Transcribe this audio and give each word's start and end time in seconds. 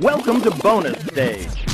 Welcome 0.00 0.40
to 0.40 0.50
bonus 0.50 0.96
stage. 1.06 1.66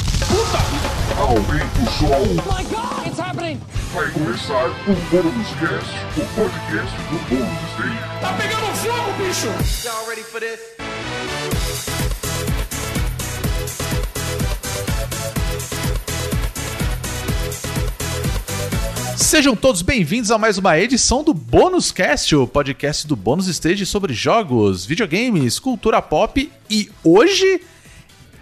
Aumenta 1.16 1.80
o 1.80 1.90
som, 1.90 2.26
my 2.44 2.62
god, 2.64 3.06
it's 3.06 3.18
happening! 3.18 3.58
vai 3.94 4.10
começar 4.10 4.66
o 4.66 4.94
Bônus 5.10 5.48
Cast, 5.58 6.20
o 6.20 6.26
podcast 6.34 6.96
do 7.08 7.18
Bônus 7.30 7.70
Stage. 7.72 7.98
Tá 8.20 8.34
pegando 8.34 8.66
fogo, 8.76 9.12
bicho! 9.24 9.88
Y'all 9.88 10.06
ready 10.06 10.22
for 10.22 10.38
this? 10.38 10.60
Sejam 19.16 19.56
todos 19.56 19.80
bem-vindos 19.80 20.30
a 20.30 20.36
mais 20.36 20.58
uma 20.58 20.78
edição 20.78 21.24
do 21.24 21.32
Bônus 21.32 21.90
Cast, 21.90 22.36
o 22.36 22.46
podcast 22.46 23.06
do 23.06 23.16
Bônus 23.16 23.46
Stage 23.46 23.86
sobre 23.86 24.12
jogos, 24.12 24.84
videogames, 24.84 25.58
cultura 25.58 26.02
pop 26.02 26.52
e 26.68 26.90
hoje, 27.02 27.62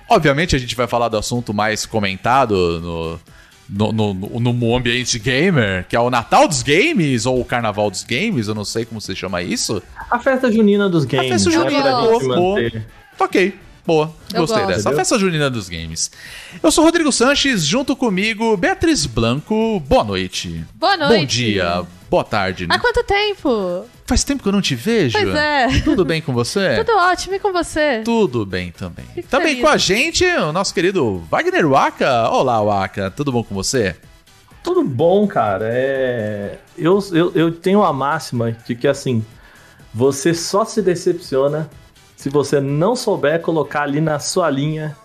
obviamente, 0.08 0.56
a 0.56 0.58
gente 0.58 0.74
vai 0.74 0.86
falar 0.86 1.08
do 1.08 1.16
assunto 1.16 1.52
mais 1.52 1.84
comentado 1.84 2.80
no, 2.80 3.92
no, 3.92 3.92
no, 3.92 4.40
no, 4.40 4.52
no 4.52 4.76
ambiente 4.76 5.18
gamer, 5.18 5.86
que 5.88 5.94
é 5.94 6.00
o 6.00 6.10
Natal 6.10 6.48
dos 6.48 6.62
Games 6.62 7.26
ou 7.26 7.40
o 7.40 7.44
Carnaval 7.44 7.90
dos 7.90 8.02
Games, 8.02 8.48
eu 8.48 8.54
não 8.54 8.64
sei 8.64 8.84
como 8.84 9.00
você 9.00 9.14
chama 9.14 9.42
isso. 9.42 9.82
A 10.10 10.18
festa 10.18 10.50
junina 10.50 10.88
dos 10.88 11.04
games. 11.04 11.28
festa 11.28 11.50
né, 11.50 11.56
junina, 11.56 12.00
gente 12.00 12.24
boa, 12.24 12.36
boa. 12.36 12.72
Ok, 13.20 13.54
boa. 13.86 14.14
Eu 14.32 14.40
Gostei 14.40 14.62
gosto. 14.62 14.76
dessa. 14.76 14.90
A 14.90 14.94
festa 14.94 15.18
junina 15.18 15.50
dos 15.50 15.68
games. 15.68 16.10
Eu 16.62 16.70
sou 16.70 16.84
Rodrigo 16.84 17.12
Sanches, 17.12 17.64
junto 17.64 17.94
comigo, 17.94 18.56
Beatriz 18.56 19.04
Blanco. 19.06 19.80
Boa 19.80 20.04
noite. 20.04 20.64
Boa 20.74 20.96
noite. 20.96 21.18
Bom 21.18 21.24
dia, 21.26 21.86
boa 22.08 22.24
tarde. 22.24 22.66
né? 22.66 22.74
Há 22.74 22.78
quanto 22.78 23.02
tempo? 23.04 23.84
Faz 24.06 24.24
tempo 24.24 24.42
que 24.42 24.48
eu 24.48 24.52
não 24.52 24.62
te 24.62 24.74
vejo. 24.74 25.18
Pois 25.18 25.34
é. 25.34 25.66
Tudo 25.84 26.04
bem 26.04 26.22
com 26.22 26.32
você? 26.32 26.82
Tudo 26.82 26.96
ótimo, 26.96 27.34
e 27.34 27.38
com 27.38 27.52
você? 27.52 28.02
Tudo 28.04 28.46
bem 28.46 28.72
também. 28.72 29.04
Fico 29.14 29.28
também 29.28 29.56
feliz. 29.56 29.62
com 29.62 29.68
a 29.68 29.76
gente, 29.76 30.24
o 30.24 30.52
nosso 30.52 30.72
querido 30.72 31.18
Wagner 31.30 31.68
Waka. 31.68 32.28
Olá, 32.30 32.62
Waka. 32.62 33.10
Tudo 33.10 33.30
bom 33.30 33.44
com 33.44 33.54
você? 33.54 33.94
Tudo 34.62 34.82
bom, 34.82 35.26
cara. 35.26 35.68
É... 35.70 36.58
Eu, 36.76 36.98
eu, 37.12 37.32
eu 37.34 37.52
tenho 37.52 37.82
a 37.82 37.92
máxima 37.92 38.52
de 38.52 38.74
que, 38.74 38.88
assim, 38.88 39.24
você 39.92 40.32
só 40.32 40.64
se 40.64 40.80
decepciona 40.80 41.68
se 42.16 42.28
você 42.28 42.60
não 42.60 42.96
souber 42.96 43.40
colocar 43.40 43.82
ali 43.82 44.00
na 44.00 44.18
sua 44.18 44.50
linha 44.50 44.96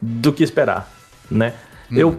do 0.00 0.32
que 0.32 0.42
esperar, 0.42 0.90
né? 1.30 1.54
Hum. 1.90 1.96
Eu 1.96 2.18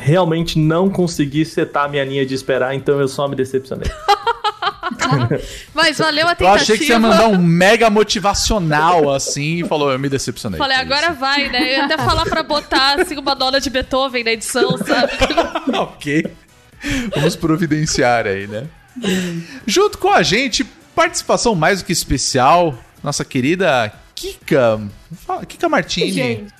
realmente 0.00 0.58
não 0.58 0.90
consegui 0.90 1.44
setar 1.44 1.84
a 1.84 1.88
minha 1.88 2.04
linha 2.04 2.24
de 2.26 2.34
esperar, 2.34 2.74
então 2.74 3.00
eu 3.00 3.08
só 3.08 3.26
me 3.28 3.36
decepcionei. 3.36 3.90
Mas 5.72 5.98
valeu 5.98 6.26
a 6.26 6.32
Eu 6.32 6.36
tentativa. 6.36 6.62
achei 6.62 6.78
que 6.78 6.84
você 6.84 6.92
ia 6.92 6.98
mandar 6.98 7.28
um 7.28 7.38
mega 7.38 7.88
motivacional 7.90 9.12
assim 9.12 9.64
e 9.64 9.64
falou, 9.68 9.90
eu 9.92 9.98
me 9.98 10.08
decepcionei. 10.08 10.58
Falei, 10.58 10.76
agora 10.76 11.12
vai, 11.12 11.48
né? 11.48 11.62
Eu 11.62 11.66
ia 11.66 11.84
até 11.84 11.96
falar 11.96 12.24
pra 12.24 12.42
botar 12.42 13.00
assim, 13.00 13.16
uma 13.16 13.34
nona 13.34 13.60
de 13.60 13.70
Beethoven 13.70 14.24
na 14.24 14.32
edição, 14.32 14.76
sabe? 14.78 15.12
isso. 15.14 15.72
ok. 15.80 16.26
Vamos 17.14 17.36
providenciar 17.36 18.26
aí, 18.26 18.46
né? 18.46 18.66
Junto 19.66 19.98
com 19.98 20.10
a 20.10 20.22
gente, 20.22 20.64
participação 20.94 21.54
mais 21.54 21.80
do 21.80 21.86
que 21.86 21.92
especial, 21.92 22.78
nossa 23.02 23.24
querida 23.24 23.92
Kika. 24.14 24.80
Kika 25.48 25.68
Martini. 25.68 26.12
Gente, 26.12 26.52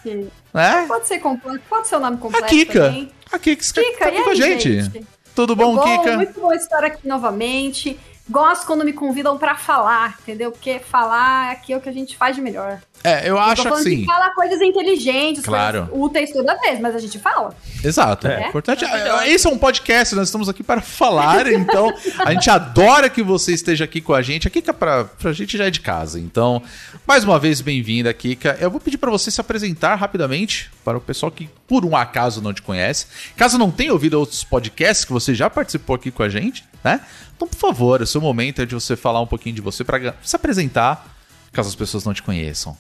né? 0.55 0.87
pode 0.87 1.07
ser 1.09 1.19
completo, 1.19 1.63
pode 1.69 1.89
ser 1.89 1.97
o 1.97 2.01
nome 2.01 2.17
A 2.17 2.21
completo 2.21 2.47
Kika. 2.47 2.81
também. 2.85 3.11
A 3.33 3.39
Kika, 3.39 3.65
Kika, 3.65 3.99
tá 3.99 4.07
aqui 4.07 4.23
com 4.23 4.31
a 4.31 4.33
aí, 4.33 4.37
gente. 4.37 4.83
gente? 4.83 5.07
Tudo 5.35 5.57
bom, 5.57 5.75
bom, 5.75 5.83
Kika? 5.83 6.17
muito 6.17 6.41
bom 6.41 6.53
estar 6.53 6.85
aqui 6.85 7.07
novamente. 7.07 7.99
Gosto 8.31 8.67
quando 8.67 8.85
me 8.85 8.93
convidam 8.93 9.37
pra 9.37 9.57
falar, 9.57 10.17
entendeu? 10.23 10.51
Porque 10.53 10.79
falar 10.79 11.51
aqui 11.51 11.73
é 11.73 11.77
o 11.77 11.81
que 11.81 11.89
a 11.89 11.93
gente 11.93 12.17
faz 12.17 12.37
de 12.37 12.41
melhor. 12.41 12.81
É, 13.03 13.29
eu 13.29 13.39
acho 13.39 13.69
assim. 13.69 14.01
de 14.01 14.07
falar 14.07 14.31
coisas 14.35 14.61
inteligentes, 14.63 15.45
Claro. 15.45 15.87
coisas 15.89 16.05
úteis 16.07 16.33
toda 16.33 16.59
vez, 16.61 16.81
mas 16.81 16.95
a 16.95 16.99
gente 16.99 17.19
fala. 17.19 17.55
Exato. 17.83 18.27
É. 18.27 18.45
É. 18.45 18.49
Importante. 18.49 18.83
Esse 19.27 19.47
é 19.47 19.51
um 19.51 19.59
podcast, 19.59 20.15
nós 20.15 20.29
estamos 20.29 20.49
aqui 20.49 20.63
para 20.63 20.81
falar, 20.81 21.47
então 21.53 21.93
a 22.25 22.33
gente 22.33 22.49
adora 22.49 23.11
que 23.11 23.23
você 23.23 23.53
esteja 23.53 23.85
aqui 23.85 24.01
com 24.01 24.15
a 24.15 24.23
gente. 24.23 24.49
A 24.49 24.51
Kika 24.51 24.73
pra, 24.73 25.05
pra 25.05 25.33
gente 25.35 25.59
já 25.59 25.67
é 25.67 25.71
de 25.71 25.81
casa. 25.81 26.19
Então, 26.19 26.63
mais 27.07 27.25
uma 27.25 27.39
vez, 27.39 27.61
bem-vinda, 27.61 28.13
Kika. 28.15 28.57
Eu 28.59 28.71
vou 28.71 28.81
pedir 28.81 28.97
para 28.97 29.11
você 29.11 29.31
se 29.31 29.39
apresentar 29.41 29.97
rapidamente 29.97 30.71
para 30.83 30.97
o 30.97 31.01
pessoal 31.01 31.31
que, 31.31 31.51
por 31.69 31.85
um 31.85 31.95
acaso, 31.95 32.41
não 32.41 32.55
te 32.55 32.63
conhece. 32.63 33.07
Caso 33.37 33.59
não 33.59 33.71
tenha 33.71 33.93
ouvido 33.93 34.15
outros 34.19 34.43
podcasts 34.45 35.05
que 35.05 35.13
você 35.13 35.35
já 35.35 35.51
participou 35.51 35.97
aqui 35.97 36.11
com 36.11 36.23
a 36.23 36.29
gente, 36.31 36.65
né? 36.83 37.03
Então, 37.37 37.47
por 37.47 37.59
favor, 37.59 38.01
o 38.01 38.07
seu 38.07 38.21
momento 38.23 38.63
é 38.63 38.67
de 38.67 38.75
você 38.75 38.97
falar 38.97 39.21
um 39.21 39.27
pouquinho 39.27 39.55
de 39.55 39.61
você 39.61 39.85
para 39.85 40.15
se 40.23 40.35
apresentar, 40.37 41.14
caso 41.55 41.69
as 41.69 41.75
pessoas 41.75 42.05
não 42.05 42.13
te 42.13 42.23
conheçam. 42.23 42.77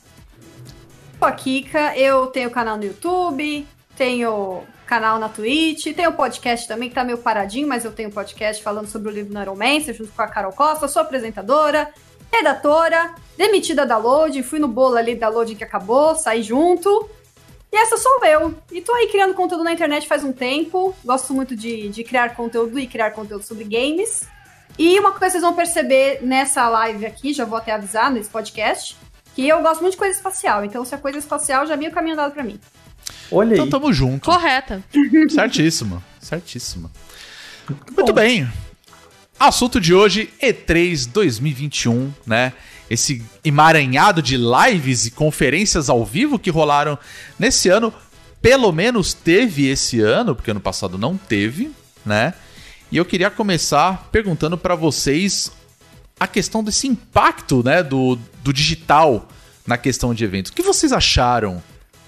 Sou 1.19 1.29
a 1.29 1.33
Kika, 1.33 1.97
eu 1.97 2.27
tenho 2.27 2.51
canal 2.51 2.77
no 2.77 2.85
YouTube, 2.85 3.67
tenho 3.97 4.62
canal 4.85 5.19
na 5.19 5.29
Twitch, 5.29 5.95
tenho 5.95 6.12
podcast 6.12 6.69
também 6.69 6.89
que 6.89 6.95
tá 6.95 7.05
meio 7.05 7.19
paradinho, 7.19 7.67
mas 7.67 7.84
eu 7.84 7.93
tenho 7.93 8.11
podcast 8.11 8.63
falando 8.63 8.87
sobre 8.87 9.09
o 9.09 9.13
livro 9.13 9.33
Neuromancer 9.33 9.95
junto 9.95 10.13
com 10.13 10.21
a 10.21 10.29
Carol 10.29 10.53
Costa, 10.53 10.89
sou 10.89 11.01
apresentadora, 11.01 11.91
redatora, 12.31 13.15
demitida 13.39 13.87
da 13.87 13.97
Loading, 13.97 14.43
fui 14.43 14.59
no 14.59 14.69
bolo 14.69 14.97
ali 14.97 15.15
da 15.15 15.29
Loading 15.29 15.55
que 15.55 15.65
acabou, 15.65 16.15
saí 16.15 16.43
junto. 16.43 17.09
E 17.73 17.77
essa 17.77 17.97
sou 17.97 18.25
eu. 18.25 18.55
E 18.71 18.81
tô 18.81 18.93
aí 18.95 19.09
criando 19.09 19.34
conteúdo 19.34 19.65
na 19.65 19.73
internet 19.73 20.07
faz 20.07 20.23
um 20.23 20.33
tempo. 20.33 20.95
Gosto 21.05 21.34
muito 21.34 21.57
de, 21.57 21.89
de 21.89 22.05
criar 22.05 22.37
conteúdo 22.37 22.79
e 22.79 22.87
criar 22.87 23.11
conteúdo 23.11 23.43
sobre 23.43 23.65
games. 23.65 24.29
E 24.79 24.99
uma 24.99 25.12
coisa 25.12 25.27
que 25.27 25.31
vocês 25.33 25.43
vão 25.43 25.55
perceber 25.55 26.21
nessa 26.23 26.69
live 26.69 27.07
aqui, 27.07 27.33
já 27.33 27.45
vou 27.45 27.59
até 27.59 27.73
avisar 27.73 28.11
nesse 28.11 28.29
podcast, 28.29 28.97
que 29.35 29.47
eu 29.47 29.62
gosto 29.62 29.81
muito 29.81 29.93
de 29.93 29.99
coisa 29.99 30.17
espacial. 30.17 30.65
Então, 30.65 30.85
se 30.85 30.95
é 30.95 30.99
coisa 30.99 31.19
espacial, 31.19 31.67
já 31.67 31.77
vi 31.77 31.89
o 31.89 31.93
caminho 31.93 32.15
andado 32.15 32.33
pra 32.33 32.43
mim. 32.43 32.59
Olha 33.31 33.51
aí. 33.51 33.55
Então, 33.55 33.69
tamo 33.69 33.93
junto. 33.93 34.29
Correta. 34.29 34.83
Certíssimo, 35.31 36.03
certíssimo. 36.21 36.91
Muito 37.97 38.13
bem. 38.13 38.49
Assunto 39.39 39.81
de 39.81 39.95
hoje, 39.95 40.33
E3 40.43 41.09
2021, 41.11 42.13
né? 42.27 42.53
Esse 42.89 43.25
emaranhado 43.45 44.23
de 44.23 44.37
lives 44.37 45.07
e 45.07 45.11
conferências 45.11 45.89
ao 45.89 46.05
vivo 46.05 46.39
que 46.39 46.51
rolaram 46.51 46.99
nesse 47.39 47.69
ano. 47.69 47.93
Pelo 48.41 48.71
menos 48.73 49.15
teve 49.15 49.69
esse 49.69 50.01
ano, 50.01 50.34
porque 50.34 50.51
ano 50.51 50.61
passado 50.61 50.99
não 50.99 51.17
teve, 51.17 51.73
né? 52.05 52.34
E 52.94 52.97
eu 52.97 53.05
queria 53.05 53.28
começar 53.28 54.09
perguntando 54.12 54.56
pra 54.56 54.77
vocês 54.77 55.50
a 56.21 56.28
questão 56.28 56.62
desse 56.62 56.87
impacto, 56.87 57.60
né, 57.65 57.82
do, 57.82 58.16
do 58.41 58.53
digital 58.53 59.27
na 59.66 59.77
questão 59.77 60.15
de 60.15 60.22
eventos. 60.22 60.53
O 60.53 60.55
que 60.55 60.62
vocês 60.62 60.93
acharam 60.93 61.60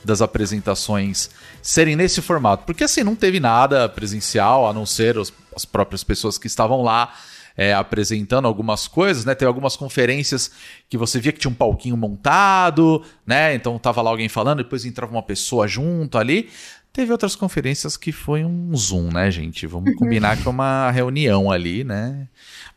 das 0.05 0.23
apresentações 0.23 1.29
serem 1.61 1.97
nesse 1.97 2.23
formato? 2.23 2.63
Porque 2.65 2.85
assim, 2.85 3.03
não 3.03 3.17
teve 3.17 3.41
nada 3.41 3.89
presencial, 3.89 4.69
a 4.69 4.73
não 4.73 4.87
ser 4.87 5.19
os- 5.19 5.33
as 5.57 5.65
próprias 5.65 6.05
pessoas 6.05 6.39
que 6.39 6.47
estavam 6.47 6.83
lá 6.83 7.13
é, 7.59 7.73
apresentando 7.73 8.47
algumas 8.47 8.87
coisas, 8.87 9.25
né? 9.25 9.35
Teve 9.35 9.49
algumas 9.49 9.77
conferências 9.77 10.51
que 10.91 10.99
você 10.99 11.19
via 11.19 11.33
que 11.33 11.39
tinha 11.39 11.51
um 11.51 11.55
palquinho 11.55 11.97
montado, 11.97 13.03
né? 13.27 13.55
Então 13.55 13.79
tava 13.79 14.03
lá 14.03 14.11
alguém 14.11 14.29
falando, 14.29 14.59
depois 14.59 14.85
entrava 14.85 15.11
uma 15.11 15.23
pessoa 15.23 15.67
junto 15.67 16.19
ali. 16.19 16.51
Teve 16.97 17.13
outras 17.13 17.37
conferências 17.37 17.95
que 17.95 18.11
foi 18.11 18.43
um 18.43 18.75
Zoom, 18.75 19.11
né, 19.13 19.31
gente? 19.31 19.67
Vamos 19.67 19.95
combinar 19.97 20.35
que 20.41 20.49
é 20.49 20.51
uma 20.51 20.91
reunião 20.91 21.51
ali, 21.53 21.85
né? 21.85 22.27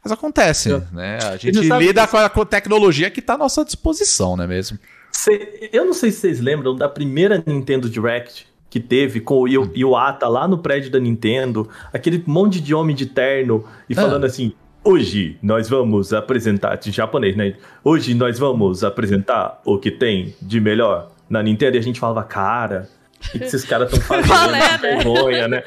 Mas 0.03 0.12
acontece, 0.12 0.69
né? 0.91 1.19
A 1.24 1.38
gente 1.38 1.57
lida 1.57 2.06
que- 2.06 2.12
com 2.34 2.41
a, 2.41 2.46
tecnologia 2.46 3.09
que 3.09 3.22
tá 3.22 3.35
à 3.35 3.38
nossa 3.38 3.63
disposição, 3.63 4.35
não 4.35 4.44
é 4.44 4.47
mesmo? 4.47 4.78
Cê- 5.13 5.69
eu 5.72 5.85
não 5.85 5.94
sei 5.94 6.12
se 6.12 6.19
vocês 6.19 6.41
lembram 6.41 6.75
da 6.75 6.90
primeira 6.90 7.41
Nintendo 7.47 7.90
Direct 7.90 8.46
que 8.69 8.81
teve 8.81 9.22
com 9.22 9.35
o 9.44 9.47
Iwata 9.47 10.28
lá 10.28 10.50
no 10.50 10.57
prédio 10.57 10.91
da 10.91 11.00
Nintendo, 11.00 11.69
aquele 11.94 12.22
monte 12.28 12.59
de 12.59 12.75
homem 12.75 12.94
de 12.94 13.06
terno 13.06 13.63
e 13.90 13.94
Ah. 13.94 14.01
falando 14.01 14.25
assim: 14.25 14.51
hoje 14.84 15.38
nós 15.41 15.69
vamos 15.69 16.12
apresentar, 16.12 16.75
de 16.75 16.91
japonês, 16.91 17.38
né? 17.38 17.56
Hoje 17.86 18.13
nós 18.13 18.38
vamos 18.38 18.84
apresentar 18.84 19.62
o 19.63 19.78
que 19.78 19.90
tem 19.90 20.36
de 20.41 20.59
melhor 20.59 21.09
na 21.30 21.41
Nintendo. 21.41 21.78
E 21.78 21.80
a 21.80 21.84
gente 21.84 22.01
falava, 22.01 22.22
cara. 22.24 22.90
O 23.36 23.38
que 23.39 23.44
esses 23.44 23.63
caras 23.66 23.92
estão 23.92 24.01
fazendo? 24.07 24.27
Qual 24.27 24.56
é, 24.56 24.60
Que 24.77 24.81
né? 24.88 24.95
vergonha, 24.95 25.48
né? 25.48 25.63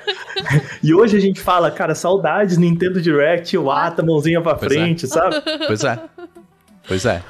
E 0.83 0.93
hoje 0.95 1.17
a 1.17 1.21
gente 1.21 1.41
fala, 1.41 1.71
cara, 1.71 1.95
saudades 1.95 2.57
Nintendo 2.59 3.01
Direct, 3.01 3.55
Iwata, 3.55 4.03
mãozinha 4.03 4.41
pra 4.41 4.55
Pois 4.55 4.73
é. 4.73 4.75
frente, 4.75 5.07
sabe? 5.07 5.37
Pois 5.67 5.85
é. 5.85 5.99
Pois 6.89 7.05
é. 7.07 7.23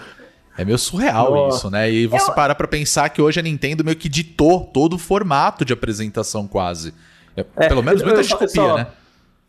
É 0.56 0.64
meio 0.64 0.78
surreal 0.78 1.30
Nossa. 1.34 1.56
isso, 1.58 1.70
né? 1.70 1.90
E 1.90 2.06
você 2.06 2.30
Eu- 2.30 2.34
para 2.34 2.54
pra 2.54 2.68
pensar 2.68 3.08
que 3.08 3.20
hoje 3.20 3.40
a 3.40 3.42
Nintendo 3.42 3.84
meio 3.84 3.96
que 3.96 4.08
ditou 4.08 4.60
todo 4.60 4.94
o 4.94 4.98
formato 4.98 5.64
de 5.64 5.72
apresentação 5.72 6.46
quase. 6.46 6.94
É, 7.36 7.44
É, 7.56 7.68
Pelo 7.68 7.82
menos 7.82 8.02
muita 8.02 8.22
gente 8.22 8.32
copia, 8.32 8.48
só- 8.48 8.76
né? 8.76 8.86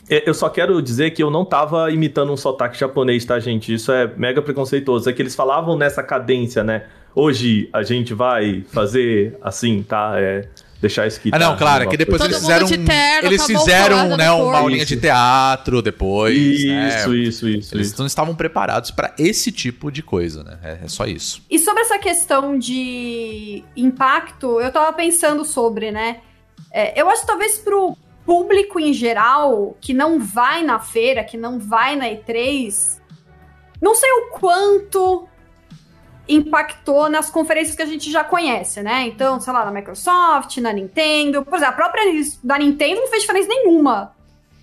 É, 0.10 0.30
Eu 0.30 0.34
só 0.34 0.50
quero 0.50 0.82
dizer 0.82 1.12
que 1.12 1.22
eu 1.24 1.30
não 1.30 1.46
tava 1.46 1.92
imitando 1.92 2.32
um 2.34 2.38
sotaque 2.38 2.78
japonês, 2.80 3.24
tá, 3.24 3.40
gente? 3.40 3.74
Isso 3.74 3.92
é 3.92 4.12
mega 4.18 4.42
preconceituoso. 4.42 5.10
É 5.10 5.14
que 5.14 5.22
eles 5.22 5.36
falavam 5.36 5.78
nessa 5.78 6.02
cadência, 6.04 6.64
né? 6.64 6.84
Hoje 7.16 7.70
a 7.72 7.84
gente 7.84 8.14
vai 8.14 8.66
fazer 8.72 9.38
assim, 9.42 9.84
tá? 9.84 10.14
É, 10.18 10.48
deixar 10.84 11.08
isso 11.08 11.18
aqui. 11.18 11.30
Ah, 11.32 11.40
não, 11.40 11.56
claro, 11.56 11.86
é 11.86 11.88
que 11.88 11.96
depois 11.96 12.22
eles 12.22 12.38
fizeram. 12.38 12.66
de 12.68 12.78
terno, 12.78 13.28
eles 13.30 13.46
fizeram, 13.46 14.18
né, 14.18 14.30
uma 14.32 14.58
aulinha 14.60 14.86
de 14.86 14.98
teatro 14.98 15.82
depois. 15.82 16.64
né? 16.66 17.00
Isso, 17.00 17.16
isso, 17.16 17.48
isso, 17.48 17.76
Eles 17.76 17.88
isso. 17.88 18.00
não 18.00 18.06
estavam 18.06 18.36
preparados 18.36 18.92
pra 18.92 19.14
esse 19.18 19.50
tipo 19.52 19.90
de 19.90 20.04
coisa, 20.04 20.44
né? 20.44 20.60
É, 20.62 20.80
é 20.84 20.88
só 20.90 21.06
isso. 21.06 21.42
E 21.50 21.58
sobre 21.58 21.82
essa 21.84 21.98
questão 21.98 22.60
de 22.60 23.64
impacto, 23.78 24.60
eu 24.60 24.72
tava 24.72 24.92
pensando 24.94 25.46
sobre, 25.46 25.90
né? 25.90 26.18
É, 26.72 27.00
eu 27.02 27.10
acho 27.10 27.22
que 27.22 27.28
talvez 27.28 27.58
pro 27.60 27.98
público 28.26 28.80
em 28.80 28.92
geral, 28.94 29.78
que 29.80 29.94
não 29.94 30.20
vai 30.20 30.64
na 30.64 30.80
feira, 30.80 31.24
que 31.24 31.38
não 31.38 31.60
vai 31.60 31.96
na 31.96 32.06
E3, 32.08 33.00
não 33.82 33.96
sei 33.96 34.10
o 34.12 34.30
quanto 34.32 35.28
impactou 36.28 37.10
nas 37.10 37.30
conferências 37.30 37.76
que 37.76 37.82
a 37.82 37.86
gente 37.86 38.12
já 38.12 38.24
conhece, 38.24 38.82
né? 38.82 39.08
Então, 39.08 39.40
sei 39.40 39.52
lá, 39.52 39.66
na 39.66 39.72
Microsoft, 39.72 40.58
na 40.58 40.72
Nintendo. 40.72 41.44
Por 41.44 41.56
exemplo, 41.56 41.74
a 41.74 41.76
própria 41.76 42.04
da 42.44 42.58
Nintendo 42.58 43.02
não 43.02 43.08
fez 43.08 43.22
diferença 43.24 43.48
nenhuma 43.48 44.14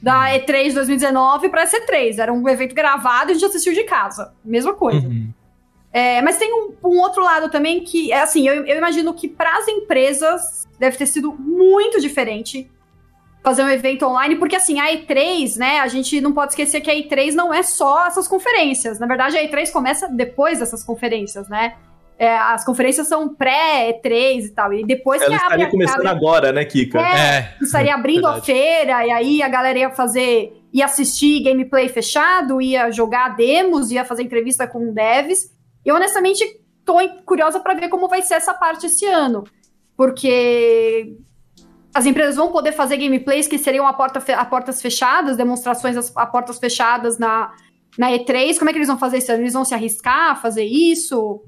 da 0.02 0.30
E3 0.30 0.68
de 0.68 0.74
2019 0.74 1.48
pra 1.50 1.62
essa 1.62 1.78
E3. 1.78 2.18
Era 2.18 2.32
um 2.32 2.48
evento 2.48 2.74
gravado 2.74 3.30
e 3.30 3.32
a 3.32 3.34
gente 3.34 3.44
assistiu 3.44 3.74
de 3.74 3.84
casa. 3.84 4.32
Mesma 4.44 4.72
coisa. 4.74 5.06
É, 5.92 6.22
mas 6.22 6.38
tem 6.38 6.52
um, 6.52 6.72
um 6.84 6.98
outro 7.00 7.22
lado 7.22 7.50
também 7.50 7.82
que, 7.82 8.12
é 8.12 8.22
assim, 8.22 8.48
eu, 8.48 8.64
eu 8.64 8.78
imagino 8.78 9.12
que 9.12 9.28
para 9.28 9.58
as 9.58 9.68
empresas 9.68 10.68
deve 10.78 10.96
ter 10.96 11.06
sido 11.06 11.32
muito 11.32 12.00
diferente 12.00 12.70
fazer 13.42 13.62
um 13.64 13.68
evento 13.70 14.04
online, 14.06 14.36
porque 14.36 14.56
assim, 14.56 14.78
a 14.78 14.92
E3, 14.92 15.56
né, 15.56 15.80
a 15.80 15.88
gente 15.88 16.20
não 16.20 16.32
pode 16.32 16.52
esquecer 16.52 16.80
que 16.80 16.90
a 16.90 16.94
E3 16.94 17.32
não 17.32 17.52
é 17.54 17.62
só 17.62 18.06
essas 18.06 18.28
conferências. 18.28 18.98
Na 18.98 19.06
verdade, 19.06 19.36
a 19.36 19.42
E3 19.42 19.70
começa 19.72 20.08
depois 20.08 20.58
dessas 20.58 20.84
conferências, 20.84 21.48
né? 21.48 21.74
É, 22.18 22.36
as 22.36 22.66
conferências 22.66 23.08
são 23.08 23.34
pré-E3 23.34 24.44
e 24.44 24.48
tal, 24.50 24.74
e 24.74 24.84
depois 24.84 25.22
Ela 25.22 25.30
que 25.30 25.34
abre 25.36 25.44
estaria 25.46 25.66
a 25.66 25.70
começando 25.70 26.02
cara- 26.02 26.10
agora, 26.10 26.52
né, 26.52 26.66
Kika? 26.66 27.00
É, 27.00 27.54
estaria 27.62 27.94
abrindo 27.94 28.26
a 28.26 28.42
feira, 28.42 29.06
e 29.06 29.10
aí 29.10 29.42
a 29.42 29.48
galera 29.48 29.78
ia 29.78 29.90
fazer, 29.90 30.52
ia 30.70 30.84
assistir 30.84 31.42
gameplay 31.42 31.88
fechado, 31.88 32.60
ia 32.60 32.90
jogar 32.90 33.36
demos, 33.36 33.90
ia 33.90 34.04
fazer 34.04 34.22
entrevista 34.22 34.66
com 34.66 34.92
devs. 34.92 35.50
E 35.82 35.90
honestamente, 35.90 36.44
tô 36.84 36.96
curiosa 37.24 37.58
para 37.58 37.72
ver 37.72 37.88
como 37.88 38.06
vai 38.06 38.20
ser 38.20 38.34
essa 38.34 38.52
parte 38.52 38.84
esse 38.84 39.06
ano. 39.06 39.44
Porque 39.96 41.16
as 41.94 42.06
empresas 42.06 42.36
vão 42.36 42.52
poder 42.52 42.72
fazer 42.72 42.96
gameplays 42.96 43.46
que 43.48 43.58
seriam 43.58 43.86
a, 43.86 43.92
porta 43.92 44.22
a 44.34 44.44
portas 44.44 44.80
fechadas, 44.80 45.36
demonstrações 45.36 46.12
a 46.14 46.26
portas 46.26 46.58
fechadas 46.58 47.18
na, 47.18 47.52
na 47.98 48.10
E3. 48.12 48.58
Como 48.58 48.70
é 48.70 48.72
que 48.72 48.78
eles 48.78 48.88
vão 48.88 48.98
fazer 48.98 49.18
isso? 49.18 49.32
Eles 49.32 49.52
vão 49.52 49.64
se 49.64 49.74
arriscar 49.74 50.30
a 50.32 50.36
fazer 50.36 50.64
isso? 50.64 51.42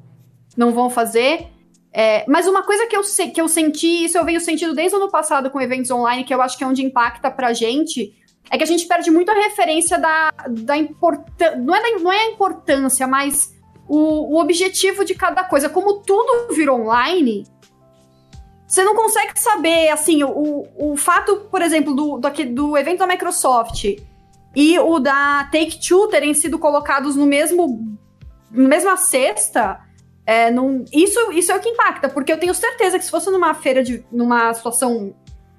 Não 0.57 0.73
vão 0.73 0.91
fazer? 0.91 1.47
É, 1.93 2.25
mas 2.27 2.47
uma 2.49 2.63
coisa 2.63 2.87
que 2.87 2.97
eu, 2.97 3.05
se- 3.05 3.29
que 3.29 3.41
eu 3.41 3.47
senti, 3.49 4.05
isso 4.05 4.17
eu 4.17 4.25
venho 4.25 4.41
sentindo 4.41 4.75
desde 4.75 4.97
o 4.97 5.01
ano 5.01 5.11
passado 5.11 5.51
com 5.51 5.61
eventos 5.61 5.91
online, 5.91 6.25
que 6.25 6.35
eu 6.35 6.41
acho 6.41 6.57
que 6.57 6.65
é 6.65 6.67
onde 6.67 6.83
impacta 6.85 7.31
pra 7.31 7.53
gente, 7.53 8.15
é 8.51 8.57
que 8.57 8.65
a 8.65 8.67
gente 8.67 8.87
perde 8.87 9.11
muito 9.11 9.31
a 9.31 9.35
referência 9.35 9.99
da, 9.99 10.31
da 10.49 10.77
importância. 10.77 11.57
Não, 11.57 11.75
é 11.75 11.91
não 11.99 12.13
é 12.13 12.19
a 12.23 12.31
importância, 12.31 13.07
mas 13.07 13.55
o, 13.87 14.35
o 14.35 14.41
objetivo 14.41 15.05
de 15.05 15.15
cada 15.15 15.45
coisa. 15.45 15.69
Como 15.69 16.01
tudo 16.01 16.53
virou 16.55 16.81
online, 16.81 17.45
você 18.73 18.83
não 18.85 18.95
consegue 18.97 19.39
saber, 19.39 19.91
assim, 19.91 20.23
o, 20.25 20.67
o 20.79 20.97
fato, 20.97 21.37
por 21.51 21.61
exemplo, 21.61 21.95
do, 21.95 22.17
do, 22.19 22.31
do 22.55 22.77
evento 22.79 23.01
da 23.01 23.07
Microsoft 23.07 23.85
e 24.57 24.79
o 24.79 24.99
da 24.99 25.45
Take-Two 25.53 26.09
terem 26.09 26.33
sido 26.33 26.59
colocados 26.59 27.15
no 27.15 27.27
mesmo 27.27 27.99
na 28.51 28.69
mesma 28.69 28.97
cesta, 28.97 29.79
é, 30.27 30.51
não, 30.51 30.85
isso, 30.93 31.33
isso 31.33 31.51
é 31.53 31.57
o 31.57 31.61
que 31.61 31.69
impacta, 31.69 32.09
porque 32.09 32.33
eu 32.33 32.39
tenho 32.39 32.55
certeza 32.55 32.99
que 32.99 33.05
se 33.05 33.11
fosse 33.11 33.31
numa 33.31 33.53
feira 33.55 33.83
de. 33.83 34.05
numa 34.13 34.53
situação. 34.55 35.15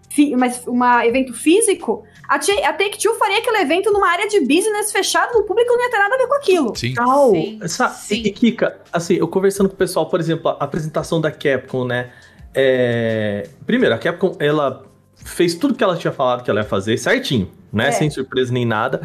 fi- 0.09 0.35
Mas 0.35 0.63
uma 0.67 1.05
evento 1.05 1.33
físico, 1.33 2.03
a, 2.29 2.35
a 2.35 2.73
Take-Two 2.73 3.15
faria 3.15 3.39
aquele 3.39 3.57
evento 3.59 3.91
numa 3.91 4.09
área 4.09 4.27
de 4.27 4.39
business 4.41 4.91
fechado, 4.91 5.37
o 5.37 5.43
público 5.43 5.71
não 5.73 5.83
ia 5.83 5.89
ter 5.91 5.97
nada 5.97 6.15
a 6.15 6.17
ver 6.17 6.27
com 6.27 6.35
aquilo. 6.35 6.75
Sim. 6.75 6.93
Tal. 6.93 7.31
Sim, 7.31 7.59
Essa- 7.61 7.89
sim. 7.89 8.21
E, 8.25 8.31
Kika, 8.31 8.79
assim, 8.91 9.15
eu 9.15 9.27
conversando 9.27 9.69
com 9.69 9.75
o 9.75 9.77
pessoal, 9.77 10.07
por 10.07 10.19
exemplo, 10.19 10.49
a 10.49 10.63
apresentação 10.63 11.19
da 11.21 11.31
Capcom, 11.31 11.85
né? 11.85 12.11
É, 12.53 13.47
Primeiro, 13.65 13.95
a 13.95 13.97
Capcom, 13.97 14.35
ela 14.39 14.83
fez 15.15 15.55
tudo 15.55 15.73
que 15.73 15.83
ela 15.83 15.95
tinha 15.95 16.11
falado 16.11 16.43
que 16.43 16.49
ela 16.49 16.61
ia 16.61 16.65
fazer 16.65 16.97
certinho, 16.97 17.49
né? 17.71 17.87
É. 17.87 17.91
Sem 17.91 18.09
surpresa 18.09 18.51
nem 18.51 18.65
nada. 18.65 19.01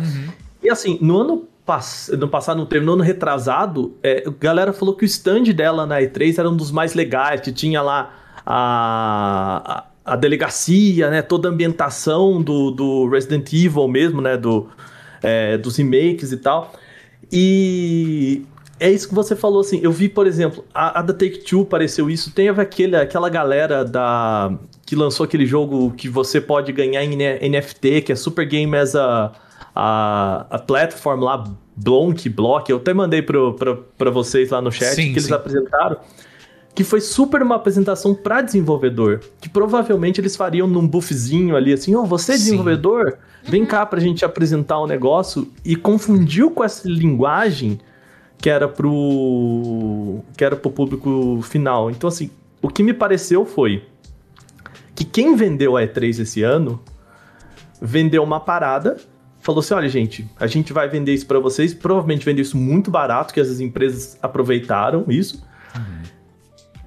E 0.62 0.68
assim, 0.68 0.98
no 1.00 1.18
ano, 1.18 1.48
pass... 1.64 2.10
no 2.18 2.28
passado, 2.28 2.58
no 2.58 2.66
termo, 2.66 2.86
no 2.86 2.92
ano 2.94 3.02
retrasado, 3.02 3.96
é, 4.02 4.24
a 4.26 4.30
galera 4.30 4.72
falou 4.72 4.94
que 4.94 5.04
o 5.04 5.06
stand 5.06 5.44
dela 5.54 5.86
na 5.86 6.00
E3 6.00 6.38
era 6.38 6.50
um 6.50 6.56
dos 6.56 6.70
mais 6.70 6.94
legais, 6.94 7.40
que 7.40 7.52
tinha 7.52 7.80
lá 7.80 8.14
a, 8.44 9.84
a, 10.04 10.12
a 10.12 10.16
delegacia, 10.16 11.10
né? 11.10 11.22
Toda 11.22 11.48
a 11.48 11.52
ambientação 11.52 12.42
do, 12.42 12.70
do 12.70 13.08
Resident 13.08 13.52
Evil 13.52 13.86
mesmo, 13.86 14.20
né? 14.20 14.36
Do, 14.36 14.68
é, 15.22 15.56
dos 15.56 15.76
remakes 15.76 16.32
e 16.32 16.36
tal. 16.36 16.72
E 17.30 18.44
é 18.80 18.90
isso 18.90 19.08
que 19.08 19.14
você 19.14 19.34
falou, 19.34 19.60
assim. 19.60 19.80
Eu 19.82 19.92
vi, 19.92 20.08
por 20.08 20.26
exemplo, 20.26 20.64
a, 20.72 21.00
a 21.00 21.02
da 21.02 21.12
Take-Two 21.12 21.64
pareceu 21.64 22.08
isso. 22.08 22.32
Tem 22.32 22.48
aquele, 22.48 22.96
aquela 22.96 23.28
galera 23.28 23.84
da 23.84 24.52
que 24.86 24.96
lançou 24.96 25.24
aquele 25.24 25.44
jogo 25.44 25.90
que 25.92 26.08
você 26.08 26.40
pode 26.40 26.72
ganhar 26.72 27.04
em 27.04 27.16
NFT, 27.16 28.02
que 28.02 28.12
é 28.12 28.16
Super 28.16 28.46
Game 28.46 28.74
as 28.74 28.94
a, 28.94 29.32
a, 29.74 30.46
a 30.48 30.58
Platform 30.58 31.20
lá, 31.20 31.44
Blonk, 31.76 32.28
Block. 32.28 32.70
Eu 32.70 32.78
até 32.78 32.94
mandei 32.94 33.20
pra 33.20 34.10
vocês 34.10 34.50
lá 34.50 34.62
no 34.62 34.72
chat 34.72 34.94
Sim, 34.94 35.02
que 35.08 35.10
eles 35.10 35.26
sim. 35.26 35.34
apresentaram. 35.34 35.98
Que 36.74 36.84
foi 36.84 37.00
super 37.00 37.42
uma 37.42 37.56
apresentação 37.56 38.14
para 38.14 38.40
desenvolvedor. 38.40 39.20
Que 39.40 39.48
provavelmente 39.48 40.20
eles 40.20 40.36
fariam 40.36 40.66
num 40.66 40.86
buffzinho 40.86 41.56
ali, 41.56 41.72
assim: 41.72 41.94
Ó, 41.94 42.04
você 42.04 42.32
é 42.32 42.36
Sim. 42.36 42.44
desenvolvedor? 42.44 43.18
Vem 43.42 43.66
cá 43.66 43.84
pra 43.84 44.00
gente 44.00 44.24
apresentar 44.24 44.78
o 44.78 44.86
negócio. 44.86 45.50
E 45.64 45.74
confundiu 45.74 46.50
com 46.50 46.62
essa 46.62 46.88
linguagem 46.88 47.80
que 48.38 48.48
era 48.48 48.68
pro 48.68 50.20
que 50.36 50.44
era 50.44 50.56
pro 50.56 50.70
público 50.70 51.40
final. 51.42 51.90
Então 51.90 52.08
assim, 52.08 52.30
o 52.62 52.68
que 52.68 52.82
me 52.82 52.94
pareceu 52.94 53.44
foi 53.44 53.84
que 54.94 55.04
quem 55.04 55.36
vendeu 55.36 55.76
a 55.76 55.82
E3 55.82 56.20
esse 56.20 56.42
ano 56.42 56.80
vendeu 57.80 58.22
uma 58.22 58.40
parada, 58.40 58.96
falou 59.40 59.60
assim: 59.60 59.74
"Olha, 59.74 59.88
gente, 59.88 60.28
a 60.38 60.46
gente 60.46 60.72
vai 60.72 60.88
vender 60.88 61.14
isso 61.14 61.26
pra 61.26 61.38
vocês, 61.38 61.74
provavelmente 61.74 62.24
vendeu 62.24 62.42
isso 62.42 62.56
muito 62.56 62.90
barato, 62.90 63.34
que 63.34 63.40
as 63.40 63.60
empresas 63.60 64.18
aproveitaram 64.22 65.04
isso". 65.08 65.46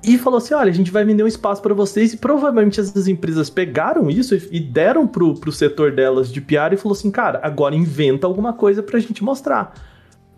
E 0.03 0.17
falou 0.17 0.37
assim: 0.37 0.53
olha, 0.53 0.69
a 0.69 0.73
gente 0.73 0.89
vai 0.89 1.05
vender 1.05 1.23
um 1.23 1.27
espaço 1.27 1.61
pra 1.61 1.73
vocês, 1.73 2.13
e 2.13 2.17
provavelmente 2.17 2.79
essas 2.79 3.07
empresas 3.07 3.49
pegaram 3.49 4.09
isso 4.09 4.35
e 4.51 4.59
deram 4.59 5.07
pro, 5.07 5.35
pro 5.35 5.51
setor 5.51 5.91
delas 5.91 6.31
de 6.31 6.41
PR 6.41 6.73
e 6.73 6.77
falou 6.77 6.97
assim: 6.97 7.11
cara, 7.11 7.39
agora 7.43 7.75
inventa 7.75 8.25
alguma 8.25 8.53
coisa 8.53 8.81
pra 8.81 8.99
gente 8.99 9.23
mostrar. 9.23 9.73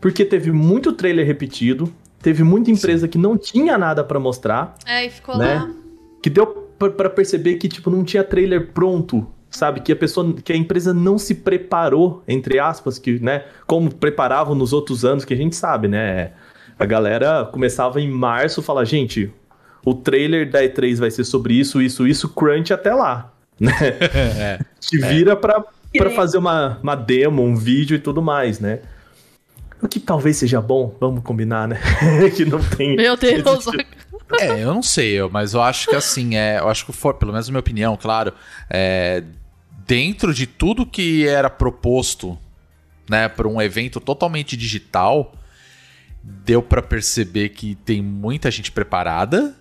Porque 0.04 0.26
teve 0.26 0.52
muito 0.52 0.92
trailer 0.92 1.26
repetido, 1.26 1.90
teve 2.22 2.44
muita 2.44 2.70
empresa 2.70 3.08
que 3.08 3.18
não 3.18 3.38
tinha 3.38 3.78
nada 3.78 4.04
pra 4.04 4.20
mostrar, 4.20 4.76
É, 4.86 5.06
e 5.06 5.10
ficou 5.10 5.38
Né? 5.38 5.56
lá. 5.56 5.70
que 6.22 6.30
deu 6.30 6.46
pra- 6.78 6.90
pra 6.90 7.10
perceber 7.10 7.56
que 7.56 7.70
tipo 7.70 7.90
não 7.90 8.04
tinha 8.04 8.22
trailer 8.24 8.72
pronto, 8.74 9.26
sabe? 9.50 9.80
Que 9.80 9.94
a 9.94 9.96
pessoa, 9.96 10.34
que 10.44 10.52
a 10.52 10.58
empresa 10.58 10.94
não 10.94 11.18
se 11.18 11.36
preparou, 11.36 12.22
entre 12.28 12.60
aspas, 12.60 13.00
que, 13.00 13.18
né, 13.20 13.46
como 13.66 13.94
preparavam 13.96 14.54
nos 14.56 14.74
outros 14.74 15.06
anos, 15.06 15.24
que 15.24 15.34
a 15.34 15.38
gente 15.38 15.56
sabe, 15.56 15.88
né? 15.88 16.32
A 16.78 16.86
galera 16.86 17.46
começava 17.50 18.02
em 18.02 18.10
março, 18.12 18.62
fala, 18.62 18.84
gente, 18.86 19.32
o 19.86 19.94
trailer 19.94 20.50
da 20.52 20.62
E3 20.64 21.00
vai 21.00 21.12
ser 21.12 21.24
sobre 21.24 21.54
isso, 21.54 21.82
isso, 21.82 22.06
isso, 22.06 22.28
crunch 22.28 22.74
até 22.74 22.94
lá, 22.94 23.32
né? 23.58 23.72
Te 24.82 24.98
vira 24.98 25.36
pra, 25.38 25.64
pra 25.98 26.10
fazer 26.10 26.38
uma, 26.40 26.78
uma 26.84 26.96
demo, 26.96 27.42
um 27.42 27.56
vídeo 27.56 27.96
e 27.96 28.00
tudo 28.00 28.22
mais, 28.22 28.60
né? 28.60 28.80
O 29.84 29.88
que 29.88 30.00
talvez 30.00 30.38
seja 30.38 30.62
bom, 30.62 30.96
vamos 31.00 31.24
combinar, 31.24 31.68
né? 31.68 31.78
que 32.36 32.46
não 32.46 32.64
tem. 32.64 32.96
Meu 32.96 33.18
Deus. 33.18 33.66
É, 34.40 34.64
eu 34.64 34.74
não 34.74 34.82
sei, 34.82 35.12
eu- 35.14 35.30
mas 35.30 35.54
eu 35.54 35.62
acho 35.62 35.90
que 35.90 35.96
assim, 35.96 36.36
é, 36.36 36.60
eu 36.60 36.70
acho 36.70 36.86
que 36.86 36.94
for, 36.94 37.14
pelo 37.16 37.32
menos 37.34 37.48
na 37.48 37.52
minha 37.52 37.60
opinião, 37.60 37.98
claro, 37.98 38.34
é, 38.70 39.22
dentro 39.86 40.34
de 40.34 40.48
tudo 40.48 40.86
que 40.86 41.28
era 41.28 41.50
proposto, 41.50 42.40
né, 43.10 43.28
para 43.28 43.48
um 43.48 43.62
evento 43.62 44.00
totalmente 44.00 44.56
digital, 44.56 45.34
deu 46.24 46.62
pra 46.64 46.82
perceber 46.82 47.50
que 47.50 47.76
tem 47.76 48.02
muita 48.02 48.50
gente 48.50 48.72
preparada 48.72 49.54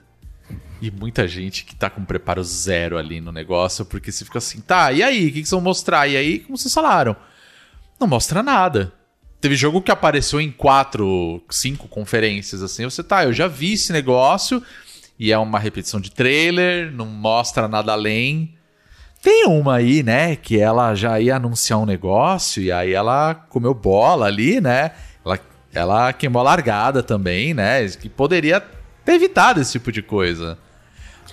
e 0.80 0.90
muita 0.90 1.26
gente 1.26 1.64
que 1.64 1.74
tá 1.74 1.90
com 1.90 2.04
preparo 2.04 2.42
zero 2.44 2.96
ali 2.96 3.20
no 3.20 3.32
negócio, 3.32 3.84
porque 3.84 4.12
você 4.12 4.24
fica 4.24 4.38
assim, 4.38 4.60
tá, 4.60 4.92
e 4.92 5.02
aí, 5.02 5.26
o 5.26 5.32
que, 5.32 5.42
que 5.42 5.48
vocês 5.48 5.50
vão 5.50 5.60
mostrar? 5.60 6.06
E 6.08 6.16
aí, 6.16 6.38
como 6.38 6.56
vocês 6.56 6.72
falaram, 6.72 7.16
não 8.00 8.06
mostra 8.06 8.42
nada. 8.42 8.92
Teve 9.42 9.56
jogo 9.56 9.82
que 9.82 9.90
apareceu 9.90 10.40
em 10.40 10.52
quatro, 10.52 11.42
cinco 11.50 11.88
conferências, 11.88 12.62
assim. 12.62 12.84
Você 12.84 13.02
tá, 13.02 13.25
eu 13.25 13.32
já 13.32 13.49
vi 13.49 13.72
esse 13.72 13.92
negócio 13.92 14.62
e 15.18 15.32
é 15.32 15.37
uma 15.37 15.58
repetição 15.58 16.00
de 16.00 16.12
trailer, 16.12 16.92
não 16.92 17.06
mostra 17.06 17.66
nada 17.66 17.90
além. 17.90 18.54
Tem 19.20 19.49
uma 19.49 19.78
aí, 19.78 20.00
né, 20.04 20.37
que 20.37 20.61
ela 20.61 20.94
já 20.94 21.18
ia 21.18 21.34
anunciar 21.34 21.80
um 21.80 21.84
negócio 21.84 22.62
e 22.62 22.70
aí 22.70 22.92
ela 22.92 23.34
comeu 23.34 23.75
bola 23.75 24.26
ali, 24.26 24.61
né? 24.61 24.92
Ela, 25.25 25.40
ela 25.75 26.12
queimou 26.12 26.38
a 26.38 26.44
largada 26.44 27.02
também, 27.02 27.52
né? 27.52 27.84
Que 27.88 28.08
poderia 28.08 28.62
ter 29.04 29.14
evitado 29.14 29.61
esse 29.61 29.72
tipo 29.72 29.90
de 29.90 30.02
coisa. 30.02 30.56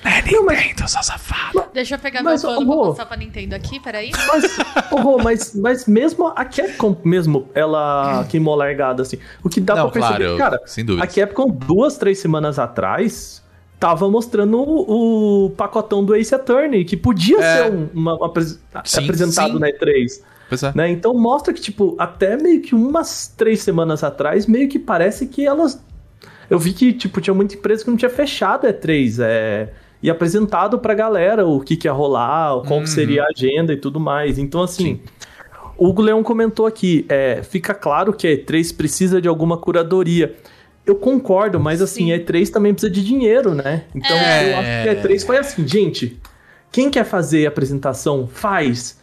É 0.04 0.22
Nintendo, 0.22 0.88
seu 0.88 1.04
safado. 1.04 1.64
Deixa 1.74 1.96
eu 1.96 2.00
pegar 2.00 2.24
Mas, 2.24 2.42
meu 2.44 2.54
pano 2.54 2.66
pra 2.66 2.76
Rô. 2.76 2.86
mostrar 2.86 3.06
pra 3.06 3.18
Nintendo 3.18 3.56
aqui, 3.56 3.80
peraí. 3.80 4.12
Mas, 4.28 4.58
Rô, 4.92 5.18
mas, 5.22 5.54
mas 5.56 5.86
mesmo 5.88 6.28
a 6.28 6.46
Capcom, 6.46 6.96
mesmo, 7.04 7.50
ela 7.54 8.26
queimou 8.30 8.56
largada, 8.56 9.02
assim. 9.02 9.18
O 9.44 9.50
que 9.50 9.60
dá 9.60 9.76
Não, 9.76 9.90
pra 9.90 10.02
perceber, 10.02 10.36
claro, 10.38 10.38
cara, 10.58 10.62
sem 10.68 10.86
dúvida. 10.86 11.04
a 11.04 11.08
Capcom, 11.08 11.50
duas, 11.50 11.98
três 11.98 12.20
semanas 12.20 12.58
atrás, 12.58 13.44
tava 13.80 14.10
mostrando 14.10 14.58
o, 14.58 15.46
o 15.46 15.50
pacotão 15.52 16.04
do 16.04 16.16
Ace 16.16 16.34
Attorney, 16.34 16.86
que 16.86 16.96
podia 16.98 17.40
É. 17.42 17.64
ser 17.64 17.72
um- 17.72 17.90
uma, 17.94 18.16
uma 18.16 18.34
Sim, 18.86 19.04
apresentado 19.04 19.54
sim. 19.54 19.60
na 19.60 19.68
E3. 19.68 20.22
Pois 20.48 20.64
é. 20.64 20.72
Né? 20.74 20.90
Então 20.92 21.14
mostra 21.14 21.54
que, 21.54 21.62
tipo, 21.62 21.96
até 22.00 22.36
meio 22.38 22.62
que 22.62 22.74
umas 22.74 23.28
três 23.38 23.62
semanas 23.62 24.04
atrás, 24.04 24.48
meio 24.48 24.68
que 24.70 24.80
parece 24.80 25.28
que 25.28 25.46
elas. 25.46 25.80
Eu 26.50 26.58
vi 26.58 26.74
que, 26.74 26.92
tipo, 26.94 27.22
tinha 27.22 27.34
muita 27.34 27.54
empresa 27.54 27.84
que 27.84 27.90
não 27.92 27.98
tinha 27.98 28.10
fechado 28.10 28.66
a 28.66 28.74
E3, 28.74 29.18
é. 29.22 29.70
E 30.02 30.10
apresentado 30.10 30.80
pra 30.80 30.94
galera 30.94 31.46
o 31.46 31.60
que, 31.60 31.76
que 31.76 31.88
ia 31.88 31.92
rolar, 31.92 32.62
qual 32.62 32.80
Uhum. 32.80 32.84
que 32.84 32.90
seria 32.90 33.24
a 33.24 33.28
agenda 33.36 33.74
e 33.74 33.78
tudo 33.78 34.00
mais. 34.00 34.38
Então, 34.38 34.62
assim. 34.64 35.00
O 35.78 35.88
Hugo 35.88 36.02
Leão 36.02 36.22
comentou 36.22 36.66
aqui, 36.66 37.06
é, 37.08 37.42
fica 37.42 37.74
claro 37.74 38.12
que 38.12 38.28
a 38.28 38.32
E3 38.32 38.76
precisa 38.76 39.22
de 39.22 39.30
alguma 39.30 39.58
curadoria. 39.58 40.36
Eu 40.86 40.96
concordo, 40.96 41.58
mas 41.58 41.82
assim, 41.82 42.08
Sim. 42.08 42.12
a 42.14 42.18
E3 42.20 42.50
também 42.50 42.74
precisa 42.74 42.92
de 42.92 43.02
dinheiro, 43.02 43.56
né? 43.56 43.86
Então 43.96 44.12
É. 44.18 44.52
eu 44.54 44.58
acho 44.58 44.84
que 44.84 44.90
a 44.90 44.96
E3 45.02 45.26
foi 45.26 45.38
assim, 45.38 45.66
gente, 45.66 46.20
quem 46.70 46.90
quer 46.90 47.06
fazer 47.06 47.46
a 47.46 47.50
apresentação, 47.50 48.28
faz. 48.28 48.99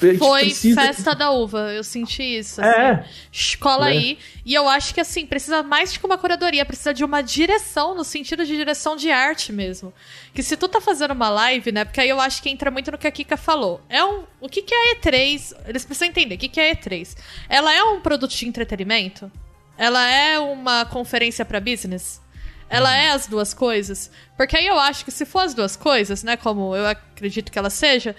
Gente 0.00 0.18
Foi 0.18 0.40
precisa- 0.42 0.80
festa 0.82 1.14
da 1.14 1.30
uva, 1.30 1.72
eu 1.72 1.82
senti 1.84 2.22
isso. 2.22 2.60
É. 2.60 2.90
Assim. 2.92 3.08
Escola 3.32 3.86
Né? 3.86 3.90
aí. 3.92 4.18
E 4.44 4.52
eu 4.54 4.68
acho 4.68 4.92
que, 4.94 5.00
assim, 5.00 5.26
precisa 5.26 5.62
mais 5.62 5.92
de 5.92 5.98
uma 6.04 6.18
curadoria, 6.18 6.64
precisa 6.64 6.92
de 6.92 7.04
uma 7.04 7.22
direção, 7.22 7.94
no 7.94 8.04
sentido 8.04 8.44
de 8.44 8.56
direção 8.56 8.96
de 8.96 9.10
arte 9.10 9.52
mesmo. 9.52 9.92
Que 10.34 10.42
se 10.42 10.56
tu 10.56 10.68
tá 10.68 10.80
fazendo 10.80 11.12
uma 11.12 11.28
live, 11.30 11.72
né? 11.72 11.84
Porque 11.84 12.00
aí 12.00 12.08
eu 12.08 12.20
acho 12.20 12.42
que 12.42 12.50
entra 12.50 12.70
muito 12.70 12.90
no 12.90 12.98
que 12.98 13.06
a 13.06 13.10
Kika 13.10 13.36
falou. 13.36 13.80
É 13.88 14.04
um. 14.04 14.24
O 14.40 14.48
que, 14.48 14.62
que 14.62 14.74
é 14.74 14.92
a 14.92 14.96
E3? 14.96 15.54
Eles 15.66 15.84
precisam 15.84 16.08
entender 16.08 16.34
o 16.34 16.38
que, 16.38 16.48
que 16.48 16.60
é 16.60 16.70
a 16.70 16.76
E3. 16.76 17.16
Ela 17.48 17.72
é 17.74 17.82
um 17.82 18.00
produto 18.00 18.34
de 18.34 18.46
entretenimento? 18.46 19.30
Ela 19.78 20.08
é 20.10 20.38
uma 20.38 20.84
conferência 20.84 21.44
pra 21.44 21.58
business? 21.60 22.20
Ela 22.68 22.96
é 22.96 23.10
as 23.10 23.26
duas 23.26 23.52
coisas? 23.54 24.10
Porque 24.36 24.56
aí 24.56 24.66
eu 24.66 24.78
acho 24.78 25.04
que 25.04 25.10
se 25.10 25.24
for 25.26 25.40
as 25.40 25.54
duas 25.54 25.76
coisas, 25.76 26.22
né? 26.22 26.36
Como 26.36 26.74
eu 26.74 26.86
acredito 26.86 27.52
que 27.52 27.58
ela 27.58 27.70
seja, 27.70 28.16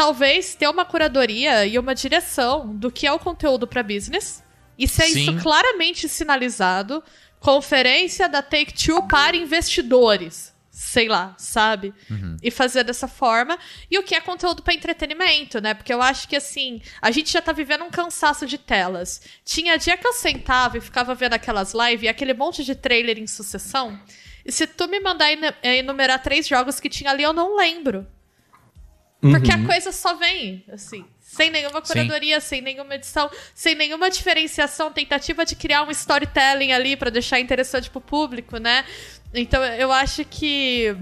talvez 0.00 0.54
ter 0.54 0.66
uma 0.66 0.82
curadoria 0.86 1.66
e 1.66 1.78
uma 1.78 1.94
direção 1.94 2.74
do 2.74 2.90
que 2.90 3.06
é 3.06 3.12
o 3.12 3.18
conteúdo 3.18 3.66
para 3.66 3.82
business. 3.82 4.42
E 4.78 4.88
ser 4.88 5.08
Sim. 5.08 5.20
isso 5.20 5.42
claramente 5.42 6.08
sinalizado. 6.08 7.04
Conferência 7.38 8.26
da 8.26 8.40
Take-Two 8.40 9.06
para 9.08 9.36
investidores. 9.36 10.54
Sei 10.70 11.06
lá, 11.06 11.34
sabe? 11.36 11.92
E 12.42 12.50
fazer 12.50 12.82
dessa 12.82 13.06
forma. 13.06 13.58
E 13.90 13.98
o 13.98 14.02
que 14.02 14.14
é 14.14 14.20
conteúdo 14.22 14.62
para 14.62 14.72
entretenimento, 14.72 15.60
né? 15.60 15.74
Porque 15.74 15.92
eu 15.92 16.00
acho 16.00 16.26
que, 16.26 16.36
assim, 16.36 16.80
a 17.02 17.10
gente 17.10 17.30
já 17.30 17.42
tá 17.42 17.52
vivendo 17.52 17.84
um 17.84 17.90
cansaço 17.90 18.46
de 18.46 18.56
telas. 18.56 19.20
Tinha 19.44 19.76
dia 19.76 19.98
que 19.98 20.06
eu 20.06 20.14
sentava 20.14 20.78
e 20.78 20.80
ficava 20.80 21.14
vendo 21.14 21.34
aquelas 21.34 21.74
lives 21.74 22.04
e 22.04 22.08
aquele 22.08 22.32
monte 22.32 22.64
de 22.64 22.74
trailer 22.74 23.18
em 23.18 23.26
sucessão. 23.26 24.00
E 24.46 24.50
se 24.50 24.66
tu 24.66 24.88
me 24.88 24.98
mandar 24.98 25.30
enu- 25.30 25.52
enumerar 25.62 26.22
três 26.22 26.48
jogos 26.48 26.80
que 26.80 26.88
tinha 26.88 27.10
ali, 27.10 27.22
eu 27.22 27.34
não 27.34 27.54
lembro. 27.54 28.06
Porque 29.20 29.52
a 29.52 29.64
coisa 29.64 29.92
só 29.92 30.14
vem, 30.14 30.64
assim, 30.72 31.04
sem 31.20 31.50
nenhuma 31.50 31.84
Sim. 31.84 31.92
curadoria, 31.92 32.40
sem 32.40 32.62
nenhuma 32.62 32.94
edição, 32.94 33.30
sem 33.54 33.74
nenhuma 33.74 34.08
diferenciação, 34.08 34.90
tentativa 34.90 35.44
de 35.44 35.54
criar 35.54 35.82
um 35.82 35.90
storytelling 35.90 36.72
ali 36.72 36.96
pra 36.96 37.10
deixar 37.10 37.38
interessante 37.38 37.90
pro 37.90 38.00
público, 38.00 38.56
né? 38.56 38.84
Então 39.34 39.62
eu 39.62 39.92
acho 39.92 40.24
que 40.24 40.96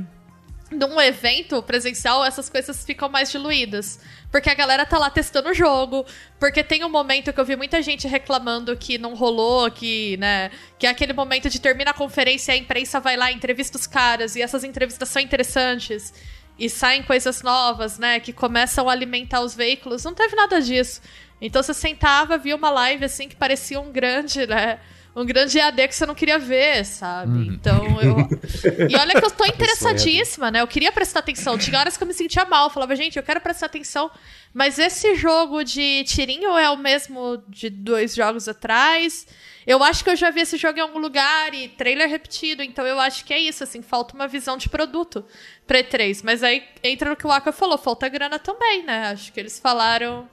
num 0.70 1.00
evento 1.00 1.62
presencial 1.62 2.24
essas 2.24 2.50
coisas 2.50 2.84
ficam 2.84 3.08
mais 3.08 3.30
diluídas. 3.30 4.00
Porque 4.30 4.50
a 4.50 4.54
galera 4.54 4.84
tá 4.84 4.98
lá 4.98 5.08
testando 5.08 5.48
o 5.48 5.54
jogo, 5.54 6.04
porque 6.38 6.62
tem 6.62 6.84
um 6.84 6.90
momento 6.90 7.32
que 7.32 7.40
eu 7.40 7.44
vi 7.44 7.56
muita 7.56 7.80
gente 7.80 8.06
reclamando 8.06 8.76
que 8.76 8.98
não 8.98 9.14
rolou, 9.14 9.70
que, 9.70 10.18
né, 10.18 10.50
que 10.78 10.86
é 10.86 10.90
aquele 10.90 11.14
momento 11.14 11.48
de 11.48 11.58
termina 11.58 11.92
a 11.92 11.94
conferência 11.94 12.52
e 12.52 12.56
a 12.56 12.58
imprensa 12.58 13.00
vai 13.00 13.16
lá, 13.16 13.32
entrevista 13.32 13.78
os 13.78 13.86
caras, 13.86 14.36
e 14.36 14.42
essas 14.42 14.64
entrevistas 14.64 15.08
são 15.08 15.22
interessantes, 15.22 16.12
e 16.58 16.68
saem 16.68 17.02
coisas 17.02 17.42
novas, 17.42 17.98
né, 17.98 18.18
que 18.18 18.32
começam 18.32 18.88
a 18.88 18.92
alimentar 18.92 19.40
os 19.40 19.54
veículos. 19.54 20.04
Não 20.04 20.14
teve 20.14 20.34
nada 20.34 20.60
disso. 20.60 21.00
Então 21.40 21.62
você 21.62 21.72
sentava, 21.72 22.36
via 22.36 22.56
uma 22.56 22.70
live 22.70 23.04
assim 23.04 23.28
que 23.28 23.36
parecia 23.36 23.80
um 23.80 23.92
grande, 23.92 24.46
né, 24.46 24.80
um 25.14 25.24
grande 25.24 25.58
EAD 25.58 25.88
que 25.88 25.94
você 25.94 26.06
não 26.06 26.14
queria 26.14 26.38
ver, 26.38 26.84
sabe? 26.84 27.48
Então 27.48 28.00
eu. 28.00 28.16
E 28.88 28.96
olha 28.96 29.18
que 29.18 29.24
eu 29.24 29.30
tô 29.30 29.44
interessadíssima, 29.44 30.50
né? 30.50 30.60
Eu 30.60 30.66
queria 30.66 30.92
prestar 30.92 31.20
atenção. 31.20 31.58
Tinha 31.58 31.78
horas 31.78 31.96
que 31.96 32.02
eu 32.02 32.06
me 32.06 32.14
sentia 32.14 32.44
mal. 32.44 32.66
Eu 32.66 32.70
falava, 32.70 32.94
gente, 32.94 33.16
eu 33.16 33.22
quero 33.22 33.40
prestar 33.40 33.66
atenção. 33.66 34.10
Mas 34.54 34.78
esse 34.78 35.14
jogo 35.16 35.64
de 35.64 36.04
tirinho 36.04 36.56
é 36.56 36.70
o 36.70 36.76
mesmo 36.76 37.42
de 37.48 37.68
dois 37.68 38.14
jogos 38.14 38.48
atrás. 38.48 39.26
Eu 39.68 39.82
acho 39.84 40.02
que 40.02 40.08
eu 40.08 40.16
já 40.16 40.30
vi 40.30 40.40
esse 40.40 40.56
jogo 40.56 40.78
em 40.78 40.80
algum 40.82 40.98
lugar 40.98 41.52
e 41.52 41.68
trailer 41.68 42.08
repetido. 42.08 42.62
Então 42.62 42.86
eu 42.86 42.98
acho 42.98 43.22
que 43.24 43.34
é 43.34 43.38
isso, 43.38 43.62
assim, 43.62 43.82
falta 43.82 44.14
uma 44.14 44.26
visão 44.26 44.56
de 44.56 44.66
produto 44.68 45.22
pra 45.66 45.80
E3. 45.80 46.22
Mas 46.24 46.42
aí 46.42 46.62
entra 46.82 47.10
no 47.10 47.16
que 47.16 47.26
o 47.26 47.30
Aka 47.30 47.52
falou, 47.52 47.76
falta 47.76 48.08
grana 48.08 48.38
também, 48.38 48.82
né? 48.82 49.10
Acho 49.12 49.30
que 49.30 49.38
eles 49.38 49.58
falaram. 49.60 50.26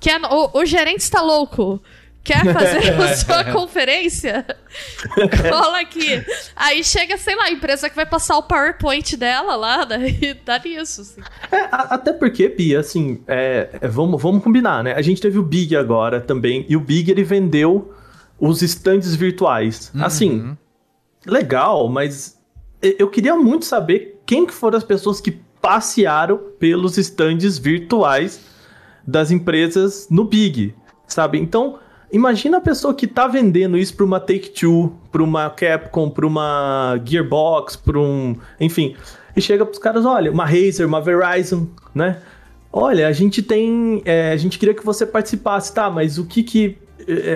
Que 0.00 0.10
a- 0.10 0.18
o, 0.30 0.58
o 0.58 0.64
gerente 0.66 1.00
está 1.00 1.22
louco. 1.22 1.80
Quer 2.24 2.42
fazer 2.52 2.92
a 3.00 3.16
sua 3.16 3.44
conferência? 3.52 4.44
Cola 5.48 5.80
aqui. 5.80 6.24
Aí 6.56 6.82
chega, 6.82 7.16
sei 7.16 7.36
lá, 7.36 7.44
a 7.44 7.50
empresa 7.52 7.88
que 7.88 7.94
vai 7.94 8.04
passar 8.04 8.36
o 8.36 8.42
PowerPoint 8.42 9.16
dela 9.16 9.54
lá, 9.54 9.86
né? 9.86 10.08
E 10.20 10.34
dá 10.34 10.58
nisso, 10.58 11.02
assim. 11.02 11.20
É, 11.52 11.60
a- 11.70 11.94
até 11.94 12.12
porque, 12.12 12.48
Bia, 12.48 12.80
assim, 12.80 13.22
é, 13.28 13.68
é, 13.80 13.86
vamos, 13.86 14.20
vamos 14.20 14.42
combinar, 14.42 14.82
né? 14.82 14.92
A 14.94 15.02
gente 15.02 15.20
teve 15.22 15.38
o 15.38 15.42
Big 15.44 15.76
agora 15.76 16.20
também, 16.20 16.66
e 16.68 16.76
o 16.76 16.80
Big 16.80 17.08
ele 17.10 17.22
vendeu 17.22 17.94
os 18.38 18.62
estandes 18.62 19.14
virtuais. 19.14 19.90
Assim, 19.98 20.56
legal, 21.24 21.88
mas 21.88 22.38
eu 22.82 23.08
queria 23.08 23.36
muito 23.36 23.64
saber 23.64 24.20
quem 24.26 24.46
que 24.46 24.52
foram 24.52 24.76
as 24.76 24.84
pessoas 24.84 25.20
que 25.20 25.32
passearam 25.60 26.38
pelos 26.58 26.96
estandes 26.96 27.58
virtuais 27.58 28.40
das 29.06 29.30
empresas 29.30 30.08
no 30.10 30.24
Big, 30.24 30.74
sabe? 31.06 31.38
Então, 31.38 31.78
imagina 32.12 32.58
a 32.58 32.60
pessoa 32.60 32.94
que 32.94 33.06
tá 33.06 33.26
vendendo 33.26 33.76
isso 33.76 33.94
para 33.94 34.04
uma 34.04 34.20
Take-Two, 34.20 34.96
para 35.10 35.22
uma 35.22 35.50
Capcom, 35.50 36.10
para 36.10 36.26
uma 36.26 37.00
Gearbox, 37.04 37.76
para 37.76 37.98
um, 37.98 38.36
enfim, 38.60 38.96
e 39.34 39.40
chega 39.40 39.64
pros 39.64 39.78
caras, 39.78 40.04
olha, 40.04 40.30
uma 40.30 40.44
Razer, 40.44 40.86
uma 40.86 41.00
Verizon, 41.00 41.68
né? 41.94 42.20
Olha, 42.72 43.08
a 43.08 43.12
gente 43.12 43.42
tem, 43.42 44.02
é, 44.04 44.32
a 44.32 44.36
gente 44.36 44.58
queria 44.58 44.74
que 44.74 44.84
você 44.84 45.06
participasse, 45.06 45.72
tá? 45.72 45.88
Mas 45.88 46.18
o 46.18 46.26
que 46.26 46.42
que, 46.42 46.78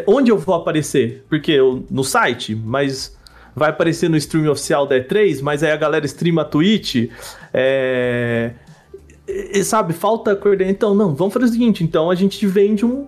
onde 0.06 0.30
eu 0.30 0.38
vou 0.38 0.54
aparecer? 0.54 1.24
Porque 1.28 1.52
eu, 1.52 1.84
no 1.90 2.04
site, 2.04 2.54
mas 2.54 3.16
vai 3.54 3.70
aparecer 3.70 4.08
no 4.08 4.16
stream 4.16 4.50
oficial 4.50 4.86
da 4.86 4.96
E3, 4.96 5.40
mas 5.42 5.62
aí 5.62 5.70
a 5.70 5.76
galera 5.76 6.06
streama 6.06 6.42
a 6.42 6.44
Twitch, 6.44 7.10
é, 7.52 8.52
e, 9.26 9.62
sabe, 9.64 9.92
falta 9.92 10.34
coordenação. 10.34 10.70
Então, 10.72 10.94
não, 10.94 11.14
vamos 11.14 11.32
fazer 11.32 11.46
o 11.46 11.48
seguinte, 11.48 11.84
então 11.84 12.10
a 12.10 12.14
gente 12.14 12.44
vende 12.46 12.84
um, 12.84 13.06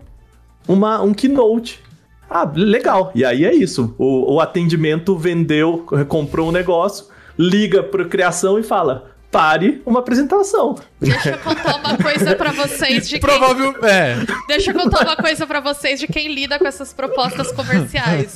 uma, 0.68 1.02
um 1.02 1.12
keynote. 1.12 1.80
Ah, 2.28 2.50
legal. 2.54 3.12
E 3.14 3.25
aí 3.25 3.44
é 3.44 3.54
isso. 3.54 3.94
O, 3.99 4.35
o 4.35 4.40
atendimento 4.40 5.16
vendeu, 5.16 5.85
comprou 6.09 6.49
um 6.49 6.52
negócio, 6.52 7.06
liga 7.38 7.82
pro 7.82 8.09
criação 8.09 8.59
e 8.59 8.62
fala: 8.62 9.12
pare 9.33 9.83
uma 9.85 9.99
apresentação. 10.01 10.79
Deixa 11.01 11.31
eu 11.31 11.39
contar 11.39 11.77
uma 11.77 11.97
coisa 11.97 12.37
pra 12.37 12.53
vocês 12.53 13.09
de 13.09 13.19
quem... 13.19 13.21
Provável. 13.21 13.75
É. 13.85 14.17
Deixa 14.47 14.71
eu 14.71 14.75
contar 14.75 15.03
uma 15.05 15.17
coisa 15.17 15.47
pra 15.47 15.59
vocês 15.59 15.99
de 15.99 16.07
quem 16.07 16.33
lida 16.33 16.59
com 16.59 16.67
essas 16.69 16.93
propostas 16.93 17.51
comerciais. 17.51 18.35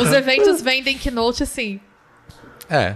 Os 0.00 0.12
eventos 0.12 0.62
vendem 0.62 0.96
keynote, 0.96 1.42
assim. 1.42 1.80
É. 2.70 2.94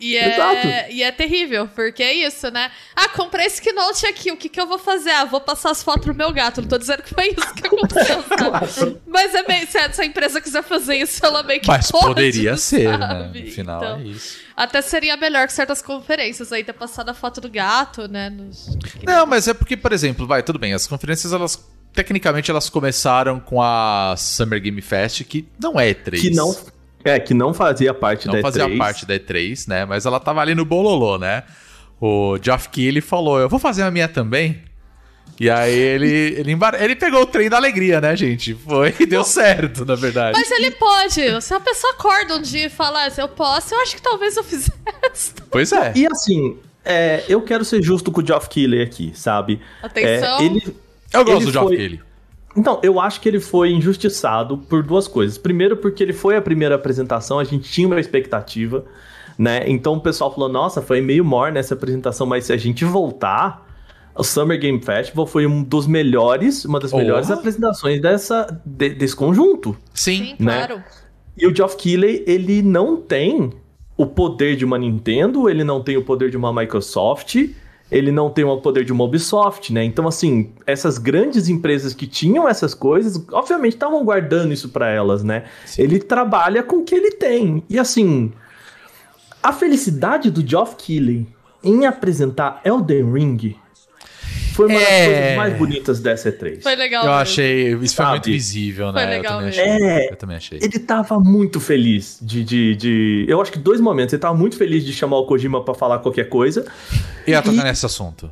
E 0.00 0.16
é, 0.16 0.34
Exato. 0.34 0.66
e 0.92 1.02
é 1.02 1.12
terrível, 1.12 1.68
porque 1.74 2.02
é 2.02 2.12
isso, 2.12 2.50
né? 2.50 2.70
Ah, 2.96 3.08
comprei 3.08 3.46
esse 3.46 3.62
Keynote 3.62 4.04
aqui, 4.06 4.30
o 4.32 4.36
que, 4.36 4.48
que 4.50 4.60
eu 4.60 4.66
vou 4.66 4.78
fazer? 4.78 5.10
Ah, 5.10 5.24
vou 5.24 5.40
passar 5.40 5.70
as 5.70 5.82
fotos 5.82 6.04
pro 6.04 6.14
meu 6.14 6.30
gato. 6.32 6.60
Não 6.60 6.68
tô 6.68 6.76
dizendo 6.76 7.02
que 7.02 7.14
foi 7.14 7.28
isso 7.28 7.54
que 7.54 7.66
aconteceu, 7.66 8.22
sabe? 8.28 9.00
Mas 9.06 9.34
é 9.34 9.44
bem, 9.44 9.64
se 9.66 9.78
a- 9.78 9.90
se 9.92 10.02
a 10.02 10.04
empresa 10.04 10.40
quiser 10.42 10.62
fazer 10.62 10.96
isso, 10.96 11.24
ela 11.24 11.42
meio 11.42 11.60
que 11.60 11.68
Mas 11.68 11.90
pode, 11.90 12.06
poderia 12.06 12.56
ser, 12.58 12.98
né? 12.98 13.30
No 13.34 13.50
final 13.50 13.82
Então, 13.82 13.98
é 13.98 14.02
isso. 14.02 14.43
Até 14.56 14.80
seria 14.80 15.16
melhor 15.16 15.46
que 15.46 15.52
certas 15.52 15.82
conferências 15.82 16.52
aí 16.52 16.62
ter 16.62 16.72
passado 16.72 17.08
a 17.08 17.14
foto 17.14 17.40
do 17.40 17.50
gato, 17.50 18.06
né? 18.06 18.30
Nos... 18.30 18.78
Não, 19.04 19.26
mas 19.26 19.48
é 19.48 19.54
porque, 19.54 19.76
por 19.76 19.92
exemplo, 19.92 20.26
vai, 20.26 20.42
tudo 20.42 20.58
bem, 20.58 20.72
as 20.72 20.86
conferências, 20.86 21.32
elas. 21.32 21.72
Tecnicamente, 21.92 22.50
elas 22.50 22.68
começaram 22.68 23.38
com 23.38 23.62
a 23.62 24.16
Summer 24.16 24.60
Game 24.60 24.80
Fest, 24.82 25.22
que 25.24 25.48
não 25.60 25.78
é 25.78 25.94
E3. 25.94 26.20
Que 26.20 26.30
não, 26.30 26.56
é, 27.04 27.20
que 27.20 27.32
não 27.32 27.54
fazia 27.54 27.94
parte 27.94 28.26
não 28.26 28.34
da 28.34 28.40
fazia 28.40 28.66
E3. 28.66 28.78
parte 28.78 29.06
da 29.06 29.14
E3, 29.14 29.68
né? 29.68 29.84
Mas 29.84 30.04
ela 30.04 30.18
tava 30.18 30.40
ali 30.40 30.56
no 30.56 30.64
bololô, 30.64 31.18
né? 31.18 31.44
O 32.00 32.36
Geoff 32.42 32.68
Keighley 32.68 33.00
falou: 33.00 33.38
Eu 33.38 33.48
vou 33.48 33.60
fazer 33.60 33.82
a 33.82 33.90
minha 33.90 34.08
também. 34.08 34.62
E 35.38 35.50
aí 35.50 35.76
ele, 35.76 36.08
ele, 36.38 36.52
embar... 36.52 36.80
ele 36.80 36.94
pegou 36.94 37.22
o 37.22 37.26
trem 37.26 37.50
da 37.50 37.56
alegria, 37.56 38.00
né, 38.00 38.14
gente? 38.14 38.54
Foi 38.54 38.94
e 39.00 39.04
deu 39.06 39.24
certo, 39.24 39.84
na 39.84 39.96
verdade. 39.96 40.38
Mas 40.38 40.50
ele 40.50 40.70
pode. 40.70 41.42
Se 41.42 41.52
a 41.52 41.58
pessoa 41.60 41.92
acorda 41.94 42.36
um 42.36 42.42
dia 42.42 42.66
e 42.66 42.70
fala, 42.70 43.04
"Ah, 43.04 43.12
eu 43.18 43.28
posso, 43.28 43.74
eu 43.74 43.80
acho 43.80 43.96
que 43.96 44.02
talvez 44.02 44.36
eu 44.36 44.44
fizesse. 44.44 45.34
Pois 45.50 45.72
é. 45.72 45.92
E 45.96 46.06
assim, 46.06 46.56
é, 46.84 47.24
eu 47.28 47.42
quero 47.42 47.64
ser 47.64 47.82
justo 47.82 48.12
com 48.12 48.20
o 48.20 48.26
Geoff 48.26 48.48
Keighley 48.48 48.80
aqui, 48.82 49.10
sabe? 49.14 49.60
Atenção. 49.82 50.38
É, 50.38 50.44
ele, 50.44 50.76
Eu 51.12 51.24
gosto 51.24 51.38
ele 51.38 51.44
do 51.46 51.52
Geoff 51.52 51.66
foi- 51.68 51.76
Keighley. 51.76 52.00
Então, 52.56 52.78
eu 52.84 53.00
acho 53.00 53.20
que 53.20 53.28
ele 53.28 53.40
foi 53.40 53.72
injustiçado 53.72 54.58
por 54.58 54.84
duas 54.84 55.08
coisas. 55.08 55.36
Primeiro, 55.36 55.76
porque 55.76 56.00
ele 56.00 56.12
foi 56.12 56.36
a 56.36 56.40
primeira 56.40 56.76
apresentação, 56.76 57.40
a 57.40 57.44
gente 57.44 57.68
tinha 57.68 57.88
uma 57.88 57.98
expectativa, 57.98 58.84
né? 59.36 59.64
Então 59.66 59.94
o 59.94 60.00
pessoal 60.00 60.32
falou: 60.32 60.48
nossa, 60.48 60.80
foi 60.80 61.00
meio 61.00 61.24
morna 61.24 61.58
essa 61.58 61.74
apresentação, 61.74 62.24
mas 62.24 62.44
se 62.44 62.52
a 62.52 62.56
gente 62.56 62.84
voltar, 62.84 63.63
o 64.16 64.22
Summer 64.22 64.58
Game 64.58 64.80
Festival 64.82 65.26
foi 65.26 65.46
um 65.46 65.62
dos 65.62 65.86
melhores, 65.86 66.64
uma 66.64 66.78
das 66.80 66.92
Oh. 66.92 66.96
melhores 66.98 67.30
apresentações 67.30 68.00
dessa, 68.00 68.60
de- 68.64 68.90
desse 68.94 69.14
conjunto. 69.16 69.76
Sim. 69.92 70.16
Sim, 70.16 70.36
né? 70.38 70.66
claro. 70.66 70.82
E 71.36 71.46
o 71.46 71.54
Geoff 71.54 71.76
Keighley, 71.76 72.22
ele 72.26 72.62
não 72.62 72.96
tem 72.96 73.50
o 73.96 74.06
poder 74.06 74.56
de 74.56 74.64
uma 74.64 74.78
Nintendo, 74.78 75.48
ele 75.48 75.64
não 75.64 75.82
tem 75.82 75.96
o 75.96 76.04
poder 76.04 76.30
de 76.30 76.36
uma 76.36 76.52
Microsoft, 76.52 77.36
ele 77.90 78.10
não 78.10 78.30
tem 78.30 78.44
o 78.44 78.56
poder 78.60 78.84
de 78.84 78.92
uma 78.92 79.04
Ubisoft, 79.04 79.72
né? 79.72 79.84
Então, 79.84 80.06
assim, 80.08 80.52
essas 80.66 80.96
grandes 80.98 81.48
empresas 81.48 81.92
que 81.92 82.06
tinham 82.06 82.48
essas 82.48 82.72
coisas, 82.74 83.22
obviamente 83.32 83.74
estavam 83.74 84.04
guardando 84.04 84.52
isso 84.52 84.68
pra 84.70 84.88
elas, 84.88 85.22
né? 85.22 85.44
Ele 85.76 85.98
trabalha 85.98 86.62
com 86.62 86.76
o 86.78 86.84
que 86.84 86.94
ele 86.94 87.12
tem. 87.12 87.62
E, 87.68 87.78
assim, 87.78 88.32
a 89.42 89.52
felicidade 89.52 90.30
do 90.30 90.46
Geoff 90.46 90.76
Keighley 90.76 91.26
em 91.62 91.86
apresentar 91.86 92.60
Elden 92.64 93.12
Ring 93.12 93.56
foi 94.54 94.66
uma 94.68 94.78
das 94.78 94.88
É. 94.88 95.06
coisas 95.16 95.36
mais 95.36 95.58
bonitas 95.58 96.00
dessa 96.00 96.30
E3. 96.32 96.62
Foi 96.62 96.76
legal. 96.76 97.02
Eu 97.04 97.08
mesmo. 97.10 97.22
achei. 97.22 97.68
Isso 97.74 97.78
foi 97.78 97.88
Sabe? 97.88 98.10
muito 98.12 98.24
visível, 98.26 98.92
Foi 98.92 98.94
né? 98.94 99.04
Eu 99.04 99.10
legal 99.10 99.32
também 99.38 99.46
mesmo. 99.46 99.62
achei. 99.62 99.82
É. 99.86 100.12
Eu 100.12 100.16
também 100.16 100.36
achei. 100.36 100.58
Ele 100.62 100.78
tava 100.78 101.18
muito 101.20 101.60
feliz 101.60 102.18
de, 102.22 102.44
de, 102.44 102.76
de- 102.76 103.26
Eu 103.28 103.40
acho 103.42 103.52
que 103.52 103.58
dois 103.58 103.80
momentos. 103.80 104.12
Ele 104.12 104.20
tava 104.22 104.34
muito 104.36 104.56
feliz 104.56 104.84
de 104.84 104.92
chamar 104.92 105.18
o 105.18 105.26
Kojima 105.26 105.64
pra 105.64 105.74
falar 105.74 105.98
qualquer 105.98 106.28
coisa. 106.28 106.64
E 107.26 107.30
ia 107.32 107.42
tocar 107.42 107.60
E- 107.62 107.64
nesse 107.64 107.84
assunto. 107.84 108.30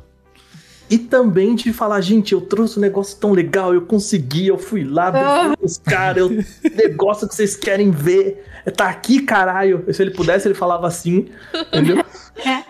E 0.89 0.97
também 0.97 1.55
de 1.55 1.71
falar, 1.73 1.99
gente, 2.01 2.33
eu 2.33 2.41
trouxe 2.41 2.77
um 2.77 2.81
negócio 2.81 3.17
tão 3.17 3.31
legal, 3.31 3.73
eu 3.73 3.81
consegui, 3.83 4.47
eu 4.47 4.57
fui 4.59 4.83
lá, 4.83 5.11
com 5.57 5.65
os 5.65 5.77
caras, 5.77 6.17
eu 6.17 6.29
negócio 6.75 7.27
que 7.27 7.33
vocês 7.33 7.55
querem 7.55 7.89
ver. 7.89 8.43
Tá 8.75 8.89
aqui, 8.89 9.21
caralho. 9.21 9.83
Se 9.91 10.01
ele 10.03 10.11
pudesse, 10.11 10.47
ele 10.47 10.53
falava 10.53 10.85
assim, 10.85 11.29
entendeu? 11.71 12.03
É. 12.45 12.62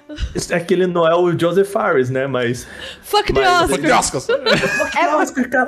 É 0.50 0.60
que 0.60 0.74
ele 0.74 0.88
não 0.88 1.08
é 1.08 1.16
o 1.16 1.38
Joseph 1.38 1.68
Fares, 1.70 2.10
né? 2.10 2.28
Mas. 2.28 2.68
Fuck 3.02 3.32
the 3.34 3.42
Mas- 3.42 3.72
Oscar. 3.90 4.00
Oscars. 4.22 4.30
É, 4.96 5.12
Nossa, 5.12 5.50
cara. 5.50 5.68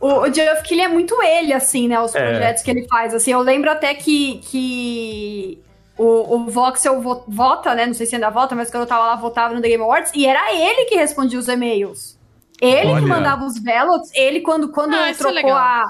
O, 0.00 0.20
o 0.20 0.32
Geoff 0.34 0.62
Keighley 0.62 0.84
é 0.84 0.88
muito 0.88 1.14
ele, 1.22 1.52
assim, 1.52 1.88
né? 1.88 1.98
Os 2.00 2.14
É. 2.14 2.20
projetos 2.30 2.62
que 2.62 2.70
ele 2.70 2.86
faz. 2.88 3.14
Assim, 3.14 3.32
eu 3.32 3.40
lembro 3.40 3.70
até 3.70 3.94
que, 3.94 4.38
que 4.44 5.58
o, 5.96 6.34
o 6.36 6.46
Voxel 6.50 7.00
vo- 7.00 7.24
vota, 7.26 7.74
né? 7.74 7.86
Não 7.86 7.94
sei 7.94 8.04
se 8.06 8.14
ainda 8.14 8.28
vota, 8.30 8.54
mas 8.54 8.70
quando 8.70 8.82
eu 8.82 8.86
tava 8.88 9.06
lá, 9.06 9.16
votava 9.16 9.54
no 9.54 9.62
The 9.62 9.68
Game 9.68 9.82
Awards. 9.82 10.10
E 10.14 10.26
era 10.26 10.52
ele 10.52 10.84
que 10.86 10.94
respondia 10.96 11.38
os 11.38 11.48
e-mails. 11.48 12.18
Ele 12.60 12.90
Olha. 12.90 13.00
que 13.00 13.06
mandava 13.06 13.44
os 13.44 13.58
velots. 13.58 14.10
Ele, 14.14 14.40
quando, 14.40 14.68
quando 14.70 14.94
Ah, 14.94 15.08
é 15.08 15.14
trocou 15.14 15.34
legal. 15.34 15.56
a... 15.56 15.82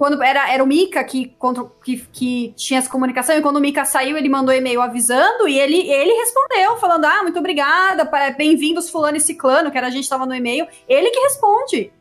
Quando 0.00 0.22
era, 0.22 0.50
era 0.50 0.64
o 0.64 0.66
Mika 0.66 1.04
que, 1.04 1.26
contra- 1.38 1.66
que, 1.84 1.98
que 2.10 2.54
tinha 2.56 2.78
essa 2.78 2.88
comunicação, 2.88 3.36
e 3.36 3.42
quando 3.42 3.58
o 3.58 3.60
Mika 3.60 3.84
saiu, 3.84 4.16
ele 4.16 4.30
mandou 4.30 4.54
e-mail 4.54 4.80
avisando, 4.80 5.46
e 5.46 5.60
ele, 5.60 5.76
ele 5.76 6.14
respondeu, 6.14 6.78
falando: 6.78 7.04
Ah, 7.04 7.22
muito 7.22 7.38
obrigada, 7.38 8.10
bem-vindos, 8.34 8.88
Fulano 8.88 9.18
e 9.18 9.20
Ciclano, 9.20 9.70
que 9.70 9.76
era 9.76 9.88
a 9.88 9.90
gente 9.90 10.08
tava 10.08 10.24
no 10.24 10.34
e-mail. 10.34 10.66
Ele 10.88 11.10
que 11.10 11.20
responde. 11.20 11.92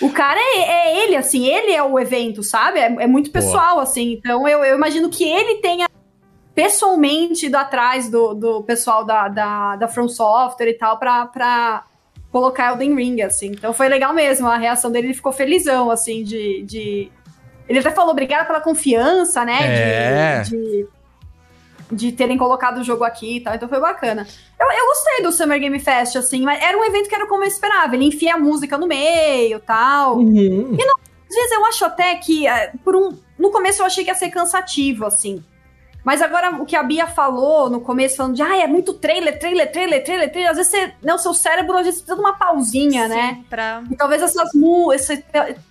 O 0.00 0.10
cara 0.10 0.40
é, 0.40 0.60
é 0.60 1.04
ele, 1.04 1.14
assim, 1.14 1.46
ele 1.46 1.72
é 1.72 1.82
o 1.82 1.98
evento, 2.00 2.42
sabe? 2.42 2.78
É, 2.78 2.86
é 2.86 3.06
muito 3.06 3.30
pessoal, 3.30 3.80
assim. 3.80 4.14
Então 4.14 4.48
eu, 4.48 4.64
eu 4.64 4.74
imagino 4.74 5.10
que 5.10 5.22
ele 5.22 5.56
tenha 5.56 5.86
pessoalmente 6.54 7.44
ido 7.44 7.56
atrás 7.58 8.08
do, 8.08 8.32
do 8.32 8.62
pessoal 8.62 9.04
da, 9.04 9.28
da, 9.28 9.76
da 9.76 9.88
From 9.88 10.08
Software 10.08 10.70
e 10.70 10.74
tal 10.78 10.98
pra, 10.98 11.26
pra 11.26 11.84
colocar 12.32 12.72
Elden 12.72 12.94
Ring, 12.94 13.20
assim. 13.20 13.48
Então 13.48 13.74
foi 13.74 13.90
legal 13.90 14.14
mesmo, 14.14 14.48
a 14.48 14.56
reação 14.56 14.90
dele, 14.90 15.08
ele 15.08 15.14
ficou 15.14 15.32
felizão, 15.32 15.90
assim, 15.90 16.24
de. 16.24 16.62
de... 16.62 17.12
Ele 17.68 17.78
até 17.78 17.90
falou 17.90 18.12
obrigado 18.12 18.46
pela 18.46 18.60
confiança, 18.60 19.44
né? 19.44 19.58
de- 19.58 19.66
É. 19.66 20.42
De, 20.42 20.86
de, 21.90 22.12
terem 22.12 22.36
colocado 22.38 22.78
o 22.78 22.84
jogo 22.84 23.04
aqui 23.04 23.36
e 23.36 23.40
tal. 23.40 23.54
Então 23.54 23.68
foi 23.68 23.80
bacana. 23.80 24.26
Eu, 24.58 24.66
eu 24.66 24.86
gostei 24.86 25.22
do 25.22 25.32
Summer 25.32 25.58
Game 25.60 25.78
Fest, 25.80 26.16
assim, 26.16 26.42
mas 26.42 26.62
era 26.62 26.76
um 26.78 26.84
evento 26.84 27.08
que 27.08 27.14
era 27.14 27.26
como 27.26 27.44
eu 27.44 27.48
esperava. 27.48 27.94
Ele 27.94 28.06
enfia 28.06 28.34
a 28.34 28.38
música 28.38 28.76
no 28.78 28.86
meio 28.86 29.58
tal. 29.60 30.18
Uhum. 30.18 30.76
Às 31.28 31.34
vezes 31.34 31.52
eu 31.52 31.66
acho 31.66 31.84
até 31.84 32.14
que, 32.16 32.46
eh, 32.46 32.72
por 32.84 32.94
um. 32.94 33.18
No 33.38 33.50
começo 33.50 33.82
eu 33.82 33.86
achei 33.86 34.04
que 34.04 34.10
ia 34.10 34.14
ser 34.14 34.30
cansativo, 34.30 35.04
assim. 35.04 35.42
Mas 36.06 36.22
agora 36.22 36.62
o 36.62 36.64
que 36.64 36.76
a 36.76 36.84
Bia 36.84 37.04
falou 37.08 37.68
no 37.68 37.80
começo, 37.80 38.16
falando 38.16 38.36
de, 38.36 38.40
ah, 38.40 38.56
é 38.56 38.68
muito 38.68 38.94
trailer, 38.94 39.40
trailer, 39.40 39.72
trailer, 39.72 40.04
trailer, 40.04 40.30
trailer. 40.30 40.50
Às 40.52 40.56
vezes 40.56 40.70
você, 40.70 40.92
né, 41.02 41.12
o 41.12 41.18
seu 41.18 41.34
cérebro 41.34 41.76
às 41.76 41.84
vezes 41.84 42.00
precisa 42.00 42.14
de 42.14 42.20
uma 42.24 42.38
pausinha, 42.38 43.08
né? 43.08 43.34
Sim, 43.34 43.44
pra... 43.50 43.82
E 43.90 43.96
talvez 43.96 44.22
essas 44.22 44.50
esse 44.94 45.24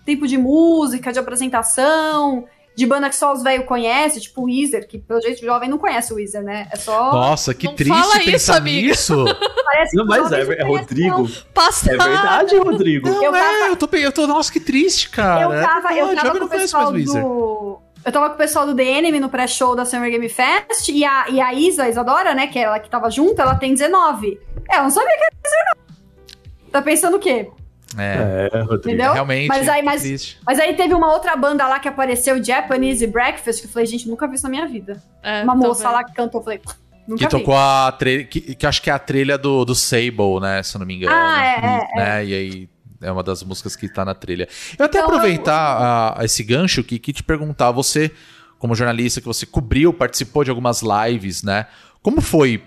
tipo 0.05 0.27
de 0.27 0.37
música, 0.37 1.13
de 1.13 1.19
apresentação, 1.19 2.43
de 2.75 2.85
banda 2.85 3.07
que 3.07 3.15
só 3.15 3.31
os 3.31 3.41
velhos 3.41 3.65
conhecem, 3.65 4.21
tipo 4.21 4.41
o 4.41 4.43
Weezer, 4.47 4.85
que 4.89 4.99
pelo 4.99 5.21
jeito 5.21 5.41
o 5.41 5.45
jovem 5.45 5.69
não 5.69 5.77
conhece 5.77 6.11
o 6.11 6.17
Weezer, 6.17 6.43
né? 6.43 6.67
É 6.69 6.75
só. 6.75 7.13
Nossa, 7.13 7.53
que 7.53 7.67
Não 7.67 7.75
triste 7.75 7.97
fala 7.97 8.17
isso, 8.17 8.25
pensar 8.25 8.57
amiga. 8.57 8.87
nisso. 8.89 9.23
Parece 9.63 9.95
Não, 9.95 10.03
que 10.03 10.09
mas 10.09 10.31
é, 10.33 10.41
é 10.41 10.63
Rodrigo. 10.65 11.29
Passa. 11.53 11.93
É 11.93 11.97
verdade, 11.97 12.57
Rodrigo. 12.57 13.09
Não, 13.09 13.23
Eu 13.23 13.33
é, 13.33 13.39
tava- 13.39 13.67
eu 13.69 13.75
tô, 13.77 13.95
eu 13.95 14.11
tô. 14.11 14.27
Nossa, 14.27 14.51
que 14.51 14.59
triste, 14.59 15.09
cara. 15.09 15.43
Eu 15.43 15.61
tava, 15.65 15.93
É 15.93 16.01
eu 16.01 16.07
tava 16.13 16.27
jovem 16.27 16.31
com 16.31 16.37
o 16.37 16.39
não 16.41 16.47
conhece 16.49 16.73
mais 16.75 16.89
pessoal 16.89 16.91
do. 16.91 17.84
Eu 18.05 18.11
tava 18.11 18.29
com 18.29 18.35
o 18.35 18.37
pessoal 18.37 18.67
do 18.67 18.73
DNM 18.75 19.19
no 19.19 19.29
pré-show 19.29 19.75
da 19.75 19.83
Summer 19.83 20.11
Game 20.11 20.29
Fest 20.29 20.89
e 20.89 21.03
a, 21.03 21.27
e 21.29 21.41
a 21.41 21.53
Isa, 21.53 21.83
a 21.85 21.89
Isadora, 21.89 22.35
né, 22.35 22.45
que 22.47 22.59
é 22.59 22.63
ela 22.63 22.79
que 22.79 22.87
tava 22.89 23.09
junto, 23.09 23.41
ela 23.41 23.55
tem 23.55 23.73
19. 23.73 24.39
Ela 24.69 24.83
não 24.83 24.89
sabia 24.91 25.09
que 25.17 25.23
era 25.23 25.31
19. 25.43 26.71
Tá 26.71 26.81
pensando 26.83 27.17
o 27.17 27.19
quê? 27.19 27.49
É, 27.97 28.49
É, 28.53 28.59
Rodrigo. 28.59 28.75
Entendeu? 28.89 29.13
realmente. 29.13 29.47
Mas 29.47 29.67
aí- 29.67 29.81
mas- 29.81 30.01
triste. 30.03 30.37
Mas 30.45 30.59
aí 30.59 30.75
teve 30.75 30.93
uma 30.93 31.11
outra 31.13 31.35
banda 31.35 31.65
lá 31.67 31.79
que 31.79 31.87
apareceu, 31.87 32.43
Japanese 32.43 33.07
Breakfast, 33.07 33.61
que 33.61 33.67
eu 33.67 33.71
falei, 33.71 33.85
gente, 33.87 34.07
nunca 34.07 34.27
vi 34.27 34.35
isso 34.35 34.43
na 34.43 34.49
minha 34.49 34.67
vida. 34.67 35.01
É, 35.23 35.41
uma 35.43 35.55
moça 35.55 35.89
lá 35.89 36.03
que 36.03 36.13
cantou, 36.13 36.41
eu 36.41 36.43
falei, 36.43 36.61
nunca 37.07 37.25
Que 37.27 37.35
vi. 37.35 37.41
tocou 37.43 37.55
a 37.57 37.91
trilha. 37.97 38.23
Que, 38.25 38.53
que 38.53 38.67
acho 38.67 38.81
que 38.81 38.89
é 38.89 38.93
a 38.93 38.99
trilha 38.99 39.37
do, 39.37 39.63
do 39.65 39.73
Sable, 39.73 40.39
né? 40.41 40.61
Se 40.61 40.75
eu 40.75 40.79
não 40.79 40.85
me 40.85 40.95
engano. 40.95 41.15
Ah, 41.15 41.43
é, 41.43 41.55
é, 41.57 41.97
né? 41.99 42.25
E 42.25 42.33
aí 42.35 42.69
é 43.01 43.11
uma 43.11 43.23
das 43.23 43.43
músicas 43.43 43.75
que 43.75 43.87
tá 43.87 44.03
na 44.05 44.13
trilha. 44.13 44.47
Eu 44.77 44.85
até 44.85 44.99
Então, 44.99 45.09
aproveitar 45.09 46.15
a- 46.17 46.25
esse 46.25 46.43
gancho 46.43 46.83
que, 46.83 46.97
que 46.99 47.11
te 47.13 47.23
perguntar, 47.23 47.71
você, 47.71 48.11
como 48.59 48.75
jornalista, 48.75 49.19
que 49.21 49.27
você 49.27 49.45
cobriu, 49.45 49.93
participou 49.93 50.43
de 50.43 50.49
algumas 50.49 50.81
lives, 50.81 51.43
né? 51.43 51.67
Como 52.01 52.21
foi 52.21 52.63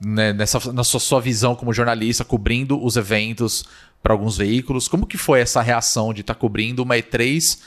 né, 0.00 0.32
nessa, 0.32 0.72
na 0.72 0.82
sua, 0.84 0.98
sua 1.00 1.20
visão 1.20 1.54
como 1.54 1.72
jornalista, 1.74 2.24
cobrindo 2.24 2.82
os 2.82 2.96
eventos 2.96 3.64
para 4.02 4.14
alguns 4.14 4.36
veículos? 4.36 4.88
Como 4.88 5.06
que 5.06 5.18
foi 5.18 5.40
essa 5.40 5.60
reação 5.60 6.14
de 6.14 6.22
estar 6.22 6.34
cobrindo 6.34 6.82
uma 6.82 6.94
E3 6.96 7.58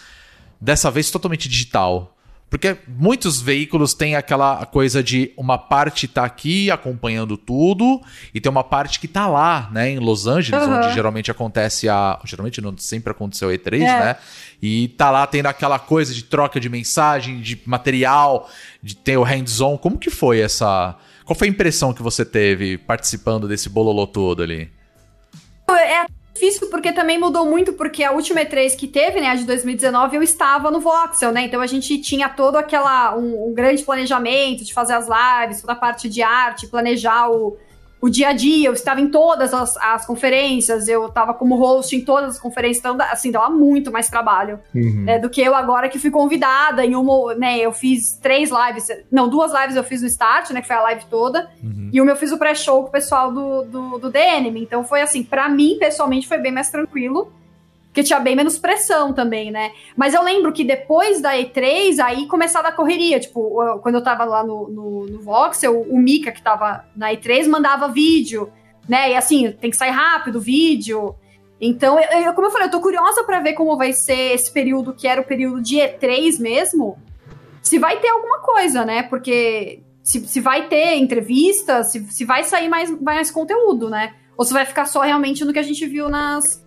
dessa 0.60 0.90
vez 0.90 1.12
totalmente 1.12 1.48
digital? 1.48 2.13
Porque 2.54 2.78
muitos 2.88 3.42
veículos 3.42 3.96
têm 3.96 4.16
aquela 4.16 4.64
coisa 4.68 5.02
de 5.02 5.34
uma 5.36 5.58
parte 5.58 6.08
tá 6.08 6.24
aqui 6.24 6.70
acompanhando 6.70 7.36
tudo 7.36 8.00
e 8.32 8.40
tem 8.40 8.48
uma 8.48 8.64
parte 8.64 9.00
que 9.00 9.08
tá 9.08 9.26
lá, 9.26 9.72
né, 9.72 9.90
em 9.90 9.98
Los 9.98 10.28
Angeles, 10.28 10.62
Aham. 10.62 10.78
onde 10.78 10.94
geralmente 10.94 11.32
acontece 11.32 11.90
a, 11.90 12.20
geralmente 12.24 12.62
não 12.62 12.78
sempre 12.78 13.10
aconteceu 13.10 13.50
a 13.50 13.54
E3, 13.54 13.82
É. 13.82 14.00
né? 14.00 14.16
E 14.62 14.90
tá 14.90 15.10
lá 15.10 15.26
tendo 15.26 15.48
aquela 15.48 15.80
coisa 15.80 16.14
de 16.14 16.24
troca 16.26 16.60
de 16.60 16.70
mensagem, 16.70 17.42
de 17.42 17.60
material, 17.66 18.48
de 18.84 18.96
ter 18.98 19.18
o 19.18 19.24
hands-on. 19.24 19.76
Como 19.76 19.98
que 19.98 20.12
foi 20.12 20.40
essa 20.40 20.96
Qual 21.26 21.36
foi 21.36 21.48
a 21.48 21.52
impressão 21.52 21.92
que 21.92 22.04
você 22.04 22.24
teve 22.24 22.78
participando 22.78 23.48
desse 23.48 23.68
bololô 23.68 24.06
todo 24.06 24.44
ali? 24.44 24.70
É 25.72 26.06
difícil 26.44 26.70
porque 26.70 26.92
também 26.92 27.18
mudou 27.18 27.46
muito, 27.46 27.74
porque 27.74 28.04
a 28.04 28.12
última 28.12 28.42
E3 28.42 28.76
que 28.76 28.88
teve, 28.88 29.22
né, 29.22 29.30
a 29.30 29.36
de 29.36 29.46
2019, 29.46 30.18
eu 30.18 30.24
estava 30.24 30.70
no 30.70 30.80
Voxel, 30.80 31.32
né? 31.32 31.44
Então 31.44 31.62
a 31.62 31.68
gente 31.68 31.98
tinha 32.00 32.28
todo 32.28 32.58
aquela 32.58 33.16
um, 33.16 33.50
um 33.50 33.54
grande 33.54 33.84
planejamento 33.84 34.64
de 34.64 34.74
fazer 34.74 34.94
as 34.94 35.08
lives, 35.08 35.62
toda 35.62 35.74
a 35.74 35.76
parte 35.76 36.10
de 36.10 36.22
arte, 36.22 36.68
planejar 36.68 37.30
o, 37.30 37.58
o 38.06 38.10
dia 38.10 38.28
a 38.30 38.34
dia. 38.34 38.68
Eu 38.68 38.74
estava 38.74 39.00
em 39.00 39.08
todas 39.10 39.54
as, 39.54 39.78
as 39.78 40.06
conferências, 40.06 40.90
eu 40.90 41.06
estava 41.08 41.34
como 41.34 41.56
host 41.56 41.96
em 41.96 42.04
todas 42.04 42.36
as 42.36 42.40
conferências, 42.40 42.80
então 42.80 42.98
assim, 43.10 43.32
dava 43.32 43.50
muito 43.50 43.92
mais 43.94 44.10
trabalho 44.10 44.60
Uhum. 44.76 45.04
né, 45.06 45.20
do 45.20 45.30
que 45.30 45.40
eu 45.42 45.56
agora 45.56 45.88
que 45.88 45.98
fui 45.98 46.12
convidada 46.12 46.86
em 46.86 46.96
uma, 46.96 47.34
né, 47.36 47.60
eu 47.60 47.72
fiz 47.72 48.18
três 48.22 48.50
lives, 48.52 48.88
não, 49.10 49.30
duas 49.30 49.54
lives 49.54 49.76
eu 49.78 49.84
fiz 49.84 50.02
no 50.02 50.08
Start, 50.08 50.50
né, 50.52 50.60
que 50.62 50.68
foi 50.68 50.76
a 50.76 50.82
live 50.82 51.06
toda, 51.10 51.50
Uhum. 51.64 51.90
e 51.94 52.02
uma 52.02 52.12
eu 52.12 52.16
fiz 52.18 52.32
o 52.34 52.38
pré-show 52.38 52.82
com 52.84 52.90
o 52.90 52.92
pessoal 52.92 53.32
do, 53.32 53.64
do, 53.64 53.98
do 54.00 54.10
DNM, 54.12 54.60
então 54.62 54.84
foi 54.84 55.02
assim, 55.02 55.24
pra 55.24 55.48
mim, 55.48 55.78
pessoalmente, 55.80 56.28
foi 56.28 56.40
bem 56.40 56.52
mais 56.52 56.70
tranquilo, 56.70 57.32
porque 57.94 58.02
tinha 58.04 58.20
bem 58.20 58.36
menos 58.36 58.58
pressão 58.58 59.14
também, 59.14 59.52
né, 59.52 59.72
mas 59.96 60.16
eu 60.16 60.24
lembro 60.24 60.52
que 60.52 60.64
depois 60.64 61.22
da 61.22 61.38
E3, 61.38 62.00
aí 62.04 62.26
começava 62.28 62.70
a 62.70 62.72
correria, 62.72 63.20
tipo, 63.20 63.40
quando 63.84 63.96
eu 63.96 64.04
tava 64.04 64.26
lá 64.26 64.44
no, 64.44 64.68
no, 64.68 65.06
no 65.06 65.22
Voxel, 65.22 65.80
o 65.80 65.96
Mika, 66.00 66.32
que 66.32 66.42
tava 66.42 66.84
na 66.96 67.14
E3, 67.14 67.48
mandava 67.48 67.88
vídeo, 67.88 68.52
né, 68.90 69.12
e 69.12 69.16
assim, 69.16 69.52
tem 69.52 69.70
que 69.70 69.78
sair 69.78 69.92
rápido 69.92 70.42
vídeo, 70.42 71.14
Então, 71.62 71.98
eu, 72.00 72.20
eu- 72.24 72.34
como 72.34 72.48
eu 72.48 72.52
falei, 72.52 72.68
eu 72.68 72.72
tô 72.72 72.82
curiosa 72.82 73.24
pra 73.24 73.40
ver 73.40 73.54
como 73.54 73.78
vai 73.78 73.94
ser 73.94 74.34
esse 74.34 74.52
período 74.52 74.94
que 74.94 75.08
era 75.08 75.22
o 75.22 75.24
período 75.24 75.62
de 75.62 75.78
E3 75.78 76.38
mesmo. 76.40 76.98
Se 77.62 77.80
vai 77.80 78.00
ter 78.02 78.10
alguma 78.10 78.40
coisa, 78.40 78.84
né? 78.84 79.04
Porque 79.04 79.80
se, 80.04 80.28
se 80.28 80.42
vai 80.42 80.68
ter 80.68 80.96
entrevistas, 80.98 81.92
se, 81.92 82.00
se 82.12 82.26
vai 82.26 82.44
sair 82.44 82.68
mais, 82.68 82.90
mais 83.00 83.32
conteúdo, 83.32 83.90
né? 83.90 84.14
Ou 84.36 84.44
se 84.44 84.52
vai 84.52 84.66
ficar 84.66 84.86
só 84.86 85.02
realmente 85.02 85.46
no 85.46 85.54
que 85.54 85.60
a 85.60 85.64
gente 85.64 85.86
viu 85.88 86.10
nas, 86.10 86.62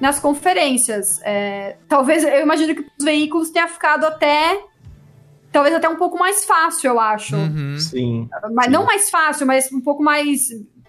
nas 0.00 0.18
conferências. 0.18 1.20
É, 1.22 1.76
talvez, 1.86 2.24
eu 2.24 2.40
imagino 2.40 2.74
que 2.74 2.86
os 2.98 3.04
veículos 3.04 3.50
tenha 3.50 3.68
ficado 3.68 4.04
até. 4.06 4.64
Talvez 5.52 5.74
até 5.74 5.88
um 5.88 5.96
pouco 5.96 6.18
mais 6.18 6.44
fácil, 6.44 6.88
eu 6.92 7.00
acho. 7.00 7.36
Uhum. 7.36 7.78
Sim. 7.78 8.28
Mas 8.52 8.66
Sim. 8.66 8.70
não 8.70 8.84
mais 8.84 9.10
fácil, 9.10 9.46
mas 9.46 9.70
um 9.72 9.80
pouco 9.80 10.02
mais. 10.02 10.48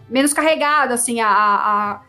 menos 0.09 0.33
carregado, 0.33 0.93
assim, 0.93 1.19
a, 1.19 1.29
a, 1.29 2.01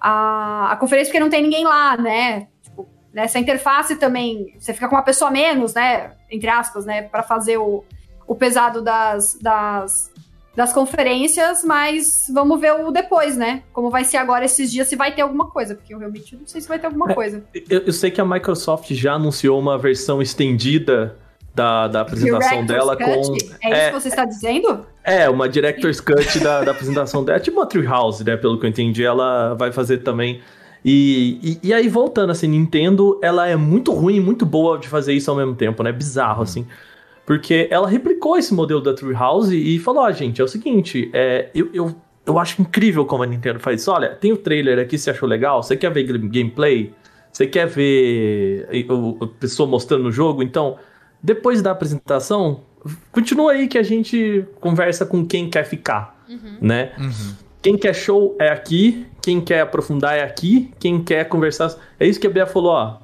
a, 0.00 0.72
a 0.72 0.76
conferência, 0.76 1.10
porque 1.10 1.20
não 1.20 1.30
tem 1.30 1.42
ninguém 1.42 1.64
lá, 1.64 1.96
né? 1.96 2.48
Tipo, 2.62 2.88
nessa 3.12 3.38
interface 3.38 3.96
também, 3.96 4.54
você 4.58 4.72
fica 4.72 4.88
com 4.88 4.94
uma 4.94 5.02
pessoa 5.02 5.30
menos, 5.30 5.74
né? 5.74 6.12
Entre 6.30 6.48
aspas, 6.48 6.86
né? 6.86 7.02
Pra 7.02 7.22
fazer 7.22 7.58
o, 7.58 7.84
o 8.26 8.34
pesado 8.34 8.80
das, 8.80 9.36
das, 9.40 10.12
das 10.56 10.72
conferências, 10.72 11.62
mas 11.62 12.30
vamos 12.32 12.58
ver 12.58 12.72
o 12.72 12.90
depois, 12.90 13.36
né? 13.36 13.62
Como 13.74 13.90
vai 13.90 14.04
ser 14.04 14.16
agora 14.16 14.46
esses 14.46 14.72
dias, 14.72 14.88
se 14.88 14.96
vai 14.96 15.14
ter 15.14 15.20
alguma 15.20 15.50
coisa, 15.50 15.74
porque 15.74 15.92
eu 15.92 15.98
realmente 15.98 16.34
não 16.34 16.46
sei 16.46 16.62
se 16.62 16.66
vai 16.66 16.78
ter 16.78 16.86
alguma 16.86 17.10
É. 17.12 17.14
coisa. 17.14 17.44
Eu, 17.68 17.80
eu 17.80 17.92
sei 17.92 18.10
que 18.10 18.20
a 18.20 18.24
Microsoft 18.24 18.90
já 18.94 19.12
anunciou 19.12 19.60
uma 19.60 19.76
versão 19.76 20.22
estendida 20.22 21.16
da, 21.54 21.88
da 21.88 22.00
apresentação 22.00 22.64
Director's 22.64 22.66
dela 22.66 22.96
com. 22.96 23.22
Cut? 23.32 23.56
É 23.62 23.68
isso 23.68 23.76
é, 23.76 23.86
que 23.90 24.00
você 24.00 24.08
está 24.08 24.24
dizendo? 24.24 24.86
É, 25.04 25.28
uma 25.28 25.48
Director's 25.48 26.00
Cut 26.00 26.40
da, 26.40 26.64
da 26.64 26.70
apresentação 26.70 27.22
dela. 27.22 27.36
É 27.36 27.40
tipo 27.40 27.58
uma 27.58 27.66
Treehouse, 27.66 28.24
né? 28.24 28.36
Pelo 28.36 28.58
que 28.58 28.64
eu 28.64 28.70
entendi, 28.70 29.04
ela 29.04 29.54
vai 29.54 29.70
fazer 29.70 29.98
também. 29.98 30.40
E, 30.84 31.58
e, 31.62 31.68
e 31.68 31.74
aí, 31.74 31.88
voltando, 31.88 32.30
assim, 32.30 32.46
Nintendo, 32.46 33.18
ela 33.22 33.46
é 33.48 33.56
muito 33.56 33.92
ruim 33.92 34.16
e 34.16 34.20
muito 34.20 34.46
boa 34.46 34.78
de 34.78 34.88
fazer 34.88 35.12
isso 35.12 35.30
ao 35.30 35.36
mesmo 35.36 35.54
tempo, 35.54 35.82
né? 35.82 35.92
Bizarro, 35.92 36.42
assim. 36.42 36.66
Porque 37.26 37.66
ela 37.72 37.88
replicou 37.88 38.38
esse 38.38 38.54
modelo 38.54 38.80
da 38.80 38.94
Treehouse 38.94 39.54
e 39.56 39.78
falou, 39.80 40.04
ó, 40.04 40.12
gente, 40.12 40.40
é 40.40 40.44
o 40.44 40.48
seguinte, 40.48 41.10
é, 41.12 41.50
eu, 41.52 41.68
eu, 41.74 41.96
eu 42.24 42.38
acho 42.38 42.62
incrível 42.62 43.04
como 43.04 43.24
a 43.24 43.26
Nintendo 43.26 43.58
faz 43.58 43.80
isso. 43.80 43.90
Olha, 43.90 44.10
tem 44.14 44.32
o 44.32 44.36
trailer 44.36 44.78
aqui, 44.78 44.96
você 44.96 45.10
achou 45.10 45.28
legal? 45.28 45.60
Você 45.60 45.76
quer 45.76 45.90
ver 45.90 46.04
game- 46.04 46.28
gameplay? 46.28 46.94
Você 47.32 47.46
quer 47.46 47.66
ver 47.66 48.68
a 49.20 49.26
pessoa 49.40 49.68
mostrando 49.68 50.06
o 50.06 50.12
jogo? 50.12 50.40
Então, 50.40 50.78
depois 51.20 51.60
da 51.60 51.72
apresentação, 51.72 52.60
continua 53.10 53.52
aí 53.52 53.66
que 53.66 53.76
a 53.76 53.82
gente 53.82 54.44
conversa 54.60 55.04
com 55.04 55.26
quem 55.26 55.50
quer 55.50 55.64
ficar, 55.64 56.24
né? 56.60 56.92
Quem 57.60 57.76
quer 57.76 57.94
show 57.94 58.36
é 58.38 58.48
aqui, 58.48 59.04
quem 59.20 59.40
quer 59.40 59.62
aprofundar 59.62 60.16
é 60.16 60.22
aqui, 60.22 60.70
quem 60.78 61.02
quer 61.02 61.24
conversar... 61.28 61.74
É 61.98 62.06
isso 62.06 62.20
que 62.20 62.26
a 62.28 62.30
Bea 62.30 62.46
falou, 62.46 62.70
ó. 62.70 62.98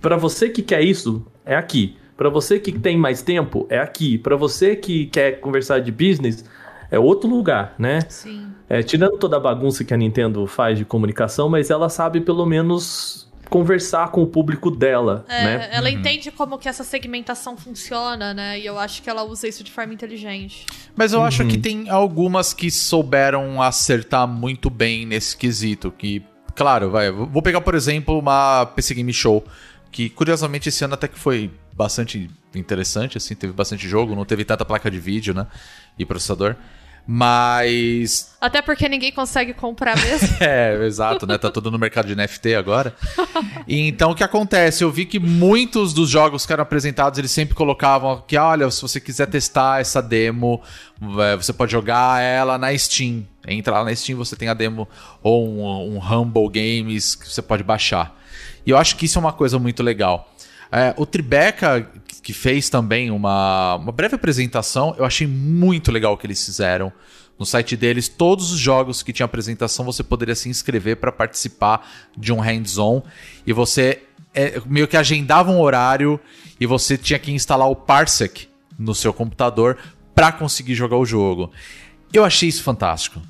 Pra 0.00 0.16
você 0.16 0.48
que 0.48 0.62
quer 0.62 0.80
isso, 0.80 1.24
é 1.44 1.54
aqui. 1.54 1.96
Pra 2.20 2.28
você 2.28 2.60
que 2.60 2.70
tem 2.70 2.98
mais 2.98 3.22
tempo, 3.22 3.66
é 3.70 3.78
aqui. 3.78 4.18
Pra 4.18 4.36
você 4.36 4.76
que 4.76 5.06
quer 5.06 5.40
conversar 5.40 5.78
de 5.78 5.90
business, 5.90 6.44
é 6.90 6.98
outro 6.98 7.30
lugar, 7.30 7.74
né? 7.78 8.00
Sim. 8.10 8.48
É, 8.68 8.82
tirando 8.82 9.16
toda 9.16 9.38
a 9.38 9.40
bagunça 9.40 9.82
que 9.84 9.94
a 9.94 9.96
Nintendo 9.96 10.46
faz 10.46 10.76
de 10.76 10.84
comunicação, 10.84 11.48
mas 11.48 11.70
ela 11.70 11.88
sabe 11.88 12.20
pelo 12.20 12.44
menos 12.44 13.26
conversar 13.48 14.10
com 14.10 14.22
o 14.22 14.26
público 14.26 14.70
dela, 14.70 15.24
É, 15.30 15.44
né? 15.44 15.68
Ela 15.72 15.88
entende 15.90 16.30
como 16.30 16.58
que 16.58 16.68
essa 16.68 16.84
segmentação 16.84 17.56
funciona, 17.56 18.34
né? 18.34 18.60
E 18.60 18.66
eu 18.66 18.78
acho 18.78 19.02
que 19.02 19.08
ela 19.08 19.22
usa 19.24 19.48
isso 19.48 19.64
de 19.64 19.72
forma 19.72 19.94
inteligente. 19.94 20.66
Mas 20.94 21.14
eu 21.14 21.22
acho 21.22 21.42
Uhum. 21.44 21.48
que 21.48 21.56
tem 21.56 21.88
algumas 21.88 22.52
que 22.52 22.70
souberam 22.70 23.62
acertar 23.62 24.28
muito 24.28 24.68
bem 24.68 25.06
nesse 25.06 25.34
quesito. 25.34 25.90
Que, 25.90 26.22
claro, 26.54 26.90
vai. 26.90 27.10
Vou 27.10 27.40
pegar, 27.40 27.62
por 27.62 27.74
exemplo, 27.74 28.18
uma 28.18 28.66
PC 28.66 28.94
Game 28.94 29.10
Show. 29.14 29.42
Que, 29.90 30.10
curiosamente, 30.10 30.68
esse 30.68 30.84
ano 30.84 30.92
até 30.94 31.08
que 31.08 31.18
foi 31.18 31.50
bastante 31.80 32.30
interessante, 32.54 33.16
assim, 33.16 33.34
teve 33.34 33.54
bastante 33.54 33.88
jogo, 33.88 34.14
não 34.14 34.26
teve 34.26 34.44
tanta 34.44 34.66
placa 34.66 34.90
de 34.90 35.00
vídeo, 35.00 35.32
né? 35.32 35.46
E 35.98 36.04
processador. 36.04 36.54
Mas. 37.06 38.36
Até 38.38 38.60
porque 38.60 38.86
ninguém 38.86 39.10
consegue 39.10 39.54
comprar 39.54 39.96
mesmo. 39.96 40.28
É, 40.40 40.78
exato, 40.84 41.26
né? 41.26 41.38
Tá 41.38 41.50
tudo 41.50 41.70
no 41.70 41.78
mercado 41.78 42.06
de 42.06 42.14
NFT 42.14 42.54
agora. 42.54 42.94
E 43.66 43.88
então 43.88 44.10
o 44.10 44.14
que 44.14 44.22
acontece? 44.22 44.84
Eu 44.84 44.90
vi 44.90 45.06
que 45.06 45.18
muitos 45.18 45.94
dos 45.94 46.10
jogos 46.10 46.44
que 46.44 46.52
eram 46.52 46.62
apresentados, 46.62 47.18
eles 47.18 47.30
sempre 47.30 47.54
colocavam 47.54 48.22
que, 48.26 48.36
olha, 48.36 48.70
se 48.70 48.82
você 48.82 49.00
quiser 49.00 49.26
testar 49.26 49.80
essa 49.80 50.02
demo, 50.02 50.62
é, 51.20 51.36
você 51.36 51.52
pode 51.52 51.72
jogar 51.72 52.22
ela 52.22 52.58
na 52.58 52.76
Steam. 52.76 53.26
Entra 53.48 53.78
lá 53.78 53.84
na 53.84 53.94
Steam, 53.96 54.18
você 54.18 54.36
tem 54.36 54.48
a 54.48 54.54
demo 54.54 54.86
ou 55.22 55.48
um, 55.48 55.96
um 55.96 55.98
Humble 55.98 56.48
Games 56.48 57.14
que 57.14 57.26
você 57.26 57.40
pode 57.40 57.62
baixar. 57.62 58.14
E 58.66 58.70
eu 58.70 58.76
acho 58.76 58.96
que 58.96 59.06
isso 59.06 59.18
é 59.18 59.20
uma 59.20 59.32
coisa 59.32 59.58
muito 59.58 59.82
legal. 59.82 60.30
É, 60.72 60.94
o 60.96 61.04
Tribeca, 61.04 61.90
que 62.22 62.32
fez 62.32 62.68
também 62.68 63.10
uma, 63.10 63.76
uma 63.76 63.92
breve 63.92 64.14
apresentação, 64.14 64.94
eu 64.98 65.04
achei 65.04 65.26
muito 65.26 65.90
legal 65.90 66.12
o 66.12 66.16
que 66.16 66.26
eles 66.26 66.44
fizeram. 66.44 66.92
No 67.38 67.46
site 67.46 67.76
deles, 67.76 68.08
todos 68.08 68.52
os 68.52 68.58
jogos 68.58 69.02
que 69.02 69.12
tinha 69.12 69.24
apresentação, 69.24 69.84
você 69.84 70.02
poderia 70.02 70.34
se 70.34 70.48
inscrever 70.48 70.96
para 70.96 71.10
participar 71.10 71.88
de 72.16 72.32
um 72.32 72.38
hands-on. 72.38 73.02
E 73.46 73.52
você 73.52 74.02
é, 74.34 74.60
meio 74.66 74.86
que 74.86 74.96
agendava 74.96 75.50
um 75.50 75.60
horário 75.60 76.20
e 76.60 76.66
você 76.66 76.98
tinha 76.98 77.18
que 77.18 77.32
instalar 77.32 77.68
o 77.68 77.74
Parsec 77.74 78.48
no 78.78 78.94
seu 78.94 79.12
computador 79.12 79.78
para 80.14 80.30
conseguir 80.32 80.74
jogar 80.74 80.96
o 80.96 81.06
jogo. 81.06 81.50
Eu 82.12 82.24
achei 82.24 82.48
isso 82.48 82.62
fantástico. 82.62 83.20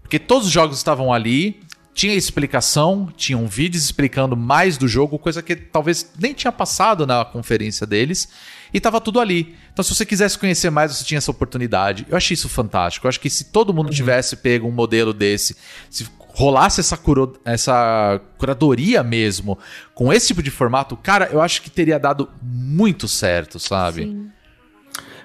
Porque 0.00 0.18
todos 0.18 0.46
os 0.46 0.52
jogos 0.52 0.78
estavam 0.78 1.12
ali, 1.12 1.60
tinha 1.94 2.14
explicação, 2.14 3.12
tinham 3.16 3.46
vídeos 3.46 3.84
explicando 3.84 4.36
mais 4.36 4.78
do 4.78 4.88
jogo, 4.88 5.18
coisa 5.18 5.42
que 5.42 5.54
talvez 5.54 6.10
nem 6.18 6.32
tinha 6.32 6.50
passado 6.50 7.06
na 7.06 7.24
conferência 7.24 7.86
deles, 7.86 8.28
e 8.72 8.80
tava 8.80 9.00
tudo 9.00 9.20
ali. 9.20 9.54
Então, 9.72 9.82
se 9.82 9.94
você 9.94 10.06
quisesse 10.06 10.38
conhecer 10.38 10.70
mais, 10.70 10.94
você 10.96 11.04
tinha 11.04 11.18
essa 11.18 11.30
oportunidade. 11.30 12.06
Eu 12.08 12.16
achei 12.16 12.34
isso 12.34 12.48
fantástico. 12.48 13.06
Eu 13.06 13.08
acho 13.10 13.20
que 13.20 13.28
se 13.28 13.44
todo 13.44 13.74
mundo 13.74 13.90
tivesse 13.90 14.36
pego 14.36 14.66
um 14.66 14.72
modelo 14.72 15.12
desse, 15.12 15.54
se 15.90 16.06
rolasse 16.28 16.80
essa, 16.80 16.96
curo- 16.96 17.38
essa 17.44 18.18
curadoria 18.38 19.02
mesmo, 19.02 19.58
com 19.94 20.10
esse 20.10 20.28
tipo 20.28 20.42
de 20.42 20.50
formato, 20.50 20.96
cara, 20.96 21.28
eu 21.30 21.42
acho 21.42 21.60
que 21.60 21.70
teria 21.70 21.98
dado 21.98 22.30
muito 22.42 23.06
certo, 23.06 23.58
sabe? 23.58 24.04
Sim. 24.04 24.30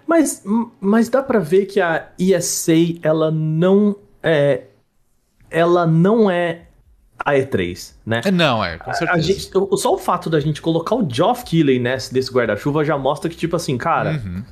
Mas, 0.06 0.44
mas 0.80 1.08
dá 1.10 1.24
pra 1.24 1.40
ver 1.40 1.66
que 1.66 1.80
a 1.80 2.10
ESA, 2.20 2.74
ela 3.02 3.32
não 3.32 3.96
é... 4.22 4.64
Ela 5.50 5.86
não 5.88 6.30
é 6.30 6.62
a 7.24 7.34
E3, 7.34 7.94
né? 8.06 8.22
É, 8.26 8.32
Não, 8.32 8.64
é, 8.64 8.78
com 8.78 8.92
A 8.92 8.94
certeza. 8.94 9.22
gente- 9.22 9.50
só 9.78 9.94
o 9.94 9.98
fato 9.98 10.30
da 10.30 10.40
gente 10.40 10.62
colocar 10.62 10.96
o 10.96 11.08
Geoff 11.10 11.44
Keighley 11.44 11.80
nesse 11.80 12.14
desse 12.14 12.32
guarda-chuva 12.32 12.86
já 12.86 12.98
mostra 12.98 13.30
que, 13.30 13.36
tipo 13.36 13.56
assim, 13.56 13.78
cara, 13.78 14.22
Uhum. 14.24 14.44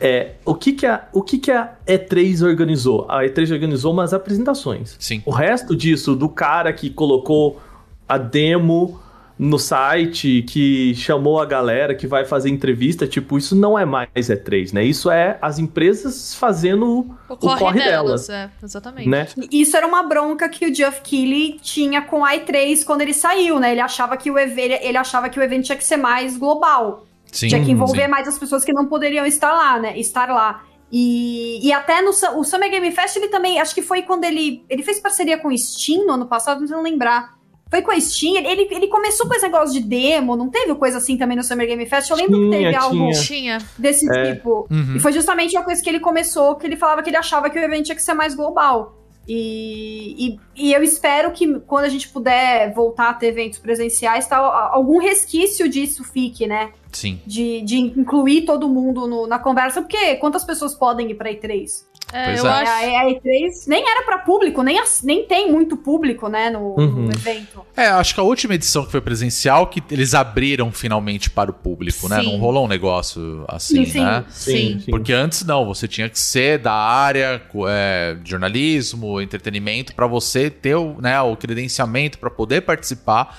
é, 0.00 0.32
o, 0.44 0.54
que, 0.54 0.72
que, 0.72 0.84
a, 0.86 1.08
o 1.12 1.22
que, 1.22 1.38
que 1.38 1.50
a 1.50 1.72
E3 1.86 2.42
organizou? 2.46 3.06
A 3.08 3.22
E3 3.24 3.50
organizou 3.52 3.92
umas 3.92 4.12
apresentações. 4.12 4.94
Sim. 4.98 5.22
O 5.24 5.30
resto 5.30 5.74
disso, 5.74 6.14
do 6.14 6.28
cara 6.28 6.70
que 6.72 6.90
colocou 6.90 7.60
a 8.08 8.18
demo 8.18 9.00
no 9.38 9.58
site, 9.58 10.42
que 10.48 10.94
chamou 10.94 11.38
a 11.38 11.44
galera, 11.44 11.94
que 11.94 12.06
vai 12.06 12.24
fazer 12.24 12.48
entrevista, 12.48 13.06
tipo, 13.06 13.36
isso 13.36 13.54
não 13.54 13.78
é 13.78 13.84
mais 13.84 14.08
E3, 14.14 14.72
né? 14.72 14.82
Isso 14.82 15.10
é 15.10 15.38
as 15.42 15.58
empresas 15.58 16.34
fazendo 16.34 17.14
O 17.28 17.36
corre, 17.36 17.58
corre 17.58 17.78
delas, 17.80 18.28
delas. 18.28 18.30
é, 18.30 18.50
exatamente. 18.62 19.08
né? 19.08 19.26
Isso 19.52 19.76
era 19.76 19.86
uma 19.86 20.02
bronca 20.02 20.48
que 20.48 20.64
o 20.64 20.74
Geoff 20.74 21.02
Keighley 21.02 21.58
tinha 21.60 22.00
com 22.00 22.24
a 22.24 22.34
i3 22.34 22.82
quando 22.84 23.02
ele 23.02 23.12
saiu, 23.12 23.60
né? 23.60 23.72
Ele 23.72 23.80
achava 23.80 24.16
que 24.16 24.30
o 24.30 24.38
evento, 24.38 24.82
ele 24.82 24.96
achava 24.96 25.28
que 25.28 25.38
o 25.38 25.42
evento 25.42 25.66
tinha 25.66 25.76
que 25.76 25.84
ser 25.84 25.98
mais 25.98 26.38
global. 26.38 27.06
Sim, 27.30 27.48
tinha 27.48 27.62
que 27.62 27.70
envolver 27.70 28.04
sim. 28.04 28.08
mais 28.08 28.26
as 28.26 28.38
pessoas 28.38 28.64
que 28.64 28.72
não 28.72 28.86
poderiam 28.86 29.26
estar 29.26 29.52
lá, 29.52 29.78
né? 29.78 29.98
Estar 29.98 30.28
lá. 30.28 30.64
E, 30.90 31.66
e 31.66 31.72
até 31.72 32.00
no 32.00 32.10
o 32.10 32.44
Summer 32.44 32.70
Game 32.70 32.90
Fest, 32.92 33.16
ele 33.16 33.28
também, 33.28 33.60
acho 33.60 33.74
que 33.74 33.82
foi 33.82 34.02
quando 34.02 34.24
ele. 34.24 34.64
Ele 34.70 34.82
fez 34.82 34.98
parceria 34.98 35.36
com 35.36 35.48
o 35.48 35.58
Steam 35.58 36.06
no 36.06 36.12
ano 36.12 36.26
passado, 36.26 36.60
não 36.60 36.66
sei 36.66 36.76
lembrar. 36.78 37.35
Foi 37.68 37.82
com 37.82 37.90
a 37.90 38.00
Steam, 38.00 38.36
ele, 38.36 38.68
ele, 38.70 38.86
começou 38.86 39.26
com 39.26 39.34
esse 39.34 39.42
negócio 39.44 39.72
de 39.72 39.80
demo, 39.86 40.36
não 40.36 40.48
teve 40.48 40.72
coisa 40.76 40.98
assim 40.98 41.16
também 41.16 41.36
no 41.36 41.42
Summer 41.42 41.66
Game 41.66 41.84
Fest? 41.86 42.08
Eu 42.10 42.16
lembro 42.16 42.38
que 42.38 42.48
Tinha, 42.50 42.58
teve 42.62 42.74
algo 42.76 42.96
tinha. 43.10 43.20
Tinha. 43.22 43.58
desse 43.76 44.08
É. 44.10 44.34
tipo. 44.36 44.68
Uhum. 44.70 44.94
E 44.96 45.00
foi 45.00 45.12
justamente 45.12 45.56
uma 45.56 45.64
coisa 45.64 45.82
que 45.82 45.88
ele 45.88 45.98
começou, 46.00 46.54
que 46.54 46.64
ele 46.66 46.76
falava 46.76 47.02
que 47.02 47.10
ele 47.10 47.16
achava 47.16 47.50
que 47.50 47.58
o 47.58 47.62
evento 47.62 47.86
tinha 47.86 47.96
que 47.96 48.02
ser 48.02 48.14
mais 48.14 48.34
global. 48.36 48.94
E, 49.28 50.36
e, 50.56 50.66
e 50.68 50.72
eu 50.72 50.82
espero 50.84 51.32
que 51.32 51.58
quando 51.60 51.84
a 51.84 51.88
gente 51.88 52.08
puder 52.08 52.72
voltar 52.72 53.10
a 53.10 53.14
ter 53.14 53.26
eventos 53.26 53.58
presenciais, 53.58 54.26
tá, 54.28 54.36
algum 54.72 54.98
resquício 55.00 55.68
disso 55.68 56.04
fique, 56.04 56.46
né? 56.46 56.70
Sim. 56.92 57.20
De, 57.26 57.60
de 57.62 57.76
incluir 57.78 58.42
todo 58.42 58.68
mundo 58.68 59.06
no- 59.08 59.26
na 59.26 59.38
conversa, 59.40 59.82
porque 59.82 60.14
quantas 60.16 60.44
pessoas 60.44 60.74
podem 60.74 61.10
ir 61.10 61.14
pra 61.16 61.32
E3? 61.32 61.66
É, 62.12 62.26
Pois 62.26 62.38
eu 62.38 62.46
é. 62.46 62.48
É, 62.48 62.52
acho. 62.62 62.70
a, 62.70 63.00
a 63.00 63.04
E3 63.06 63.66
nem 63.66 63.88
era 63.88 64.02
pra 64.04 64.18
público, 64.18 64.62
nem, 64.62 64.80
nem 65.02 65.26
tem 65.26 65.50
muito 65.50 65.76
público, 65.76 66.28
né, 66.28 66.50
no, 66.50 66.76
Uhum. 66.78 66.86
no 67.06 67.12
evento. 67.12 67.66
É, 67.76 67.88
acho 67.88 68.14
que 68.14 68.20
a 68.20 68.22
última 68.22 68.54
edição 68.54 68.84
que 68.84 68.92
foi 68.92 69.00
presencial, 69.00 69.66
que 69.66 69.82
eles 69.90 70.14
abriram 70.14 70.70
finalmente 70.70 71.28
para 71.28 71.50
o 71.50 71.54
público, 71.54 72.08
né? 72.08 72.20
Sim. 72.20 72.32
Não 72.32 72.38
rolou 72.38 72.64
um 72.64 72.68
negócio 72.68 73.44
assim, 73.48 73.84
Sim, 73.84 73.90
sim. 73.92 74.00
né? 74.04 74.24
Sim. 74.30 74.82
Porque 74.88 75.12
antes 75.12 75.44
não, 75.44 75.64
você 75.66 75.88
tinha 75.88 76.08
que 76.08 76.18
ser 76.18 76.58
da 76.60 76.72
área 76.72 77.42
é, 77.68 78.14
de 78.22 78.30
jornalismo, 78.30 79.20
entretenimento, 79.20 79.94
para 79.94 80.06
você 80.06 80.48
ter 80.48 80.76
o, 80.76 81.00
né, 81.00 81.20
o 81.20 81.36
credenciamento 81.36 82.18
para 82.18 82.30
poder 82.30 82.62
participar. 82.62 83.36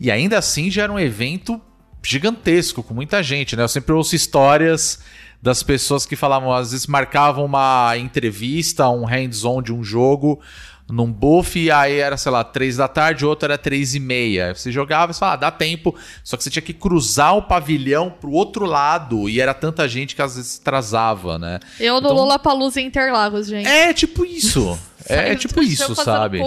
E 0.00 0.10
ainda 0.10 0.38
assim 0.38 0.70
já 0.70 0.84
era 0.84 0.92
um 0.92 0.98
evento 1.00 1.60
gigantesco, 2.02 2.82
com 2.82 2.94
muita 2.94 3.22
gente, 3.22 3.56
né? 3.56 3.62
Eu 3.62 3.68
sempre 3.68 3.92
ouço 3.92 4.14
histórias 4.14 5.00
das 5.44 5.62
pessoas 5.62 6.06
que 6.06 6.16
falavam, 6.16 6.50
às 6.54 6.70
vezes 6.72 6.86
marcavam 6.86 7.44
uma 7.44 7.92
entrevista, 7.98 8.88
um 8.88 9.04
hands-on 9.04 9.60
de 9.60 9.74
um 9.74 9.84
jogo 9.84 10.40
num 10.88 11.10
buff, 11.12 11.58
e 11.58 11.70
aí 11.70 11.98
era, 11.98 12.16
sei 12.16 12.32
lá, 12.32 12.42
três 12.42 12.76
da 12.78 12.88
tarde, 12.88 13.26
outro 13.26 13.44
era 13.46 13.58
três 13.58 13.94
e 13.94 14.00
meia. 14.00 14.54
Você 14.54 14.72
jogava 14.72 15.12
e 15.12 15.14
falava, 15.14 15.34
ah, 15.34 15.36
dá 15.36 15.50
tempo, 15.50 15.94
só 16.22 16.36
que 16.38 16.44
você 16.44 16.48
tinha 16.50 16.62
que 16.62 16.72
cruzar 16.72 17.36
o 17.36 17.42
pavilhão 17.42 18.10
pro 18.10 18.30
outro 18.30 18.64
lado, 18.64 19.28
e 19.28 19.38
era 19.38 19.52
tanta 19.52 19.86
gente 19.86 20.14
que 20.16 20.22
às 20.22 20.36
vezes 20.36 20.58
atrasava, 20.60 21.38
né? 21.38 21.60
Eu 21.78 22.00
no 22.00 22.06
Então- 22.08 22.16
Lollapalooza 22.16 22.80
em 22.80 22.86
Interlagos, 22.86 23.46
gente. 23.46 23.66
É 23.68 23.92
tipo 23.92 24.24
isso. 24.24 24.78
É 25.08 25.16
Saindo 25.16 25.38
tipo 25.38 25.62
isso, 25.62 25.94
sabe? 25.94 26.40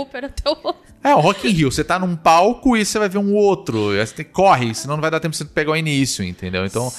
É, 1.03 1.13
o 1.13 1.19
Rock 1.19 1.47
in 1.47 1.51
Rio, 1.51 1.71
você 1.71 1.83
tá 1.83 1.99
num 1.99 2.15
palco 2.15 2.75
e 2.75 2.83
você 2.83 2.97
vai 2.97 3.07
ver 3.07 3.19
um 3.19 3.33
outro. 3.33 3.91
aí 3.91 4.05
Você 4.05 4.23
corre, 4.23 4.73
senão 4.73 4.95
não 4.95 5.01
vai 5.01 5.11
dar 5.11 5.19
tempo 5.19 5.31
de 5.31 5.37
você 5.37 5.45
pegar 5.45 5.71
o 5.71 5.75
início, 5.75 6.23
entendeu? 6.23 6.65
Então, 6.65 6.91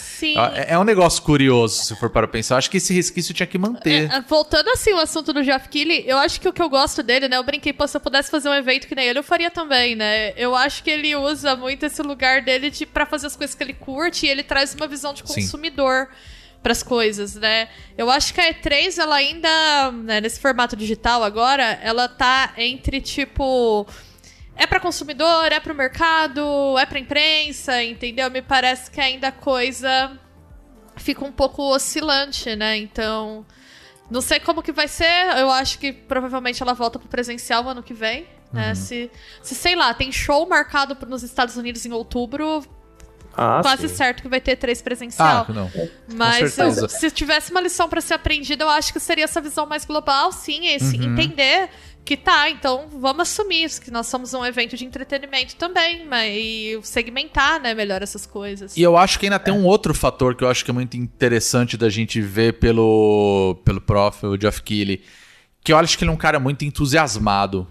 é, 0.55 0.75
é 0.75 0.79
um 0.79 0.85
negócio 0.85 1.23
curioso, 1.23 1.85
se 1.85 1.97
for 1.97 2.09
para 2.09 2.27
pensar. 2.29 2.55
Eu 2.55 2.59
acho 2.59 2.71
que 2.71 2.77
esse 2.77 2.95
resquício 2.95 3.35
tinha 3.35 3.47
que 3.47 3.59
manter. 3.59 4.11
É, 4.11 4.21
voltando 4.21 4.69
assim 4.71 4.93
o 4.93 4.99
assunto 4.99 5.33
do 5.33 5.43
Jeff 5.43 5.69
Keighley, 5.69 6.05
eu 6.07 6.17
acho 6.19 6.41
que 6.41 6.49
o 6.49 6.53
que 6.53 6.63
eu 6.63 6.69
gosto 6.71 7.03
dele, 7.03 7.29
né? 7.29 7.37
Eu 7.37 7.43
brinquei, 7.43 7.73
pô, 7.73 7.87
se 7.87 7.97
eu 7.97 8.01
pudesse 8.01 8.31
fazer 8.31 8.49
um 8.49 8.55
evento 8.55 8.87
que 8.87 8.95
nem 8.95 9.07
ele, 9.09 9.19
eu 9.19 9.25
faria 9.25 9.51
também, 9.51 9.97
né? 9.97 10.33
Eu 10.37 10.55
acho 10.55 10.83
que 10.83 10.91
ele 10.91 11.15
usa 11.17 11.57
muito 11.57 11.85
esse 11.85 12.01
lugar 12.01 12.41
dele 12.43 12.71
de, 12.71 12.87
pra 12.87 13.05
fazer 13.05 13.27
as 13.27 13.37
coisas 13.37 13.55
que 13.55 13.63
ele 13.63 13.75
curte 13.75 14.27
e 14.27 14.29
ele 14.29 14.43
traz 14.43 14.75
uma 14.75 14.87
visão 14.87 15.13
de 15.13 15.23
Sim. 15.27 16.07
Consumidor 16.59 16.63
pras 16.63 16.83
coisas, 16.83 17.35
né? 17.35 17.69
Eu 17.97 18.11
acho 18.11 18.35
que 18.35 18.41
a 18.41 18.53
E3, 18.53 18.99
ela 18.99 19.17
ainda, 19.17 19.93
né, 19.93 20.21
nesse 20.21 20.41
formato 20.41 20.77
digital 20.77 21.23
agora, 21.23 21.79
ela 21.83 22.09
tá 22.09 22.53
entre 22.57 23.01
tipo. 23.01 23.87
É 24.57 24.67
pra 24.67 24.81
consumidor, 24.81 25.53
é 25.53 25.61
pro 25.61 25.75
mercado, 25.75 26.77
é 26.79 26.85
pra 26.85 26.99
imprensa, 26.99 27.83
entendeu? 27.83 28.29
Me 28.31 28.43
parece 28.43 28.91
que 28.91 29.01
ainda 29.01 29.29
a 29.29 29.33
coisa 29.33 30.19
fica 30.97 31.25
um 31.25 31.31
pouco 31.31 31.63
oscilante, 31.63 32.57
né? 32.57 32.77
Então, 32.77 33.47
não 34.11 34.21
sei 34.21 34.41
como 34.41 34.63
que 34.63 34.73
vai 34.73 34.89
ser. 34.89 35.39
Eu 35.39 35.51
acho 35.51 35.79
que 35.79 35.93
provavelmente 35.93 36.61
ela 36.61 36.75
volta 36.75 36.99
pro 36.99 37.09
presencial 37.09 37.69
ano 37.69 37.85
que 37.85 37.95
vem. 37.95 38.23
Uhum. 38.23 38.29
Né? 38.55 38.75
Se, 38.75 39.09
se, 39.43 39.55
sei 39.55 39.77
lá, 39.77 39.95
tem 39.95 40.11
show 40.11 40.49
marcado 40.49 40.97
nos 41.07 41.23
Estados 41.23 41.57
Unidos 41.57 41.87
em 41.87 41.93
outubro, 41.93 42.65
Ah, 43.41 43.61
quase 43.63 43.89
sim. 43.89 43.95
certo 43.95 44.23
que 44.23 44.29
vai 44.29 44.41
ter 44.41 44.57
três 44.57 44.83
presencial. 44.83 45.47
Ah, 45.49 45.53
não. 45.53 45.71
Mas 46.15 46.59
eu- 46.59 46.89
se 46.89 47.11
tivesse 47.11 47.51
uma 47.53 47.61
lição 47.61 47.89
pra 47.89 48.01
ser 48.01 48.15
aprendida, 48.15 48.65
eu 48.65 48.69
acho 48.71 48.93
que 48.93 48.99
seria 48.99 49.25
essa 49.25 49.41
visão 49.41 49.65
mais 49.67 49.85
global, 49.85 50.33
sim, 50.33 50.67
esse 50.67 50.97
Uhum. 50.97 51.13
entender 51.13 51.69
que 52.05 52.17
tá, 52.17 52.49
então 52.49 52.89
vamos 52.91 53.21
assumir 53.31 53.65
isso, 53.65 53.83
que 53.83 53.91
nós 53.91 54.07
somos 54.07 54.33
um 54.33 54.43
evento 54.45 54.77
de 54.79 54.85
entretenimento 54.85 55.55
também, 55.57 56.07
mas 56.07 56.35
e 56.37 56.81
segmentar, 56.83 57.61
né, 57.61 57.75
melhor 57.75 58.03
essas 58.03 58.25
coisas. 58.25 58.75
E 58.77 58.83
eu 58.83 58.97
acho 58.97 59.19
que 59.19 59.27
ainda 59.27 59.39
tem 59.39 59.53
um 59.53 59.67
outro 59.67 59.93
fator 59.93 60.35
que 60.35 60.43
eu 60.43 60.49
acho 60.49 60.65
que 60.65 60.71
é 60.71 60.75
muito 60.75 60.97
interessante 60.97 61.77
da 61.77 61.91
gente 61.91 62.19
ver 62.21 62.55
pelo, 62.55 63.61
pelo 63.63 63.79
prof, 63.81 64.25
o 64.27 64.41
Geoff 64.41 64.63
Keighley, 64.63 65.03
que 65.63 65.71
eu 65.71 65.77
acho 65.77 65.99
que 65.99 66.05
ele 66.05 66.11
é 66.11 66.15
um 66.15 66.17
cara 66.17 66.41
muito 66.41 66.65
entusiasmado 66.65 67.69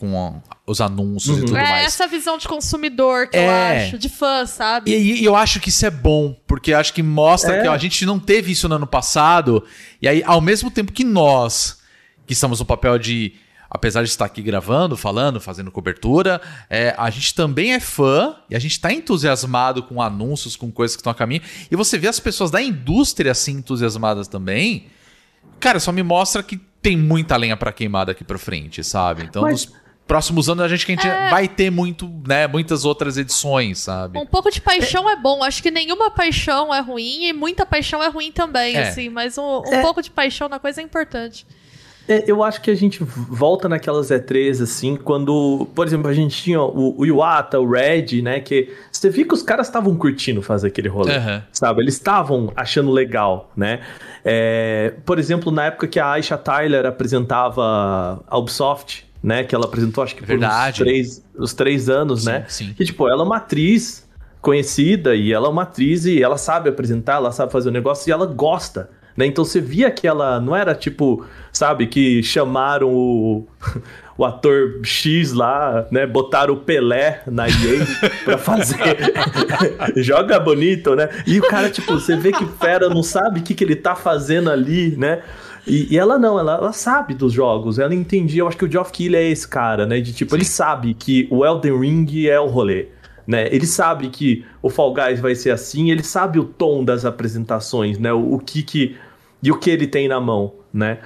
com 0.00 0.18
a- 0.18 0.56
os 0.66 0.80
anúncios 0.80 1.36
e 1.36 1.40
tudo 1.44 1.56
é 1.58 1.62
mais. 1.62 1.84
essa 1.86 2.06
visão 2.08 2.38
de 2.38 2.48
consumidor 2.48 3.26
que 3.28 3.36
eu 3.36 3.42
É. 3.42 3.84
acho, 3.84 3.98
de 3.98 4.08
fã, 4.08 4.46
sabe? 4.46 4.90
E, 4.90 5.20
e 5.20 5.24
eu 5.24 5.36
acho 5.36 5.60
que 5.60 5.68
isso 5.68 5.84
é 5.84 5.90
bom, 5.90 6.34
porque 6.46 6.72
eu 6.72 6.78
acho 6.78 6.94
que 6.94 7.02
mostra 7.02 7.56
É. 7.56 7.62
que 7.62 7.68
ó, 7.68 7.72
a 7.72 7.78
gente 7.78 8.06
não 8.06 8.18
teve 8.18 8.50
isso 8.52 8.66
no 8.66 8.76
ano 8.76 8.86
passado, 8.86 9.62
e 10.00 10.08
aí, 10.08 10.22
ao 10.24 10.40
mesmo 10.40 10.70
tempo 10.70 10.90
que 10.90 11.04
nós, 11.04 11.80
que 12.26 12.32
estamos 12.32 12.60
no 12.60 12.64
papel 12.64 12.98
de, 12.98 13.34
apesar 13.68 14.02
de 14.02 14.08
estar 14.08 14.24
aqui 14.24 14.40
gravando, 14.40 14.96
falando, 14.96 15.38
fazendo 15.40 15.70
cobertura, 15.70 16.40
é, 16.70 16.94
a 16.96 17.10
gente 17.10 17.34
também 17.34 17.72
é 17.74 17.80
fã, 17.80 18.34
e 18.48 18.56
a 18.56 18.58
gente 18.58 18.72
está 18.72 18.90
entusiasmado 18.92 19.82
com 19.82 20.00
anúncios, 20.00 20.56
com 20.56 20.70
coisas 20.72 20.96
que 20.96 21.00
estão 21.00 21.10
a 21.10 21.14
caminho, 21.14 21.42
e 21.70 21.76
você 21.76 21.98
vê 21.98 22.08
as 22.08 22.18
pessoas 22.18 22.50
da 22.50 22.62
indústria 22.62 23.32
assim 23.32 23.52
entusiasmadas 23.52 24.26
também, 24.28 24.86
cara, 25.58 25.78
só 25.78 25.92
me 25.92 26.02
mostra 26.02 26.42
que 26.42 26.58
tem 26.82 26.96
muita 26.96 27.36
lenha 27.36 27.58
pra 27.58 27.72
queimar 27.72 28.06
daqui 28.06 28.24
pra 28.24 28.38
frente, 28.38 28.82
sabe? 28.82 29.22
Então, 29.24 29.42
Mas- 29.42 29.66
nos 29.66 29.79
próximos 30.10 30.48
anos 30.48 30.64
a 30.64 30.66
gente, 30.68 30.84
que 30.84 30.90
a 30.90 30.96
gente 30.96 31.30
vai 31.30 31.46
ter 31.46 31.70
muito, 31.70 32.10
né, 32.26 32.48
muitas 32.48 32.84
outras 32.84 33.16
edições, 33.16 33.78
sabe? 33.78 34.18
Um 34.18 34.26
pouco 34.26 34.50
de 34.50 34.60
paixão 34.60 35.08
é 35.08 35.14
bom. 35.14 35.44
Acho 35.44 35.62
que 35.62 35.70
nenhuma 35.70 36.10
paixão 36.10 36.74
é 36.74 36.80
ruim 36.80 37.26
e 37.26 37.32
muita 37.32 37.64
paixão 37.64 38.02
é 38.02 38.08
ruim 38.08 38.32
também, 38.32 38.74
É. 38.74 38.88
assim. 38.88 39.08
Mas 39.08 39.38
um, 39.38 39.60
um 39.64 39.72
É. 39.72 39.80
pouco 39.82 40.02
de 40.02 40.10
paixão 40.10 40.48
na 40.48 40.58
coisa 40.58 40.80
é 40.80 40.84
importante. 40.84 41.46
É, 42.08 42.24
eu 42.26 42.42
acho 42.42 42.60
que 42.60 42.72
a 42.72 42.74
gente 42.74 43.04
volta 43.04 43.68
naquelas 43.68 44.10
E3, 44.10 44.60
assim, 44.60 44.96
quando, 44.96 45.68
por 45.76 45.86
exemplo, 45.86 46.08
a 46.10 46.12
gente 46.12 46.42
tinha 46.42 46.60
o, 46.60 46.98
o 46.98 47.06
Iwata, 47.06 47.60
o 47.60 47.70
Red, 47.70 48.20
né, 48.20 48.40
que 48.40 48.68
você 48.90 49.08
via 49.10 49.24
que 49.24 49.32
os 49.32 49.42
caras 49.44 49.68
estavam 49.68 49.94
curtindo 49.96 50.42
fazer 50.42 50.66
aquele 50.68 50.88
rolê, 50.88 51.14
Aham. 51.14 51.44
sabe? 51.52 51.82
Eles 51.82 51.94
estavam 51.94 52.52
achando 52.56 52.90
legal, 52.90 53.52
né? 53.56 53.78
É, 54.24 54.92
por 55.06 55.20
exemplo, 55.20 55.52
na 55.52 55.66
época 55.66 55.86
que 55.86 56.00
a 56.00 56.10
Aisha 56.10 56.36
Tyler 56.36 56.84
apresentava 56.84 58.24
a 58.26 58.36
Ubisoft, 58.38 59.08
né, 59.22 59.44
que 59.44 59.54
ela 59.54 59.66
apresentou, 59.66 60.02
acho 60.02 60.16
que 60.16 60.24
por 60.24 60.36
uns 60.36 60.76
três, 60.76 61.24
os 61.36 61.52
três 61.52 61.88
anos, 61.88 62.22
Sim, 62.22 62.30
né? 62.30 62.44
sim. 62.48 62.74
Que, 62.74 62.84
tipo, 62.84 63.08
ela 63.08 63.22
é 63.22 63.26
uma 63.26 63.36
atriz 63.36 64.08
conhecida 64.40 65.14
e 65.14 65.32
ela 65.32 65.46
é 65.46 65.50
uma 65.50 65.62
atriz 65.62 66.06
e 66.06 66.22
ela 66.22 66.38
sabe 66.38 66.70
apresentar, 66.70 67.16
ela 67.16 67.30
sabe 67.30 67.52
fazer 67.52 67.68
o 67.68 67.72
negócio 67.72 68.08
e 68.08 68.12
ela 68.12 68.24
gosta, 68.24 68.88
né? 69.16 69.26
Então 69.26 69.44
você 69.44 69.60
via 69.60 69.90
que 69.90 70.06
ela 70.06 70.40
não 70.40 70.56
era 70.56 70.74
tipo, 70.74 71.26
sabe, 71.52 71.86
que 71.86 72.22
chamaram 72.22 72.88
o, 72.88 73.46
o 74.16 74.24
ator 74.24 74.80
X 74.82 75.32
lá, 75.32 75.86
né? 75.90 76.06
Botaram 76.06 76.54
o 76.54 76.56
Pelé 76.56 77.22
na 77.26 77.46
EA 77.48 77.86
pra 78.24 78.38
fazer. 78.38 78.78
Joga 79.96 80.40
bonito, 80.40 80.94
né? 80.94 81.08
E 81.26 81.38
o 81.38 81.42
cara, 81.42 81.68
tipo, 81.68 81.92
você 81.92 82.16
vê 82.16 82.32
que 82.32 82.44
o 82.44 82.48
Fera 82.48 82.88
não 82.88 83.02
sabe 83.02 83.40
o 83.40 83.42
que, 83.42 83.54
que 83.54 83.64
ele 83.64 83.76
tá 83.76 83.94
fazendo 83.94 84.50
ali, 84.50 84.96
né? 84.96 85.22
E, 85.70 85.94
e 85.94 85.98
ela 85.98 86.18
não, 86.18 86.36
ela, 86.36 86.56
ela 86.56 86.72
sabe 86.72 87.14
dos 87.14 87.32
jogos, 87.32 87.78
ela 87.78 87.94
entendia. 87.94 88.42
Eu 88.42 88.48
acho 88.48 88.56
que 88.56 88.64
o 88.64 88.70
Geoff 88.70 88.90
Keighley 88.90 89.22
é 89.22 89.30
esse 89.30 89.46
cara, 89.46 89.86
né? 89.86 90.00
De 90.00 90.12
tipo, 90.12 90.34
ele 90.34 90.44
sabe 90.44 90.94
que 90.94 91.28
o 91.30 91.46
Elden 91.46 91.78
Ring 91.78 92.26
é 92.26 92.40
o 92.40 92.46
rolê. 92.46 92.88
Né? 93.24 93.46
Ele 93.54 93.66
sabe 93.66 94.08
que 94.08 94.44
o 94.60 94.68
Fall 94.68 94.92
Guys 94.92 95.20
vai 95.20 95.36
ser 95.36 95.50
assim, 95.50 95.92
ele 95.92 96.02
sabe 96.02 96.40
o 96.40 96.44
tom 96.44 96.84
das 96.84 97.04
apresentações, 97.04 97.98
né? 97.98 98.12
O, 98.12 98.34
o 98.34 98.38
que 98.40 98.64
que 98.64 98.96
e 99.40 99.52
o 99.52 99.58
que 99.58 99.70
ele 99.70 99.86
tem 99.86 100.08
na 100.08 100.20
mão, 100.20 100.52
né? 100.72 100.98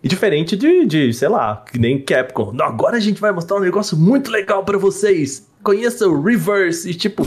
E 0.00 0.06
diferente 0.06 0.56
de, 0.56 0.86
de, 0.86 1.12
sei 1.12 1.28
lá, 1.28 1.64
que 1.70 1.78
nem 1.78 2.00
Capcom. 2.00 2.54
Agora 2.60 2.96
a 2.96 3.00
gente 3.00 3.20
vai 3.20 3.32
mostrar 3.32 3.56
um 3.56 3.60
negócio 3.60 3.96
muito 3.96 4.30
legal 4.30 4.62
pra 4.62 4.78
vocês. 4.78 5.48
Conheça 5.64 6.06
o 6.06 6.22
Reverse 6.22 6.88
e 6.90 6.94
tipo, 6.94 7.26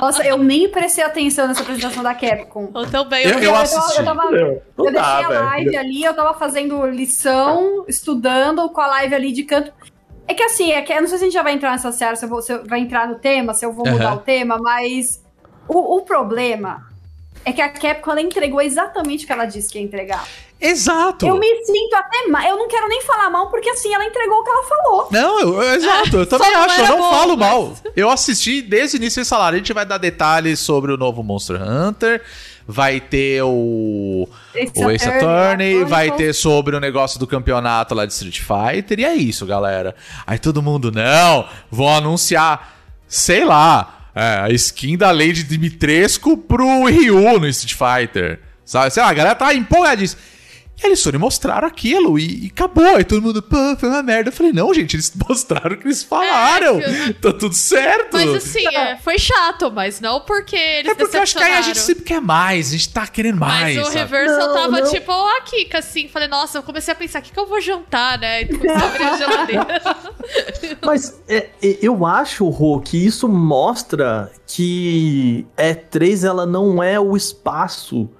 Nossa, 0.00 0.24
eu 0.26 0.38
nem 0.38 0.68
prestei 0.68 1.04
atenção 1.04 1.46
nessa 1.46 1.62
apresentação 1.62 2.02
da 2.02 2.14
Capcom. 2.14 2.70
Eu 2.74 2.90
também. 2.90 3.24
Eu- 3.26 3.38
eu 3.38 3.54
assisti. 3.54 3.98
Eu, 3.98 4.04
tava, 4.04 4.22
eu 4.34 4.62
não 4.76 4.84
deixei 4.86 4.92
dá, 5.00 5.18
a 5.18 5.28
velho. 5.28 5.44
live 5.44 5.76
ali, 5.76 6.04
eu 6.04 6.14
tava 6.14 6.34
fazendo 6.38 6.86
lição, 6.86 7.84
estudando 7.86 8.68
com 8.70 8.80
a 8.80 8.86
live 8.86 9.14
ali 9.14 9.32
de 9.32 9.44
canto. 9.44 9.72
É 10.26 10.34
que 10.34 10.42
assim, 10.42 10.72
é 10.72 10.80
que, 10.82 10.92
eu 10.92 11.00
não 11.00 11.08
sei 11.08 11.18
se 11.18 11.24
a 11.24 11.26
gente 11.26 11.34
já 11.34 11.42
vai 11.42 11.52
entrar 11.52 11.72
nessa 11.72 11.92
série, 11.92 12.16
se, 12.16 12.24
eu 12.24 12.28
vou, 12.28 12.40
se 12.40 12.52
eu- 12.52 12.64
vai 12.64 12.80
entrar 12.80 13.06
no 13.08 13.16
tema, 13.16 13.52
se 13.54 13.64
eu 13.66 13.72
vou 13.72 13.86
mudar 13.86 14.06
Aham. 14.12 14.16
o 14.16 14.18
tema, 14.20 14.56
mas 14.58 15.22
o, 15.68 15.98
o 15.98 16.02
problema 16.02 16.86
é 17.44 17.52
que 17.52 17.60
a 17.60 17.68
Capcom 17.68 18.12
ela 18.12 18.22
entregou 18.22 18.60
exatamente 18.62 19.24
o 19.24 19.26
que 19.26 19.32
ela 19.32 19.44
disse 19.44 19.68
que 19.70 19.78
ia 19.78 19.84
entregar. 19.84 20.26
Exato! 20.62 21.26
Eu 21.26 21.36
me 21.38 21.46
sinto 21.64 21.94
até 21.94 22.26
mal, 22.28 22.42
eu 22.42 22.56
não 22.56 22.68
quero 22.68 22.88
nem 22.88 23.02
falar 23.02 23.28
mal, 23.30 23.50
porque 23.50 23.68
assim, 23.70 23.92
ela 23.92 24.04
entregou 24.04 24.38
o 24.38 24.44
que 24.44 24.50
ela 24.50 24.62
falou. 24.62 25.08
Não, 25.10 25.40
eu, 25.40 25.62
eu- 25.62 25.74
exato, 25.74 26.16
eu 26.18 26.26
também 26.26 26.54
acho, 26.54 26.80
eu 26.80 26.88
não 26.88 26.98
bom, 26.98 27.10
falo 27.10 27.36
mas- 27.36 27.48
mal. 27.50 27.76
Eu 27.96 28.08
assisti 28.10 28.62
desde 28.62 28.96
o 28.96 28.98
início 28.98 29.18
eles 29.20 29.28
falaram, 29.28 29.54
a 29.54 29.58
gente 29.58 29.72
vai 29.72 29.84
dar 29.84 29.98
detalhes 29.98 30.60
sobre 30.60 30.92
o 30.92 30.96
novo 30.96 31.22
Monster 31.22 31.60
Hunter, 31.60 32.22
vai 32.66 33.00
ter 33.00 33.42
o, 33.42 34.28
o 34.76 34.90
Ace 34.90 35.08
Attorney, 35.08 35.84
vai 35.84 36.10
ter 36.12 36.32
sobre 36.32 36.76
o 36.76 36.80
negócio 36.80 37.18
do 37.18 37.26
campeonato 37.26 37.92
lá 37.94 38.06
de 38.06 38.12
Street 38.12 38.40
Fighter, 38.40 39.00
e 39.00 39.04
é 39.04 39.14
isso, 39.14 39.44
galera. 39.44 39.96
Aí 40.24 40.38
todo 40.38 40.62
mundo, 40.62 40.92
não, 40.92 41.48
vão 41.70 41.88
anunciar, 41.88 42.78
sei 43.08 43.44
lá, 43.44 44.08
é, 44.14 44.40
a 44.44 44.48
skin 44.50 44.96
da 44.96 45.10
Lady 45.10 45.42
Dimitrescu 45.42 46.36
pro 46.36 46.84
Ryu 46.84 47.40
no 47.40 47.48
Street 47.48 47.74
Fighter. 47.74 48.40
Sabe? 48.64 48.90
Sei 48.90 49.02
lá, 49.02 49.08
a 49.08 49.12
galera 49.14 49.34
tá 49.34 49.52
empolgadíssima. 49.52 50.22
Eles 50.82 51.02
foram 51.02 51.16
e 51.16 51.20
mostraram 51.20 51.68
aquilo 51.68 52.18
e, 52.18 52.46
e 52.46 52.46
acabou. 52.48 52.96
Aí 52.96 53.04
todo 53.04 53.22
mundo, 53.22 53.42
pô, 53.42 53.56
foi 53.78 53.88
uma 53.88 54.02
merda. 54.02 54.30
Eu 54.30 54.32
falei, 54.32 54.52
não, 54.52 54.72
gente, 54.74 54.96
eles 54.96 55.12
mostraram 55.28 55.76
o 55.76 55.78
que 55.78 55.86
eles 55.86 56.02
falaram. 56.02 56.80
É, 56.80 57.12
tá 57.12 57.32
tudo 57.32 57.54
certo. 57.54 58.12
Mas 58.12 58.34
assim, 58.34 58.66
é, 58.66 58.96
foi 58.96 59.18
chato, 59.18 59.70
mas 59.70 60.00
não 60.00 60.20
porque 60.20 60.56
eles 60.56 60.92
é 60.92 60.94
porque 60.94 61.16
eu 61.16 61.22
acho 61.22 61.36
que 61.36 61.42
aí 61.42 61.54
a 61.54 61.62
gente 61.62 61.78
sempre 61.78 62.04
quer 62.04 62.20
mais, 62.20 62.68
a 62.68 62.72
gente 62.72 62.92
tá 62.92 63.06
querendo 63.06 63.38
mais. 63.38 63.76
Mas 63.76 63.88
o 63.88 63.90
sabe? 63.90 63.98
Reversal 63.98 64.48
Não, 64.48 64.54
tava 64.54 64.80
não. 64.80 64.90
tipo 64.90 65.12
a 65.12 65.40
Kika, 65.42 65.78
assim. 65.78 66.08
Falei, 66.08 66.28
nossa, 66.28 66.58
eu 66.58 66.62
comecei 66.62 66.92
a 66.92 66.96
pensar, 66.96 67.20
o 67.20 67.22
que, 67.22 67.32
que 67.32 67.38
eu 67.38 67.46
vou 67.46 67.60
jantar, 67.60 68.18
né? 68.18 68.42
E 68.42 68.46
comecei 68.46 68.70
a 68.70 68.86
abrir 68.86 69.04
a 69.04 69.16
geladeira. 69.16 69.82
Mas 70.84 71.22
é, 71.28 71.50
é, 71.62 71.78
eu 71.80 72.04
acho, 72.06 72.48
Rô, 72.48 72.80
que 72.80 72.96
isso 72.96 73.28
mostra 73.28 74.30
que 74.46 75.46
E3 75.56 76.26
ela 76.26 76.46
não 76.46 76.82
é 76.82 76.98
o 76.98 77.16
espaço 77.16 78.10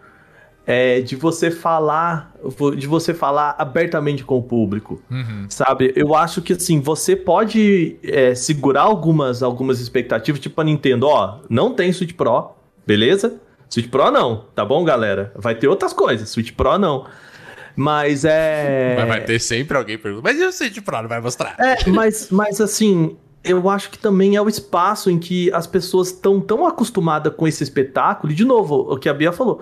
é, 0.67 1.01
de 1.01 1.17
você 1.17 1.51
falar, 1.51 2.33
de 2.77 2.87
você 2.87 3.13
falar 3.13 3.55
abertamente 3.59 4.25
com 4.25 4.39
o 4.39 4.43
público, 4.43 5.03
Uhum. 5.11 5.47
sabe? 5.49 5.93
Eu 5.97 6.15
acho 6.15 6.41
que 6.41 6.53
assim 6.53 6.81
você 6.81 7.17
pode 7.17 7.97
é, 8.03 8.35
segurar 8.35 8.83
algumas 8.83 9.43
algumas 9.43 9.81
expectativas, 9.81 10.41
tipo 10.41 10.61
a 10.61 10.65
Nintendo, 10.65 11.09
ó, 11.09 11.39
não 11.51 11.75
tem 11.75 11.93
Switch 11.93 12.15
Pro, 12.15 12.51
beleza? 12.87 13.41
Switch 13.69 13.89
Pro 13.89 14.11
não, 14.11 14.45
tá 14.55 14.65
bom, 14.65 14.85
galera? 14.85 15.33
Vai 15.35 15.55
ter 15.55 15.67
outras 15.67 15.93
coisas, 15.93 16.29
Switch 16.29 16.53
Pro 16.53 16.79
não. 16.79 17.07
Mas 17.75 18.25
é. 18.25 18.95
Mas 19.01 19.09
vai 19.09 19.25
ter 19.25 19.39
sempre 19.41 19.77
alguém 19.77 19.97
perguntando. 19.99 20.25
Mas 20.25 20.41
eu 20.41 20.53
sei 20.53 20.69
de 20.71 20.81
prova, 20.83 21.03
não 21.03 21.09
vai 21.09 21.21
mostrar. 21.21 21.57
É, 21.59 21.89
mas, 21.89 22.29
mas 22.31 22.61
assim, 22.61 23.17
eu 23.43 23.69
acho 23.71 23.91
que 23.91 23.99
também 23.99 24.37
é 24.37 24.43
o 24.43 24.49
espaço 24.49 25.11
em 25.11 25.19
que 25.19 25.51
as 25.53 25.67
pessoas 25.67 26.09
estão 26.09 26.39
tão 26.41 26.67
acostumadas 26.67 27.33
com 27.35 27.49
esse 27.49 27.63
espetáculo. 27.63 28.31
E, 28.33 28.37
de 28.37 28.45
novo, 28.45 28.93
o 28.93 28.99
que 28.99 29.09
a 29.09 29.15
Bia 29.15 29.33
falou. 29.33 29.61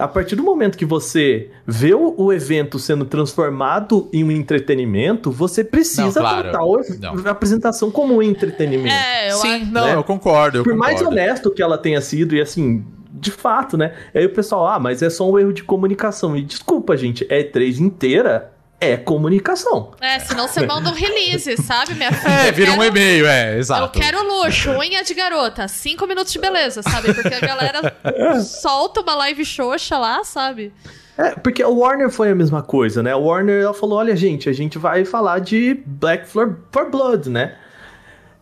A 0.00 0.08
partir 0.08 0.34
do 0.34 0.42
momento 0.42 0.78
que 0.78 0.86
você 0.86 1.50
vê 1.66 1.92
o, 1.94 2.32
evento 2.32 2.78
sendo 2.78 3.04
transformado 3.04 4.08
em 4.12 4.24
um 4.24 4.30
entretenimento, 4.30 5.30
você 5.30 5.62
precisa 5.62 6.06
Não, 6.06 6.12
claro. 6.12 6.50
tratar 6.50 7.28
a 7.28 7.30
apresentação 7.30 7.90
como 7.90 8.16
um 8.16 8.22
entretenimento. 8.22 8.94
É, 8.94 9.30
eu 9.30 9.36
Sim, 9.36 9.62
acho. 9.62 9.66
não, 9.66 9.84
né? 9.84 9.94
eu 9.94 10.02
concordo. 10.02 10.58
Eu 10.58 10.64
Por 10.64 10.74
mais 10.74 10.98
concordo. 11.00 11.20
honesto 11.20 11.50
que 11.50 11.62
ela 11.62 11.76
tenha 11.76 12.00
sido, 12.00 12.34
e 12.34 12.40
assim, 12.40 12.82
de 13.12 13.30
fato, 13.30 13.76
né? 13.76 13.92
Aí 14.14 14.24
o 14.24 14.32
pessoal, 14.32 14.66
ah, 14.68 14.78
mas 14.78 15.02
é 15.02 15.10
só 15.10 15.30
um 15.30 15.38
erro 15.38 15.52
de 15.52 15.62
comunicação. 15.62 16.34
E 16.34 16.42
desculpa, 16.42 16.96
gente, 16.96 17.24
E3 17.26 17.78
inteira 17.78 18.52
é 18.80 18.96
comunicação. 18.96 19.92
É, 20.00 20.18
senão 20.20 20.48
você 20.48 20.64
manda 20.64 20.88
um 20.88 20.94
release, 20.94 21.56
sabe, 21.62 21.94
minha 21.94 22.10
filha? 22.12 22.32
É, 22.46 22.48
Eu 22.48 22.52
vira 22.54 22.72
um 22.72 22.78
quero- 22.78 22.86
e-mail, 22.86 23.26
é, 23.26 23.54
Eu 23.54 23.58
exato. 23.58 23.98
quero 23.98 24.22
luxo, 24.26 24.70
unha 24.70 25.04
de 25.04 25.12
garota, 25.14 25.68
cinco 25.68 26.06
minutos 26.06 26.32
de 26.32 26.38
beleza, 26.38 26.82
sabe? 26.82 27.12
Porque 27.12 27.34
a 27.34 27.40
galera 27.40 27.94
solta 28.42 29.00
uma 29.02 29.14
live 29.16 29.44
xoxa 29.44 29.98
lá, 29.98 30.24
sabe? 30.24 30.72
É, 31.18 31.32
porque 31.32 31.62
o 31.62 31.76
Warner 31.80 32.08
foi 32.10 32.30
a 32.30 32.34
mesma 32.34 32.62
coisa, 32.62 33.02
né? 33.02 33.14
O 33.14 33.24
Warner 33.24 33.62
ela 33.62 33.74
falou: 33.74 33.98
olha, 33.98 34.16
gente, 34.16 34.48
a 34.48 34.52
gente 34.54 34.78
vai 34.78 35.04
falar 35.04 35.40
de 35.40 35.74
Black 35.84 36.26
for, 36.26 36.58
for 36.72 36.90
Blood, 36.90 37.28
né? 37.28 37.56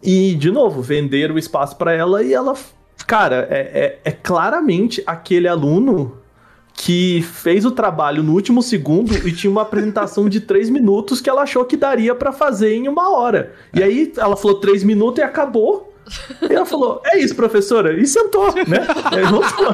E, 0.00 0.36
de 0.36 0.50
novo, 0.52 0.80
venderam 0.80 1.34
o 1.34 1.38
espaço 1.38 1.74
pra 1.76 1.92
ela 1.92 2.22
e 2.22 2.32
ela. 2.32 2.54
Cara, 3.06 3.48
é, 3.50 3.58
é- 3.58 3.98
é 4.04 4.12
claramente 4.12 5.02
aquele 5.06 5.48
aluno 5.48 6.17
que 6.80 7.22
fez 7.22 7.64
o 7.64 7.72
trabalho 7.72 8.22
no 8.22 8.32
último 8.32 8.62
segundo 8.62 9.12
e 9.26 9.32
tinha 9.32 9.50
uma 9.50 9.62
apresentação 9.62 10.28
de 10.28 10.40
três 10.40 10.70
minutos 10.70 11.20
que 11.20 11.28
ela 11.28 11.42
achou 11.42 11.64
que 11.64 11.76
daria 11.76 12.14
pra 12.14 12.30
fazer 12.32 12.72
em 12.72 12.86
uma 12.86 13.10
hora. 13.10 13.52
E 13.74 13.82
aí 13.82 14.12
ela 14.16 14.36
falou 14.36 14.60
três 14.60 14.84
minutos 14.84 15.18
e 15.18 15.22
acabou. 15.22 15.92
E 16.48 16.54
ela 16.54 16.64
falou: 16.64 17.02
é 17.04 17.18
isso, 17.18 17.34
professora. 17.34 18.00
E 18.00 18.06
sentou, 18.06 18.54
né? 18.54 18.86
Aí 19.06 19.24
voltou. 19.24 19.72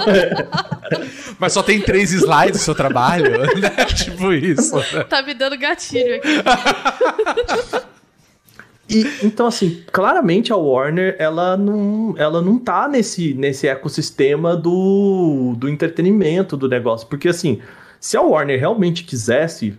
Mas 1.38 1.52
só 1.52 1.62
tem 1.62 1.78
três 1.78 2.10
slides 2.10 2.60
do 2.60 2.64
seu 2.64 2.74
trabalho, 2.74 3.30
né? 3.60 3.84
Tipo 3.94 4.32
isso. 4.32 4.74
né? 4.74 5.04
Tá 5.04 5.22
me 5.22 5.34
dando 5.34 5.58
gatilho 5.58 6.16
aqui. 6.16 6.28
E, 8.88 9.04
então, 9.22 9.46
assim, 9.46 9.82
claramente 9.90 10.52
a 10.52 10.56
Warner, 10.56 11.16
ela 11.18 11.56
não, 11.56 12.14
ela 12.18 12.42
não 12.42 12.58
tá 12.58 12.86
nesse, 12.86 13.32
nesse 13.34 13.66
ecossistema 13.66 14.56
do, 14.56 15.54
do 15.56 15.68
entretenimento 15.68 16.56
do 16.56 16.68
negócio. 16.68 17.06
Porque, 17.08 17.28
assim, 17.28 17.60
se 17.98 18.16
a 18.16 18.22
Warner 18.22 18.58
realmente 18.58 19.04
quisesse 19.04 19.78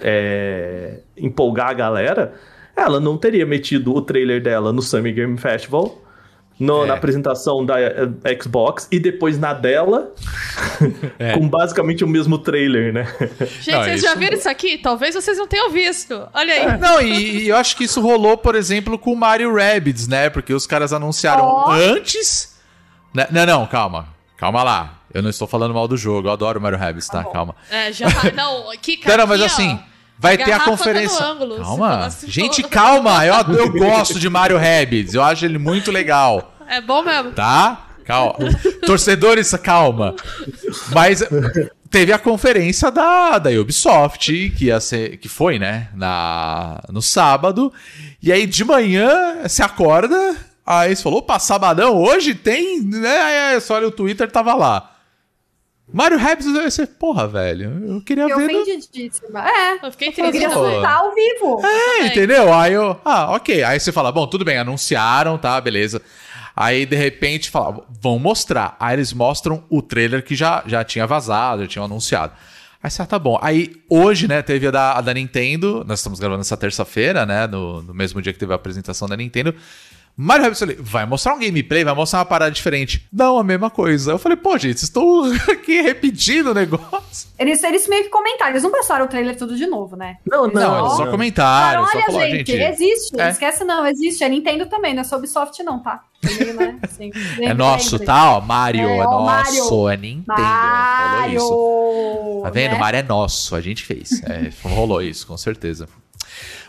é, 0.00 1.00
empolgar 1.16 1.70
a 1.70 1.74
galera, 1.74 2.34
ela 2.76 3.00
não 3.00 3.16
teria 3.16 3.46
metido 3.46 3.94
o 3.94 4.02
trailer 4.02 4.40
dela 4.42 4.72
no 4.72 4.82
Summer 4.82 5.14
Game 5.14 5.36
Festival, 5.38 6.00
no- 6.58 6.84
É. 6.84 6.86
na 6.88 6.94
apresentação 6.94 7.64
da 7.64 7.80
eh, 7.80 8.08
Xbox, 8.42 8.88
e 8.90 8.98
depois 8.98 9.38
na 9.38 9.52
dela, 9.52 10.12
É. 11.18 11.32
com 11.34 11.48
basicamente 11.48 12.04
o 12.04 12.08
mesmo 12.08 12.38
trailer, 12.38 12.92
né? 12.92 13.04
Gente, 13.60 13.72
Não, 13.72 13.82
vocês 13.84 13.96
isso- 14.02 14.06
já 14.06 14.14
viram 14.14 14.36
isso 14.36 14.48
aqui? 14.48 14.78
Talvez 14.78 15.14
vocês 15.14 15.36
não 15.38 15.46
tenham 15.46 15.70
visto. 15.70 16.26
Olha 16.32 16.52
aí. 16.54 16.78
Não, 16.78 17.00
e, 17.02 17.42
e 17.44 17.48
eu 17.48 17.56
acho 17.56 17.76
que 17.76 17.84
isso 17.84 18.00
rolou, 18.00 18.36
por 18.36 18.54
exemplo, 18.54 18.98
com 18.98 19.12
o 19.12 19.16
Mario 19.16 19.54
Rabbids, 19.54 20.08
né? 20.08 20.30
Porque 20.30 20.52
os 20.54 20.66
caras 20.66 20.92
anunciaram 20.92 21.44
Ó. 21.44 21.70
antes. 21.72 22.56
Né? 23.14 23.26
Não, 23.30 23.46
não, 23.46 23.66
calma. 23.66 24.08
Calma 24.36 24.62
lá. 24.62 24.92
Eu 25.14 25.22
não 25.22 25.30
estou 25.30 25.48
falando 25.48 25.72
mal 25.72 25.88
do 25.88 25.96
jogo. 25.96 26.28
Eu 26.28 26.32
adoro 26.32 26.58
o 26.58 26.62
Mario 26.62 26.78
Rabbids, 26.78 27.08
tá? 27.08 27.24
Calma. 27.24 27.54
É, 27.70 27.90
já. 27.90 28.06
Não, 28.34 28.70
Kika. 28.82 29.08
Não, 29.10 29.16
não, 29.18 29.26
mas 29.26 29.40
aqui, 29.40 29.50
ó, 29.50 29.54
assim. 29.54 29.80
Vai 30.18 30.36
ter 30.38 30.52
a 30.52 30.58
tá 30.58 30.64
conferência. 30.64 31.24
ângulo, 31.24 31.56
se 31.56 31.62
calma. 31.62 32.06
assim, 32.06 32.30
Gente, 32.30 32.62
calma. 32.62 33.24
Eu, 33.26 33.34
eu 33.54 33.72
gosto 33.72 34.18
de 34.18 34.28
Mario 34.28 34.56
Rabbids. 34.58 35.14
Eu 35.14 35.22
acho 35.22 35.44
ele 35.44 35.58
muito 35.58 35.90
legal. 35.90 36.54
É 36.68 36.80
bom 36.80 37.02
mesmo. 37.02 37.32
Tá? 37.32 37.86
Calma. 38.04 38.34
Torcedores, 38.86 39.50
calma. 39.62 40.14
Mas 40.92 41.22
teve 41.90 42.12
a 42.12 42.18
conferência 42.18 42.90
da, 42.90 43.38
da 43.38 43.50
Ubisoft, 43.50 44.50
que, 44.50 44.66
ia 44.66 44.80
ser, 44.80 45.18
que 45.18 45.28
foi, 45.28 45.58
né? 45.58 45.88
Na, 45.94 46.80
no 46.90 47.02
sábado. 47.02 47.72
E 48.22 48.32
aí 48.32 48.46
de 48.46 48.64
manhã 48.64 49.42
você 49.42 49.62
acorda. 49.62 50.36
Aí 50.64 50.96
você 50.96 51.02
falou: 51.02 51.18
opa, 51.18 51.38
sabadão, 51.38 51.96
hoje 51.96 52.34
tem. 52.34 52.80
Né? 52.82 53.18
Aí 53.18 53.62
olha 53.70 53.88
o 53.88 53.92
Twitter, 53.92 54.30
tava 54.30 54.54
lá. 54.54 54.95
Mario 55.92 56.18
Rabbids, 56.18 56.46
aí 56.56 56.70
você, 56.70 56.86
porra, 56.86 57.28
velho, 57.28 57.94
eu 57.94 58.00
queria 58.00 58.26
Fiquei 58.28 58.46
ver. 58.46 58.52
no- 58.52 58.60
ofendidíssima. 58.62 59.48
É. 59.48 59.86
Eu 59.86 59.90
fiquei 59.92 60.08
Eu 60.08 60.12
triste. 60.12 60.32
queria 60.32 60.48
Pô. 60.50 60.54
também. 60.56 60.72
soltar 60.72 60.96
ao 60.96 61.14
vivo. 61.14 61.62
É, 61.64 62.06
entendeu? 62.06 62.52
Aí 62.52 62.72
eu, 62.72 63.00
ah, 63.04 63.32
ok. 63.36 63.62
Aí 63.62 63.78
você 63.78 63.92
fala, 63.92 64.10
bom, 64.10 64.26
tudo 64.26 64.44
bem, 64.44 64.58
anunciaram, 64.58 65.38
tá, 65.38 65.60
beleza. 65.60 66.02
Aí 66.56 66.86
de 66.86 66.96
repente 66.96 67.50
fala, 67.50 67.84
vão 68.02 68.18
mostrar. 68.18 68.76
Aí 68.80 68.96
eles 68.96 69.12
mostram 69.12 69.62
o 69.70 69.80
trailer 69.80 70.24
que 70.24 70.34
já, 70.34 70.64
já 70.66 70.82
tinha 70.82 71.06
vazado, 71.06 71.62
já 71.62 71.68
tinham 71.68 71.84
anunciado. 71.84 72.32
Aí 72.82 72.90
você, 72.90 73.02
ah, 73.02 73.06
tá 73.06 73.18
bom. 73.18 73.38
Aí 73.40 73.76
hoje, 73.88 74.26
né, 74.26 74.42
teve 74.42 74.66
a 74.66 74.70
da, 74.70 74.92
a 74.94 75.00
da 75.00 75.14
Nintendo. 75.14 75.84
Nós 75.86 76.00
estamos 76.00 76.18
gravando 76.18 76.40
essa 76.40 76.56
terça-feira, 76.56 77.24
né, 77.24 77.46
no, 77.46 77.82
no 77.82 77.94
mesmo 77.94 78.20
dia 78.20 78.32
que 78.32 78.38
teve 78.38 78.52
a 78.52 78.56
apresentação 78.56 79.06
da 79.08 79.16
Nintendo. 79.16 79.54
Mario 80.18 80.44
Rabbids, 80.44 80.62
eu 80.62 80.66
falei, 80.68 80.82
vai 80.82 81.04
mostrar 81.04 81.34
um 81.34 81.38
gameplay, 81.38 81.84
vai 81.84 81.94
mostrar 81.94 82.20
uma 82.20 82.24
parada 82.24 82.50
diferente. 82.50 83.06
Não, 83.12 83.38
a 83.38 83.44
mesma 83.44 83.68
coisa. 83.68 84.12
Eu 84.12 84.18
falei, 84.18 84.36
pô, 84.36 84.56
gente, 84.56 84.78
vocês 84.80 84.84
estão 84.84 85.24
aqui 85.52 85.82
repetindo 85.82 86.52
o 86.52 86.54
negócio. 86.54 87.28
Eles, 87.38 87.62
eles 87.62 87.86
meio 87.86 88.04
que 88.04 88.08
comentaram, 88.08 88.52
eles 88.52 88.62
não 88.62 88.70
passaram 88.72 89.04
o 89.04 89.08
trailer 89.08 89.36
tudo 89.36 89.54
de 89.54 89.66
novo, 89.66 89.94
né? 89.94 90.16
Não, 90.24 90.46
Não, 90.46 90.78
eles 90.78 90.90
só 90.90 90.96
Falaram, 90.96 91.10
comentaram, 91.10 91.84
só 91.84 91.90
olha, 91.94 92.06
falou, 92.06 92.20
gente, 92.22 92.50
gente. 92.50 92.52
existe. 92.62 93.20
É. 93.20 93.28
Esquece 93.28 93.64
não, 93.64 93.86
existe. 93.86 94.24
É 94.24 94.28
Nintendo 94.30 94.64
também, 94.66 94.94
não 94.94 95.02
é 95.02 95.04
só 95.04 95.18
Ubisoft 95.18 95.62
não, 95.62 95.80
tá? 95.82 96.02
Né? 96.22 96.78
Assim, 96.82 97.10
É 97.42 97.52
nosso, 97.52 97.98
tá? 97.98 98.36
Ó, 98.36 98.40
Mario 98.40 98.88
É, 98.88 98.96
é, 98.96 99.06
ó, 99.06 99.20
nosso, 99.20 99.82
Mario. 99.82 99.88
é 99.90 99.96
Nintendo. 99.98 100.24
Falou 100.34 101.26
isso. 101.28 101.50
Mario! 101.50 102.42
Tá 102.42 102.50
vendo? 102.50 102.72
né? 102.72 102.78
Mario 102.78 102.98
é 103.00 103.02
nosso, 103.02 103.54
a 103.54 103.60
gente 103.60 103.84
fez. 103.84 104.22
É, 104.22 104.50
rolou 104.66 105.02
isso, 105.02 105.26
com 105.26 105.36
certeza. 105.36 105.86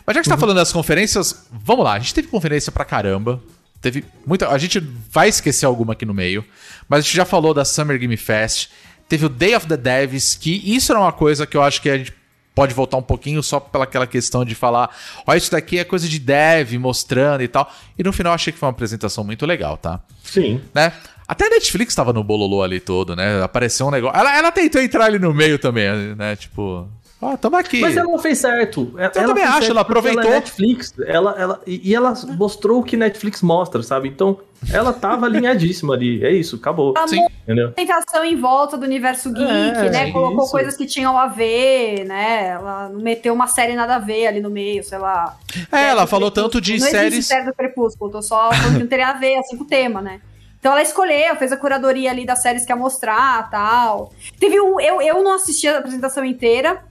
Mas 0.08 0.14
já 0.14 0.22
que 0.22 0.28
você 0.28 0.34
tá 0.34 0.38
falando 0.38 0.56
das 0.56 0.72
conferências, 0.72 1.46
vamos 1.52 1.84
lá. 1.84 1.92
A 1.92 1.98
gente 1.98 2.14
teve 2.14 2.28
conferência 2.28 2.72
pra 2.72 2.82
caramba. 2.82 3.42
Teve 3.78 4.02
muita. 4.26 4.48
A 4.48 4.56
gente 4.56 4.80
vai 4.80 5.28
esquecer 5.28 5.66
alguma 5.66 5.92
aqui 5.92 6.06
no 6.06 6.14
meio. 6.14 6.42
Mas 6.88 7.00
a 7.00 7.02
gente 7.02 7.14
já 7.14 7.26
falou 7.26 7.52
da 7.52 7.62
Summer 7.62 7.98
Game 7.98 8.16
Fest. 8.16 8.70
Teve 9.06 9.26
o 9.26 9.28
Day 9.28 9.54
of 9.54 9.66
the 9.66 9.76
Devs, 9.76 10.34
que 10.34 10.62
isso 10.64 10.92
era 10.92 10.98
uma 10.98 11.12
coisa 11.12 11.46
que 11.46 11.54
eu 11.54 11.62
acho 11.62 11.82
que 11.82 11.90
a 11.90 11.98
gente 11.98 12.14
pode 12.54 12.72
voltar 12.72 12.96
um 12.96 13.02
pouquinho 13.02 13.42
só 13.42 13.60
pela 13.60 13.84
aquela 13.84 14.06
questão 14.06 14.46
de 14.46 14.54
falar: 14.54 14.96
ó, 15.26 15.34
isso 15.34 15.50
daqui 15.50 15.78
é 15.78 15.84
coisa 15.84 16.08
de 16.08 16.18
dev, 16.18 16.72
mostrando 16.78 17.42
e 17.42 17.48
tal. 17.48 17.70
E 17.98 18.02
no 18.02 18.10
final 18.10 18.30
eu 18.30 18.34
achei 18.34 18.50
que 18.50 18.58
foi 18.58 18.66
uma 18.66 18.72
apresentação 18.72 19.22
muito 19.22 19.44
legal, 19.44 19.76
tá? 19.76 20.00
Sim. 20.24 20.58
né? 20.74 20.90
Até 21.28 21.48
a 21.48 21.50
Netflix 21.50 21.94
tava 21.94 22.14
no 22.14 22.24
bololô 22.24 22.62
ali 22.62 22.80
todo, 22.80 23.14
né? 23.14 23.42
Apareceu 23.42 23.86
um 23.86 23.90
negócio. 23.90 24.18
Ela, 24.18 24.38
ela 24.38 24.50
tentou 24.50 24.80
entrar 24.80 25.04
ali 25.04 25.18
no 25.18 25.34
meio 25.34 25.58
também, 25.58 26.14
né? 26.16 26.34
Tipo, 26.34 26.88
ó, 27.20 27.36
tamo 27.36 27.56
aqui. 27.56 27.80
Mas 27.80 27.96
ela 27.96 28.08
não 28.08 28.18
fez 28.18 28.38
certo. 28.38 28.92
Ela 28.96 29.10
também 29.10 29.44
fez 29.44 29.56
acho, 29.56 29.70
ela 29.70 29.80
aproveitou. 29.80 30.22
Ela 30.22 30.32
é 30.32 30.34
Netflix, 30.36 30.94
ela, 31.06 31.34
ela, 31.38 31.60
e 31.66 31.94
ela 31.94 32.14
mostrou 32.36 32.80
o 32.80 32.82
que 32.84 32.96
Netflix 32.96 33.42
mostra, 33.42 33.82
sabe? 33.82 34.08
Então, 34.08 34.38
ela 34.72 34.92
tava 34.92 35.26
alinhadíssima 35.26 35.94
ali. 35.94 36.24
É 36.24 36.32
isso, 36.32 36.56
acabou. 36.56 36.94
Ela 36.96 37.08
Sim. 37.08 37.24
Entendeu? 37.42 37.72
Tentação 37.72 38.24
em 38.24 38.36
volta 38.36 38.76
do 38.76 38.84
universo 38.84 39.32
geek, 39.32 39.46
É, 39.48 39.90
né? 39.90 40.10
Colocou 40.12 40.42
isso. 40.42 40.50
coisas 40.52 40.76
que 40.76 40.86
tinham 40.86 41.16
a 41.16 41.26
ver, 41.26 42.04
né? 42.04 42.48
Ela 42.48 42.88
não 42.88 43.00
meteu 43.00 43.32
uma 43.32 43.46
série 43.46 43.74
nada 43.74 43.96
a 43.96 43.98
ver 43.98 44.26
ali 44.26 44.40
no 44.40 44.50
meio, 44.50 44.82
sei 44.84 44.98
lá. 44.98 45.36
É, 45.72 45.88
ela 45.88 46.06
falou 46.06 46.30
tanto 46.30 46.60
de 46.60 46.78
não 46.78 46.86
séries. 46.86 47.14
Existe 47.14 47.28
série 47.28 47.46
do 47.46 47.54
Crepúsculo, 47.54 48.10
tô 48.10 48.20
só 48.22 48.52
falando 48.52 48.74
que 48.74 48.80
não 48.80 48.86
teria 48.86 49.08
a 49.08 49.12
ver 49.14 49.36
assim 49.38 49.56
com 49.56 49.64
o 49.64 49.66
tema, 49.66 50.02
né? 50.02 50.20
Então 50.60 50.72
ela 50.72 50.82
escolheu, 50.82 51.36
fez 51.36 51.52
a 51.52 51.56
curadoria 51.56 52.10
ali 52.10 52.26
das 52.26 52.42
séries 52.42 52.64
que 52.64 52.72
ia 52.72 52.76
mostrar 52.76 53.48
tal. 53.48 54.12
Teve 54.40 54.60
um. 54.60 54.80
Eu, 54.80 55.00
eu 55.00 55.22
não 55.22 55.34
assisti 55.34 55.68
a 55.68 55.78
apresentação 55.78 56.24
inteira, 56.24 56.82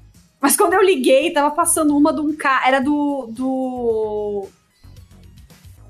Mas 0.42 0.56
quando 0.56 0.74
eu 0.74 0.84
liguei, 0.84 1.32
tava 1.32 1.52
passando 1.52 1.96
uma 1.96 2.14
de 2.14 2.22
um 2.22 2.36
cara. 2.36 2.68
Era 2.68 2.80
do. 2.80 3.28
do. 3.30 4.48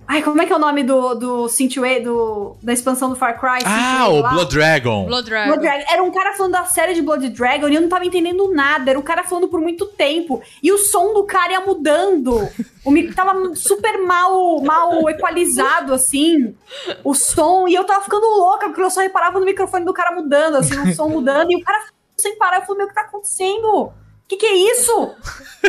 Ai, 0.10 0.22
como 0.22 0.42
é 0.42 0.46
que 0.46 0.54
é 0.54 0.56
o 0.56 0.60
nome 0.60 0.84
do, 0.84 1.16
do 1.16 1.50
Synthwave, 1.50 2.00
do 2.06 2.56
da 2.64 2.72
expansão 2.72 3.10
do 3.10 3.16
Far 3.18 3.38
Cry? 3.38 3.60
Ah, 3.66 4.08
o 4.08 4.22
lá? 4.22 4.30
Blood 4.30 4.56
Dragon. 4.56 5.06
Blood 5.06 5.30
Dragon. 5.30 5.48
Blood 5.48 5.62
Dragon. 5.62 5.86
Era 5.92 6.02
um 6.02 6.12
cara 6.12 6.32
falando 6.32 6.54
da 6.54 6.64
série 6.64 6.94
de 6.94 7.02
Blood 7.02 7.28
Dragon 7.28 7.68
e 7.68 7.76
eu 7.76 7.82
não 7.82 7.90
tava 7.90 8.06
entendendo 8.06 8.50
nada. 8.54 8.90
Era 8.90 8.98
um 8.98 9.02
cara 9.02 9.26
falando 9.26 9.50
por 9.50 9.60
muito 9.60 9.86
tempo. 9.86 10.42
E 10.64 10.72
o 10.72 10.78
som 10.78 11.14
do 11.14 11.26
cara 11.26 11.52
ia 11.52 11.60
mudando. 11.60 12.48
O 12.86 12.92
mic 12.92 13.14
tava 13.14 13.54
super 13.54 14.02
mal, 14.06 14.62
mal 14.62 15.10
equalizado, 15.10 15.94
assim. 15.94 16.56
O 17.04 17.14
som. 17.14 17.68
E 17.68 17.76
eu 17.76 17.84
tava 17.84 18.02
ficando 18.02 18.26
louca, 18.26 18.68
porque 18.68 18.82
eu 18.82 18.90
só 18.90 19.02
reparava 19.02 19.42
no 19.42 19.46
microfone 19.46 19.84
do 19.84 19.94
cara 19.94 20.16
mudando, 20.16 20.56
assim, 20.56 20.90
o 20.90 20.96
som 20.96 21.10
mudando. 21.10 21.52
E 21.52 21.58
o 21.58 21.62
cara 21.62 21.84
sem 22.16 22.38
parar. 22.38 22.60
Eu 22.60 22.62
falei, 22.62 22.78
meu, 22.78 22.86
o 22.86 22.90
que 22.90 22.96
tá 22.96 23.02
acontecendo? 23.02 23.92
O 24.28 24.30
que, 24.30 24.36
que 24.36 24.46
é 24.46 24.74
isso? 24.74 25.16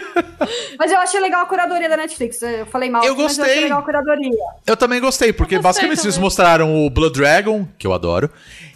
mas 0.77 0.91
eu 0.91 0.99
achei 0.99 1.21
legal 1.21 1.43
a 1.43 1.47
curadoria 1.47 1.89
da 1.89 1.97
Netflix. 1.97 2.43
Eu 2.43 2.67
falei 2.67 2.91
mal, 2.91 3.05
Eu 3.05 3.13
aqui, 3.13 3.23
mas 3.23 3.39
eu 3.39 3.45
gostei. 3.45 3.53
achei 3.53 3.63
legal 3.63 3.79
a 3.79 3.83
curadoria. 3.83 4.45
Eu 4.67 4.77
também 4.77 5.01
gostei, 5.01 5.33
porque 5.33 5.55
gostei 5.55 5.63
basicamente 5.63 6.01
eles 6.01 6.15
também. 6.17 6.25
mostraram 6.25 6.85
o 6.85 6.91
Blood 6.91 7.15
Dragon, 7.15 7.69
que 7.79 7.87
eu 7.87 7.93
adoro. 7.93 8.29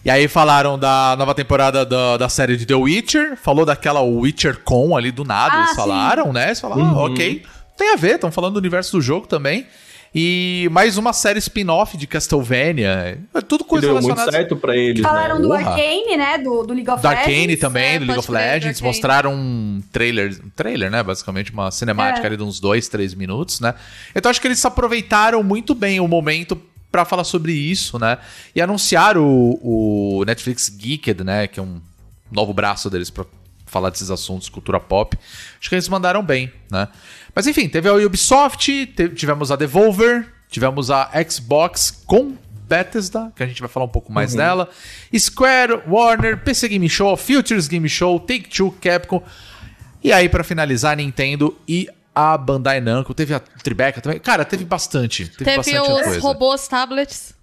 E 0.05 0.11
aí 0.11 0.29
falaram 0.29 0.79
da 0.79 1.17
nova 1.19 1.35
temporada 1.35 1.85
da, 1.85 2.17
da 2.17 2.29
série 2.29 2.57
de 2.57 2.65
The 2.65 2.77
Witcher. 2.77 3.37
Falou 3.37 3.67
daquela 3.67 4.01
Witcher 4.03 4.61
Con 4.63 4.97
ali 4.97 5.11
do 5.11 5.25
nada. 5.25 5.57
Ah, 5.57 5.59
eles 5.59 5.71
sim. 5.71 5.77
falaram, 5.77 6.33
né? 6.33 6.47
Eles 6.47 6.61
falaram, 6.61 6.85
ah, 6.85 7.05
ok. 7.07 7.43
Tem 7.77 7.93
a 7.93 7.97
ver, 7.97 8.15
estão 8.15 8.31
falando 8.31 8.55
do 8.55 8.59
universo 8.61 8.93
do 8.93 9.03
jogo 9.03 9.27
também. 9.27 9.67
E 10.15 10.69
mais 10.71 10.99
uma 10.99 11.15
série 11.15 11.39
spin-off 11.39 11.97
de 11.97 12.07
Castlevania. 12.07 13.19
É 13.33 13.41
tudo 13.41 13.65
Que 13.65 13.71
coisa 13.71 13.87
deu 13.87 13.95
muito 13.95 14.05
relacionada. 14.09 14.37
certo 14.37 14.57
pra 14.57 14.77
eles, 14.77 15.01
Falaram 15.01 15.37
né? 15.37 15.41
do. 15.41 15.53
Arcane, 15.55 16.17
né? 16.19 16.37
Do, 16.39 16.63
do 16.65 16.75
League 16.75 16.91
of 16.91 17.01
Do 17.01 17.09
Arcane 17.09 17.37
Legends. 17.47 17.61
também, 17.61 17.85
é, 17.95 17.99
do 17.99 18.05
League 18.05 18.19
of 18.19 18.31
Legends. 18.31 18.81
Mostraram 18.83 19.33
um 19.35 19.83
trailer, 19.91 20.39
um 20.45 20.51
trailer, 20.51 20.91
né? 20.91 21.03
Basicamente, 21.03 21.51
uma 21.51 21.71
cinemática 21.71 22.27
É. 22.27 22.29
ali 22.29 22.37
de 22.37 22.43
uns 22.43 22.61
dois, 22.61 22.89
três 22.89 23.15
minutos, 23.15 23.59
né? 23.61 23.75
Então 24.15 24.29
acho 24.31 24.39
que 24.41 24.47
eles 24.47 24.63
aproveitaram 24.67 25.43
muito 25.43 25.75
bem 25.75 25.99
o 25.99 26.07
momento 26.07 26.61
pra 26.91 27.07
falar 27.07 27.25
sobre 27.25 27.53
isso, 27.55 27.99
né? 27.99 28.19
E 28.55 28.61
anunciaram 28.61 29.25
o, 29.27 30.19
o 30.21 30.25
Netflix 30.27 30.69
Geeked, 30.69 31.25
né? 31.25 31.47
Que 31.47 31.59
é 31.59 31.63
um 31.63 31.81
novo 32.31 32.53
braço 32.53 32.91
deles 32.91 33.09
pra 33.09 33.25
falar 33.73 33.91
desses 33.91 34.11
assuntos, 34.11 34.49
cultura 34.49 34.79
pop. 34.79 35.19
Acho 35.59 35.69
que 35.69 35.75
eles 35.75 35.89
mandaram 35.89 36.23
bem, 36.23 36.53
né? 36.71 36.89
Mas 37.35 37.47
enfim, 37.47 37.69
teve 37.69 37.89
a 37.89 37.95
Ubisoft, 37.95 38.87
tivemos 39.17 39.51
a 39.51 39.57
Devolver, 39.57 40.27
tivemos 40.49 40.91
a 40.91 41.11
Xbox 41.29 41.91
com 42.07 42.37
Bethesda, 42.69 43.33
que 43.35 43.43
a 43.43 43.47
gente 43.47 43.61
vai 43.61 43.69
falar 43.69 43.87
um 43.87 43.91
pouco 43.91 44.13
mais 44.13 44.35
dela. 44.35 44.69
Square, 45.17 45.83
Warner, 45.89 46.39
PC 46.45 46.69
Game 46.69 46.89
Show, 46.89 47.17
Futures 47.17 47.69
Game 47.69 47.89
Show, 47.89 48.21
Take-Two, 48.21 48.71
Capcom. 48.81 49.23
E 50.05 50.13
aí, 50.13 50.29
pra 50.29 50.43
finalizar, 50.45 50.97
Nintendo 50.97 51.57
e 51.67 51.89
a 52.15 52.37
Bandai 52.37 52.81
Namco. 52.81 53.15
Teve 53.15 53.35
a 53.35 53.41
Tribeca 53.41 54.01
também. 54.01 54.19
Cara, 54.19 54.45
teve 54.45 54.65
bastante. 54.65 55.27
Teve, 55.27 55.45
Teve 55.45 55.57
bastante 55.59 55.81
os 55.81 56.03
coisa. 56.03 56.21
robôs 56.21 56.69
tablets. 56.69 57.35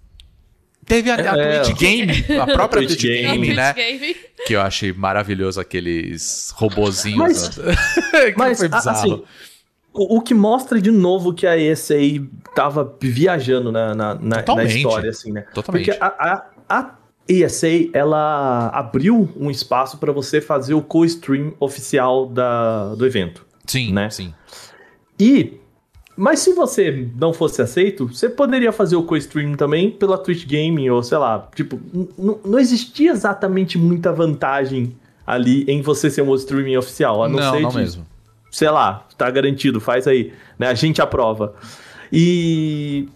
Teve 0.90 1.10
a, 1.10 1.14
a 1.34 1.38
É, 1.38 1.60
Twitch 1.60 1.78
Game, 1.78 2.12
a 2.40 2.46
própria 2.46 2.82
Twitch 2.86 3.00
Twitch, 3.00 3.02
Game, 3.22 3.46
Game, 3.46 3.54
né? 3.54 3.72
Game. 3.72 4.16
Que 4.44 4.54
eu 4.56 4.60
achei 4.60 4.92
maravilhoso 4.92 5.60
aqueles 5.60 6.52
robozinhos. 6.56 7.18
Mas- 7.18 7.56
né? 7.56 7.74
que 8.32 8.38
Mas, 8.38 8.58
foi 8.58 8.66
a- 8.66 8.76
bizarro. 8.76 8.98
assim, 8.98 9.22
o, 9.92 10.16
o 10.16 10.20
que 10.20 10.34
mostra 10.34 10.80
de 10.80 10.90
novo 10.90 11.32
que 11.32 11.46
a 11.46 11.56
ESA 11.56 11.94
tava 12.54 12.96
viajando 13.00 13.70
na, 13.70 13.94
na, 13.94 14.14
na- 14.16 14.44
na 14.56 14.64
história, 14.64 15.10
assim, 15.10 15.30
né? 15.30 15.44
Totalmente. 15.54 15.86
Porque 15.90 16.02
a, 16.02 16.06
a, 16.68 16.76
a 16.80 16.94
ESA, 17.28 17.68
ela 17.92 18.70
abriu 18.74 19.30
um 19.36 19.48
espaço 19.50 19.96
para 19.98 20.10
você 20.10 20.40
fazer 20.40 20.74
o 20.74 20.82
co-stream 20.82 21.54
oficial 21.60 22.26
da, 22.26 22.96
do 22.96 23.06
evento. 23.06 23.46
sim, 23.64 23.92
né? 23.92 24.10
sim. 24.10 24.34
E... 25.20 25.59
Mas 26.22 26.40
se 26.40 26.52
você 26.52 27.08
não 27.18 27.32
fosse 27.32 27.62
aceito, 27.62 28.06
você 28.08 28.28
poderia 28.28 28.72
fazer 28.72 28.94
o 28.94 29.02
co-stream 29.02 29.54
também 29.54 29.90
pela 29.90 30.18
Twitch 30.18 30.44
Gaming, 30.46 30.90
ou 30.90 31.02
sei 31.02 31.16
lá, 31.16 31.48
tipo, 31.54 31.80
não 32.44 32.58
existia 32.58 33.10
exatamente 33.12 33.78
muita 33.78 34.12
vantagem 34.12 34.94
ali 35.26 35.64
em 35.66 35.80
você 35.80 36.10
ser 36.10 36.20
um 36.20 36.34
streaming 36.34 36.76
oficial, 36.76 37.22
a 37.24 37.28
não, 37.28 37.38
Não, 37.38 37.52
ser 37.54 37.60
não 37.62 37.70
de- 37.70 37.76
mesmo. 37.78 38.06
sei 38.50 38.68
lá, 38.68 39.06
tá 39.16 39.30
garantido, 39.30 39.80
faz 39.80 40.06
aí, 40.06 40.32
né? 40.58 40.66
A 40.68 40.74
gente 40.74 41.00
aprova. 41.00 41.54
E 42.12 43.08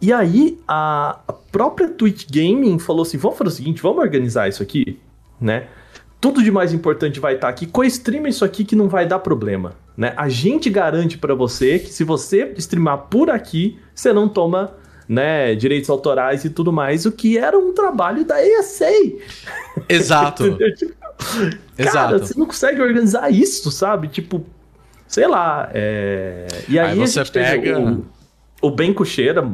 e 0.00 0.12
aí 0.12 0.58
a 0.68 1.18
própria 1.50 1.88
Twitch 1.88 2.26
Gaming 2.30 2.78
falou 2.78 3.02
assim, 3.02 3.16
vamos 3.16 3.36
fazer 3.38 3.48
o 3.50 3.52
seguinte, 3.52 3.82
vamos 3.82 3.98
organizar 3.98 4.48
isso 4.48 4.62
aqui, 4.62 4.98
né? 5.40 5.66
Tudo 6.20 6.42
de 6.42 6.50
mais 6.52 6.72
importante 6.72 7.18
vai 7.18 7.34
estar 7.34 7.48
aqui, 7.48 7.66
co-streama 7.66 8.28
isso 8.28 8.44
aqui 8.44 8.64
que 8.64 8.76
não 8.76 8.88
vai 8.88 9.06
dar 9.06 9.18
problema, 9.18 9.72
né? 9.96 10.12
A 10.16 10.28
gente 10.28 10.68
garante 10.70 11.16
pra 11.18 11.34
você 11.34 11.78
que 11.78 11.92
se 11.92 12.04
você 12.04 12.52
streamar 12.58 12.98
por 13.08 13.30
aqui, 13.30 13.78
você 13.94 14.12
não 14.12 14.28
toma, 14.28 14.74
né, 15.08 15.54
direitos 15.54 15.88
autorais 15.90 16.44
e 16.44 16.50
tudo 16.50 16.72
mais, 16.72 17.04
o 17.06 17.12
que 17.12 17.36
era 17.38 17.58
um 17.58 17.72
trabalho 17.72 18.24
da 18.24 18.36
ESA. 18.44 18.86
Exato. 19.88 20.56
Tipo, 20.76 20.94
Cara, 21.76 22.16
Exato. 22.16 22.18
você 22.26 22.38
não 22.38 22.46
consegue 22.46 22.80
organizar 22.82 23.30
isso, 23.32 23.70
sabe? 23.70 24.08
Tipo, 24.08 24.44
sei 25.06 25.26
lá. 25.28 25.70
é, 25.72 26.46
E 26.68 26.78
aí, 26.78 26.90
Aí 26.92 26.98
você 26.98 27.24
pega- 27.24 27.78
o, 27.80 28.04
o 28.60 28.70
Ben 28.70 28.92
Cucheira 28.92 29.48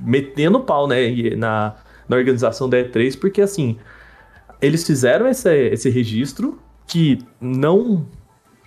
metendo 0.00 0.60
pau, 0.60 0.86
né, 0.86 1.10
na, 1.36 1.74
na 2.08 2.16
organização 2.16 2.68
da 2.68 2.78
E3, 2.78 3.18
porque 3.18 3.40
assim, 3.42 3.76
eles 4.62 4.86
fizeram 4.86 5.28
esse, 5.28 5.52
esse 5.68 5.90
registro 5.90 6.58
que 6.86 7.18
não 7.40 8.06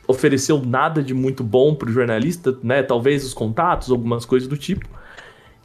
ofereceu 0.08 0.62
nada 0.64 1.02
de 1.02 1.14
muito 1.14 1.44
bom 1.44 1.74
pro 1.76 1.92
jornalista, 1.92 2.58
né? 2.64 2.84
Talvez 2.84 3.24
os 3.26 3.34
contatos, 3.34 3.90
algumas 3.90 4.26
coisas 4.26 4.48
do 4.48 4.58
tipo. 4.58 4.88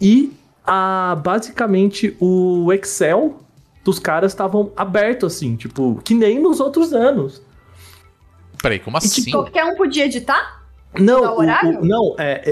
E 0.00 0.32
a, 0.66 1.16
basicamente 1.22 2.16
o 2.20 2.72
Excel 2.72 3.36
dos 3.84 3.98
caras 3.98 4.32
estavam 4.32 4.70
aberto 4.76 5.24
assim, 5.26 5.56
tipo, 5.56 6.00
que 6.04 6.14
nem 6.14 6.38
nos 6.38 6.60
outros 6.60 6.92
anos. 6.92 7.40
Peraí, 8.62 8.78
como 8.78 8.96
assim? 8.96 9.30
Qualquer 9.30 9.64
um 9.64 9.76
podia 9.76 10.04
editar? 10.04 10.62
Não, 10.98 11.20
o- 11.36 11.38
horário? 11.40 11.80
o- 11.80 11.84
não, 11.84 12.14
é, 12.18 12.42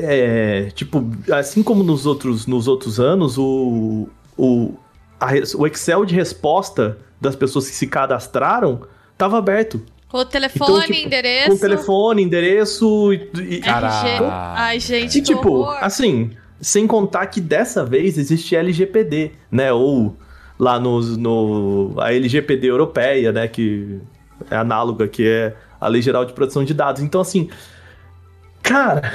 é, 0.67 0.71
tipo, 0.71 1.05
assim 1.33 1.63
como 1.63 1.83
nos 1.83 2.07
outros, 2.07 2.47
nos 2.47 2.69
outros 2.69 3.01
anos, 3.01 3.37
o, 3.39 4.09
o, 4.37 4.75
a 5.19 5.29
o 5.59 5.67
Excel 5.67 6.05
de 6.05 6.15
resposta 6.15 6.99
das 7.21 7.35
pessoas 7.35 7.69
que 7.69 7.75
se 7.75 7.87
cadastraram 7.87 8.83
tava 9.19 9.39
aberto. 9.39 9.81
Com 10.09 10.19
o 10.19 10.25
telefone, 10.25 10.71
Então, 10.73 10.83
tipo, 10.83 11.07
endereço. 11.07 11.51
Com 11.51 11.57
telefone, 11.59 12.23
endereço 12.23 13.13
e, 13.13 13.31
e-. 13.59 13.63
Ai, 13.67 14.79
gente, 14.79 15.19
E 15.19 15.21
que 15.21 15.35
tipo, 15.35 15.51
horror. 15.51 15.79
assim, 15.81 16.31
sem 16.61 16.87
contar 16.87 17.27
que 17.27 17.41
dessa 17.41 17.85
vez 17.85 18.17
existe 18.17 18.55
LGPD, 18.55 19.33
né? 19.51 19.73
Ou 19.73 20.17
lá 20.59 20.79
nos, 20.79 21.17
no. 21.17 21.95
A 21.99 22.13
LGPD 22.13 22.69
europeia, 22.69 23.33
né? 23.33 23.49
Que 23.49 24.01
é 24.51 24.57
análoga, 24.57 25.09
que 25.09 25.27
é 25.27 25.55
a 25.81 25.89
Lei 25.89 26.01
Geral 26.01 26.25
de 26.25 26.33
Proteção 26.33 26.65
de 26.65 26.73
Dados. 26.73 27.03
Então, 27.03 27.21
assim. 27.21 27.51
Cara. 28.63 29.13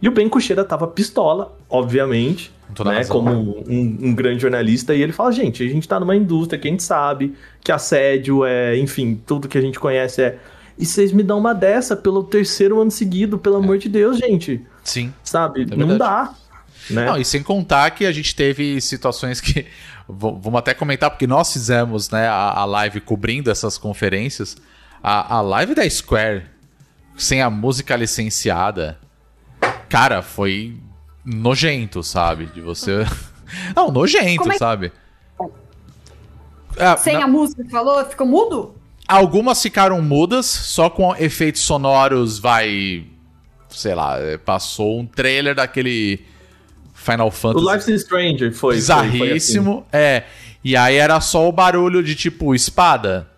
E 0.00 0.08
o 0.08 0.12
Ben 0.12 0.28
Cucheira 0.28 0.64
tava 0.64 0.86
pistola, 0.86 1.56
obviamente, 1.68 2.52
né? 2.84 3.04
Como 3.04 3.30
um, 3.68 3.98
um 4.02 4.14
grande 4.14 4.40
jornalista. 4.40 4.94
E 4.94 5.02
ele 5.02 5.12
fala: 5.12 5.32
gente, 5.32 5.62
a 5.62 5.68
gente 5.68 5.88
tá 5.88 5.98
numa 5.98 6.14
indústria 6.14 6.58
que 6.58 6.68
a 6.68 6.70
gente 6.70 6.82
sabe 6.82 7.34
que 7.62 7.72
assédio 7.72 8.44
é, 8.44 8.76
enfim, 8.76 9.20
tudo 9.26 9.48
que 9.48 9.58
a 9.58 9.60
gente 9.60 9.78
conhece 9.78 10.22
é. 10.22 10.38
E 10.78 10.86
vocês 10.86 11.12
me 11.12 11.24
dão 11.24 11.38
uma 11.38 11.52
dessa 11.52 11.96
pelo 11.96 12.22
terceiro 12.22 12.80
ano 12.80 12.90
seguido, 12.90 13.36
pelo 13.36 13.56
amor 13.56 13.78
de 13.78 13.88
Deus, 13.88 14.16
gente 14.16 14.64
Sim. 14.84 15.12
sabe? 15.24 15.66
É 15.68 15.76
não 15.76 15.98
dá. 15.98 16.32
Né? 16.88 17.04
Não, 17.04 17.18
e 17.18 17.24
sem 17.24 17.42
contar 17.42 17.90
que 17.90 18.06
a 18.06 18.12
gente 18.12 18.34
teve 18.34 18.80
situações 18.80 19.40
que. 19.40 19.66
Vamos 20.08 20.54
até 20.54 20.72
comentar, 20.72 21.10
porque 21.10 21.26
nós 21.26 21.52
fizemos 21.52 22.08
né, 22.08 22.26
a, 22.26 22.60
a 22.60 22.64
live 22.64 22.98
cobrindo 23.00 23.50
essas 23.50 23.76
conferências. 23.76 24.56
A, 25.02 25.36
a 25.36 25.40
live 25.42 25.74
da 25.74 25.88
Square, 25.88 26.44
sem 27.14 27.42
a 27.42 27.50
música 27.50 27.94
licenciada, 27.94 28.98
cara, 29.88 30.22
foi 30.22 30.76
nojento, 31.34 32.02
sabe? 32.02 32.46
De 32.46 32.60
você. 32.60 33.04
Não, 33.76 33.90
nojento, 33.90 34.48
é 34.48 34.52
que- 34.52 34.58
sabe? 34.58 34.92
Ah, 36.78 36.96
Sem 36.96 37.14
na- 37.14 37.24
a 37.24 37.28
música, 37.28 37.64
falou? 37.70 38.04
Ficou 38.04 38.26
mudo? 38.26 38.74
Algumas 39.06 39.60
ficaram 39.62 40.00
mudas, 40.02 40.46
só 40.46 40.88
com 40.90 41.14
efeitos 41.16 41.62
sonoros, 41.62 42.38
vai. 42.38 43.04
Sei 43.68 43.94
lá, 43.94 44.18
eh, 44.18 44.36
passou 44.38 45.00
um 45.00 45.06
trailer 45.06 45.54
daquele 45.54 46.24
Final 46.94 47.28
o 47.28 47.30
Fantasy. 47.30 47.66
Life 47.66 47.92
is 47.92 48.02
Stranger 48.02 48.52
foi. 48.52 48.52
foi- 48.52 48.70
foi 48.70 48.74
bizarríssimo. 49.10 49.86
É. 49.92 50.24
E 50.62 50.76
aí 50.76 50.96
era 50.96 51.20
só 51.20 51.48
o 51.48 51.52
barulho 51.52 52.02
de 52.02 52.14
tipo 52.14 52.54
espada. 52.54 53.28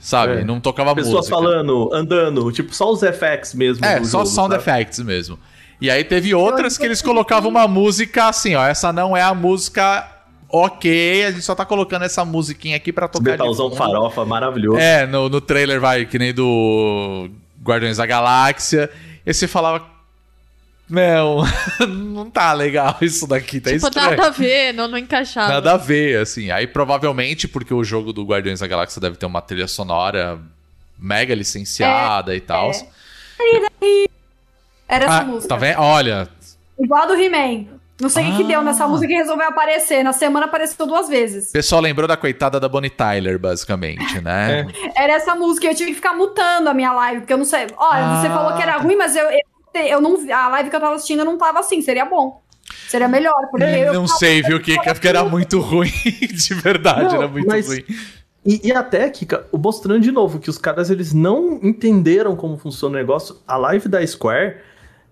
Sabe? 0.00 0.40
É. 0.40 0.44
Não 0.44 0.60
tocava 0.60 0.90
assim. 0.90 0.96
Pessoas 1.02 1.28
música. 1.28 1.36
falando, 1.36 1.90
andando, 1.94 2.50
tipo, 2.50 2.74
só 2.74 2.90
os 2.90 3.02
FX 3.02 3.54
mesmo. 3.54 3.84
É, 3.84 4.00
do 4.00 4.06
só 4.06 4.18
jogo, 4.24 4.30
sound 4.30 4.50
sabe? 4.54 4.62
effects 4.62 4.98
mesmo. 4.98 5.38
E 5.82 5.90
aí 5.90 6.04
teve 6.04 6.32
outras 6.32 6.78
que 6.78 6.84
eles 6.84 7.02
colocavam 7.02 7.50
uma 7.50 7.66
música 7.66 8.28
assim, 8.28 8.54
ó. 8.54 8.64
Essa 8.64 8.92
não 8.92 9.16
é 9.16 9.22
a 9.22 9.34
música 9.34 10.08
ok, 10.48 11.24
a 11.24 11.32
gente 11.32 11.42
só 11.42 11.56
tá 11.56 11.64
colocando 11.64 12.04
essa 12.04 12.24
musiquinha 12.24 12.76
aqui 12.76 12.92
pra 12.92 13.08
tocar 13.08 13.32
Metalzão 13.32 13.68
farofa, 13.72 14.24
maravilhoso. 14.24 14.78
É, 14.78 15.04
no, 15.06 15.28
no 15.28 15.40
trailer 15.40 15.80
vai, 15.80 16.06
que 16.06 16.20
nem 16.20 16.32
do 16.32 17.28
Guardiões 17.60 17.96
da 17.96 18.06
Galáxia. 18.06 18.88
E 19.26 19.34
você 19.34 19.48
falava. 19.48 19.90
Não, 20.88 21.42
não 21.88 22.30
tá 22.30 22.52
legal 22.52 22.98
isso 23.00 23.26
daqui, 23.26 23.60
tá 23.60 23.72
tipo, 23.72 23.84
estranho. 23.84 24.10
nada 24.10 24.26
a 24.28 24.30
ver, 24.30 24.72
não, 24.74 24.86
não 24.86 24.98
encaixava. 24.98 25.54
Nada 25.54 25.72
a 25.72 25.76
ver, 25.76 26.20
assim. 26.20 26.52
Aí 26.52 26.68
provavelmente, 26.68 27.48
porque 27.48 27.74
o 27.74 27.82
jogo 27.82 28.12
do 28.12 28.24
Guardiões 28.24 28.60
da 28.60 28.68
Galáxia 28.68 29.00
deve 29.00 29.16
ter 29.16 29.26
uma 29.26 29.42
trilha 29.42 29.66
sonora 29.66 30.38
mega 30.96 31.34
licenciada 31.34 32.36
e 32.36 32.40
tal. 32.40 32.70
Era 34.92 35.04
essa 35.06 35.18
Ah, 35.20 35.24
música. 35.24 35.48
tá 35.48 35.56
vendo? 35.56 35.78
Olha, 35.80 36.28
Igual 36.78 37.02
a 37.02 37.06
do 37.06 37.14
He-Man. 37.14 37.66
Não 38.00 38.08
sei 38.08 38.24
o 38.24 38.26
que 38.32 38.36
que 38.38 38.42
Ah. 38.44 38.46
deu 38.48 38.62
nessa 38.62 38.88
música 38.88 39.06
que 39.06 39.14
resolveu 39.14 39.46
aparecer. 39.46 40.02
Na 40.02 40.12
semana 40.12 40.46
apareceu 40.46 40.86
duas 40.86 41.08
vezes. 41.08 41.50
o 41.50 41.52
pessoal 41.52 41.80
lembrou 41.80 42.08
da 42.08 42.16
coitada 42.16 42.58
da 42.58 42.68
Bonnie 42.68 42.90
Tyler, 42.90 43.38
basicamente, 43.38 44.20
né? 44.20 44.66
Era 44.96 45.12
essa 45.12 45.34
música. 45.36 45.66
Eu 45.68 45.74
tive 45.74 45.90
que 45.90 45.96
ficar 45.96 46.12
mutando 46.14 46.68
a 46.68 46.74
minha 46.74 46.92
live, 46.92 47.20
porque 47.20 47.32
eu 47.32 47.38
não 47.38 47.44
sei. 47.44 47.66
Olha, 47.76 48.20
você 48.20 48.26
Ah, 48.26 48.30
falou 48.34 48.56
que 48.56 48.62
era 48.62 48.72
tá. 48.72 48.78
ruim, 48.78 48.96
mas 48.96 49.14
eu, 49.14 49.24
eu, 49.30 49.82
eu 49.86 50.00
não. 50.00 50.16
A 50.34 50.48
live 50.48 50.70
que 50.70 50.74
eu 50.76 50.80
tava 50.80 50.94
assistindo 50.96 51.24
não 51.24 51.38
tava 51.38 51.60
assim. 51.60 51.80
Seria 51.80 52.04
bom. 52.04 52.42
Seria 52.88 53.06
melhor. 53.06 53.34
Porque 53.50 53.64
eu 53.64 53.92
Não 53.94 54.08
sei, 54.08 54.42
viu, 54.42 54.60
que 54.60 54.74
porque 54.82 55.06
era 55.06 55.22
muito 55.24 55.60
ruim, 55.60 55.90
de 56.32 56.54
verdade, 56.54 57.04
Não, 57.04 57.14
era 57.22 57.28
muito 57.28 57.46
mas- 57.46 57.66
ruim. 57.68 57.84
E, 58.44 58.60
e 58.68 58.72
até, 58.72 59.08
Kika, 59.08 59.46
o 59.52 59.58
mostrando 59.58 60.00
de 60.00 60.10
novo 60.10 60.40
que 60.40 60.50
os 60.50 60.58
caras 60.58 60.90
eles 60.90 61.12
não 61.14 61.60
entenderam 61.62 62.34
como 62.34 62.58
funciona 62.58 62.96
o 62.96 62.98
negócio. 62.98 63.36
A 63.46 63.56
live 63.56 63.88
da 63.88 64.04
Square 64.04 64.56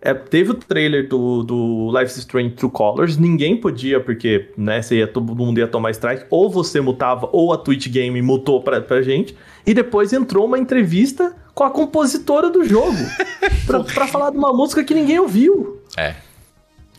é, 0.03 0.14
teve 0.14 0.53
o 0.53 0.55
trailer 0.55 1.09
do, 1.09 1.42
do 1.42 1.90
Life 1.98 2.11
is 2.12 2.18
Strange 2.18 2.51
True 2.51 2.70
Colors. 2.72 3.16
Ninguém 3.16 3.57
podia, 3.57 4.01
porque 4.01 4.51
né, 4.57 4.80
você 4.80 4.96
ia, 4.96 5.07
todo 5.07 5.34
mundo 5.34 5.59
ia 5.59 5.68
tomar 5.68 5.90
strike. 5.90 6.24
Ou 6.30 6.51
você 6.51 6.80
mutava, 6.80 7.28
ou 7.32 7.53
a 7.53 7.59
Twitch 7.59 7.88
Game 7.88 8.20
mutou 8.22 8.62
pra, 8.62 8.80
pra 8.80 9.03
gente. 9.03 9.36
E 9.66 9.74
depois 9.74 10.12
entrou 10.12 10.46
uma 10.46 10.59
entrevista 10.59 11.36
com 11.55 11.64
a 11.64 11.70
compositora 11.70 12.48
do 12.48 12.64
jogo. 12.64 12.96
pra, 13.66 13.84
pra 13.84 14.07
falar 14.07 14.30
de 14.30 14.38
uma 14.38 14.53
música 14.53 14.82
que 14.82 14.94
ninguém 14.94 15.18
ouviu. 15.18 15.80
É, 15.96 16.14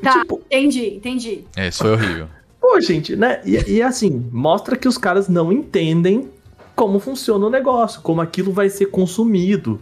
Tá, 0.01 0.19
Tipo, 0.19 0.41
entendi, 0.49 0.95
entendi. 0.95 1.43
é, 1.55 1.67
isso 1.67 1.83
foi 1.83 1.91
horrível. 1.91 2.27
Pô, 2.59 2.79
gente, 2.81 3.15
né? 3.15 3.39
E, 3.45 3.73
e 3.73 3.81
assim, 3.81 4.27
mostra 4.31 4.75
que 4.75 4.87
os 4.87 4.97
caras 4.97 5.27
não 5.29 5.51
entendem 5.51 6.29
como 6.75 6.99
funciona 6.99 7.45
o 7.45 7.49
negócio, 7.49 8.01
como 8.01 8.21
aquilo 8.21 8.51
vai 8.51 8.69
ser 8.69 8.87
consumido, 8.87 9.79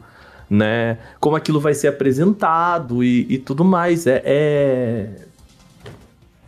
né? 0.49 0.97
Como 1.19 1.35
aquilo 1.35 1.59
vai 1.59 1.73
ser 1.73 1.87
apresentado 1.87 3.03
e, 3.03 3.25
e 3.29 3.37
tudo 3.37 3.63
mais. 3.63 4.07
É, 4.07 4.21
é, 4.25 5.09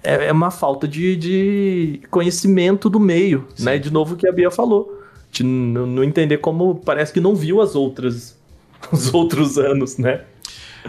é 0.03 0.27
é 0.27 0.31
uma 0.31 0.49
falta 0.49 0.87
de, 0.87 1.15
de 1.15 2.01
conhecimento 2.09 2.89
do 2.89 2.99
meio, 2.99 3.47
né? 3.59 3.77
De 3.77 3.91
novo 3.91 4.15
o 4.15 4.17
que 4.17 4.27
a 4.27 4.31
Bia 4.31 4.49
falou. 4.49 4.99
De 5.31 5.43
não 5.43 6.03
entender 6.03 6.39
como 6.39 6.75
parece 6.75 7.13
que 7.13 7.21
não 7.21 7.35
viu 7.35 7.61
as 7.61 7.75
outras. 7.75 8.39
Os 8.91 9.13
outros 9.13 9.59
anos, 9.59 9.97
né? 9.97 10.21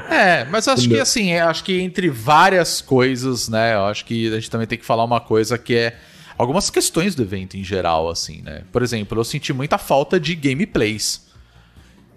É, 0.09 0.47
mas 0.47 0.67
acho 0.67 0.89
que 0.89 0.99
assim, 0.99 1.33
eu 1.33 1.47
acho 1.47 1.63
que 1.63 1.79
entre 1.79 2.09
várias 2.09 2.81
coisas, 2.81 3.51
né? 3.51 3.75
Eu 3.75 3.85
acho 3.85 4.07
que 4.07 4.29
a 4.29 4.37
gente 4.37 4.51
também 4.51 4.67
tem 4.67 4.79
que 4.79 4.85
falar 4.85 5.05
uma 5.05 5.21
coisa 5.21 5.59
que 5.59 5.75
é 5.75 5.97
algumas 6.39 6.71
questões 6.71 7.15
do 7.15 7.23
evento 7.23 7.57
em 7.57 7.63
geral, 7.63 8.09
assim, 8.09 8.41
né? 8.43 8.63
Por 8.73 8.83
exemplo, 8.83 9.19
eu 9.19 9.25
senti 9.25 9.53
muita 9.53 9.77
falta 9.77 10.19
de 10.19 10.35
gameplays, 10.35 11.27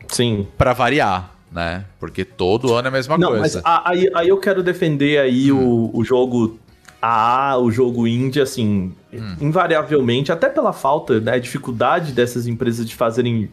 Sim. 0.10 0.48
pra 0.58 0.74
variar, 0.74 1.32
né? 1.52 1.86
Porque 2.00 2.24
todo 2.26 2.74
ano 2.74 2.88
é 2.88 2.90
a 2.90 2.92
mesma 2.92 3.18
Não, 3.18 3.32
mas 3.32 3.54
coisa. 3.54 3.62
a- 3.64 3.90
aí, 3.90 4.10
aí 4.14 4.30
eu 4.30 4.38
quero 4.38 4.62
defender 4.64 5.20
aí 5.20 5.52
o, 5.52 5.90
o 5.94 6.04
jogo 6.04 6.60
AA, 7.02 7.58
o 7.60 7.72
jogo 7.72 8.08
indie, 8.08 8.42
assim, 8.42 8.92
invariavelmente, 9.40 10.32
até 10.32 10.50
pela 10.50 10.74
falta, 10.74 11.20
né, 11.20 11.40
dificuldade 11.40 12.12
dessas 12.12 12.48
empresas 12.48 12.86
de 12.88 12.96
fazerem 12.96 13.50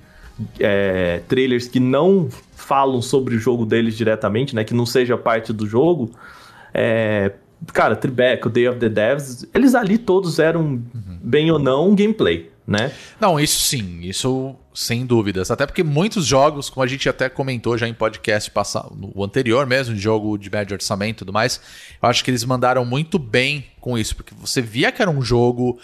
é, 0.58 1.20
trailers 1.28 1.68
que 1.68 1.78
não 1.78 2.28
falam 2.56 3.02
sobre 3.02 3.34
o 3.36 3.38
jogo 3.38 3.66
deles 3.66 3.96
diretamente, 3.96 4.54
né, 4.54 4.64
que 4.64 4.72
não 4.74 4.86
seja 4.86 5.16
parte 5.18 5.52
do 5.52 5.66
jogo. 5.66 6.10
É, 6.72 7.32
cara, 7.72 7.94
Tribeca, 7.94 8.48
o 8.48 8.50
Day 8.50 8.68
of 8.68 8.78
the 8.78 8.88
Devs, 8.88 9.46
eles 9.54 9.74
ali 9.74 9.98
todos 9.98 10.38
eram, 10.38 10.80
bem 11.22 11.50
ou 11.50 11.58
não, 11.58 11.94
gameplay, 11.94 12.50
né? 12.66 12.90
Não, 13.20 13.38
isso 13.38 13.60
sim, 13.60 14.00
isso 14.02 14.54
sem 14.74 15.04
dúvidas. 15.04 15.50
Até 15.50 15.66
porque 15.66 15.82
muitos 15.82 16.26
jogos, 16.26 16.70
como 16.70 16.84
a 16.84 16.86
gente 16.86 17.08
até 17.08 17.28
comentou 17.28 17.76
já 17.76 17.86
em 17.86 17.94
podcast 17.94 18.50
passado, 18.50 18.94
no 18.96 19.22
anterior 19.22 19.66
mesmo, 19.66 19.94
de 19.94 20.00
jogo 20.00 20.38
de 20.38 20.50
médio 20.50 20.74
orçamento 20.74 21.18
e 21.18 21.18
tudo 21.18 21.32
mais, 21.32 21.60
eu 22.02 22.08
acho 22.08 22.24
que 22.24 22.30
eles 22.30 22.44
mandaram 22.44 22.84
muito 22.84 23.18
bem 23.18 23.66
com 23.80 23.98
isso, 23.98 24.16
porque 24.16 24.34
você 24.34 24.62
via 24.62 24.90
que 24.90 25.02
era 25.02 25.10
um 25.10 25.22
jogo 25.22 25.78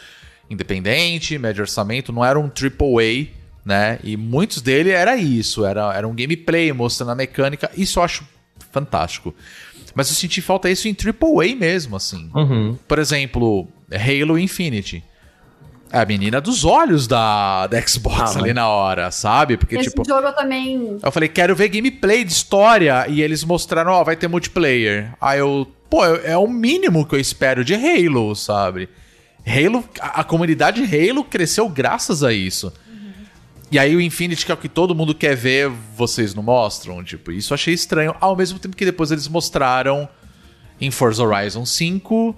independente, 0.51 1.39
médio 1.39 1.63
orçamento, 1.63 2.13
não 2.13 2.25
era 2.25 2.39
um 2.39 2.45
AAA, 2.45 3.29
né? 3.65 3.99
E 4.03 4.17
muitos 4.17 4.63
dele 4.63 4.91
era 4.91 5.17
isso, 5.17 5.65
era, 5.65 5.95
era 5.95 6.09
um 6.09 6.15
gameplay 6.15 6.73
mostrando 6.73 7.11
a 7.11 7.15
mecânica, 7.15 7.71
isso 7.77 7.99
eu 7.99 8.03
acho 8.03 8.27
fantástico. 8.73 9.35
Mas 9.95 10.09
eu 10.09 10.15
senti 10.15 10.41
falta 10.41 10.71
isso 10.71 10.89
em 10.89 10.95
AAA 10.95 11.57
mesmo, 11.57 11.97
assim. 11.97 12.31
Uhum. 12.35 12.79
Por 12.87 12.99
exemplo, 12.99 13.67
Halo 13.91 14.39
Infinity. 14.39 15.03
É 15.91 16.01
a 16.01 16.05
menina 16.05 16.41
dos 16.41 16.65
olhos 16.65 17.07
da, 17.07 17.67
da 17.67 17.81
Xbox 17.87 18.37
Ah, 18.37 18.41
ali 18.41 18.53
na 18.53 18.69
hora, 18.69 19.11
sabe? 19.11 19.57
Porque, 19.57 19.77
Esse 19.77 19.89
tipo, 19.91 20.05
jogo 20.07 20.27
eu 20.27 20.33
também. 20.35 20.99
eu 21.03 21.11
falei, 21.13 21.29
quero 21.29 21.57
ver 21.57 21.69
gameplay 21.69 22.25
de 22.25 22.33
história. 22.33 23.07
E 23.09 23.23
eles 23.23 23.43
mostraram, 23.43 23.93
ó, 23.93 24.05
vai 24.05 24.15
ter 24.15 24.29
multiplayer. 24.29 25.15
Aí 25.21 25.39
eu, 25.39 25.67
pô, 25.89 26.05
é 26.05 26.37
o 26.37 26.47
mínimo 26.47 27.07
que 27.07 27.15
eu 27.15 27.21
espero 27.21 27.65
de 27.65 27.75
Halo, 27.75 28.35
sabe? 28.37 28.89
Halo, 29.47 29.83
a, 29.99 30.21
a 30.21 30.25
comunidade 30.25 30.83
Halo 30.83 31.25
cresceu 31.25 31.67
graças 31.71 32.23
a 32.23 32.33
isso. 32.35 32.71
E 33.71 33.79
aí 33.79 33.95
o 33.97 34.01
Infinity, 34.01 34.45
que 34.47 34.53
é 34.53 34.55
o 34.55 34.59
que 34.59 34.69
todo 34.69 34.95
mundo 34.95 35.15
quer 35.15 35.35
ver, 35.37 35.71
vocês 35.97 36.35
não 36.35 36.43
mostram? 36.43 37.03
Tipo, 37.05 37.33
isso 37.33 37.53
eu 37.53 37.55
achei 37.55 37.73
estranho. 37.73 38.15
Ao 38.21 38.37
mesmo 38.37 38.59
tempo 38.59 38.77
que 38.77 38.85
depois 38.85 39.11
eles 39.11 39.29
mostraram 39.29 40.09
em 40.81 40.91
Forza 40.91 41.23
Horizon 41.23 41.65
5, 41.67 42.37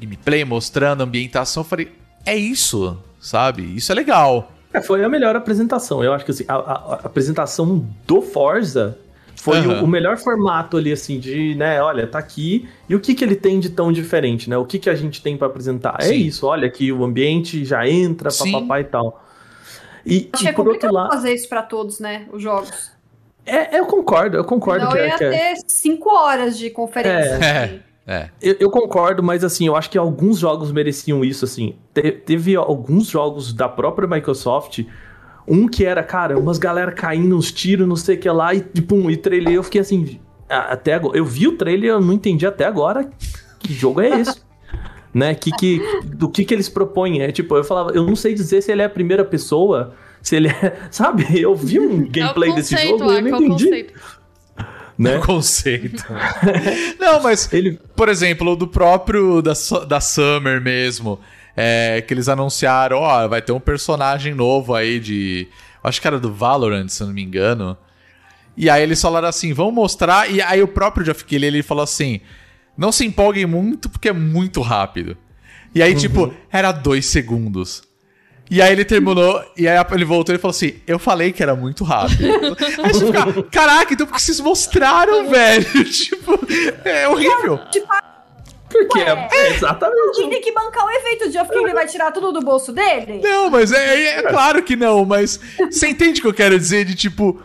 gameplay 0.00 0.44
mostrando 0.44 1.02
ambientação. 1.02 1.62
Eu 1.62 1.68
falei, 1.68 1.92
é 2.26 2.36
isso, 2.36 2.98
sabe? 3.20 3.62
Isso 3.76 3.90
é 3.90 3.94
legal. 3.94 4.52
É, 4.72 4.80
foi 4.82 5.02
a 5.02 5.08
melhor 5.08 5.34
apresentação. 5.36 6.04
Eu 6.04 6.12
acho 6.12 6.24
que 6.24 6.30
assim, 6.32 6.44
a, 6.48 6.54
a- 6.56 6.92
a 6.92 6.94
apresentação 7.06 7.86
do 8.06 8.20
Forza 8.20 8.98
foi 9.36 9.58
Aham. 9.58 9.80
o, 9.80 9.84
o 9.84 9.86
melhor 9.86 10.18
formato 10.18 10.76
ali, 10.76 10.92
assim, 10.92 11.18
de, 11.20 11.54
né, 11.54 11.80
olha, 11.80 12.06
tá 12.06 12.18
aqui. 12.18 12.68
E 12.88 12.94
o 12.94 13.00
que 13.00 13.14
que 13.14 13.24
ele 13.24 13.36
tem 13.36 13.58
de 13.60 13.70
tão 13.70 13.92
diferente, 13.92 14.50
né? 14.50 14.56
O 14.58 14.64
que 14.66 14.78
que 14.78 14.90
a 14.90 14.94
gente 14.94 15.22
tem 15.22 15.36
pra 15.36 15.46
apresentar? 15.46 15.96
É 16.00 16.06
Sim. 16.08 16.16
isso, 16.16 16.46
olha 16.46 16.68
que 16.68 16.92
o 16.92 17.04
ambiente 17.04 17.64
já 17.64 17.88
entra, 17.88 18.30
Sim. 18.30 18.52
papapá 18.52 18.80
e 18.80 18.84
tal. 18.84 19.22
E, 20.04 20.28
Acho 20.32 20.42
e 20.42 20.46
que 20.46 20.48
é 20.50 20.52
por 20.52 20.68
outro 20.68 20.92
lado, 20.92 21.10
fazer 21.10 21.32
isso 21.32 21.48
pra 21.48 21.62
todos, 21.62 21.98
né? 22.00 22.26
Os 22.32 22.42
jogos. 22.42 22.90
é, 23.44 23.78
eu 23.78 23.86
concordo, 23.86 24.36
eu 24.36 24.44
concordo 24.44 24.84
Não 24.86 24.92
que, 24.92 24.98
é- 24.98 25.08
ia 25.08 25.16
que 25.18 25.24
é- 25.24 25.30
ter 25.30 25.56
cinco 25.66 26.10
horas 26.14 26.56
de 26.58 26.70
conferência. 26.70 27.34
É. 27.44 27.64
assim. 27.64 27.80
É. 28.06 28.30
Eu, 28.40 28.56
eu 28.60 28.70
concordo, 28.70 29.22
mas 29.22 29.42
assim, 29.42 29.66
eu 29.66 29.74
acho 29.74 29.90
que 29.90 29.98
alguns 29.98 30.38
jogos 30.38 30.70
mereciam 30.70 31.24
isso, 31.24 31.44
assim. 31.44 31.74
Te- 31.92 32.12
teve 32.12 32.54
alguns 32.54 33.08
jogos 33.08 33.52
da 33.52 33.68
própria 33.68 34.06
Microsoft, 34.06 34.84
um 35.46 35.66
que 35.66 35.84
era, 35.84 36.02
cara, 36.02 36.38
umas 36.38 36.58
galera 36.58 36.92
caindo, 36.92 37.36
uns 37.36 37.50
tiros, 37.50 37.86
não 37.86 37.96
sei 37.96 38.16
o 38.16 38.20
que 38.20 38.30
lá, 38.30 38.54
e 38.54 38.60
pum, 38.60 39.10
e 39.10 39.16
trailer, 39.16 39.54
eu 39.54 39.62
fiquei 39.62 39.80
assim, 39.80 40.20
até 40.48 40.94
agora, 40.94 41.18
eu 41.18 41.24
vi 41.24 41.48
o 41.48 41.56
trailer, 41.56 41.90
eu 41.90 42.00
não 42.00 42.12
entendi 42.12 42.46
até 42.46 42.64
agora 42.64 43.10
que 43.58 43.72
jogo 43.72 44.00
é 44.00 44.20
esse. 44.20 44.40
né, 45.12 45.34
que, 45.34 45.50
que, 45.52 45.80
do 46.04 46.28
que 46.28 46.44
que 46.44 46.52
eles 46.52 46.68
propõem, 46.68 47.22
é 47.22 47.32
tipo, 47.32 47.56
eu 47.56 47.64
falava, 47.64 47.90
eu 47.92 48.04
não 48.04 48.14
sei 48.14 48.34
dizer 48.34 48.62
se 48.62 48.70
ele 48.70 48.82
é 48.82 48.84
a 48.84 48.90
primeira 48.90 49.24
pessoa, 49.24 49.94
se 50.20 50.36
ele 50.36 50.48
é, 50.48 50.76
sabe, 50.90 51.24
eu 51.40 51.54
vi 51.54 51.80
um 51.80 52.06
gameplay 52.08 52.50
é 52.50 52.52
o 52.52 52.56
desse 52.56 52.76
jogo 52.76 53.10
e 53.10 53.16
eu 53.16 53.22
não 53.22 53.28
é 53.28 53.32
o 53.32 53.36
entendi, 53.36 53.64
conceito. 53.64 53.94
né, 55.18 55.18
Conceito. 55.24 56.04
Não, 56.98 57.22
mas 57.22 57.52
ele, 57.52 57.78
Por 57.94 58.08
exemplo, 58.08 58.56
do 58.56 58.66
próprio 58.66 59.42
da, 59.42 59.52
da 59.86 60.00
Summer 60.00 60.60
mesmo, 60.60 61.20
é, 61.56 62.02
que 62.06 62.12
eles 62.12 62.28
anunciaram, 62.28 62.98
ó, 62.98 63.28
vai 63.28 63.42
ter 63.42 63.52
um 63.52 63.60
personagem 63.60 64.34
novo 64.34 64.74
aí 64.74 64.98
de. 64.98 65.48
Acho 65.82 66.00
que 66.00 66.06
era 66.06 66.18
do 66.18 66.32
Valorant, 66.32 66.88
se 66.88 67.02
eu 67.02 67.06
não 67.06 67.14
me 67.14 67.22
engano. 67.22 67.76
E 68.56 68.70
aí 68.70 68.82
eles 68.82 69.00
falaram 69.00 69.28
assim, 69.28 69.52
vamos 69.52 69.74
mostrar. 69.74 70.30
E 70.30 70.40
aí 70.40 70.62
o 70.62 70.68
próprio 70.68 71.04
Geoff 71.04 71.24
Keighley, 71.24 71.48
ele 71.48 71.62
falou 71.62 71.84
assim: 71.84 72.20
não 72.76 72.90
se 72.90 73.04
empolguem 73.04 73.46
muito 73.46 73.88
porque 73.88 74.08
é 74.08 74.12
muito 74.12 74.60
rápido. 74.60 75.16
E 75.74 75.82
aí, 75.82 75.94
tipo, 75.94 76.32
era 76.50 76.72
dois 76.72 77.04
segundos. 77.06 77.82
E 78.50 78.62
aí 78.62 78.72
ele 78.72 78.84
terminou, 78.84 79.44
e 79.56 79.66
aí 79.66 79.76
ele 79.92 80.04
voltou 80.04 80.34
e 80.34 80.38
falou 80.38 80.54
assim: 80.54 80.74
Eu 80.86 80.98
falei 80.98 81.32
que 81.32 81.42
era 81.42 81.56
muito 81.56 81.82
rápido. 81.82 82.24
aí 82.82 82.92
você 82.92 83.06
fica, 83.06 83.42
caraca, 83.50 83.92
então 83.92 84.06
por 84.06 84.14
que 84.14 84.22
vocês 84.22 84.40
mostraram, 84.40 85.28
velho? 85.28 85.64
tipo, 85.84 86.38
é 86.84 87.08
horrível. 87.08 87.58
porque 88.70 89.00
é, 89.00 89.28
é 89.32 89.54
exatamente 89.54 90.16
Quem 90.16 90.30
tem 90.30 90.40
que 90.40 90.52
bancar 90.52 90.84
o 90.84 90.90
efeito 90.90 91.30
de 91.30 91.44
que 91.44 91.58
ele 91.58 91.74
vai 91.74 91.86
tirar 91.86 92.12
tudo 92.12 92.32
do 92.32 92.40
bolso 92.40 92.72
dele? 92.72 93.20
Não, 93.22 93.50
mas 93.50 93.72
é, 93.72 94.18
é 94.18 94.22
claro 94.22 94.62
que 94.62 94.76
não, 94.76 95.04
mas 95.04 95.40
você 95.70 95.88
entende 95.88 96.20
o 96.20 96.22
que 96.22 96.28
eu 96.28 96.34
quero 96.34 96.58
dizer 96.58 96.84
de 96.84 96.94
tipo. 96.94 97.40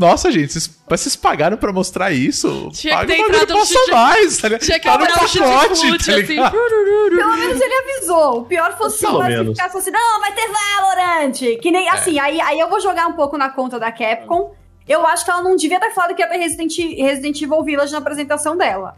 Nossa, 0.00 0.32
gente, 0.32 0.52
vocês, 0.88 1.14
pagaram 1.14 1.58
pra 1.58 1.72
mostrar 1.72 2.10
isso? 2.10 2.70
Tinha 2.72 3.00
que 3.00 3.06
ter 3.06 3.20
o 3.22 3.26
entrado 3.26 3.54
um 3.54 3.66
chute- 3.66 3.90
mais, 3.92 4.38
tá? 4.38 4.48
Tinha 4.58 4.80
que 4.80 4.88
Tá 4.88 4.96
no 4.96 5.04
entrar 5.04 5.22
um 5.24 5.28
chute 5.28 6.06
tá 6.06 6.14
assim. 6.16 6.36
Pelo 6.36 7.36
menos 7.36 7.60
ele 7.60 7.74
avisou. 7.74 8.38
O 8.38 8.44
pior 8.46 8.76
fosse 8.78 9.00
Pelo 9.04 9.20
se 9.22 9.28
menos. 9.28 9.56
ficasse 9.58 9.76
assim, 9.76 9.90
não, 9.90 10.20
vai 10.20 10.32
ter 10.32 10.48
Valorant. 10.48 11.38
Que 11.60 11.70
nem, 11.70 11.86
assim, 11.90 12.18
aí, 12.18 12.40
aí 12.40 12.58
eu 12.58 12.68
vou 12.70 12.80
jogar 12.80 13.06
um 13.08 13.12
pouco 13.12 13.36
na 13.36 13.50
conta 13.50 13.78
da 13.78 13.92
Capcom. 13.92 14.54
Eu 14.88 15.06
acho 15.06 15.22
que 15.24 15.30
ela 15.30 15.42
não 15.42 15.54
devia 15.54 15.78
ter 15.78 15.90
falado 15.90 16.14
que 16.14 16.22
ia 16.22 16.26
ter 16.28 16.38
Resident, 16.38 16.76
Resident 16.78 17.42
Evil 17.42 17.62
Village 17.62 17.92
na 17.92 17.98
apresentação 17.98 18.56
dela. 18.56 18.96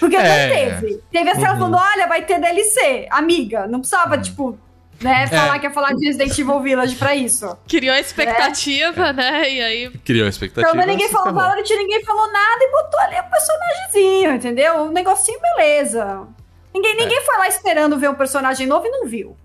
Porque 0.00 0.16
É. 0.16 0.22
não 0.22 0.80
teve. 0.80 1.00
Teve 1.12 1.30
assim, 1.30 1.44
ela 1.44 1.56
falando, 1.56 1.76
olha, 1.76 2.06
vai 2.08 2.22
ter 2.22 2.40
DLC. 2.40 3.06
Amiga, 3.10 3.66
não 3.68 3.80
precisava, 3.80 4.16
tipo, 4.18 4.58
né, 5.04 5.26
falar 5.26 5.58
que 5.58 5.66
ia 5.66 5.72
falar 5.72 5.92
de 5.92 6.06
Resident 6.06 6.38
Evil 6.38 6.60
Village 6.60 6.96
pra 6.96 7.14
isso. 7.14 7.56
Criou 7.68 7.94
a 7.94 8.00
expectativa, 8.00 9.12
né? 9.12 9.50
E 9.50 9.60
aí. 9.60 9.90
Criou 10.04 10.26
a 10.26 10.28
expectativa. 10.28 10.74
Então 10.74 10.86
ninguém 10.86 11.08
falou. 11.08 11.32
Valorant, 11.32 11.68
ninguém 11.68 12.04
falou 12.04 12.32
nada 12.32 12.58
e 12.64 12.70
botou 12.70 13.00
ali 13.00 13.16
o 13.20 13.30
personagemzinho, 13.30 14.34
entendeu? 14.34 14.74
Um 14.84 14.90
negocinho, 14.90 15.38
beleza. 15.40 16.26
Ninguém, 16.74 16.96
ninguém 16.96 17.20
foi 17.24 17.36
lá 17.38 17.46
esperando 17.46 17.96
ver 17.98 18.10
um 18.10 18.14
personagem 18.14 18.66
novo 18.66 18.86
e 18.86 18.90
não 18.90 19.06
viu, 19.06 19.36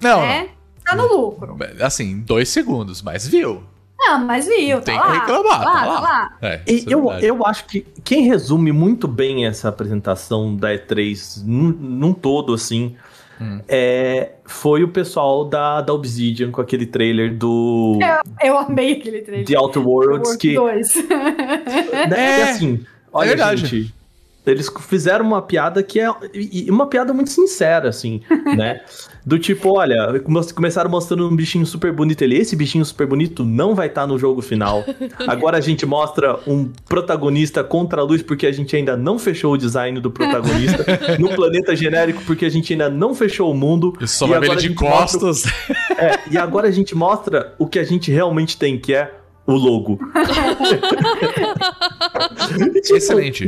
Não, 0.00 0.20
né? 0.20 0.50
Tá 0.84 0.94
no 0.94 1.06
lucro. 1.06 1.56
Assim, 1.80 2.20
dois 2.20 2.50
segundos, 2.50 3.00
mas 3.00 3.26
viu. 3.26 3.64
Não, 3.98 4.18
mas 4.24 4.46
viu, 4.46 4.76
Não 4.76 4.84
tem 4.84 4.94
tá 4.96 5.02
que 5.02 5.08
lá, 5.08 5.14
reclamar, 5.14 5.58
tá 5.60 5.64
lá, 5.64 5.80
tá 5.80 5.86
lá. 5.86 5.94
tá 5.94 6.00
lá. 6.00 6.36
É, 6.42 6.62
E 6.66 6.80
é 6.80 6.84
eu, 6.86 7.10
eu 7.12 7.46
acho 7.46 7.64
que 7.64 7.80
quem 8.04 8.22
resume 8.24 8.70
muito 8.72 9.08
bem 9.08 9.46
essa 9.46 9.70
apresentação 9.70 10.54
da 10.54 10.68
E3 10.68 11.42
num, 11.44 11.70
num 11.70 12.12
todo, 12.12 12.52
assim, 12.52 12.94
Hum. 13.40 13.60
é, 13.68 14.32
foi 14.44 14.82
o 14.82 14.88
pessoal 14.88 15.44
da, 15.44 15.80
da 15.82 15.92
Obsidian 15.92 16.50
com 16.50 16.60
aquele 16.60 16.86
trailer 16.86 17.36
do 17.36 17.98
Eu 18.42 18.56
amei 18.56 18.92
aquele 18.92 19.20
trailer. 19.22 19.46
The 19.46 19.58
Outer 19.58 19.86
Worlds, 19.86 20.36
que 20.36 20.54
Dois. 20.54 20.94
né, 22.08 22.16
É, 22.16 22.38
e 22.38 22.42
assim, 22.42 22.84
olha, 23.12 23.28
verdade. 23.28 23.66
gente, 23.66 23.94
eles 24.46 24.70
fizeram 24.88 25.24
uma 25.26 25.42
piada 25.42 25.82
que 25.82 25.98
é 26.00 26.08
uma 26.68 26.86
piada 26.86 27.12
muito 27.12 27.30
sincera, 27.30 27.88
assim, 27.88 28.20
né? 28.56 28.80
Do 29.24 29.40
tipo, 29.40 29.76
olha, 29.76 30.20
come- 30.20 30.52
começaram 30.52 30.88
mostrando 30.88 31.28
um 31.28 31.34
bichinho 31.34 31.66
super 31.66 31.92
bonito 31.92 32.22
ali. 32.22 32.36
Esse 32.38 32.54
bichinho 32.54 32.84
super 32.84 33.08
bonito 33.08 33.44
não 33.44 33.74
vai 33.74 33.88
estar 33.88 34.06
no 34.06 34.16
jogo 34.16 34.40
final. 34.40 34.84
Agora 35.26 35.56
a 35.58 35.60
gente 35.60 35.84
mostra 35.84 36.38
um 36.46 36.70
protagonista 36.88 37.64
contra 37.64 38.02
a 38.02 38.04
luz 38.04 38.22
porque 38.22 38.46
a 38.46 38.52
gente 38.52 38.76
ainda 38.76 38.96
não 38.96 39.18
fechou 39.18 39.54
o 39.54 39.56
design 39.58 39.98
do 40.00 40.12
protagonista. 40.12 40.84
no 41.18 41.34
planeta 41.34 41.74
genérico 41.74 42.22
porque 42.24 42.44
a 42.44 42.48
gente 42.48 42.72
ainda 42.72 42.88
não 42.88 43.16
fechou 43.16 43.50
o 43.50 43.54
mundo. 43.54 43.94
E 44.00 44.06
só 44.06 44.26
E 44.26 44.30
vai 44.30 44.38
ele 44.38 44.50
a 44.52 44.54
de 44.54 44.68
gente 44.68 44.80
mostra 44.80 45.18
costas. 45.20 45.52
É, 45.98 46.20
e 46.30 46.38
agora 46.38 46.68
a 46.68 46.70
gente 46.70 46.94
mostra 46.94 47.52
o 47.58 47.66
que 47.66 47.80
a 47.80 47.84
gente 47.84 48.12
realmente 48.12 48.56
tem, 48.56 48.78
que 48.78 48.94
é 48.94 49.12
o 49.46 49.52
logo. 49.54 49.98
Tipo, 52.82 52.96
Excelente. 52.96 53.46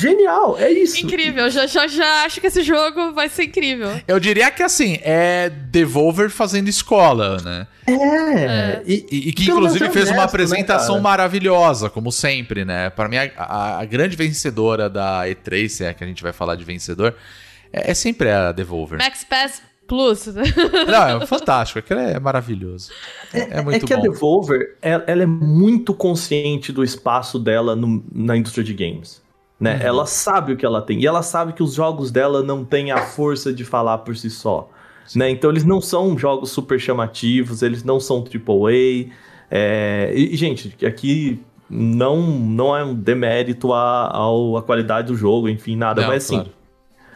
Genial, 0.00 0.56
é 0.58 0.70
isso. 0.70 1.00
Incrível. 1.04 1.50
Já, 1.50 1.66
já, 1.66 1.86
já 1.86 2.24
acho 2.24 2.40
que 2.40 2.46
esse 2.46 2.62
jogo 2.62 3.12
vai 3.12 3.28
ser 3.28 3.44
incrível. 3.44 3.88
Eu 4.06 4.18
diria 4.20 4.50
que 4.50 4.62
assim, 4.62 4.98
é 5.02 5.50
Devolver 5.50 6.30
fazendo 6.30 6.68
escola, 6.68 7.38
né? 7.42 7.66
É, 7.86 8.82
e, 8.86 9.06
E, 9.10 9.28
e 9.28 9.32
que 9.32 9.46
Pelo 9.46 9.58
inclusive 9.58 9.86
é 9.86 9.90
fez 9.90 10.04
uma 10.06 10.12
honesto, 10.12 10.18
né, 10.18 10.24
apresentação 10.24 10.94
cara? 10.96 11.02
maravilhosa, 11.02 11.90
como 11.90 12.12
sempre, 12.12 12.64
né? 12.64 12.90
Para 12.90 13.08
mim, 13.08 13.16
a, 13.16 13.30
a- 13.36 13.80
a 13.80 13.84
grande 13.84 14.16
vencedora 14.16 14.88
da 14.88 15.22
E3, 15.26 15.68
se 15.68 15.84
é 15.84 15.92
que 15.92 16.04
a 16.04 16.06
gente 16.06 16.22
vai 16.22 16.32
falar 16.32 16.54
de 16.56 16.64
vencedor, 16.64 17.14
é, 17.72 17.90
é 17.90 17.94
sempre 17.94 18.30
a 18.30 18.52
Devolver. 18.52 18.98
Max 18.98 19.24
Pass 19.24 19.62
Plus. 19.92 20.26
Não, 20.26 21.20
é 21.22 21.26
fantástico, 21.26 21.78
aquilo 21.78 22.00
é 22.00 22.18
maravilhoso. 22.18 22.90
É, 23.30 23.58
é 23.58 23.62
muito 23.62 23.84
que 23.84 23.92
a 23.92 23.98
bom. 23.98 24.02
Devolver, 24.04 24.78
ela, 24.80 25.04
ela 25.06 25.22
é 25.22 25.26
muito 25.26 25.92
consciente 25.92 26.72
do 26.72 26.82
espaço 26.82 27.38
dela 27.38 27.76
no- 27.76 28.02
na 28.10 28.34
indústria 28.34 28.64
de 28.64 28.72
games. 28.72 29.20
Né? 29.60 29.74
Uhum. 29.74 29.82
Ela 29.82 30.06
sabe 30.06 30.54
o 30.54 30.56
que 30.56 30.64
ela 30.64 30.80
tem. 30.80 31.02
E 31.02 31.06
ela 31.06 31.22
sabe 31.22 31.52
que 31.52 31.62
os 31.62 31.74
jogos 31.74 32.10
dela 32.10 32.42
não 32.42 32.64
têm 32.64 32.90
a 32.90 33.02
força 33.02 33.52
de 33.52 33.66
falar 33.66 33.98
por 33.98 34.16
si 34.16 34.30
só. 34.30 34.70
Né? 35.14 35.28
Então 35.28 35.50
eles 35.50 35.62
não 35.64 35.78
são 35.78 36.16
jogos 36.16 36.50
super 36.50 36.80
chamativos, 36.80 37.60
eles 37.60 37.84
não 37.84 38.00
são 38.00 38.24
AAA. 38.24 39.12
É... 39.50 40.10
E, 40.14 40.34
gente, 40.36 40.74
aqui 40.86 41.38
não, 41.68 42.22
não 42.22 42.74
é 42.74 42.82
um 42.82 42.94
demérito 42.94 43.74
à, 43.74 44.10
qualidade 44.64 45.08
do 45.08 45.16
jogo, 45.16 45.50
enfim, 45.50 45.76
nada. 45.76 46.00
Não, 46.00 46.08
mas 46.08 46.24
assim, 46.24 46.36
claro. 46.36 46.61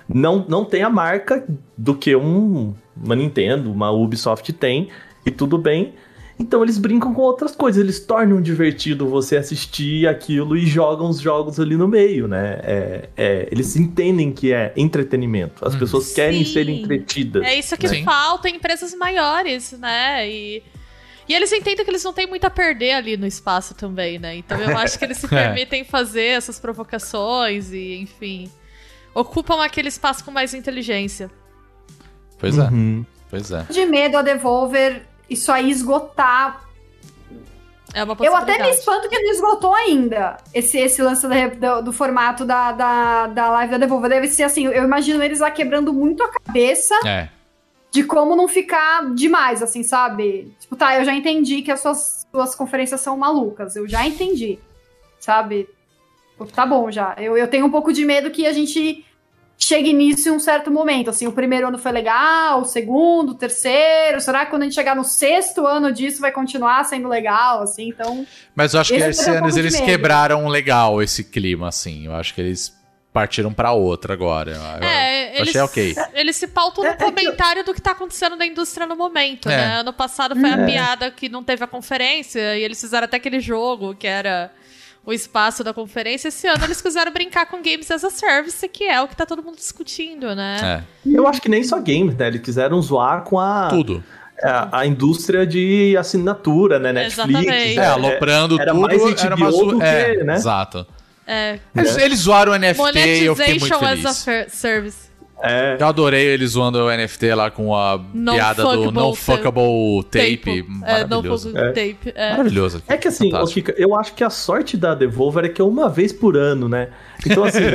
Não, 0.09 0.45
não 0.49 0.65
tem 0.65 0.83
a 0.83 0.91
marca 0.91 1.45
do 1.77 1.95
que 1.95 2.15
um, 2.15 2.75
uma 2.97 3.17
Nintendo, 3.17 3.71
uma 3.71 3.91
Ubisoft 3.91 4.53
tem, 4.53 4.89
e 5.25 5.31
tudo 5.31 5.59
bem. 5.59 5.95
Então 6.39 6.63
eles 6.63 6.77
brincam 6.77 7.15
com 7.15 7.23
outras 7.23 7.57
coisas, 7.57 7.83
eles 7.83 7.99
tornam 7.99 8.43
divertido 8.43 9.09
você 9.09 9.39
assistir 9.39 10.07
aquilo 10.07 10.55
e 10.57 10.67
jogam 10.67 11.09
os 11.09 11.19
jogos 11.19 11.59
ali 11.59 11.77
no 11.77 11.89
meio, 11.89 12.29
né? 12.29 12.61
É, 12.63 13.09
é, 13.17 13.49
eles 13.51 13.75
entendem 13.75 14.31
que 14.31 14.53
é 14.53 14.71
entretenimento, 14.77 15.67
as 15.67 15.75
pessoas 15.75 16.13
querem 16.13 16.45
Sim. 16.45 16.53
ser 16.53 16.69
entretidas. 16.69 17.43
É 17.43 17.55
isso 17.55 17.75
que 17.79 17.89
Sim. 17.89 18.05
falta 18.05 18.51
em 18.51 18.57
empresas 18.57 18.95
maiores, 18.95 19.73
né? 19.73 20.29
E, 20.29 20.63
e 21.27 21.35
eles 21.35 21.51
entendem 21.53 21.83
que 21.83 21.91
eles 21.91 22.05
não 22.05 22.13
têm 22.13 22.27
muito 22.27 22.45
a 22.45 22.51
perder 22.51 22.93
ali 22.93 23.17
no 23.17 23.27
espaço 23.27 23.75
também, 23.75 24.19
né? 24.19 24.37
Então 24.37 24.61
eu 24.61 24.77
acho 24.77 24.99
que 24.99 25.07
eles 25.07 25.17
se 25.17 25.27
É. 25.35 25.47
permitem 25.47 25.85
fazer 25.85 26.37
essas 26.37 26.61
provocações 26.61 27.73
e, 27.73 27.97
enfim, 27.97 28.51
ocupam 29.21 29.63
aquele 29.65 29.89
espaço 29.89 30.25
com 30.25 30.31
mais 30.31 30.53
inteligência. 30.55 31.31
Pois 32.39 32.59
é, 32.59 32.63
Uhum. 32.63 33.05
pois 33.31 33.51
é. 33.51 33.63
De 33.71 33.85
medo 33.87 34.17
a 34.19 34.23
Devolver 34.23 35.07
isso 35.29 35.51
aí 35.51 35.71
esgotar. 35.71 36.63
É 37.95 38.05
uma 38.05 38.15
Eu 38.21 38.37
até 38.37 38.59
me 38.63 38.69
espanto 38.69 39.09
que 39.09 39.19
não 39.19 39.31
esgotou 39.33 39.75
ainda 39.75 40.37
esse, 40.53 40.77
esse 40.79 41.01
lance 41.01 41.27
da- 41.27 41.79
do, 41.79 41.85
do 41.87 41.93
formato 41.93 42.45
da, 42.45 42.73
da, 42.73 43.27
da 43.29 43.49
live 43.51 43.71
da 43.73 43.79
Devolver. 43.79 44.11
Deve 44.11 44.29
ser 44.29 44.43
assim, 44.43 44.67
eu 44.67 44.85
imagino 44.85 45.23
eles 45.23 45.41
lá 45.41 45.51
quebrando 45.51 45.93
muito 45.95 46.23
a 46.23 46.29
cabeça 46.29 46.95
É. 47.07 47.29
de 47.91 48.05
como 48.05 48.37
não 48.37 48.49
ficar 48.49 49.15
demais, 49.15 49.63
assim, 49.63 49.83
sabe? 49.83 50.55
Tipo, 50.61 50.77
tá, 50.77 50.99
eu 50.99 51.05
já 51.07 51.15
entendi 51.15 51.63
que 51.63 51.71
as 51.73 51.81
suas, 51.81 52.27
suas 52.31 52.55
conferências 52.55 53.01
são 53.01 53.17
malucas. 53.17 53.75
Eu 53.77 53.89
já 53.89 54.07
entendi, 54.07 54.59
sabe? 55.19 55.67
Tá 56.55 56.67
bom 56.67 56.91
já. 56.91 57.15
Eu, 57.19 57.37
eu 57.37 57.49
tenho 57.49 57.67
um 57.67 57.71
pouco 57.71 57.93
de 57.93 58.05
medo 58.05 58.31
que 58.31 58.47
a 58.47 58.53
gente 58.53 59.05
chegue 59.59 59.93
nisso 59.93 60.29
em 60.29 60.33
um 60.33 60.39
certo 60.39 60.71
momento. 60.71 61.09
Assim, 61.09 61.27
o 61.27 61.33
primeiro 61.33 61.69
ano 61.69 61.79
foi 61.79 61.91
legal, 61.93 62.61
o 62.61 62.65
segundo, 62.67 63.31
o 63.31 63.35
terceiro. 63.35 64.21
Será 64.21 64.45
que 64.45 64.51
quando 64.51 64.63
a 64.63 64.65
gente 64.67 64.75
chegar 64.75 64.95
no 64.95 65.03
sexto 65.05 65.67
ano 65.67 65.91
disso 65.91 66.21
vai 66.21 66.31
continuar 66.31 66.85
sendo 66.85 67.09
legal, 67.09 67.63
assim? 67.63 67.89
Então, 67.89 68.27
Mas 68.55 68.75
eu 68.75 68.81
acho 68.81 68.91
que 68.93 68.99
Esse 68.99 69.09
esse 69.23 69.31
eu 69.31 69.35
tenho 69.41 69.47
um 69.55 69.59
eles 69.59 69.81
quebraram 69.81 70.47
legal 70.47 71.03
esse 71.03 71.25
clima, 71.25 71.69
assim. 71.69 72.05
Eu 72.07 72.15
acho 72.15 72.35
que 72.35 72.41
eles 72.43 72.77
partiram 73.15 73.51
pra 73.55 73.73
outra 73.73 74.13
agora. 74.13 74.51
Eu- 74.53 74.87
É, 74.87 75.31
eu 75.31 75.35
eles, 75.37 75.49
achei 75.49 75.61
ok. 75.63 75.97
eles 76.13 76.37
se 76.37 76.47
pautam 76.49 76.85
no 76.85 76.91
É- 76.91 76.93
é 76.93 76.97
que 76.97 77.03
eu- 77.03 77.07
comentário 77.07 77.65
do 77.65 77.73
que 77.73 77.81
tá 77.81 77.93
acontecendo 77.93 78.37
na 78.37 78.45
indústria 78.45 78.87
no 78.87 78.95
momento, 78.95 79.49
É. 79.49 79.57
né? 79.57 79.81
Ano 79.81 79.93
passado 79.95 80.37
foi 80.39 80.51
a 80.51 80.67
piada 80.67 81.11
que 81.11 81.31
não 81.31 81.43
teve 81.43 81.65
a 81.65 81.67
conferência 81.67 82.59
e 82.59 82.63
eles 82.63 82.79
fizeram 82.79 83.07
até 83.07 83.17
aquele 83.17 83.41
jogo 83.41 83.95
que 83.95 84.07
era 84.07 84.53
o 85.07 85.13
espaço 85.13 85.63
da 85.63 85.73
conferência. 85.73 86.29
Esse 86.29 86.49
ano 86.49 86.65
eles 86.65 86.83
quiseram 86.83 87.13
brincar 87.13 87.47
com 87.47 87.63
Games 87.63 87.89
as 87.91 88.05
a 88.05 88.11
Service, 88.11 88.69
que 88.69 88.85
é 88.85 89.01
o 89.01 89.07
que 89.07 89.17
tá 89.17 89.25
todo 89.25 89.43
mundo 89.43 89.57
discutindo, 89.57 90.35
né? 90.35 90.85
É, 91.07 91.09
Eu 91.17 91.29
acho 91.29 91.41
que 91.41 91.49
nem 91.49 91.63
só 91.63 91.79
games, 91.81 92.17
né? 92.17 92.27
Eles 92.27 92.41
quiseram 92.41 92.83
zoar 92.83 93.23
com 93.23 93.39
a, 93.39 93.69
tudo. 93.69 94.03
a, 94.43 94.81
a 94.81 94.87
indústria 94.87 95.47
de 95.47 95.97
assinatura, 95.97 96.81
né? 96.81 96.93
Netflix. 96.93 97.39
Exatamente. 97.39 97.79
É, 97.79 97.87
aloprando 97.87 98.61
era 98.61 98.73
tudo. 98.73 98.81
mais 98.81 99.25
era 99.25 99.37
uma 99.37 99.51
zo... 99.53 99.67
do 99.67 99.79
que, 99.79 99.85
é, 99.85 100.25
né? 100.25 100.35
Exato. 100.35 100.85
É. 101.25 101.61
Eles, 101.75 101.97
eles 101.97 102.19
zoaram 102.21 102.53
o 102.53 102.59
NFT 102.59 102.99
e 102.99 103.25
eu 103.25 103.37
fiquei 103.37 103.59
muito 103.59 103.75
Monetization 103.75 104.09
as 104.09 104.21
a 104.21 104.25
feliz. 104.25 104.53
Service. 104.53 105.06
É, 105.43 105.77
Eu 105.79 105.87
adorei 105.87 106.25
eles 106.27 106.53
zoando 106.53 106.79
o 106.79 106.91
NFT 106.91 107.35
lá 107.35 107.51
com 107.51 107.75
a 107.77 108.01
Non 108.15 108.35
piada 108.35 108.63
do 108.63 108.91
não 108.91 109.15
fuckable 109.15 110.03
tape. 110.11 110.65
É, 110.85 111.05
não 111.07 111.19
Maravilhoso. 111.21 111.51
fuckable 111.51 111.75
tape. 111.75 112.13
É. 112.15 112.31
Maravilhoso. 112.31 112.83
É 112.89 112.97
que 112.97 113.09
assim. 113.09 113.31
Kika, 113.53 113.75
eu 113.77 113.95
acho 113.95 114.15
que 114.15 114.25
a 114.25 114.31
sorte 114.31 114.77
da 114.77 114.95
Devolver 114.95 115.45
é 115.45 115.49
que 115.49 115.61
é 115.61 115.65
uma 115.65 115.89
vez 115.91 116.13
por 116.13 116.37
ano, 116.37 116.69
né? 116.69 116.89
Então, 117.25 117.45
assim, 117.45 117.59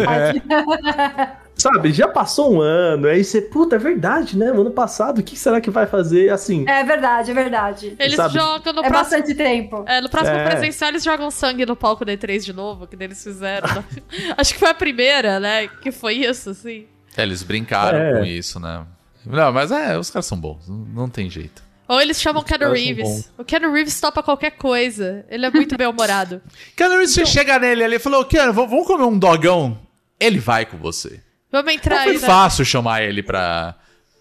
sabe, 1.55 1.91
já 1.91 2.07
passou 2.07 2.51
um 2.55 2.61
ano, 2.61 3.07
aí 3.07 3.23
você, 3.23 3.41
puta, 3.41 3.75
é 3.75 3.79
verdade, 3.79 4.35
né? 4.37 4.51
O 4.51 4.61
ano 4.61 4.71
passado, 4.71 5.19
o 5.19 5.23
que 5.23 5.37
será 5.37 5.61
que 5.61 5.69
vai 5.69 5.85
fazer? 5.85 6.29
Assim, 6.31 6.65
é 6.67 6.83
verdade, 6.83 7.29
é 7.29 7.33
verdade. 7.33 7.95
Eles 7.99 8.15
Sabe? 8.15 8.33
jogam 8.33 8.73
no 8.73 8.79
É 8.83 8.89
próximo. 8.89 9.19
bastante 9.19 9.35
tempo. 9.35 9.83
É, 9.87 10.01
no 10.01 10.09
próximo 10.09 10.35
É. 10.37 10.49
presencial 10.49 10.89
eles 10.89 11.03
jogam 11.03 11.29
sangue 11.29 11.65
no 11.65 11.75
palco 11.75 12.03
da 12.03 12.11
E3 12.13 12.43
de 12.43 12.53
novo, 12.53 12.87
que 12.87 12.95
eles 12.99 13.23
fizeram. 13.23 13.69
Acho 14.35 14.53
que 14.53 14.59
foi 14.59 14.69
a 14.69 14.73
primeira, 14.73 15.39
né? 15.39 15.67
Que 15.67 15.91
foi 15.91 16.15
isso, 16.15 16.49
assim. 16.49 16.85
É, 17.15 17.23
eles 17.23 17.43
brincaram 17.43 17.97
É. 17.97 18.19
com 18.19 18.25
isso, 18.25 18.59
né? 18.59 18.85
Não, 19.25 19.51
mas 19.51 19.71
é, 19.71 19.97
os 19.97 20.09
caras 20.09 20.25
são 20.25 20.37
bons. 20.39 20.67
Não, 20.67 20.77
não 20.77 21.09
tem 21.09 21.29
jeito. 21.29 21.61
Ou 21.87 21.99
eles 22.01 22.21
chamam 22.21 22.41
o 22.41 22.45
Keanu 22.45 22.71
Reeves. 22.73 23.29
O 23.37 23.43
Keanu 23.43 23.71
Reeves 23.73 23.99
topa 23.99 24.23
qualquer 24.23 24.51
coisa. 24.51 25.25
Ele 25.29 25.45
é 25.45 25.49
muito 25.51 25.77
bem-humorado. 25.77 26.41
Keanu 26.75 26.95
Reeves, 26.95 27.13
você 27.13 27.25
chega 27.25 27.59
nele 27.59 27.83
ali 27.83 27.95
e 27.97 27.99
falou, 27.99 28.23
Keanu, 28.25 28.53
vamos 28.53 28.87
comer 28.87 29.03
um 29.03 29.19
dogão? 29.19 29.77
Ele 30.19 30.39
vai 30.39 30.65
com 30.65 30.77
você. 30.77 31.19
Vamos 31.51 31.73
entrar 31.73 32.03
Foi 32.03 32.13
aí, 32.13 32.19
né? 32.19 32.25
fácil 32.25 32.63
chamar 32.63 33.03
ele 33.03 33.21
pra... 33.21 33.75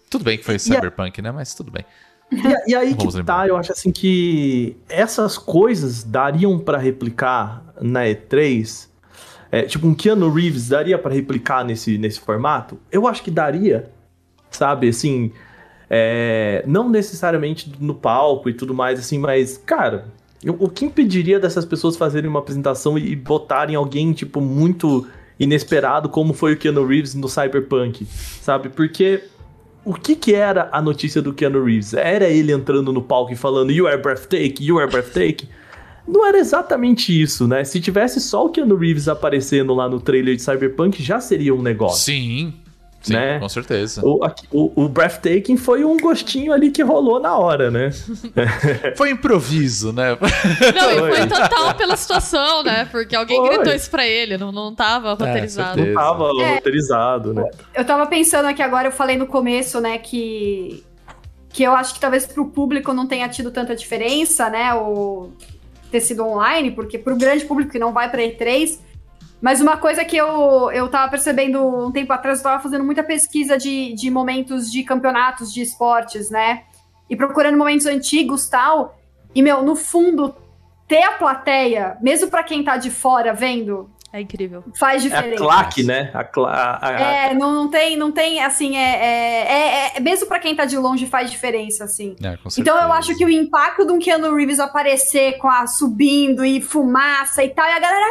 Tudo 0.09 0.25
bem 0.25 0.37
que 0.37 0.43
foi 0.43 0.59
Cyberpunk, 0.59 1.21
né? 1.21 1.31
Mas 1.31 1.53
tudo 1.55 1.71
bem. 1.71 1.85
e, 2.29 2.71
e 2.71 2.75
aí 2.75 2.89
Vamos 2.89 3.13
que 3.13 3.17
lembrar. 3.19 3.37
tá, 3.37 3.47
eu 3.47 3.55
acho 3.55 3.71
assim 3.71 3.89
que 3.91 4.75
essas 4.89 5.37
coisas 5.37 6.03
dariam 6.03 6.59
pra 6.59 6.77
replicar 6.77 7.63
na 7.79 8.01
E3. 8.03 8.89
É, 9.51 9.63
tipo, 9.63 9.85
um 9.85 9.93
Keanu 9.93 10.31
Reeves 10.31 10.69
daria 10.69 10.97
pra 10.97 11.13
replicar 11.13 11.65
nesse, 11.65 11.97
nesse 11.97 12.19
formato? 12.19 12.79
Eu 12.91 13.05
acho 13.05 13.21
que 13.21 13.29
daria, 13.29 13.91
sabe? 14.49 14.87
Assim, 14.87 15.31
é, 15.89 16.63
não 16.65 16.89
necessariamente 16.89 17.71
no 17.79 17.93
palco 17.93 18.49
e 18.49 18.53
tudo 18.53 18.73
mais, 18.73 18.97
assim, 18.97 19.19
mas, 19.19 19.57
cara, 19.57 20.05
o 20.47 20.69
que 20.69 20.85
impediria 20.85 21.37
dessas 21.37 21.65
pessoas 21.65 21.97
fazerem 21.97 22.29
uma 22.29 22.39
apresentação 22.39 22.97
e 22.97 23.13
botarem 23.15 23.75
alguém, 23.75 24.13
tipo, 24.13 24.39
muito 24.39 25.05
inesperado, 25.37 26.07
como 26.07 26.33
foi 26.33 26.53
o 26.53 26.57
Keanu 26.57 26.85
Reeves 26.85 27.13
no 27.13 27.27
Cyberpunk, 27.27 28.05
sabe? 28.41 28.69
Porque 28.69 29.23
o 29.83 29.93
que 29.93 30.15
que 30.15 30.33
era 30.33 30.69
a 30.71 30.81
notícia 30.81 31.21
do 31.21 31.33
Keanu 31.33 31.63
Reeves? 31.63 31.93
Era 31.93 32.25
ele 32.25 32.53
entrando 32.53 32.93
no 32.93 33.01
palco 33.01 33.33
e 33.33 33.35
falando 33.35 33.71
You 33.71 33.87
are 33.87 33.97
breathtaking, 33.97 34.63
you 34.63 34.79
are 34.79 34.89
breathtaking? 34.89 35.49
Não 36.11 36.25
era 36.27 36.37
exatamente 36.37 37.19
isso, 37.19 37.47
né? 37.47 37.63
Se 37.63 37.79
tivesse 37.79 38.19
só 38.19 38.45
o 38.45 38.49
Keanu 38.49 38.75
Reeves 38.75 39.07
aparecendo 39.07 39.73
lá 39.73 39.87
no 39.87 39.99
trailer 39.99 40.35
de 40.35 40.41
Cyberpunk, 40.41 41.01
já 41.01 41.19
seria 41.21 41.55
um 41.55 41.61
negócio. 41.61 42.03
Sim. 42.05 42.53
Sim, 43.01 43.13
Né? 43.13 43.39
com 43.39 43.49
certeza. 43.49 43.99
O, 44.05 44.19
o, 44.51 44.83
o 44.83 44.87
breathtaking 44.87 45.57
foi 45.57 45.83
um 45.83 45.97
gostinho 45.97 46.53
ali 46.53 46.69
que 46.69 46.83
rolou 46.83 47.19
na 47.19 47.35
hora, 47.35 47.71
né? 47.71 47.89
Foi 48.95 49.09
improviso, 49.09 49.91
né? 49.91 50.15
Não, 50.19 50.91
e 50.91 50.99
Foi. 50.99 51.11
foi 51.15 51.27
total 51.27 51.73
pela 51.73 51.97
situação, 51.97 52.61
né? 52.61 52.85
Porque 52.91 53.15
alguém 53.15 53.37
Foi. 53.39 53.55
gritou 53.55 53.73
isso 53.73 53.89
pra 53.89 54.05
ele, 54.07 54.37
não, 54.37 54.51
não 54.51 54.75
tava 54.75 55.13
roteirizado. 55.13 55.77
certeza. 55.79 55.99
Tava 55.99 56.25
É. 56.43 56.55
roteirizado, 56.55 57.33
né? 57.33 57.49
Eu 57.73 57.83
tava 57.83 58.05
pensando 58.05 58.45
aqui 58.45 58.61
agora, 58.61 58.89
eu 58.89 58.91
falei 58.91 59.17
no 59.17 59.25
começo, 59.25 59.81
né, 59.81 59.97
que. 59.97 60.83
Que 61.49 61.63
eu 61.63 61.71
acho 61.73 61.95
que 61.95 61.99
talvez 61.99 62.27
pro 62.27 62.45
público 62.51 62.93
não 62.93 63.07
tenha 63.07 63.27
tido 63.27 63.49
tanta 63.49 63.75
diferença, 63.75 64.47
né? 64.47 64.75
O 64.75 65.31
ter 65.91 66.01
sido 66.01 66.25
online, 66.25 66.71
porque 66.71 66.97
pro 66.97 67.15
grande 67.15 67.45
público 67.45 67.71
que 67.71 67.79
não 67.79 67.93
vai 67.93 68.09
pra 68.09 68.21
E3. 68.21 68.79
Mas 69.41 69.59
uma 69.59 69.75
coisa 69.75 70.05
que 70.05 70.15
eu, 70.15 70.71
eu 70.71 70.87
tava 70.87 71.09
percebendo 71.09 71.59
um 71.63 71.91
tempo 71.91 72.13
atrás, 72.13 72.37
eu 72.37 72.43
tava 72.43 72.61
fazendo 72.61 72.83
muita 72.83 73.03
pesquisa 73.03 73.57
de, 73.57 73.93
de 73.93 74.09
momentos 74.09 74.71
de 74.71 74.83
campeonatos 74.83 75.51
de 75.51 75.61
esportes, 75.61 76.29
né? 76.29 76.63
E 77.09 77.15
procurando 77.15 77.57
momentos 77.57 77.87
antigos 77.87 78.47
tal. 78.47 78.99
E, 79.33 79.41
meu, 79.41 79.63
no 79.63 79.75
fundo, 79.75 80.35
ter 80.87 81.03
a 81.03 81.13
plateia, 81.13 81.97
mesmo 82.01 82.29
pra 82.29 82.43
quem 82.43 82.63
tá 82.63 82.77
de 82.77 82.91
fora 82.91 83.33
vendo, 83.33 83.89
É 84.13 84.19
incrível. 84.19 84.63
faz 84.77 85.05
É 85.05 85.07
diferença. 85.09 85.35
a 85.35 85.37
claque, 85.37 85.83
né? 85.83 86.11
A 86.13 86.23
cla 86.23 86.51
a- 86.51 86.87
a- 86.87 86.91
É, 87.01 87.33
não, 87.33 87.53
não 87.53 87.69
tem, 87.69 87.95
não 87.95 88.11
tem, 88.11 88.43
assim, 88.43 88.75
é, 88.75 88.81
é, 88.81 89.47
é- 89.53 89.97
é- 89.97 89.99
mesmo 90.01 90.27
pra 90.27 90.37
quem 90.37 90.53
tá 90.55 90.65
de 90.65 90.77
longe 90.77 91.05
faz 91.07 91.31
diferença, 91.31 91.85
assim. 91.85 92.15
É, 92.21 92.35
com 92.37 92.49
Então 92.57 92.75
eu 92.77 92.91
acho 92.91 93.15
que 93.15 93.23
o 93.23 93.29
impacto 93.29 93.85
de 93.85 93.91
um 93.93 93.99
Keanu 93.99 94.35
Reeves 94.35 94.59
aparecer 94.59 95.37
com 95.37 95.47
a 95.49 95.65
subindo 95.65 96.43
e 96.43 96.59
fumaça 96.61 97.41
e 97.43 97.49
tal, 97.49 97.65
e 97.65 97.71
a 97.71 97.79
galera. 97.79 98.05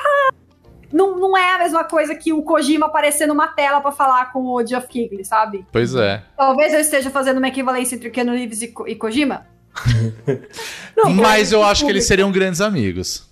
"Ah!" 0.00 0.32
Não, 0.90 1.18
não 1.18 1.36
é 1.36 1.54
a 1.56 1.58
mesma 1.58 1.84
coisa 1.84 2.14
que 2.14 2.32
o 2.32 2.42
Kojima 2.42 2.86
aparecer 2.86 3.26
numa 3.26 3.48
tela 3.48 3.78
pra 3.82 3.92
falar 3.92 4.32
com 4.32 4.44
o 4.46 4.66
Geoff 4.66 4.88
Keighley, 4.88 5.22
sabe? 5.26 5.66
Pois 5.70 5.94
é. 5.94 6.22
Talvez 6.34 6.72
eu 6.72 6.80
esteja 6.80 7.10
fazendo 7.10 7.36
uma 7.36 7.48
equivalência 7.48 7.94
entre 7.96 8.08
Keanu 8.08 8.32
Reeves 8.32 8.62
e, 8.62 8.68
Ko- 8.68 8.88
e 8.88 8.94
Kojima. 8.94 9.46
Mas 11.14 11.52
eu 11.52 11.62
acho 11.62 11.84
que 11.84 11.90
eles 11.90 12.04
público. 12.04 12.06
seriam 12.08 12.32
grandes 12.32 12.60
amigos. 12.62 13.27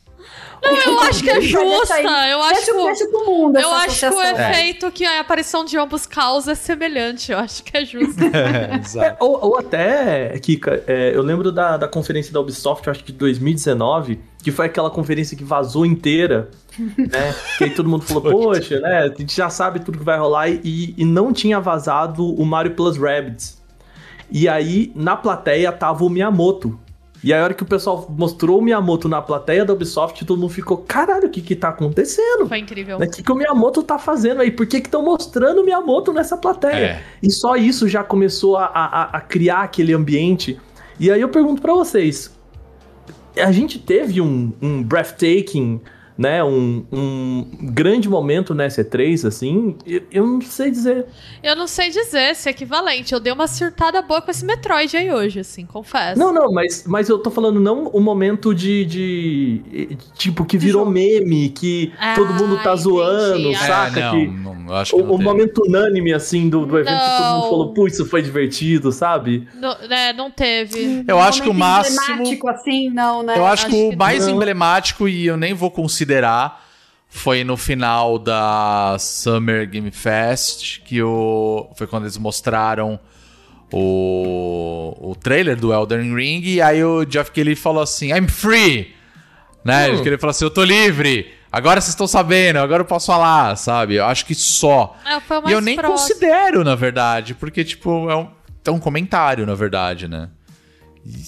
Eu 0.86 1.00
acho 1.00 1.22
que 1.22 1.30
é 1.30 1.40
justa. 1.40 2.00
Eu 2.00 2.42
acho 2.42 2.54
Deixa, 2.54 2.72
que, 2.72 2.78
o- 2.78 2.84
deixa 2.84 3.06
pro 3.08 3.24
mundo 3.26 3.58
eu 3.58 3.70
acho 3.70 3.98
que 4.00 4.04
o 4.06 4.08
associação. 4.20 4.50
efeito 4.50 4.90
que 4.92 5.04
a 5.04 5.20
aparição 5.20 5.64
de 5.64 5.76
ambos 5.78 6.06
causa 6.06 6.52
é 6.52 6.54
semelhante. 6.54 7.32
Eu 7.32 7.38
acho 7.38 7.62
que 7.62 7.76
é 7.76 7.84
justo. 7.84 8.16
É, 8.36 9.06
É, 9.06 9.16
ou, 9.20 9.38
ou 9.42 9.58
até, 9.58 10.38
Kika, 10.38 10.82
é, 10.86 11.12
eu 11.14 11.22
lembro 11.22 11.50
da, 11.52 11.76
da 11.76 11.88
conferência 11.88 12.32
da 12.32 12.40
Ubisoft, 12.40 12.88
acho 12.90 13.02
que 13.04 13.12
de 13.12 13.18
2019, 13.18 14.20
que 14.42 14.50
foi 14.52 14.66
aquela 14.66 14.90
conferência 14.90 15.36
que 15.36 15.44
vazou 15.44 15.84
inteira, 15.86 16.50
né? 16.78 17.34
Que 17.58 17.64
aí 17.64 17.70
todo 17.70 17.88
mundo 17.88 18.02
falou, 18.04 18.22
poxa, 18.30 18.80
né? 18.80 18.98
A 19.04 19.08
gente 19.08 19.34
já 19.34 19.48
sabe 19.50 19.80
tudo 19.80 19.98
que 19.98 20.04
vai 20.04 20.18
rolar 20.18 20.48
e, 20.48 20.94
e 20.96 21.04
não 21.04 21.32
tinha 21.32 21.58
vazado 21.60 22.24
o 22.34 22.44
Mario 22.44 22.72
Plus 22.74 22.96
Rabbids. 22.96 23.56
E 24.30 24.48
aí, 24.48 24.92
na 24.94 25.16
plateia, 25.16 25.70
tava 25.72 26.04
o 26.04 26.08
Miyamoto. 26.10 26.78
E 27.26 27.32
aí, 27.32 27.40
a 27.40 27.42
hora 27.42 27.54
que 27.54 27.62
o 27.64 27.66
pessoal 27.66 28.06
mostrou 28.16 28.60
o 28.60 28.62
Miyamoto 28.62 29.08
na 29.08 29.20
plateia 29.20 29.64
da 29.64 29.72
Ubisoft, 29.72 30.24
todo 30.24 30.38
mundo 30.38 30.52
ficou, 30.52 30.76
caralho, 30.78 31.26
o 31.26 31.28
que 31.28 31.40
que 31.40 31.56
tá 31.56 31.70
acontecendo? 31.70 32.46
Foi 32.46 32.58
incrível. 32.58 33.00
Né? 33.00 33.06
O 33.06 33.10
que, 33.10 33.20
que 33.20 33.32
o 33.32 33.34
Miyamoto 33.34 33.82
tá 33.82 33.98
fazendo 33.98 34.42
aí? 34.42 34.50
Por 34.52 34.64
que 34.64 34.76
estão 34.76 35.02
mostrando 35.02 35.60
o 35.60 35.64
Miyamoto 35.64 36.12
nessa 36.12 36.36
plateia? 36.36 36.74
É. 36.86 37.02
E 37.20 37.28
só 37.28 37.56
isso 37.56 37.88
já 37.88 38.04
começou 38.04 38.56
a, 38.56 38.66
a- 38.66 39.10
a 39.16 39.20
criar 39.20 39.62
aquele 39.62 39.92
ambiente. 39.92 40.56
E 41.00 41.10
aí 41.10 41.20
eu 41.20 41.28
pergunto 41.28 41.60
pra 41.60 41.72
vocês: 41.74 42.30
a 43.36 43.50
gente 43.50 43.80
teve 43.80 44.20
um, 44.20 44.52
um 44.62 44.80
breathtaking, 44.84 45.80
né? 46.16 46.42
Um, 46.42 46.84
um 46.92 47.46
grande 47.62 48.08
momento 48.08 48.54
nessa 48.54 48.84
E3, 48.84 49.26
assim? 49.26 49.76
Eu, 49.86 50.02
eu 50.10 50.26
não 50.26 50.40
sei 50.40 50.70
dizer. 50.70 51.06
Eu 51.42 51.54
não 51.56 51.66
sei 51.66 51.90
dizer 51.90 52.34
se 52.34 52.48
é 52.48 52.52
equivalente. 52.52 53.12
Eu 53.12 53.20
dei 53.20 53.32
uma 53.32 53.46
surtada 53.46 54.00
boa 54.02 54.22
com 54.22 54.30
esse 54.30 54.44
Metroid 54.44 54.96
aí 54.96 55.12
hoje, 55.12 55.40
assim, 55.40 55.66
confesso. 55.66 56.18
Não, 56.18 56.32
não, 56.32 56.50
mas, 56.52 56.84
mas 56.86 57.08
eu 57.08 57.18
tô 57.18 57.30
falando 57.30 57.60
não 57.60 57.88
o 57.88 58.00
momento 58.00 58.54
de. 58.54 58.84
de 58.84 59.98
tipo, 60.14 60.44
que 60.44 60.56
virou 60.56 60.86
meme, 60.86 61.48
que 61.50 61.92
Ah, 61.98 62.14
todo 62.14 62.32
mundo 62.32 62.56
tá 62.62 62.70
entendi. 62.72 62.82
zoando, 62.82 63.50
É, 63.50 63.54
saca? 63.56 64.00
Não, 64.00 64.10
que, 64.12 64.26
não, 64.26 64.66
eu 64.68 64.74
acho 64.74 64.96
que 64.96 65.02
o, 65.02 65.06
não 65.06 65.14
o 65.14 65.22
momento 65.22 65.62
unânime, 65.66 66.12
assim, 66.12 66.48
do, 66.48 66.64
do 66.64 66.78
evento, 66.78 66.98
que 66.98 67.16
todo 67.18 67.34
mundo 67.34 67.50
falou, 67.50 67.74
putz, 67.74 67.94
isso 67.94 68.06
foi 68.06 68.22
divertido, 68.22 68.90
sabe? 68.92 69.46
Não, 69.54 69.72
é, 69.90 70.12
não 70.12 70.30
teve. 70.30 71.04
Eu 71.06 71.18
acho 71.18 71.42
que 71.42 71.48
o 71.48 71.54
máximo. 71.54 72.00
emblemático, 72.02 72.48
assim, 72.48 72.90
não, 72.90 73.22
né? 73.22 73.36
Eu 73.36 73.44
acho, 73.44 73.66
Acho 73.66 73.68
que 73.68 73.94
o 73.94 73.96
mais 73.96 74.26
não. 74.26 74.34
emblemático, 74.34 75.08
e 75.08 75.26
eu 75.26 75.36
nem 75.36 75.54
vou 75.54 75.70
considerar, 75.70 76.05
foi 77.08 77.44
no 77.44 77.56
final 77.56 78.18
da 78.18 78.96
Summer 78.98 79.68
Game 79.68 79.90
Fest, 79.90 80.80
que 80.84 81.02
o, 81.02 81.70
foi 81.76 81.86
quando 81.86 82.04
eles 82.04 82.18
mostraram 82.18 82.98
o, 83.72 85.10
o 85.10 85.14
trailer 85.14 85.56
do 85.56 85.72
Elden 85.72 86.14
Ring, 86.14 86.42
e 86.44 86.60
aí 86.60 86.84
o 86.84 87.04
Jeff 87.04 87.30
Kelly 87.30 87.56
falou 87.56 87.82
assim, 87.82 88.12
I'm 88.12 88.28
free! 88.28 88.94
Né? 89.64 89.90
Hum. 89.90 90.02
Ele 90.04 90.18
falou 90.18 90.30
assim, 90.30 90.44
eu 90.44 90.50
tô 90.50 90.62
livre! 90.64 91.32
Agora 91.50 91.80
vocês 91.80 91.90
estão 91.90 92.06
sabendo, 92.06 92.58
agora 92.58 92.82
eu 92.82 92.86
posso 92.86 93.06
falar, 93.06 93.56
sabe? 93.56 93.94
Eu 93.94 94.04
acho 94.04 94.26
que 94.26 94.34
só. 94.34 94.94
É, 95.06 95.18
foi 95.20 95.38
o 95.38 95.48
E 95.48 95.52
eu 95.52 95.60
nem 95.60 95.76
próximo. 95.76 95.98
considero, 95.98 96.62
na 96.62 96.74
verdade, 96.74 97.34
porque, 97.34 97.64
tipo, 97.64 98.10
é 98.10 98.16
um, 98.16 98.28
é 98.64 98.70
um 98.70 98.78
comentário, 98.78 99.46
na 99.46 99.54
verdade, 99.54 100.06
né? 100.06 100.28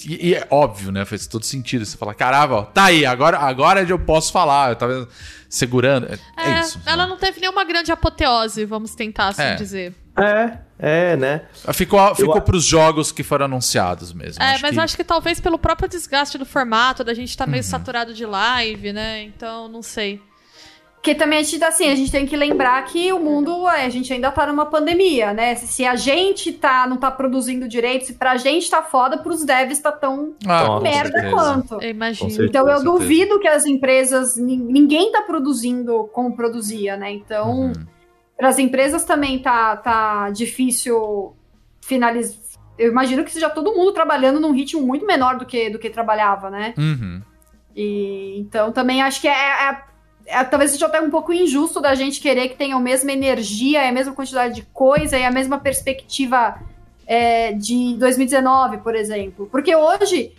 E, 0.06 0.28
e 0.30 0.34
é 0.34 0.46
óbvio, 0.50 0.90
né? 0.90 1.04
Faz 1.04 1.26
todo 1.26 1.44
sentido. 1.44 1.84
Você 1.86 1.96
fala, 1.96 2.14
caramba, 2.14 2.54
ó, 2.56 2.62
tá 2.62 2.84
aí, 2.84 3.06
agora, 3.06 3.38
agora 3.38 3.82
eu 3.82 3.98
posso 3.98 4.32
falar. 4.32 4.70
Eu 4.70 4.76
tava 4.76 5.08
segurando. 5.48 6.06
É, 6.06 6.18
é 6.36 6.50
É, 6.50 6.60
isso. 6.60 6.80
ela 6.84 7.04
né? 7.04 7.10
não 7.10 7.16
teve 7.16 7.40
nenhuma 7.40 7.64
grande 7.64 7.92
apoteose, 7.92 8.64
vamos 8.64 8.94
tentar 8.94 9.28
assim 9.28 9.42
É. 9.42 9.54
dizer. 9.54 9.94
É, 10.16 10.58
é, 10.80 11.16
né? 11.16 11.42
Ficou, 11.72 12.14
ficou 12.14 12.34
Eu- 12.36 12.42
pros 12.42 12.64
jogos 12.64 13.12
que 13.12 13.22
foram 13.22 13.44
anunciados 13.44 14.12
mesmo. 14.12 14.42
É, 14.42 14.54
acho 14.54 14.62
mas 14.62 14.74
que... 14.74 14.80
acho 14.80 14.96
que 14.96 15.04
talvez 15.04 15.40
pelo 15.40 15.58
próprio 15.58 15.88
desgaste 15.88 16.36
do 16.36 16.44
formato, 16.44 17.04
da 17.04 17.14
gente 17.14 17.36
tá 17.36 17.44
Uhum. 17.44 17.52
meio 17.52 17.62
saturado 17.62 18.12
de 18.12 18.26
live, 18.26 18.92
né? 18.92 19.22
Então, 19.22 19.68
não 19.68 19.80
sei. 19.80 20.20
Porque 21.08 21.18
também 21.18 21.38
a 21.38 21.42
gente, 21.42 21.64
assim, 21.64 21.88
a 21.90 21.94
gente 21.94 22.12
tem 22.12 22.26
que 22.26 22.36
lembrar 22.36 22.84
que 22.84 23.10
o 23.14 23.18
mundo, 23.18 23.66
é, 23.70 23.86
a 23.86 23.88
gente 23.88 24.12
ainda 24.12 24.30
tá 24.30 24.46
numa 24.46 24.66
pandemia, 24.66 25.32
né? 25.32 25.54
Se, 25.54 25.86
a 25.86 25.96
gente 25.96 26.52
tá, 26.52 26.86
não 26.86 26.98
tá 26.98 27.10
produzindo 27.10 27.66
direito, 27.66 28.04
se 28.04 28.12
pra 28.12 28.36
gente 28.36 28.68
tá 28.68 28.82
foda, 28.82 29.16
pros 29.16 29.42
devs 29.42 29.78
tá 29.78 29.90
tão 29.90 30.34
Ah, 30.46 30.78
merda 30.80 31.12
certeza. 31.12 31.34
quanto. 31.34 31.82
Eu 31.82 31.88
imagino. 31.88 32.28
Certeza. 32.28 32.46
Então 32.50 32.68
eu 32.68 32.84
duvido 32.84 33.40
que 33.40 33.48
as 33.48 33.64
empresas, 33.64 34.36
nin- 34.36 34.58
ninguém 34.70 35.10
tá 35.10 35.22
produzindo 35.22 36.10
como 36.12 36.36
produzia, 36.36 36.94
né? 36.98 37.10
Então, 37.10 37.58
Uhum. 37.68 37.72
para 38.36 38.48
as 38.48 38.58
empresas 38.58 39.02
também 39.02 39.38
tá, 39.38 39.78
tá 39.78 40.28
difícil 40.28 41.34
finalizar. 41.80 42.36
Eu 42.78 42.90
imagino 42.90 43.24
que 43.24 43.30
seja 43.32 43.48
todo 43.48 43.72
mundo 43.74 43.92
trabalhando 43.92 44.38
num 44.38 44.52
ritmo 44.52 44.82
muito 44.82 45.06
menor 45.06 45.38
do 45.38 45.46
que, 45.46 45.70
do 45.70 45.78
que 45.78 45.88
trabalhava, 45.88 46.50
né? 46.50 46.74
Uhum. 46.76 47.22
E 47.74 48.38
então 48.40 48.72
também 48.72 49.00
acho 49.00 49.22
que 49.22 49.28
é, 49.28 49.32
é- 49.70 49.87
é- 50.28 50.44
talvez 50.44 50.70
seja 50.70 50.86
até 50.86 51.00
um 51.00 51.10
pouco 51.10 51.32
injusto 51.32 51.80
da 51.80 51.94
gente 51.94 52.20
querer 52.20 52.48
que 52.50 52.56
tenha 52.56 52.76
a 52.76 52.80
mesma 52.80 53.10
energia, 53.12 53.84
e 53.84 53.88
a 53.88 53.92
mesma 53.92 54.12
quantidade 54.14 54.54
de 54.54 54.62
coisa 54.72 55.18
e 55.18 55.24
a 55.24 55.30
mesma 55.30 55.58
perspectiva 55.58 56.60
é, 57.06 57.52
de 57.52 57.94
2019, 57.98 58.78
por 58.78 58.94
exemplo. 58.94 59.48
Porque 59.50 59.74
hoje 59.74 60.32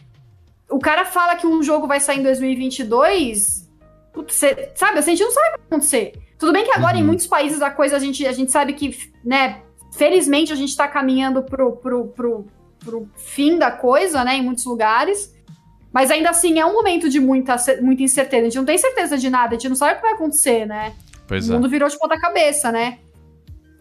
o 0.70 0.78
cara 0.80 1.04
fala 1.04 1.36
que 1.36 1.48
um 1.48 1.64
jogo 1.64 1.88
vai 1.88 2.00
sair 2.00 2.20
em 2.20 2.24
2022, 2.24 3.68
putz, 4.14 4.36
cê- 4.36 4.72
sabe? 4.76 5.00
Assim, 5.00 5.12
a 5.12 5.16
gente 5.16 5.26
não 5.26 5.32
sabe 5.34 5.48
o 5.48 5.52
que 5.54 5.58
vai 5.58 5.68
acontecer. 5.68 6.14
Tudo 6.38 6.54
bem 6.54 6.64
que 6.64 6.72
agora 6.72 6.96
em 6.96 7.02
Uhum. 7.02 7.08
muitos 7.08 7.28
países 7.28 7.62
a 7.62 7.70
coisa 7.70 7.96
a 7.98 8.00
gente, 8.00 8.26
a 8.26 8.32
gente 8.32 8.52
sabe 8.52 8.74
que, 8.74 8.96
né? 9.26 9.62
Felizmente 9.94 10.54
a 10.54 10.56
gente 10.56 10.76
tá 10.78 10.88
caminhando 10.88 11.42
pro, 11.44 11.74
pro, 11.78 12.06
pro, 12.08 12.46
pro 12.80 13.10
fim 13.18 13.58
da 13.58 13.72
coisa, 13.72 14.24
né? 14.24 14.36
Em 14.38 14.42
muitos 14.44 14.64
lugares. 14.66 15.34
Mas 15.92 16.12
ainda 16.12 16.30
assim 16.30 16.60
é 16.60 16.66
um 16.66 16.74
momento 16.74 17.10
de 17.10 17.20
muita, 17.20 17.56
muita 17.82 18.04
incerteza. 18.04 18.42
A 18.42 18.46
gente 18.46 18.58
não 18.58 18.66
tem 18.66 18.78
certeza 18.78 19.18
de 19.18 19.30
nada, 19.30 19.56
a 19.56 19.58
gente 19.58 19.70
não 19.70 19.76
sabe 19.76 19.94
o 19.94 19.96
que 19.98 20.02
vai 20.02 20.14
acontecer, 20.14 20.66
né? 20.66 20.94
Pois 21.28 21.50
o 21.50 21.54
é. 21.54 21.56
mundo 21.56 21.70
virou 21.70 21.90
de 21.90 21.98
ponta 21.98 22.20
cabeça, 22.20 22.72
né? 22.72 23.00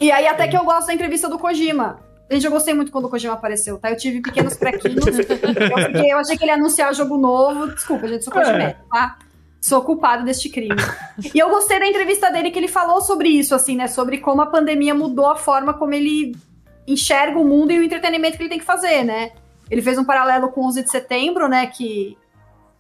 E 0.01 0.11
aí 0.11 0.27
até 0.27 0.47
que 0.49 0.57
eu 0.57 0.65
gosto 0.65 0.87
da 0.87 0.95
entrevista 0.95 1.29
do 1.29 1.39
Kojima. 1.39 1.99
Gente, 2.31 2.45
eu 2.45 2.51
gostei 2.51 2.75
muito 2.75 2.93
quando 2.93 3.07
o 3.07 3.09
Kojima 3.09 3.35
apareceu, 3.35 3.79
tá? 3.79 3.91
Eu 3.91 3.97
tive 3.97 4.21
pequenos 4.21 4.55
prequinhos. 4.55 5.07
eu, 5.07 5.25
fiquei- 5.25 6.13
eu 6.13 6.19
achei 6.19 6.37
que 6.37 6.45
ele 6.45 6.51
ia 6.51 6.57
anunciar 6.57 6.95
jogo 6.95 7.17
novo. 7.17 7.69
Desculpa, 7.69 8.07
gente, 8.07 8.25
sou 8.25 8.33
Kojima, 8.33 8.77
tá? 8.91 9.19
Sou 9.61 9.83
culpado 9.83 10.25
deste 10.25 10.49
crime. 10.49 10.77
E 11.35 11.39
eu 11.39 11.51
gostei 11.51 11.81
da 11.81 11.87
entrevista 11.87 12.31
dele 12.31 12.51
que 12.51 12.59
ele 12.59 12.69
falou 12.69 13.01
sobre 13.01 13.29
isso, 13.29 13.55
assim, 13.55 13.77
né? 13.77 13.89
Sobre 13.89 14.19
como 14.19 14.41
a 14.41 14.47
pandemia 14.47 14.95
mudou 14.95 15.27
a 15.27 15.37
forma 15.37 15.75
como 15.75 15.95
ele 15.95 16.37
enxerga 16.87 17.39
o 17.39 17.45
mundo 17.45 17.73
e 17.73 17.79
o 17.79 17.83
entretenimento 17.83 18.37
que 18.37 18.43
ele 18.43 18.51
tem 18.51 18.59
que 18.59 18.65
fazer, 18.65 19.05
né? 19.05 19.33
Ele 19.71 19.83
fez 19.83 19.99
um 19.99 20.05
paralelo 20.05 20.51
com 20.51 20.67
11 20.67 20.83
de 20.83 20.91
setembro, 20.91 21.49
né? 21.49 21.67
Que 21.67 22.17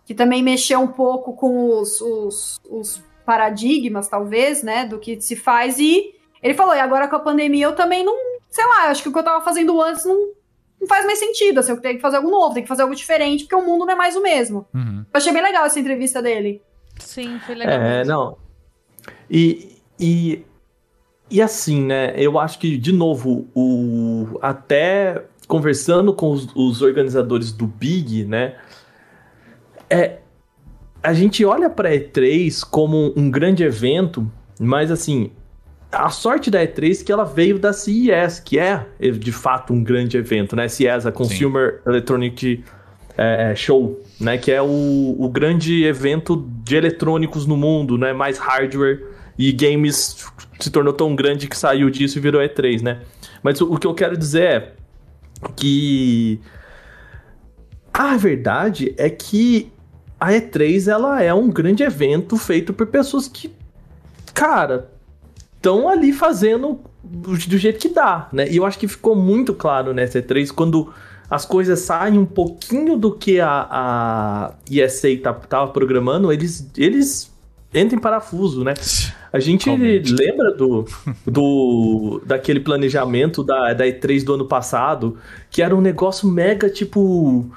que 0.08 0.14
também 0.14 0.42
mexeu 0.42 0.80
um 0.80 0.86
pouco 0.86 1.34
com 1.34 1.78
os, 1.78 2.00
os, 2.00 2.58
os 2.70 3.02
paradigmas, 3.26 4.08
talvez, 4.08 4.62
né, 4.62 4.86
do 4.86 4.98
que 4.98 5.20
se 5.20 5.36
faz. 5.36 5.78
E 5.78 6.14
ele 6.42 6.54
falou, 6.54 6.74
e 6.74 6.80
agora 6.80 7.06
com 7.06 7.16
a 7.16 7.20
pandemia 7.20 7.66
eu 7.66 7.74
também 7.74 8.02
não, 8.02 8.16
sei 8.48 8.64
lá, 8.64 8.88
acho 8.88 9.02
que 9.02 9.10
o 9.10 9.12
que 9.12 9.18
eu 9.18 9.22
tava 9.22 9.44
fazendo 9.44 9.78
antes 9.82 10.06
não, 10.06 10.32
não 10.80 10.88
faz 10.88 11.04
mais 11.04 11.18
sentido, 11.18 11.60
assim, 11.60 11.72
eu 11.72 11.80
tenho 11.82 11.96
que 11.96 12.00
fazer 12.00 12.16
algo 12.16 12.30
novo, 12.30 12.54
tenho 12.54 12.64
que 12.64 12.68
fazer 12.70 12.80
algo 12.80 12.94
diferente, 12.94 13.44
porque 13.44 13.54
o 13.54 13.66
mundo 13.66 13.84
não 13.84 13.92
é 13.92 13.96
mais 13.96 14.16
o 14.16 14.22
mesmo. 14.22 14.66
Uhum. 14.72 15.00
Eu 15.00 15.18
achei 15.18 15.30
bem 15.30 15.42
legal 15.42 15.66
essa 15.66 15.78
entrevista 15.78 16.22
dele. 16.22 16.62
Sim, 17.00 17.38
foi 17.44 17.54
legal. 17.54 17.74
É, 17.74 17.98
mesmo. 17.98 18.10
não. 18.14 18.38
E, 19.30 19.76
e, 20.00 20.42
e 21.30 21.42
assim, 21.42 21.82
né? 21.82 22.14
Eu 22.16 22.38
acho 22.38 22.58
que, 22.58 22.78
de 22.78 22.92
novo, 22.92 23.46
o, 23.54 24.38
até 24.40 25.26
conversando 25.48 26.12
com 26.12 26.30
os, 26.30 26.46
os 26.54 26.82
organizadores 26.82 27.50
do 27.50 27.66
Big, 27.66 28.24
né? 28.24 28.54
É, 29.88 30.18
a 31.02 31.14
gente 31.14 31.44
olha 31.44 31.70
para 31.70 31.90
E3 31.90 32.62
como 32.70 33.12
um 33.16 33.30
grande 33.30 33.64
evento, 33.64 34.30
mas 34.60 34.90
assim, 34.90 35.32
a 35.90 36.10
sorte 36.10 36.50
da 36.50 36.60
E3 36.60 37.00
é 37.00 37.04
que 37.04 37.10
ela 37.10 37.24
veio 37.24 37.58
da 37.58 37.72
CES, 37.72 38.40
que 38.44 38.58
é 38.58 38.86
de 39.00 39.32
fato 39.32 39.72
um 39.72 39.82
grande 39.82 40.18
evento, 40.18 40.54
né? 40.54 40.68
CES, 40.68 41.06
a 41.06 41.12
Consumer 41.12 41.80
Electronic 41.86 42.62
é, 43.16 43.54
Show, 43.56 43.98
né? 44.20 44.36
Que 44.36 44.52
é 44.52 44.60
o, 44.60 45.16
o 45.18 45.30
grande 45.30 45.84
evento 45.84 46.36
de 46.62 46.76
eletrônicos 46.76 47.46
no 47.46 47.56
mundo, 47.56 47.96
né? 47.96 48.12
Mais 48.12 48.36
hardware 48.36 49.02
e 49.38 49.50
games 49.50 50.26
se 50.60 50.70
tornou 50.70 50.92
tão 50.92 51.16
grande 51.16 51.48
que 51.48 51.56
saiu 51.56 51.88
disso 51.88 52.18
e 52.18 52.20
virou 52.20 52.42
E3, 52.42 52.82
né? 52.82 53.00
Mas 53.42 53.60
o, 53.62 53.72
o 53.72 53.78
que 53.78 53.86
eu 53.86 53.94
quero 53.94 54.16
dizer 54.16 54.42
é 54.42 54.77
que 55.56 56.40
a 57.92 58.16
verdade 58.16 58.94
é 58.96 59.10
que 59.10 59.72
a 60.18 60.32
E3 60.32 60.88
ela 60.88 61.22
é 61.22 61.32
um 61.32 61.48
grande 61.48 61.82
evento 61.82 62.36
feito 62.36 62.72
por 62.72 62.86
pessoas 62.86 63.28
que, 63.28 63.52
cara, 64.34 64.90
estão 65.56 65.88
ali 65.88 66.12
fazendo 66.12 66.80
do, 67.02 67.36
jeito 67.36 67.78
que 67.78 67.88
dá, 67.88 68.28
né? 68.32 68.48
E 68.50 68.56
eu 68.56 68.66
acho 68.66 68.78
que 68.78 68.88
ficou 68.88 69.14
muito 69.14 69.54
claro 69.54 69.92
nessa 69.94 70.20
E3 70.20 70.52
quando 70.52 70.92
as 71.30 71.44
coisas 71.44 71.80
saem 71.80 72.18
um 72.18 72.24
pouquinho 72.24 72.96
do 72.96 73.12
que 73.12 73.40
a, 73.40 73.66
a 73.70 74.54
ESA 74.70 75.08
tá, 75.22 75.32
tava 75.32 75.70
programando, 75.72 76.32
eles, 76.32 76.70
eles 76.76 77.32
entram 77.72 77.98
em 77.98 78.02
parafuso, 78.02 78.64
né? 78.64 78.74
A 79.32 79.38
gente 79.38 79.68
lembra 79.70 80.52
do, 80.52 80.86
do 81.26 82.22
daquele 82.24 82.60
planejamento 82.60 83.44
da, 83.44 83.74
da 83.74 83.84
E3 83.84 84.24
do 84.24 84.34
ano 84.34 84.46
passado, 84.46 85.18
que 85.50 85.62
era 85.62 85.74
um 85.74 85.80
negócio 85.80 86.28
mega, 86.28 86.68
tipo... 86.70 87.50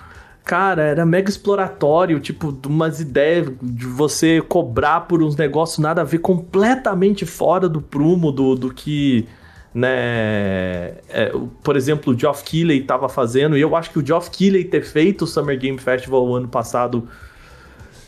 Cara, 0.44 0.82
era 0.82 1.06
mega 1.06 1.30
exploratório, 1.30 2.20
tipo, 2.20 2.52
de 2.52 2.68
umas 2.68 3.00
ideias 3.00 3.52
de 3.62 3.86
você 3.86 4.42
cobrar 4.42 5.02
por 5.02 5.22
uns 5.22 5.36
negócios 5.36 5.78
nada 5.78 6.02
a 6.02 6.04
ver, 6.04 6.18
completamente 6.18 7.28
fora 7.28 7.70
do 7.70 7.80
prumo 7.80 8.32
do, 8.32 8.56
do 8.56 8.74
que, 8.74 9.28
né, 9.72 10.96
é, 11.10 11.32
por 11.64 11.78
exemplo, 11.78 12.12
o 12.12 12.18
Geoff 12.18 12.44
Keighley 12.44 12.82
estava 12.82 13.08
fazendo, 13.08 13.56
e 13.56 13.62
eu 13.62 13.76
acho 13.76 13.92
que 13.92 14.00
o 14.00 14.06
Geoff 14.06 14.32
Keighley 14.32 14.64
ter 14.64 14.84
feito 14.84 15.26
o 15.26 15.28
Summer 15.28 15.58
Game 15.60 15.78
Festival 15.78 16.28
o 16.28 16.36
ano 16.36 16.48
passado 16.48 17.08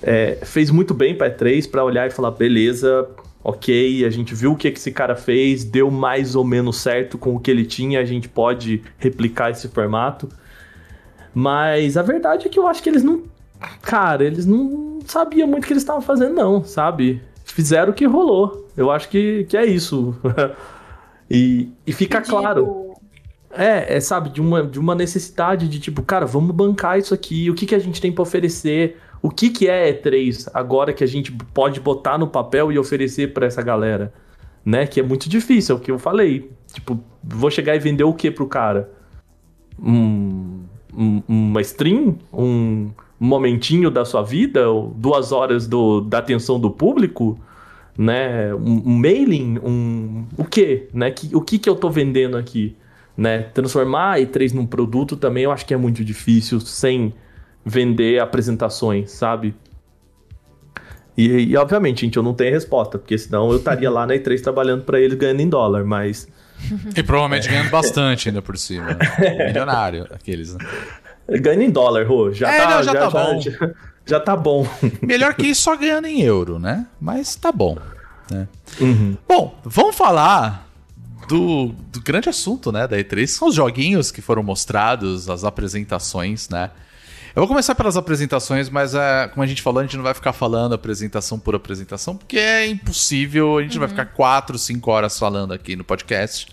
é, 0.02 0.40
fez 0.44 0.72
muito 0.72 0.96
bem 0.96 1.16
para 1.16 1.30
E3 1.30 1.70
para 1.70 1.84
olhar 1.84 2.08
e 2.08 2.12
falar, 2.12 2.32
beleza, 2.32 3.08
ok, 3.44 4.06
a 4.06 4.10
gente 4.10 4.34
viu 4.34 4.54
o 4.54 4.56
que 4.56 4.72
que 4.72 4.80
esse 4.80 4.92
cara 4.92 5.16
fez, 5.16 5.64
deu 5.64 5.92
mais 5.92 6.36
ou 6.36 6.44
menos 6.44 6.78
certo 6.78 7.18
com 7.18 7.36
o 7.36 7.40
que 7.40 7.52
ele 7.52 7.66
tinha, 7.66 8.00
a 8.00 8.06
gente 8.06 8.30
pode 8.30 8.82
replicar 8.98 9.52
esse 9.52 9.68
formato. 9.68 10.30
Mas 11.34 11.98
a 11.98 12.02
verdade 12.02 12.48
é 12.48 12.50
que 12.50 12.58
eu 12.58 12.68
acho 12.68 12.82
que 12.82 12.90
eles 12.90 13.04
não. 13.04 13.24
Cara, 13.82 14.24
eles 14.24 14.46
não 14.46 15.00
sabiam 15.06 15.48
muito 15.48 15.64
o 15.64 15.68
que 15.68 15.74
eles 15.74 15.84
estavam 15.84 16.02
fazendo, 16.02 16.34
não, 16.34 16.64
sabe? 16.64 17.22
Fizeram 17.44 17.92
o 17.92 17.96
que 17.96 18.06
rolou. 18.06 18.70
Eu 18.78 18.92
acho 18.92 19.10
que, 19.10 19.46
que 19.46 19.58
é 19.58 19.66
isso. 19.66 20.16
e, 21.30 21.70
e 21.86 21.92
fica 21.92 22.20
Ridículo. 22.20 22.42
claro. 22.42 22.84
É, 23.56 23.98
é, 23.98 24.00
sabe, 24.00 24.30
de 24.30 24.42
uma, 24.42 24.64
de 24.64 24.80
uma 24.80 24.96
necessidade 24.96 25.68
de 25.68 25.80
tipo, 25.80 26.02
cara, 26.02 26.26
vamos 26.26 26.56
bancar 26.56 26.98
isso 26.98 27.14
aqui, 27.14 27.52
o 27.52 27.54
que, 27.54 27.68
que 27.68 27.76
a 27.76 27.80
gente 27.80 28.02
tem 28.02 28.12
pra 28.12 28.24
oferecer, 28.24 28.98
o 29.24 29.30
que, 29.32 29.50
que 29.50 29.68
é 29.70 29.92
E3 29.92 30.52
agora 30.54 30.92
que 30.94 31.04
a 31.04 31.08
gente 31.08 31.32
pode 31.32 31.80
botar 31.80 32.18
no 32.18 32.28
papel 32.28 32.72
e 32.72 32.78
oferecer 32.78 33.34
pra 33.34 33.48
essa 33.48 33.62
galera, 33.62 34.14
né? 34.66 34.86
Que 34.86 35.00
é 35.00 35.04
muito 35.04 35.30
difícil, 35.30 35.76
é 35.76 35.80
o 35.80 35.82
que 35.82 35.90
eu 35.90 35.98
falei. 35.98 36.52
Tipo, 36.74 37.00
vou 37.24 37.50
chegar 37.50 37.74
e 37.76 37.80
vender 37.80 38.04
o 38.04 38.14
que 38.14 38.30
pro 38.30 38.46
cara? 38.48 38.92
Um, 39.82 40.64
um- 40.96 41.24
uma 41.28 41.62
stream? 41.62 42.18
Um 42.34 42.92
momentinho 43.20 43.90
da 43.90 44.04
sua 44.06 44.22
vida? 44.24 44.66
Duas 44.96 45.32
horas 45.32 45.68
do, 45.68 46.02
da 46.02 46.18
atenção 46.20 46.60
do 46.60 46.70
público? 46.70 47.40
Né? 47.98 48.54
Um, 48.54 48.84
um 48.86 48.98
mailing? 48.98 49.58
Um, 49.64 50.26
o 50.38 50.44
que? 50.44 50.88
Né? 50.94 51.12
Que, 51.12 51.36
o 51.36 51.42
que, 51.42 51.58
que 51.58 51.70
eu 51.70 51.76
tô 51.76 51.90
vendendo 51.90 52.36
aqui? 52.38 52.76
Né? 53.16 53.44
Transformar 53.54 54.14
a 54.14 54.20
E3 54.20 54.54
num 54.54 54.66
produto 54.66 55.16
também 55.16 55.44
eu 55.44 55.52
acho 55.52 55.66
que 55.66 55.74
é 55.74 55.78
muito 55.78 56.04
difícil 56.04 56.60
sem 56.60 57.14
vender 57.66 58.20
apresentações, 58.20 59.12
sabe? 59.12 59.56
E, 61.16 61.28
e, 61.52 61.58
obviamente, 61.58 62.02
gente, 62.02 62.18
eu 62.18 62.24
não 62.24 62.34
tenho 62.34 62.52
resposta, 62.52 62.98
porque 62.98 63.18
senão 63.18 63.52
eu 63.52 63.58
estaria 63.58 63.90
lá 63.90 64.06
na 64.06 64.16
E3 64.16 64.42
trabalhando 64.42 64.84
pra 64.84 65.00
eles 65.00 65.18
ganhando 65.18 65.42
em 65.42 65.50
dólar, 65.50 65.84
mas 65.86 66.28
E 66.96 67.04
provavelmente 67.04 67.48
ganhando 67.48 67.70
bastante 67.70 68.30
ainda 68.30 68.42
por 68.42 68.58
cima. 68.58 68.98
Milionário, 69.46 70.08
aqueles, 70.12 70.56
né? 70.56 70.66
ganhando 71.40 71.62
em 71.62 71.70
dólar, 71.70 72.08
Rô, 72.08 72.32
já 72.32 72.52
É, 72.52 72.62
tá, 72.62 72.70
não, 72.70 72.84
já 72.84 72.94
tá 72.94 73.10
bom. 73.10 73.42
Já, 73.42 73.72
já 74.06 74.20
tá 74.20 74.36
bom. 74.36 74.68
Melhor 75.02 75.34
que 75.36 75.48
isso 75.48 75.62
só 75.62 75.76
ganhando 75.78 76.08
em 76.08 76.22
euro, 76.22 76.60
né? 76.60 76.88
Mas 77.00 77.36
tá 77.36 77.52
bom. 77.52 77.78
Né? 78.30 78.48
Uhum. 78.82 79.18
Bom, 79.28 79.56
vamos 79.64 79.96
falar 79.96 80.68
do, 81.28 81.68
do 81.92 82.02
grande 82.02 82.30
assunto, 82.30 82.72
né, 82.72 82.88
da 82.88 82.98
E3, 82.98 83.16
que 83.16 83.28
são 83.28 83.48
os 83.48 83.56
joguinhos 83.56 84.12
que 84.12 84.22
foram 84.22 84.44
mostrados, 84.44 85.30
as 85.30 85.44
apresentações, 85.44 86.50
né? 86.50 86.72
Eu 87.36 87.42
vou 87.42 87.48
começar 87.48 87.74
pelas 87.74 87.98
apresentações, 87.98 88.70
mas 88.70 88.94
é, 88.94 89.28
como 89.28 89.42
a 89.42 89.48
gente 89.48 89.60
falou, 89.60 89.80
a 89.80 89.84
gente 89.84 89.98
não 89.98 90.04
vai 90.04 90.14
ficar 90.14 90.34
falando 90.34 90.74
apresentação 90.74 91.40
por 91.40 91.56
apresentação, 91.56 92.16
porque 92.16 92.38
é 92.38 92.68
impossível, 92.68 93.58
a 93.58 93.64
gente 93.64 93.80
vai 93.80 93.88
ficar 93.88 94.06
4, 94.06 94.56
5 94.56 94.92
horas 94.92 95.18
falando 95.18 95.52
aqui 95.52 95.76
no 95.76 95.84
podcast. 95.84 96.48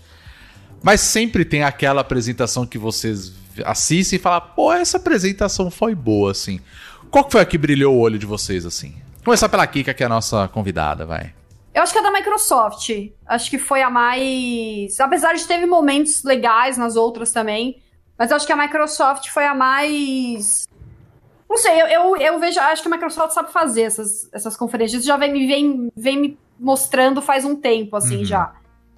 Mas 0.81 1.01
sempre 1.01 1.45
tem 1.45 1.63
aquela 1.63 2.01
apresentação 2.01 2.65
que 2.65 2.79
vocês 2.79 3.31
assistem 3.63 4.17
e 4.17 4.19
falam, 4.19 4.41
pô, 4.55 4.73
essa 4.73 4.97
apresentação 4.97 5.69
foi 5.69 5.93
boa, 5.93 6.31
assim. 6.31 6.59
Qual 7.11 7.25
que 7.25 7.31
foi 7.31 7.41
a 7.41 7.45
que 7.45 7.59
brilhou 7.59 7.95
o 7.95 7.99
olho 7.99 8.17
de 8.17 8.25
vocês, 8.25 8.65
assim? 8.65 8.95
Começar 9.23 9.49
pela 9.49 9.67
Kika, 9.67 9.93
que 9.93 10.01
é 10.01 10.07
a 10.07 10.09
nossa 10.09 10.47
convidada, 10.47 11.05
vai. 11.05 11.31
Eu 11.75 11.83
acho 11.83 11.93
que 11.93 11.99
é 11.99 12.01
da 12.01 12.11
Microsoft. 12.11 12.89
Acho 13.27 13.49
que 13.51 13.59
foi 13.59 13.83
a 13.83 13.89
mais. 13.89 14.99
Apesar 14.99 15.35
de 15.35 15.45
teve 15.45 15.67
momentos 15.67 16.23
legais 16.23 16.75
nas 16.75 16.95
outras 16.95 17.31
também. 17.31 17.79
Mas 18.17 18.31
eu 18.31 18.37
acho 18.37 18.45
que 18.45 18.51
a 18.51 18.57
Microsoft 18.57 19.29
foi 19.29 19.45
a 19.45 19.53
mais. 19.53 20.67
Não 21.51 21.57
sei, 21.57 21.81
eu, 21.81 21.87
eu, 21.87 22.15
eu 22.15 22.39
vejo. 22.39 22.57
Acho 22.61 22.81
que 22.81 22.87
a 22.87 22.91
Microsoft 22.91 23.33
sabe 23.33 23.51
fazer 23.51 23.81
essas, 23.81 24.29
essas 24.33 24.55
conferências. 24.55 25.01
Isso 25.01 25.07
já 25.07 25.17
vem, 25.17 25.33
me- 25.33 25.45
vem, 25.47 25.91
vem 25.95 26.17
me 26.17 26.39
mostrando 26.57 27.21
faz 27.21 27.43
um 27.43 27.55
tempo, 27.57 27.97
assim, 27.97 28.19
Uhum. 28.19 28.25
já. 28.25 28.53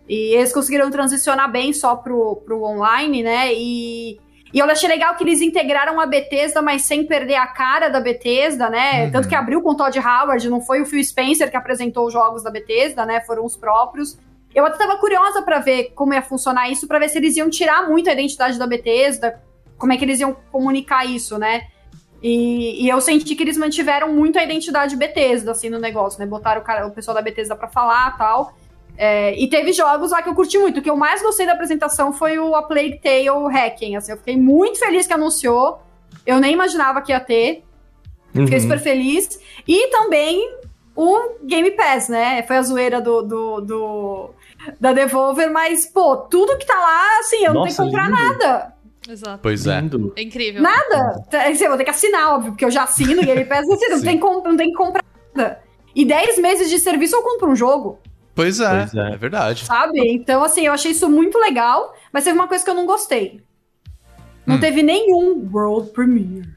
E 0.08 0.36
eles 0.36 0.54
conseguiram 0.54 0.92
transicionar 0.92 1.52
bem 1.52 1.74
só 1.74 1.96
pro, 1.96 2.36
pro 2.46 2.62
online, 2.64 3.24
né? 3.24 3.52
E, 3.54 4.20
e 4.54 4.60
eu 4.60 4.66
achei 4.66 4.88
legal 4.88 5.16
que 5.16 5.24
eles 5.24 5.42
integraram 5.42 6.00
a 6.00 6.06
Bethesda, 6.06 6.62
mas 6.62 6.84
sem 6.84 7.08
perder 7.08 7.36
a 7.38 7.48
cara 7.48 7.90
da 7.90 8.00
Bethesda, 8.00 8.70
né? 8.70 9.06
Uhum. 9.06 9.12
Tanto 9.14 9.28
que 9.30 9.34
abriu 9.34 9.60
com 9.64 9.72
o 9.72 9.76
Todd 9.76 9.98
Howard, 9.98 10.48
não 10.48 10.62
foi 10.62 10.80
o 10.82 10.86
Phil 10.86 11.04
Spencer 11.04 11.50
que 11.50 11.58
apresentou 11.58 12.06
os 12.06 12.14
jogos 12.14 12.44
da 12.44 12.52
Bethesda, 12.52 13.04
né? 13.04 13.22
Foram 13.22 13.46
os 13.46 13.58
próprios. 13.58 14.16
Eu 14.54 14.64
até 14.68 14.78
tava 14.78 15.00
curiosa 15.00 15.42
pra 15.42 15.58
ver 15.58 15.92
como 15.96 16.14
ia 16.14 16.22
funcionar 16.22 16.70
isso, 16.70 16.88
pra 16.88 17.00
ver 17.00 17.10
se 17.10 17.18
eles 17.18 17.36
iam 17.36 17.50
tirar 17.50 17.90
muito 17.90 18.08
a 18.12 18.14
identidade 18.14 18.60
da 18.60 18.68
Bethesda, 18.68 19.42
como 19.76 19.92
é 19.92 19.98
que 19.98 20.06
eles 20.06 20.20
iam 20.20 20.36
comunicar 20.52 21.04
isso, 21.04 21.40
né? 21.40 21.64
E, 22.24 22.86
e 22.86 22.90
eu 22.90 23.02
senti 23.02 23.36
que 23.36 23.44
eles 23.44 23.58
mantiveram 23.58 24.14
muito 24.14 24.40
a 24.40 24.44
identidade 24.44 24.96
Bethesda, 24.96 25.52
assim, 25.52 25.70
no 25.70 25.78
negócio, 25.78 26.18
né? 26.20 26.26
Botaram 26.26 26.62
o, 26.62 26.64
cara, 26.64 26.88
o 26.88 26.92
pessoal 26.92 27.14
da 27.14 27.22
Bethesda 27.22 27.54
pra 27.56 27.68
falar 27.68 28.18
tal. 28.18 28.56
É, 28.98 29.38
e 29.38 29.48
teve 29.50 29.74
jogos 29.74 30.12
lá 30.12 30.22
que 30.22 30.30
eu 30.30 30.36
curti 30.36 30.58
muito. 30.58 30.80
O 30.80 30.82
que 30.82 30.90
eu 30.90 30.96
mais 30.96 31.22
gostei 31.22 31.46
da 31.46 31.52
apresentação 31.52 32.14
foi 32.14 32.40
o 32.40 32.56
A 32.56 32.64
Plague 32.64 33.00
Tale 33.04 33.28
Hacking. 33.54 33.96
Assim, 33.98 34.12
eu 34.14 34.18
fiquei 34.18 34.38
muito 34.38 34.80
feliz 34.80 35.06
que 35.06 35.12
anunciou. 35.14 35.82
Eu 36.26 36.40
nem 36.40 36.54
imaginava 36.54 37.02
que 37.02 37.12
ia 37.12 37.20
ter. 37.20 37.64
Fiquei 38.32 38.56
Uhum. 38.58 38.64
super 38.64 38.80
feliz. 38.80 39.40
E 39.68 39.90
também 39.90 40.58
o 40.96 41.36
Game 41.44 41.72
Pass, 41.72 42.08
né? 42.08 42.42
Foi 42.44 42.56
a 42.56 42.62
zoeira 42.62 43.02
do, 43.02 43.22
do, 43.24 43.62
do- 43.62 44.30
da 44.80 44.94
Devolver, 44.94 45.52
mas, 45.52 45.86
pô, 45.88 46.16
tudo 46.18 46.58
que 46.58 46.66
tá 46.66 46.76
lá, 46.80 47.20
assim, 47.20 47.38
eu 47.44 47.54
não 47.54 47.64
tenho 47.64 47.66
Nossa, 47.66 47.84
que 47.84 47.90
comprar 47.90 48.06
lindo. 48.06 48.18
nada. 48.18 48.74
Exato. 49.10 49.40
Pois 49.42 49.68
é. 49.68 49.80
Lindo. 49.82 50.14
É 50.16 50.22
incrível. 50.22 50.62
Nada. 50.62 51.24
Tá, 51.30 51.48
assim, 51.48 51.64
Eu 51.64 51.70
vou 51.70 51.78
ter 51.78 51.84
que 51.84 51.90
assinar, 51.90 52.34
óbvio, 52.36 52.52
porque 52.52 52.66
eu 52.66 52.72
já 52.72 52.84
assino 52.84 53.22
o 53.22 53.26
Game 53.26 53.46
Pass, 53.46 53.68
assim, 53.70 53.88
não, 53.90 54.02
tem, 54.02 54.20
não 54.20 54.58
tem 54.58 54.70
que 54.70 54.76
comprar 54.78 55.04
nada. 55.36 55.60
E 55.96 56.06
10 56.06 56.40
meses 56.40 56.70
de 56.70 56.80
serviço 56.80 57.16
eu 57.16 57.22
compro 57.22 57.50
um 57.52 57.56
jogo, 57.56 58.00
Pois 58.36 58.60
é, 58.60 58.68
Pois 58.80 58.96
é. 58.96 59.14
é 59.14 59.18
verdade. 59.18 59.64
sabe? 59.66 60.00
Então, 60.12 60.44
assim, 60.44 60.66
eu 60.66 60.74
achei 60.74 60.90
isso 60.92 61.08
muito 61.08 61.38
legal, 61.38 61.94
mas 62.12 62.24
teve 62.24 62.36
uma 62.38 62.48
coisa 62.48 62.64
que 62.64 62.70
eu 62.70 62.74
não 62.74 62.86
gostei. 62.88 63.42
Não 64.46 64.56
Hum. 64.56 64.60
teve 64.60 64.82
nenhum 64.82 65.48
World 65.54 65.92
Premiere. 65.92 66.48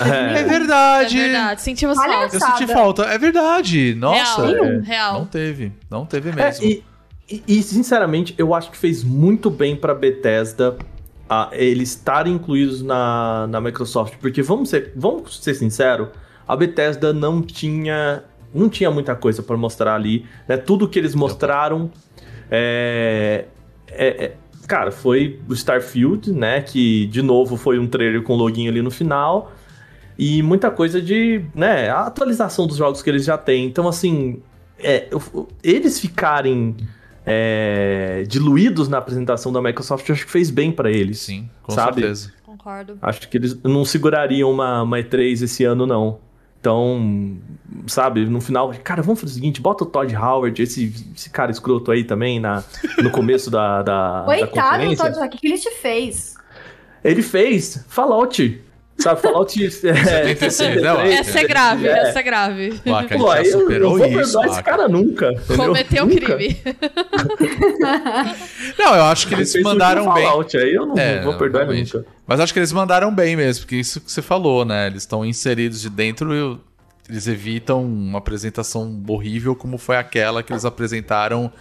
É 0.00 0.40
É 0.40 0.44
verdade. 0.44 1.16
verdade, 1.18 1.62
sentimos 1.62 1.98
Olha 1.98 2.12
falta. 2.12 2.36
Eu 2.36 2.40
senti 2.40 2.66
falta. 2.66 3.02
É 3.04 3.18
verdade. 3.18 3.94
Nossa. 3.94 4.46
Real, 4.46 4.64
é. 4.64 4.80
real. 4.80 5.18
Não 5.20 5.26
teve. 5.26 5.72
Não 5.90 6.06
teve 6.06 6.30
É, 6.30 6.32
mesmo. 6.34 6.64
e, 6.64 6.84
e- 7.28 7.42
e, 7.48 7.62
sinceramente, 7.62 8.34
eu 8.38 8.54
acho 8.54 8.70
que 8.70 8.76
fez 8.78 9.02
muito 9.02 9.50
bem 9.50 9.74
pra 9.76 9.94
Bethesda 9.94 10.76
a, 11.28 11.50
eles 11.52 11.90
estarem 11.90 12.34
incluídos 12.34 12.82
na, 12.82 13.46
na 13.48 13.60
Microsoft, 13.60 14.14
porque 14.20 14.42
vamos 14.42 14.68
ser, 14.70 14.92
vamos 14.96 15.42
ser 15.42 15.54
sinceros, 15.54 16.08
a 16.46 16.54
Bethesda 16.56 17.12
não 17.12 17.42
tinha 17.42 18.22
não 18.54 18.68
tinha 18.70 18.90
muita 18.90 19.14
coisa 19.14 19.42
pra 19.42 19.56
mostrar 19.56 19.94
ali, 19.94 20.24
né? 20.48 20.56
Tudo 20.56 20.88
que 20.88 20.98
eles 20.98 21.14
mostraram 21.14 21.90
é, 22.50 23.44
é- 23.88 24.24
é- 24.24 24.36
cara, 24.66 24.90
foi 24.90 25.40
o 25.48 25.52
Starfield, 25.52 26.32
né, 26.32 26.60
que 26.60 27.06
de 27.06 27.22
novo 27.22 27.56
foi 27.56 27.78
um 27.78 27.86
trailer 27.86 28.22
com 28.22 28.34
login 28.34 28.68
ali 28.68 28.82
no 28.82 28.90
final. 28.90 29.52
E 30.18 30.42
muita 30.42 30.70
coisa 30.70 31.00
de, 31.00 31.44
né, 31.54 31.90
a 31.90 32.06
atualização 32.06 32.66
dos 32.66 32.76
jogos 32.78 33.02
que 33.02 33.10
eles 33.10 33.24
já 33.24 33.36
têm. 33.36 33.66
Então, 33.66 33.86
assim, 33.86 34.40
é, 34.78 35.08
eles 35.62 36.00
ficarem 36.00 36.74
é, 37.26 38.24
diluídos 38.28 38.88
na 38.88 38.98
apresentação 38.98 39.52
da 39.52 39.60
Microsoft, 39.60 40.08
acho 40.08 40.24
que 40.24 40.30
fez 40.30 40.48
bem 40.48 40.70
pra 40.70 40.90
eles. 40.90 41.18
Sim, 41.18 41.50
com 41.62 41.72
sabe? 41.72 42.00
certeza. 42.00 42.32
Concordo. 42.44 42.96
Acho 43.02 43.28
que 43.28 43.36
eles 43.36 43.60
não 43.64 43.84
segurariam 43.84 44.50
uma, 44.50 44.82
uma 44.82 44.98
E3 44.98 45.42
esse 45.42 45.64
ano, 45.64 45.84
não. 45.84 46.20
Então, 46.60 47.36
sabe, 47.86 48.24
no 48.26 48.40
final, 48.40 48.72
cara, 48.82 49.02
vamos 49.02 49.20
fazer 49.20 49.32
o 49.32 49.34
seguinte, 49.34 49.60
bota 49.60 49.84
o 49.84 49.86
Todd 49.86 50.16
Howard, 50.16 50.60
esse, 50.60 50.92
esse 51.14 51.30
cara 51.30 51.50
escroto 51.50 51.92
aí 51.92 52.02
também 52.02 52.40
na, 52.40 52.64
no 52.98 53.10
começo 53.10 53.50
da, 53.50 53.82
da, 53.82 54.20
da 54.20 54.24
Coitado 54.24 54.50
do 54.50 54.60
conferência. 54.60 55.04
Todd 55.04 55.16
Howard, 55.16 55.36
o 55.36 55.40
que 55.40 55.46
ele 55.46 55.58
te 55.58 55.70
fez? 55.70 56.34
Ele 57.04 57.22
fez 57.22 57.84
Fallout, 57.88 58.60
sabe, 58.98 59.20
Fallout 59.20 59.58
é, 59.64 59.70
76, 59.70 60.82
né? 60.82 61.12
Essa 61.14 61.40
é 61.40 61.44
grave, 61.44 61.88
É. 61.88 61.98
essa 61.98 62.18
é 62.18 62.22
grave. 62.22 62.80
Waka, 62.86 63.14
a 63.14 63.18
Pô, 63.18 63.34
eu 63.34 63.80
não 63.80 63.90
vou 63.90 63.98
isso. 64.06 64.16
perdoar 64.16 64.46
esse 64.46 64.62
cara 64.62 64.88
nunca. 64.88 65.32
entendeu? 65.32 65.56
Cometeu 65.66 66.04
um 66.04 66.08
Nunca. 66.08 66.36
crime. 66.36 66.56
Não, 68.78 68.94
eu 68.94 69.02
acho 69.04 69.26
que 69.28 69.34
Ele 69.34 69.42
eles 69.42 69.62
mandaram 69.62 70.12
bem. 70.12 70.24
Fallout, 70.24 70.56
aí 70.56 70.74
eu 70.74 70.86
não 70.86 70.98
É, 70.98 71.22
vou 71.22 71.32
não, 71.32 71.38
perdoar 71.38 71.64
realmente. 71.64 71.94
nunca. 71.94 72.06
Mas 72.26 72.40
acho 72.40 72.52
que 72.52 72.58
eles 72.58 72.72
mandaram 72.72 73.14
bem 73.14 73.36
mesmo, 73.36 73.62
porque 73.64 73.76
isso 73.76 74.00
que 74.00 74.10
você 74.10 74.22
falou, 74.22 74.64
né? 74.64 74.86
Eles 74.88 75.02
estão 75.02 75.24
inseridos 75.24 75.80
de 75.80 75.88
dentro 75.90 76.34
e 76.34 76.58
eles 77.08 77.26
evitam 77.26 77.84
uma 77.84 78.18
apresentação 78.18 79.02
horrível 79.08 79.54
como 79.54 79.78
foi 79.78 79.96
aquela 79.96 80.42
que 80.42 80.52
eles 80.52 80.64
apresentaram 80.64 81.52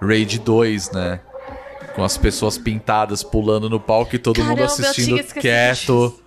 Raid 0.00 0.38
2, 0.40 0.90
né? 0.92 1.20
Com 1.94 2.04
as 2.04 2.16
pessoas 2.16 2.58
pintadas 2.58 3.22
pulando 3.22 3.68
no 3.70 3.80
palco 3.80 4.14
e 4.14 4.18
todo 4.18 4.36
Caramba, 4.36 4.52
mundo 4.54 4.64
assistindo 4.64 5.06
tinha 5.06 5.20
esquecido 5.20 6.18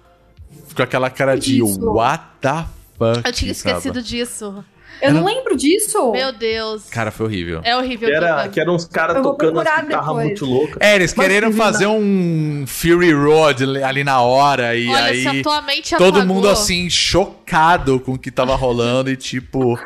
Com 0.75 0.81
aquela 0.83 1.09
cara 1.09 1.35
de 1.37 1.59
Isso. 1.59 1.79
what 1.83 2.23
the 2.41 2.65
fuck. 2.97 3.27
Eu 3.27 3.33
tinha 3.33 3.53
sabe? 3.53 3.69
esquecido 3.75 4.01
disso. 4.01 4.63
Eu 5.01 5.13
não 5.15 5.25
lembro 5.25 5.57
disso. 5.57 6.11
Meu 6.11 6.31
Deus. 6.31 6.83
Cara, 6.91 7.09
foi 7.09 7.25
horrível. 7.25 7.61
É 7.63 7.75
horrível. 7.75 8.07
Que, 8.07 8.13
era, 8.15 8.47
que 8.49 8.59
eram 8.59 8.75
uns 8.75 8.85
caras 8.85 9.15
tocando 9.23 9.53
procurar 9.53 9.81
guitarras 9.83 10.15
muito 10.15 10.45
loucas. 10.45 10.77
É, 10.79 10.93
eles 10.95 11.13
Mas 11.15 11.25
quereram 11.27 11.51
fazer 11.53 11.85
na- 11.85 11.91
um 11.93 12.65
Fury 12.67 13.11
Road 13.11 13.63
ali 13.83 14.03
na 14.03 14.21
hora 14.21 14.75
e 14.75 14.87
Olha, 14.87 15.03
aí 15.05 15.21
se 15.23 15.27
a 15.27 15.41
tua 15.41 15.61
mente 15.63 15.95
todo 15.97 16.19
apagou- 16.19 16.35
mundo 16.35 16.47
assim 16.47 16.87
chocado 16.87 17.99
com 17.99 18.13
o 18.13 18.17
que 18.19 18.29
tava 18.29 18.55
rolando 18.55 19.09
e 19.09 19.15
tipo 19.17 19.79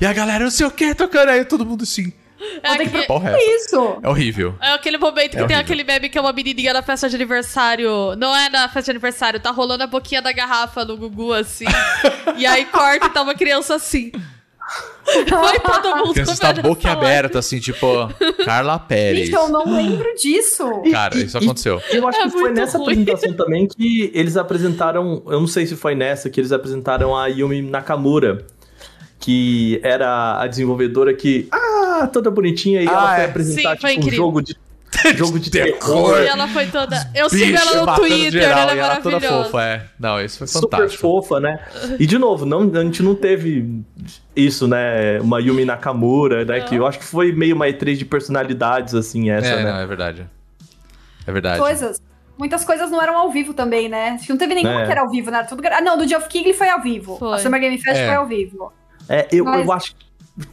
e 0.00 0.06
a 0.06 0.12
galera 0.14 0.44
não 0.44 0.50
sei 0.50 0.64
o 0.66 0.70
que 0.70 0.94
tocando 0.94 1.28
aí 1.28 1.44
todo 1.44 1.66
mundo 1.66 1.82
assim 1.82 2.10
É, 2.62 2.68
Vou 2.68 2.76
ter 2.78 2.90
que 2.90 3.02
porra 3.06 3.30
é 3.30 3.36
Que 3.36 3.44
isso? 3.56 3.98
é 4.02 4.08
horrível 4.08 4.54
é 4.60 4.72
aquele 4.72 4.98
momento 4.98 5.30
que 5.32 5.36
É 5.36 5.46
tem 5.46 5.56
horrível. 5.56 5.60
aquele 5.60 5.84
meme 5.84 6.08
que 6.08 6.18
é 6.18 6.20
uma 6.20 6.32
menininha 6.32 6.72
na 6.72 6.82
festa 6.82 7.08
de 7.08 7.14
aniversário. 7.16 8.14
Não 8.16 8.34
é 8.34 8.48
na 8.48 8.68
festa 8.68 8.84
de 8.84 8.90
aniversário, 8.92 9.40
tá 9.40 9.50
rolando 9.50 9.82
a 9.84 9.86
boquinha 9.86 10.20
da 10.22 10.32
garrafa 10.32 10.84
no 10.84 10.96
Gugu 10.96 11.32
assim. 11.32 11.64
e 12.36 12.46
aí 12.46 12.64
corta 12.66 13.06
e 13.06 13.10
tá 13.10 13.22
uma 13.22 13.34
criança 13.34 13.74
assim. 13.74 14.10
Foi 15.04 15.60
todo 15.60 15.96
mundo 15.98 16.10
a 16.10 16.12
criança 16.14 16.32
está 16.32 16.52
boca 16.54 16.90
aberta 16.90 17.38
assim 17.38 17.60
tipo 17.60 17.86
Carla 18.46 18.78
Pérez 18.78 19.26
Gente, 19.26 19.34
eu 19.36 19.48
não 19.50 19.70
lembro 19.70 20.14
disso. 20.14 20.64
cara 20.90 21.14
isso 21.18 21.36
E- 21.36 21.44
aconteceu 21.44 21.82
Eu 21.92 22.08
acho 22.08 22.18
É 22.18 22.22
que 22.24 22.30
foi 22.30 22.50
nessa 22.50 22.78
ruim. 22.78 23.02
apresentação 23.02 23.32
também 23.34 23.66
que 23.68 24.10
eles 24.14 24.38
apresentaram. 24.38 25.22
Eu 25.26 25.40
não 25.40 25.46
sei 25.46 25.66
se 25.66 25.76
foi 25.76 25.94
nessa 25.94 26.30
que 26.30 26.40
eles 26.40 26.50
apresentaram 26.52 27.14
a 27.16 27.26
Yumi 27.26 27.60
Nakamura. 27.60 28.46
Que 29.20 29.80
era 29.82 30.38
a 30.40 30.46
desenvolvedora 30.46 31.14
que. 31.14 31.48
Ah, 31.50 31.58
toda 32.06 32.30
bonitinha. 32.30 32.82
E 32.82 32.88
Ah, 32.88 32.90
ela 32.92 33.14
foi 33.14 33.24
é. 33.24 33.26
apresentar 33.26 33.74
Sim, 33.74 33.80
foi 33.80 33.90
tipo, 33.90 34.00
um 34.02 34.06
incrível. 34.06 34.16
jogo 34.26 34.42
de. 34.42 34.56
jogo 35.16 35.38
de 35.40 35.50
Terror. 35.50 36.18
E 36.22 36.26
ela 36.28 36.46
foi 36.48 36.66
toda. 36.68 37.10
Eu 37.14 37.28
sigo 37.28 37.44
Bicho, 37.52 37.68
ela 37.74 37.84
no 37.86 37.94
Twitter, 37.96 38.30
geral, 38.30 38.58
ela 38.60 38.72
é 38.72 38.78
ela 38.78 38.96
toda 39.00 39.16
maravilhosa. 39.16 39.44
fofa 39.46 39.62
é 39.64 39.86
não 39.98 40.20
isso 40.20 40.38
foi 40.38 40.46
Super 40.46 40.70
fantástico 40.70 41.00
fofa, 41.00 41.40
né? 41.40 41.58
E 41.98 42.06
de 42.06 42.16
novo, 42.16 42.46
não, 42.46 42.70
a 42.72 42.82
gente 42.84 43.02
não 43.02 43.14
teve 43.16 43.82
isso, 44.36 44.68
né? 44.68 45.20
Uma 45.20 45.40
Yumi 45.40 45.64
Nakamura, 45.64 46.44
né? 46.44 46.60
Que 46.60 46.76
eu 46.76 46.86
acho 46.86 47.00
que 47.00 47.04
foi 47.04 47.32
meio 47.32 47.56
uma 47.56 47.66
E3 47.66 47.96
de 47.96 48.04
personalidades, 48.04 48.94
assim, 48.94 49.30
essa, 49.30 49.48
é 49.48 49.56
né? 49.64 49.72
não 49.72 49.78
é 49.80 49.86
verdade 49.86 50.26
é 51.26 51.32
verdade 51.32 51.58
Coisas. 51.58 52.00
Muitas 52.38 52.64
coisas 52.64 52.90
não 52.90 53.00
eram 53.00 53.16
ao 53.16 53.30
vivo 53.30 53.54
também, 53.54 53.88
né? 53.88 54.10
Acho 54.10 54.24
que 54.26 54.30
não 54.30 54.38
teve 54.38 54.54
nenhuma 54.54 54.82
É. 54.82 54.86
que 54.86 54.90
era 54.92 55.00
ao 55.02 55.08
vivo, 55.10 55.30
né? 55.30 55.38
Era 55.38 55.46
tudo. 55.46 55.62
Ah, 55.66 55.80
não, 55.80 55.96
do 55.96 56.06
Geoff 56.06 56.28
Keighley 56.28 56.52
foi 56.54 56.68
ao 56.68 56.80
vivo. 56.82 57.16
Foi. 57.16 57.32
A 57.34 57.38
Summer 57.38 57.60
Game 57.60 57.78
Fest 57.78 57.96
É. 57.98 58.06
foi 58.06 58.14
ao 58.16 58.26
vivo. 58.26 58.72
É, 59.08 59.26
eu, 59.32 59.44
Mas- 59.44 59.64
eu 59.66 59.72
acho 59.72 59.94
que. 59.96 60.04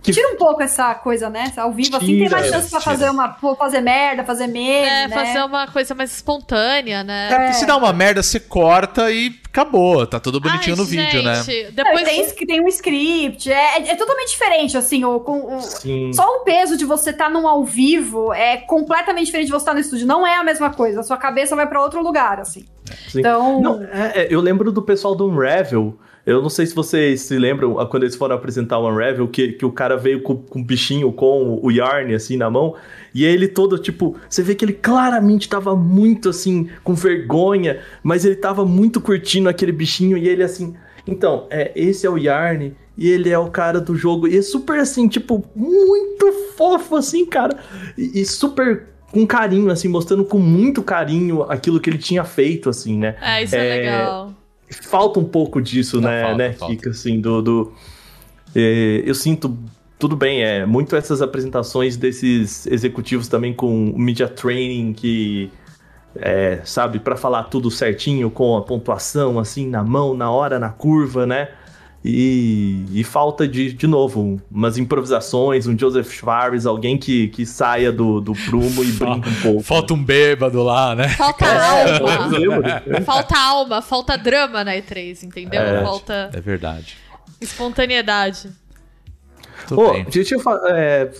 Tira 0.03 0.27
um 0.31 0.37
pouco 0.37 0.61
essa 0.61 0.93
coisa, 0.93 1.27
né? 1.27 1.51
Ao 1.57 1.71
vivo, 1.71 1.97
assim, 1.97 2.19
tem 2.19 2.29
mais 2.29 2.45
chance 2.47 2.69
pra 2.69 2.79
tira. 2.79 2.91
fazer 2.91 3.09
uma. 3.09 3.33
fazer 3.57 3.81
merda, 3.81 4.23
fazer 4.23 4.45
meme. 4.45 4.87
É, 4.87 5.07
né? 5.07 5.15
fazer 5.15 5.43
uma 5.43 5.65
coisa 5.67 5.95
mais 5.95 6.11
espontânea, 6.13 7.03
né? 7.03 7.29
É, 7.31 7.39
porque 7.39 7.53
se 7.53 7.65
dá 7.65 7.75
uma 7.77 7.91
merda, 7.91 8.21
você 8.21 8.39
corta 8.39 9.11
e 9.11 9.33
acabou. 9.47 10.05
Tá 10.05 10.19
tudo 10.19 10.39
bonitinho 10.39 10.75
Ai, 10.75 10.79
no 10.81 10.85
vídeo, 10.85 11.23
né? 11.23 11.41
gente, 11.41 11.71
Depois 11.71 12.03
tem, 12.03 12.27
tem 12.45 12.61
um 12.63 12.67
script, 12.67 13.51
é, 13.51 13.79
é, 13.79 13.89
é 13.89 13.95
totalmente 13.95 14.29
diferente, 14.29 14.77
assim, 14.77 15.03
o, 15.03 15.19
com, 15.19 15.57
o- 15.57 16.13
só 16.13 16.27
o 16.37 16.39
peso 16.41 16.77
de 16.77 16.85
você 16.85 17.09
estar 17.09 17.31
num 17.31 17.47
ao 17.47 17.65
vivo 17.65 18.31
é 18.31 18.57
completamente 18.57 19.25
diferente 19.25 19.47
de 19.47 19.51
você 19.51 19.63
estar 19.63 19.73
no 19.73 19.79
estúdio. 19.79 20.05
Não 20.05 20.27
é 20.27 20.35
a 20.37 20.43
mesma 20.43 20.69
coisa, 20.71 20.99
a 20.99 21.03
sua 21.03 21.17
cabeça 21.17 21.55
vai 21.55 21.65
pra 21.67 21.81
outro 21.81 22.03
lugar, 22.03 22.39
assim. 22.39 22.65
Sim. 23.09 23.19
Então, 23.21 23.59
Não, 23.59 23.83
é, 23.83 24.11
é, 24.15 24.27
eu 24.29 24.41
lembro 24.41 24.71
do 24.71 24.83
pessoal 24.83 25.15
do 25.15 25.27
Unravel. 25.27 25.97
Eu 26.25 26.41
não 26.41 26.49
sei 26.49 26.65
se 26.65 26.75
vocês 26.75 27.21
se 27.21 27.37
lembram 27.37 27.73
quando 27.87 28.03
eles 28.03 28.15
foram 28.15 28.35
apresentar 28.35 28.77
o 28.77 28.87
Unravel, 28.87 29.27
que, 29.27 29.53
que 29.53 29.65
o 29.65 29.71
cara 29.71 29.97
veio 29.97 30.21
com, 30.21 30.35
com 30.35 30.59
um 30.59 30.63
bichinho 30.63 31.11
com 31.11 31.59
o 31.61 31.71
Yarn 31.71 32.13
assim 32.13 32.37
na 32.37 32.49
mão. 32.49 32.75
E 33.13 33.25
ele 33.25 33.47
todo, 33.47 33.77
tipo, 33.79 34.15
você 34.29 34.43
vê 34.43 34.53
que 34.53 34.63
ele 34.63 34.73
claramente 34.73 35.49
tava 35.49 35.75
muito 35.75 36.29
assim, 36.29 36.69
com 36.83 36.93
vergonha, 36.93 37.79
mas 38.03 38.23
ele 38.23 38.35
tava 38.35 38.65
muito 38.65 39.01
curtindo 39.01 39.49
aquele 39.49 39.71
bichinho 39.71 40.17
e 40.17 40.27
ele 40.27 40.43
assim. 40.43 40.75
Então, 41.07 41.47
é, 41.49 41.71
esse 41.75 42.05
é 42.05 42.09
o 42.09 42.17
Yarn 42.17 42.75
e 42.95 43.09
ele 43.09 43.29
é 43.29 43.39
o 43.39 43.49
cara 43.49 43.81
do 43.81 43.95
jogo. 43.95 44.27
E 44.27 44.37
é 44.37 44.41
super 44.41 44.79
assim, 44.79 45.07
tipo, 45.07 45.43
muito 45.55 46.31
fofo, 46.55 46.95
assim, 46.95 47.25
cara. 47.25 47.57
E, 47.97 48.21
e 48.21 48.25
super 48.25 48.91
com 49.11 49.25
carinho, 49.27 49.69
assim, 49.69 49.87
mostrando 49.87 50.23
com 50.23 50.39
muito 50.39 50.81
carinho 50.81 51.43
aquilo 51.43 51.79
que 51.79 51.89
ele 51.89 51.97
tinha 51.97 52.23
feito, 52.23 52.69
assim, 52.69 52.97
né? 52.97 53.15
É, 53.21 53.43
isso 53.43 53.55
é, 53.55 53.67
É, 53.67 53.79
legal. 53.79 54.33
Falta 54.71 55.19
um 55.19 55.23
pouco 55.23 55.61
disso, 55.61 55.99
Não, 55.99 56.09
né, 56.09 56.21
falta, 56.21 56.37
né, 56.37 56.53
falta. 56.53 56.75
Kika, 56.75 56.89
assim, 56.91 57.19
do... 57.19 57.41
do 57.41 57.73
é, 58.55 59.03
eu 59.05 59.15
sinto, 59.15 59.57
tudo 59.97 60.15
bem, 60.15 60.43
é, 60.43 60.65
muito 60.65 60.95
essas 60.95 61.21
apresentações 61.21 61.95
desses 61.95 62.67
executivos 62.67 63.27
também 63.27 63.53
com 63.53 63.93
media 63.95 64.27
training 64.27 64.93
que, 64.93 65.49
é, 66.15 66.59
sabe, 66.63 66.99
pra 66.99 67.15
falar 67.15 67.43
tudo 67.43 67.71
certinho, 67.71 68.29
com 68.29 68.57
a 68.57 68.61
pontuação, 68.61 69.39
assim, 69.39 69.67
na 69.67 69.83
mão, 69.83 70.13
na 70.13 70.29
hora, 70.29 70.59
na 70.59 70.69
curva, 70.69 71.25
né, 71.25 71.49
e, 72.03 72.83
e 72.93 73.03
falta 73.03 73.47
de, 73.47 73.73
de 73.73 73.85
novo, 73.85 74.41
umas 74.51 74.77
improvisações, 74.77 75.67
um 75.67 75.77
Joseph 75.77 76.11
Schwartz, 76.11 76.65
alguém 76.65 76.97
que, 76.97 77.27
que 77.27 77.45
saia 77.45 77.91
do, 77.91 78.19
do 78.19 78.33
prumo 78.33 78.83
e 78.83 78.91
brinca 78.91 79.29
um 79.29 79.41
pouco. 79.41 79.61
Falta 79.63 79.93
um 79.93 80.03
bêbado 80.03 80.63
lá, 80.63 80.95
né? 80.95 81.09
Falta 81.09 81.45
É, 81.45 81.97
alma. 81.97 83.01
Falta 83.05 83.37
alma, 83.39 83.81
falta 83.81 84.17
drama 84.17 84.63
na 84.63 84.73
E3, 84.73 85.23
entendeu? 85.23 85.61
É. 85.61 85.83
Falta 85.83 86.29
É 86.33 86.41
verdade. 86.41 86.97
espontaneidade. 87.39 88.49
Tudo 89.67 89.81
Ô, 89.81 89.93
bem. 89.93 90.05
deixa 90.11 90.35
eu 90.35 90.41
é, 90.69 91.11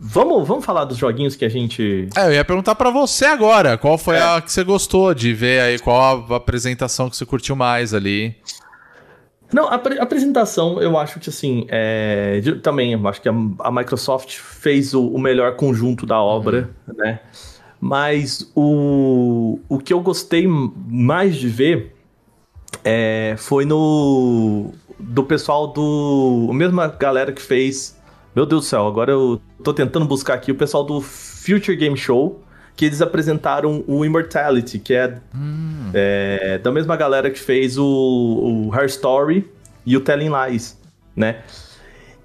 vamos, 0.00 0.46
vamos 0.48 0.64
falar 0.64 0.84
dos 0.84 0.98
joguinhos 0.98 1.36
que 1.36 1.44
a 1.44 1.48
gente 1.48 2.08
É, 2.16 2.26
eu 2.26 2.32
ia 2.32 2.44
perguntar 2.44 2.74
pra 2.74 2.90
você 2.90 3.24
agora, 3.24 3.78
qual 3.78 3.96
foi 3.96 4.18
a 4.18 4.40
que 4.40 4.50
você 4.50 4.64
gostou 4.64 5.14
de 5.14 5.32
ver 5.32 5.60
aí, 5.60 5.78
qual 5.78 6.26
a 6.28 6.36
apresentação 6.36 7.08
que 7.08 7.16
você 7.16 7.24
curtiu 7.24 7.54
mais 7.54 7.94
ali? 7.94 8.34
Não, 9.52 9.68
a 9.68 9.74
apre- 9.74 9.98
apresentação, 10.00 10.80
eu 10.80 10.98
acho 10.98 11.20
que 11.20 11.28
assim, 11.28 11.66
é, 11.68 12.40
de- 12.40 12.56
também, 12.56 12.92
eu 12.92 13.08
acho 13.08 13.20
que 13.20 13.28
a, 13.28 13.34
a 13.60 13.70
Microsoft 13.70 14.36
fez 14.36 14.94
o, 14.94 15.06
o 15.06 15.18
melhor 15.18 15.54
conjunto 15.56 16.04
da 16.06 16.20
obra, 16.20 16.70
né? 16.96 17.20
Mas 17.80 18.50
o, 18.54 19.58
o 19.68 19.78
que 19.78 19.92
eu 19.92 20.00
gostei 20.00 20.46
mais 20.48 21.36
de 21.36 21.48
ver 21.48 21.94
é, 22.82 23.34
foi 23.36 23.64
no. 23.64 24.72
do 24.98 25.22
pessoal 25.24 25.66
do. 25.66 26.48
A 26.50 26.54
mesma 26.54 26.86
galera 26.88 27.32
que 27.32 27.42
fez. 27.42 27.98
Meu 28.34 28.44
Deus 28.46 28.64
do 28.64 28.68
céu, 28.68 28.86
agora 28.88 29.12
eu 29.12 29.40
tô 29.62 29.72
tentando 29.72 30.04
buscar 30.06 30.34
aqui 30.34 30.50
o 30.50 30.56
pessoal 30.56 30.82
do 30.82 31.00
Future 31.00 31.76
Game 31.76 31.96
Show, 31.96 32.40
que 32.76 32.84
eles 32.84 33.00
apresentaram 33.00 33.84
o 33.86 34.04
Immortality, 34.04 34.78
que 34.78 34.94
é, 34.94 35.18
é, 35.92 36.58
da 36.58 36.72
mesma 36.72 36.96
galera 36.96 37.30
que 37.30 37.38
fez 37.38 37.78
o, 37.78 37.84
o 37.84 38.74
Her 38.74 38.86
Story 38.86 39.48
e 39.86 39.96
o 39.96 40.00
Telling 40.00 40.30
Lies, 40.30 40.78
né? 41.14 41.42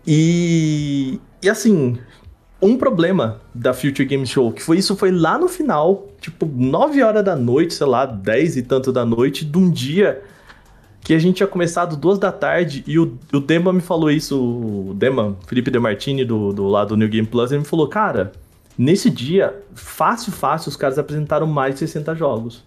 E, 0.07 1.19
e 1.41 1.49
assim, 1.49 1.99
um 2.61 2.77
problema 2.77 3.41
da 3.53 3.73
Future 3.73 4.05
Game 4.05 4.25
Show, 4.25 4.51
que 4.51 4.63
foi 4.63 4.77
isso 4.77 4.95
foi 4.95 5.11
lá 5.11 5.37
no 5.37 5.47
final, 5.47 6.07
tipo, 6.19 6.45
9 6.45 7.03
horas 7.03 7.23
da 7.23 7.35
noite, 7.35 7.73
sei 7.75 7.85
lá, 7.85 8.05
10 8.05 8.57
e 8.57 8.61
tanto 8.63 8.91
da 8.91 9.05
noite, 9.05 9.45
de 9.45 9.57
um 9.57 9.69
dia 9.69 10.21
que 11.01 11.13
a 11.13 11.19
gente 11.19 11.37
tinha 11.37 11.47
começado 11.47 11.95
duas 11.95 12.19
da 12.19 12.31
tarde 12.31 12.83
e 12.85 12.99
o, 12.99 13.17
o 13.33 13.39
Dema 13.39 13.71
me 13.71 13.81
falou 13.81 14.11
isso, 14.11 14.39
o 14.39 14.93
Dema, 14.95 15.37
Felipe 15.47 15.69
De 15.71 15.79
Martini, 15.79 16.25
do, 16.25 16.51
do 16.51 16.67
lado 16.67 16.89
do 16.89 16.97
New 16.97 17.07
Game 17.07 17.27
Plus, 17.27 17.51
ele 17.51 17.59
me 17.59 17.65
falou, 17.65 17.87
cara, 17.87 18.31
nesse 18.79 19.09
dia, 19.09 19.53
fácil, 19.75 20.31
fácil, 20.31 20.69
os 20.69 20.77
caras 20.77 20.97
apresentaram 20.97 21.45
mais 21.45 21.75
de 21.75 21.79
60 21.81 22.15
jogos. 22.15 22.63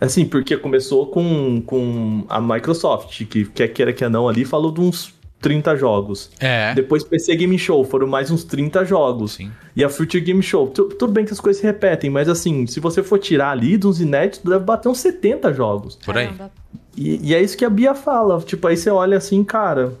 Assim, 0.00 0.24
porque 0.24 0.56
começou 0.56 1.08
com, 1.08 1.60
com 1.66 2.24
a 2.28 2.40
Microsoft, 2.40 3.26
que 3.26 3.44
quer 3.44 3.68
queira 3.68 3.92
que 3.92 4.08
não 4.08 4.28
ali, 4.28 4.46
falou 4.46 4.72
de 4.72 4.80
uns 4.80 5.12
30 5.42 5.76
jogos. 5.76 6.30
É. 6.38 6.72
Depois 6.74 7.02
PC 7.04 7.34
Game 7.36 7.58
Show, 7.58 7.84
foram 7.84 8.06
mais 8.06 8.30
uns 8.30 8.44
30 8.44 8.84
jogos. 8.84 9.32
Sim. 9.32 9.50
E 9.76 9.84
a 9.84 9.88
Future 9.90 10.22
Game 10.22 10.42
Show, 10.42 10.68
tu- 10.68 10.84
tudo 10.88 11.12
bem 11.12 11.24
que 11.26 11.32
as 11.32 11.40
coisas 11.40 11.60
se 11.60 11.66
repetem, 11.66 12.08
mas 12.08 12.28
assim, 12.28 12.66
se 12.66 12.80
você 12.80 13.02
for 13.02 13.18
tirar 13.18 13.50
ali 13.50 13.76
dos 13.76 14.00
inéditos, 14.00 14.40
deve 14.50 14.64
bater 14.64 14.88
uns 14.88 15.00
70 15.00 15.52
jogos. 15.52 15.96
Por 15.96 16.16
aí. 16.16 16.30
E, 16.96 17.28
e 17.30 17.34
é 17.34 17.42
isso 17.42 17.56
que 17.56 17.64
a 17.64 17.70
Bia 17.70 17.94
fala. 17.94 18.40
Tipo, 18.40 18.68
aí 18.68 18.76
você 18.76 18.88
olha 18.90 19.16
assim, 19.18 19.42
cara. 19.44 19.92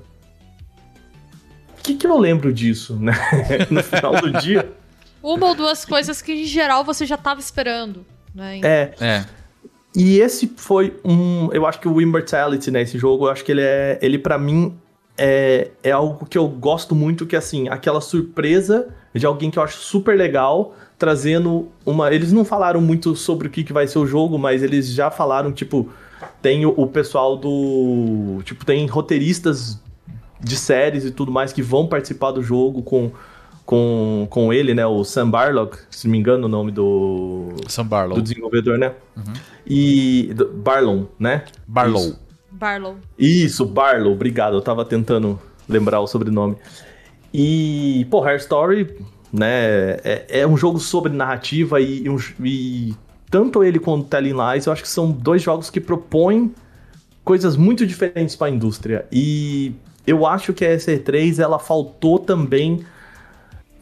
O 1.80 1.82
que, 1.82 1.94
que 1.94 2.06
eu 2.06 2.18
lembro 2.18 2.52
disso, 2.52 2.96
né? 2.96 3.12
no 3.70 3.82
final 3.82 4.20
do 4.20 4.32
dia. 4.32 4.70
Uma 5.22 5.48
ou 5.48 5.54
duas 5.54 5.84
coisas 5.84 6.20
que, 6.20 6.32
em 6.32 6.44
geral, 6.44 6.84
você 6.84 7.06
já 7.06 7.16
tava 7.16 7.40
esperando. 7.40 8.04
Né? 8.34 8.60
É. 8.62 8.94
É. 9.00 9.24
E 9.96 10.20
esse 10.20 10.52
foi 10.56 10.94
um. 11.02 11.50
Eu 11.52 11.66
acho 11.66 11.80
que 11.80 11.88
o 11.88 12.00
Immortality, 12.00 12.70
né? 12.70 12.82
Esse 12.82 12.98
jogo, 12.98 13.26
eu 13.26 13.30
acho 13.30 13.44
que 13.44 13.50
ele 13.50 13.62
é. 13.62 13.98
Ele, 14.02 14.18
para 14.18 14.38
mim, 14.38 14.76
é, 15.16 15.70
é 15.82 15.90
algo 15.90 16.26
que 16.26 16.38
eu 16.38 16.46
gosto 16.46 16.94
muito, 16.94 17.26
que 17.26 17.34
assim, 17.34 17.68
aquela 17.68 18.00
surpresa 18.00 18.88
de 19.14 19.26
alguém 19.26 19.50
que 19.50 19.58
eu 19.58 19.62
acho 19.62 19.78
super 19.78 20.16
legal, 20.16 20.74
trazendo 20.98 21.68
uma. 21.84 22.12
Eles 22.12 22.30
não 22.30 22.44
falaram 22.44 22.80
muito 22.80 23.16
sobre 23.16 23.48
o 23.48 23.50
que, 23.50 23.64
que 23.64 23.72
vai 23.72 23.88
ser 23.88 23.98
o 23.98 24.06
jogo, 24.06 24.38
mas 24.38 24.62
eles 24.62 24.92
já 24.92 25.10
falaram, 25.10 25.50
tipo, 25.50 25.90
tem 26.40 26.64
o, 26.64 26.74
o 26.76 26.86
pessoal 26.86 27.36
do. 27.36 28.40
Tipo, 28.44 28.64
tem 28.64 28.86
roteiristas 28.86 29.80
de 30.42 30.56
séries 30.56 31.04
e 31.04 31.10
tudo 31.10 31.30
mais 31.30 31.52
que 31.52 31.62
vão 31.62 31.86
participar 31.86 32.30
do 32.32 32.42
jogo 32.42 32.82
com. 32.82 33.10
Com, 33.66 34.26
com 34.30 34.52
ele, 34.52 34.74
né? 34.74 34.84
O 34.84 35.04
Sam 35.04 35.30
Barlock, 35.30 35.78
se 35.90 36.08
não 36.08 36.12
me 36.12 36.18
engano, 36.18 36.46
o 36.46 36.48
nome 36.48 36.72
do, 36.72 37.50
Sam 37.68 37.86
Barlow. 37.86 38.16
do 38.16 38.22
desenvolvedor, 38.22 38.76
né? 38.76 38.92
E. 39.64 40.32
do- 40.34 40.48
Barlow, 40.48 41.08
né? 41.16 41.44
Barlow. 41.68 42.00
Isso. 42.02 42.18
Barlow. 42.50 42.96
Isso, 43.16 43.64
Barlow, 43.64 44.12
obrigado. 44.12 44.54
Eu 44.56 44.60
tava 44.60 44.84
tentando 44.84 45.38
lembrar 45.68 46.00
o 46.00 46.08
sobrenome. 46.08 46.56
E, 47.32 48.06
pô, 48.10 48.24
Hair 48.24 48.38
Story, 48.40 48.92
né? 49.32 49.92
É, 50.02 50.26
é 50.40 50.46
um 50.46 50.56
jogo 50.56 50.80
sobre 50.80 51.12
narrativa 51.12 51.80
e, 51.80 52.02
e 52.06 52.10
um- 52.10 52.18
e 52.44 52.92
tanto 53.30 53.62
ele 53.62 53.78
quanto 53.78 54.08
Telling 54.08 54.34
Lies, 54.34 54.66
eu 54.66 54.72
acho 54.72 54.82
que 54.82 54.88
são 54.88 55.12
dois 55.12 55.42
jogos 55.42 55.70
que 55.70 55.80
propõem 55.80 56.52
coisas 57.22 57.56
muito 57.56 57.86
diferentes 57.86 58.34
para 58.34 58.48
a 58.48 58.50
indústria. 58.50 59.06
E 59.12 59.74
eu 60.06 60.26
acho 60.26 60.52
que 60.52 60.64
a 60.64 60.76
SE3 60.76 61.38
ela 61.38 61.58
faltou 61.58 62.18
também 62.18 62.84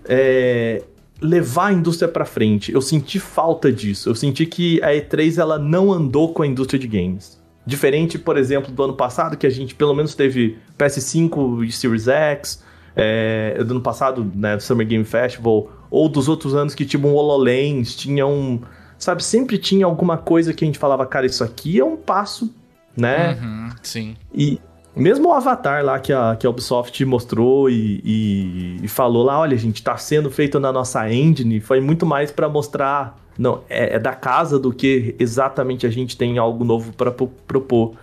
é, 0.05 0.83
levar 1.21 1.67
a 1.67 1.73
indústria 1.73 2.09
para 2.09 2.25
frente. 2.25 2.73
Eu 2.73 2.81
senti 2.81 3.19
falta 3.19 3.73
disso. 3.73 4.09
Eu 4.09 4.15
senti 4.15 4.47
que 4.47 4.83
a 4.83 4.89
E3 4.89 5.39
ela 5.39 5.59
não 5.59 5.93
andou 5.93 6.33
com 6.33 6.43
a 6.43 6.47
indústria 6.47 6.79
de 6.79 6.87
games. 6.87 7.39
Diferente, 7.67 8.19
por 8.19 8.39
exemplo, 8.39 8.73
do 8.73 8.83
ano 8.83 8.95
passado, 8.95 9.37
que 9.37 9.47
a 9.47 9.51
gente 9.51 9.75
pelo 9.75 9.95
menos 9.95 10.15
teve 10.15 10.57
PS5 10.79 11.67
e 11.67 11.73
Series 11.73 12.09
X, 12.09 12.65
é, 12.97 13.63
do 13.63 13.73
ano 13.75 13.81
passado, 13.83 14.31
né, 14.35 14.59
Summer 14.59 14.87
Game 14.87 15.05
Festival, 15.05 15.71
ou 15.91 16.09
dos 16.09 16.29
outros 16.29 16.55
anos 16.55 16.75
que 16.75 16.87
tinha 16.87 17.05
um 17.05 17.15
HoloLens, 17.15 17.95
tinha 17.95 18.27
um. 18.27 18.61
Sabe, 18.99 19.23
sempre 19.23 19.59
tinha 19.59 19.87
alguma 19.87 20.17
coisa 20.17 20.53
que 20.53 20.65
a 20.65 20.67
gente 20.67 20.79
falava, 20.79 21.07
cara, 21.07 21.27
isso 21.27 21.45
aqui 21.45 21.79
é 21.79 21.85
um 21.85 21.97
passo, 21.97 22.53
né? 22.97 23.39
Uhum, 23.41 23.71
sim. 23.83 24.17
E 24.35 24.59
mesmo 24.97 25.29
o 25.29 25.33
Avatar 25.33 25.85
lá 25.85 25.99
que 26.01 26.13
a, 26.13 26.35
que 26.37 26.47
a 26.47 26.51
Ubisoft 26.51 27.05
mostrou 27.05 27.71
e, 27.71 28.01
e- 28.05 28.77
e 28.83 28.89
falou 28.89 29.23
lá, 29.25 29.39
olha, 29.39 29.57
gente, 29.57 29.83
tá 29.83 29.97
sendo 29.97 30.31
feito 30.31 30.59
na 30.59 30.73
nossa 30.73 31.11
engine, 31.13 31.61
foi 31.61 31.81
muito 31.81 32.05
mais 32.05 32.31
pra 32.33 32.49
mostrar, 32.49 33.17
não, 33.39 33.63
é, 33.69 33.95
é 33.95 33.99
da 33.99 34.15
casa 34.15 34.59
do 34.59 34.73
que 34.73 35.15
exatamente 35.19 35.87
a 35.87 35.91
gente 35.91 36.17
tem 36.17 36.37
algo 36.39 36.65
novo 36.65 36.93
pra 36.95 37.11
pro- 37.13 37.29
propor. 37.47 37.95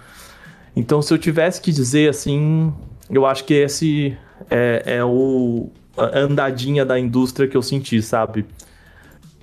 Então, 0.75 1.01
se 1.01 1.13
eu 1.13 1.17
tivesse 1.17 1.59
que 1.61 1.71
dizer 1.71 2.09
assim, 2.09 2.73
eu 3.09 3.25
acho 3.25 3.43
que 3.45 3.53
esse 3.53 4.17
é, 4.49 4.83
é 4.97 5.03
o 5.03 5.69
a 5.97 6.19
andadinha 6.19 6.85
da 6.85 6.99
indústria 6.99 7.47
que 7.47 7.55
eu 7.55 7.61
senti, 7.61 8.01
sabe? 8.01 8.45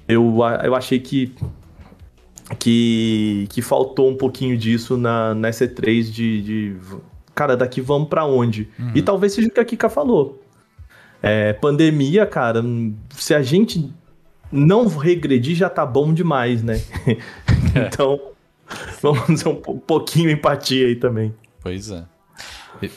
Eu, 0.06 0.38
eu 0.62 0.74
achei 0.74 0.98
que 1.00 1.32
que, 2.58 3.46
que 3.50 3.62
faltou 3.62 4.10
um 4.10 4.14
pouquinho 4.16 4.56
disso 4.58 4.96
na, 4.96 5.34
na 5.34 5.48
C3 5.50 6.10
de, 6.10 6.42
de 6.42 6.76
cara, 7.34 7.56
daqui 7.56 7.80
vamos 7.80 8.08
pra 8.08 8.24
onde? 8.24 8.68
E 8.94 9.02
talvez 9.02 9.32
seja 9.32 9.48
o 9.48 9.50
que 9.50 9.60
a 9.60 9.64
Kika 9.64 9.88
falou. 9.88 10.42
É, 11.22 11.52
pandemia, 11.52 12.26
cara, 12.26 12.62
se 13.10 13.32
a 13.34 13.42
gente 13.42 13.92
não 14.50 14.86
regredir 14.88 15.54
já 15.56 15.70
tá 15.70 15.86
bom 15.86 16.12
demais, 16.12 16.62
né? 16.62 16.80
então, 17.74 18.20
vamos 19.00 19.42
ter 19.42 19.48
um 19.48 19.54
po- 19.54 19.78
pouquinho 19.78 20.28
de 20.28 20.34
empatia 20.34 20.86
aí 20.88 20.96
também. 20.96 21.34
Pois 21.60 21.90
é. 21.90 22.04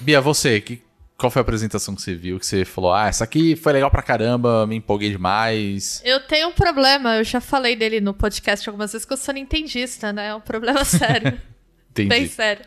Bia, 0.01 0.19
você, 0.19 0.59
que, 0.59 0.81
qual 1.15 1.29
foi 1.29 1.39
a 1.39 1.43
apresentação 1.43 1.95
que 1.95 2.01
você 2.01 2.15
viu? 2.15 2.39
Que 2.39 2.45
você 2.45 2.65
falou, 2.65 2.91
ah, 2.91 3.07
essa 3.07 3.23
aqui 3.23 3.55
foi 3.55 3.71
legal 3.73 3.91
pra 3.91 4.01
caramba, 4.01 4.65
me 4.65 4.75
empolguei 4.75 5.11
demais. 5.11 6.01
Eu 6.03 6.19
tenho 6.21 6.47
um 6.49 6.51
problema, 6.51 7.17
eu 7.17 7.23
já 7.23 7.39
falei 7.39 7.75
dele 7.75 8.01
no 8.01 8.13
podcast 8.13 8.67
algumas 8.67 8.91
vezes, 8.91 9.05
que 9.05 9.13
eu 9.13 9.17
sou 9.17 9.33
nintendista, 9.33 10.11
né? 10.11 10.29
É 10.29 10.35
um 10.35 10.41
problema 10.41 10.83
sério. 10.83 11.39
Entendi. 11.91 12.09
Bem 12.09 12.27
sério. 12.27 12.65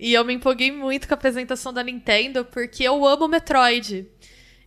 E 0.00 0.14
eu 0.14 0.24
me 0.24 0.32
empolguei 0.32 0.72
muito 0.72 1.06
com 1.06 1.12
a 1.12 1.16
apresentação 1.16 1.74
da 1.74 1.82
Nintendo, 1.82 2.42
porque 2.42 2.82
eu 2.82 3.06
amo 3.06 3.28
Metroid. 3.28 4.06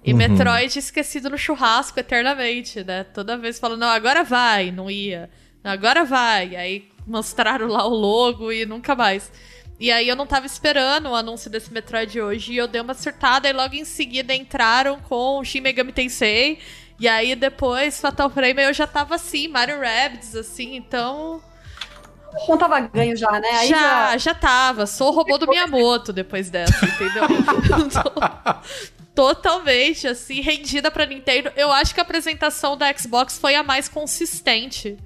E 0.05 0.13
Metroid 0.13 0.77
esquecido 0.77 1.27
no 1.27 1.39
churrasco 1.39 1.99
eternamente, 1.99 2.83
né? 2.83 3.03
Toda 3.03 3.35
vez 3.35 3.57
falando, 3.57 3.79
não, 3.79 3.87
agora 3.87 4.23
vai, 4.23 4.69
não 4.69 4.91
ia. 4.91 5.31
Agora 5.63 6.05
vai. 6.05 6.55
Aí 6.55 6.87
mostraram 7.07 7.65
lá 7.65 7.83
o 7.87 7.89
logo 7.89 8.51
e 8.51 8.63
nunca 8.63 8.93
mais. 8.93 9.31
E 9.79 9.91
aí 9.91 10.07
eu 10.07 10.15
não 10.15 10.27
tava 10.27 10.45
esperando 10.45 11.09
o 11.09 11.15
anúncio 11.15 11.49
desse 11.49 11.73
Metroid 11.73 12.21
hoje 12.21 12.53
e 12.53 12.57
eu 12.57 12.67
dei 12.67 12.79
uma 12.79 12.91
acertada 12.91 13.49
e 13.49 13.53
logo 13.53 13.73
em 13.73 13.85
seguida 13.85 14.35
entraram 14.35 14.99
com 14.99 15.39
o 15.39 15.43
Shin 15.43 15.61
Megami 15.61 15.91
Tensei. 15.91 16.59
E 16.99 17.07
aí 17.07 17.35
depois 17.35 17.99
Fatal 17.99 18.29
Frame 18.29 18.61
eu 18.61 18.73
já 18.73 18.85
tava 18.85 19.15
assim, 19.15 19.47
Mario 19.47 19.79
Rabbids, 19.79 20.35
assim, 20.35 20.75
então 20.75 21.41
Não 22.47 22.57
tava 22.57 22.79
ganho 22.81 23.15
já, 23.15 23.31
né? 23.39 23.47
Aí 23.51 23.67
já, 23.69 24.17
já 24.17 24.33
tava. 24.33 24.85
Sou 24.85 25.09
o 25.09 25.11
robô 25.11 25.37
do 25.37 25.47
Miyamoto 25.47 26.11
depois 26.11 26.49
dessa, 26.49 26.85
entendeu? 26.85 27.23
Totalmente, 29.15 30.07
assim, 30.07 30.41
rendida 30.41 30.89
pra 30.89 31.05
Nintendo. 31.05 31.51
Eu 31.55 31.71
acho 31.71 31.93
que 31.93 31.99
a 31.99 32.03
apresentação 32.03 32.75
da 32.75 32.91
Xbox 32.95 33.37
foi 33.37 33.53
a 33.55 33.61
mais 33.61 33.87
consistente. 33.87 34.97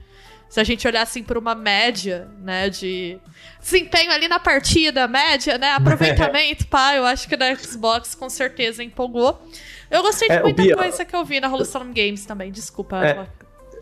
Se 0.50 0.62
a 0.62 0.64
gente 0.64 0.88
olhar, 0.88 1.02
assim, 1.02 1.22
por 1.22 1.38
uma 1.38 1.54
média, 1.54 2.30
né, 2.40 2.70
de 2.70 3.20
desempenho 3.60 4.12
ali 4.12 4.30
na 4.30 4.40
partida, 4.40 5.06
média, 5.06 5.58
né, 5.58 5.72
aproveitamento, 5.74 6.66
pá, 6.72 6.96
eu 6.96 7.06
acho 7.06 7.28
que 7.28 7.36
da 7.36 7.54
Xbox 7.54 8.16
com 8.16 8.30
certeza 8.30 8.82
empolgou. 8.82 9.46
Eu 9.92 10.02
gostei 10.02 10.30
de 10.30 10.36
É, 10.36 10.42
muita 10.42 10.64
Bia- 10.64 10.76
coisa 10.78 11.04
que 11.04 11.14
eu 11.14 11.26
vi 11.26 11.42
na 11.42 11.48
Revolution 11.48 11.92
Games 11.94 12.26
também, 12.26 12.50
desculpa. 12.50 13.06
É. 13.06 13.28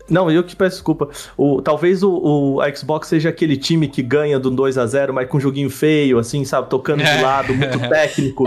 Não, 0.08 0.30
eu 0.30 0.42
que 0.44 0.54
peço 0.54 0.76
desculpa. 0.76 1.08
O, 1.36 1.60
talvez 1.60 2.02
o, 2.02 2.10
o 2.56 2.60
a 2.60 2.72
Xbox 2.74 3.08
seja 3.08 3.28
aquele 3.28 3.56
time 3.56 3.88
que 3.88 4.02
ganha 4.02 4.38
do 4.38 4.50
2 4.50 4.78
a 4.78 4.86
0 4.86 5.12
mas 5.12 5.28
com 5.28 5.36
um 5.36 5.40
joguinho 5.40 5.68
feio, 5.70 6.18
assim, 6.18 6.44
sabe? 6.44 6.68
Tocando 6.70 7.02
É. 7.02 7.16
de 7.16 7.22
lado, 7.22 7.54
muito 7.54 7.78
técnico. 7.88 8.44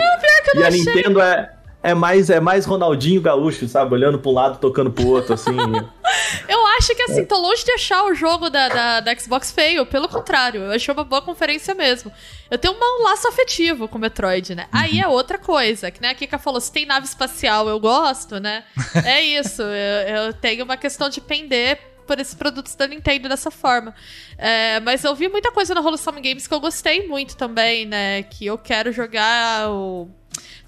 e 0.55 0.64
a 0.64 0.70
Nintendo 0.70 1.22
é, 1.22 1.51
é, 1.82 1.93
mais, 1.93 2.30
é 2.30 2.39
mais 2.39 2.65
Ronaldinho 2.65 3.21
Gaúcho, 3.21 3.67
sabe? 3.67 3.93
Olhando 3.93 4.20
pra 4.20 4.29
um 4.29 4.33
lado, 4.33 4.59
tocando 4.59 4.91
pro 4.91 5.08
outro, 5.08 5.33
assim. 5.33 5.55
Eu 6.47 6.66
acho 6.78 6.95
que 6.95 7.04
assim, 7.04 7.25
tô 7.25 7.39
longe 7.39 7.63
de 7.63 7.71
achar 7.71 8.04
o 8.05 8.13
jogo 8.13 8.49
da, 8.49 8.67
da, 8.67 8.99
da 8.99 9.16
Xbox 9.16 9.51
feio. 9.51 9.86
Pelo 9.86 10.08
contrário, 10.08 10.62
eu 10.62 10.71
achei 10.71 10.93
uma 10.93 11.04
boa 11.04 11.21
conferência 11.21 11.74
mesmo. 11.74 12.12
Eu 12.49 12.58
tenho 12.58 12.74
um 12.74 13.04
laço 13.04 13.28
afetivo 13.28 13.87
com 13.87 13.97
o 13.97 14.01
Metroid, 14.01 14.55
né? 14.55 14.67
Aí 14.71 14.99
é 14.99 15.08
outra 15.08 15.37
coisa, 15.37 15.91
que 15.91 16.01
né, 16.01 16.09
a 16.09 16.16
Kika 16.16 16.37
falou, 16.37 16.59
se 16.59 16.71
tem 16.71 16.86
nave 16.86 17.05
espacial 17.05 17.67
eu 17.70 17.79
gosto, 17.79 18.39
né? 18.39 18.63
É 19.05 19.21
isso, 19.21 19.62
eu, 19.62 20.25
eu 20.25 20.33
tenho 20.33 20.63
uma 20.66 20.78
questão 20.78 21.09
de 21.09 21.21
pender 21.21 21.79
por 22.05 22.20
esses 22.20 22.33
produtos 22.33 22.74
da 22.74 22.87
Nintendo 22.87 23.29
dessa 23.29 23.51
forma. 23.51 23.93
É, 24.37 24.79
mas 24.79 25.04
eu 25.04 25.13
vi 25.16 25.29
muita 25.29 25.51
coisa 25.51 25.75
na 25.75 25.82
Holossome 25.82 26.21
Games 26.21 26.47
que 26.47 26.54
eu 26.54 26.59
gostei 26.59 27.08
muito 27.08 27.37
também, 27.37 27.86
né? 27.86 28.24
Que 28.24 28.47
eu 28.47 28.58
quero 28.58 28.91
jogar 28.91 29.70
o. 29.70 30.09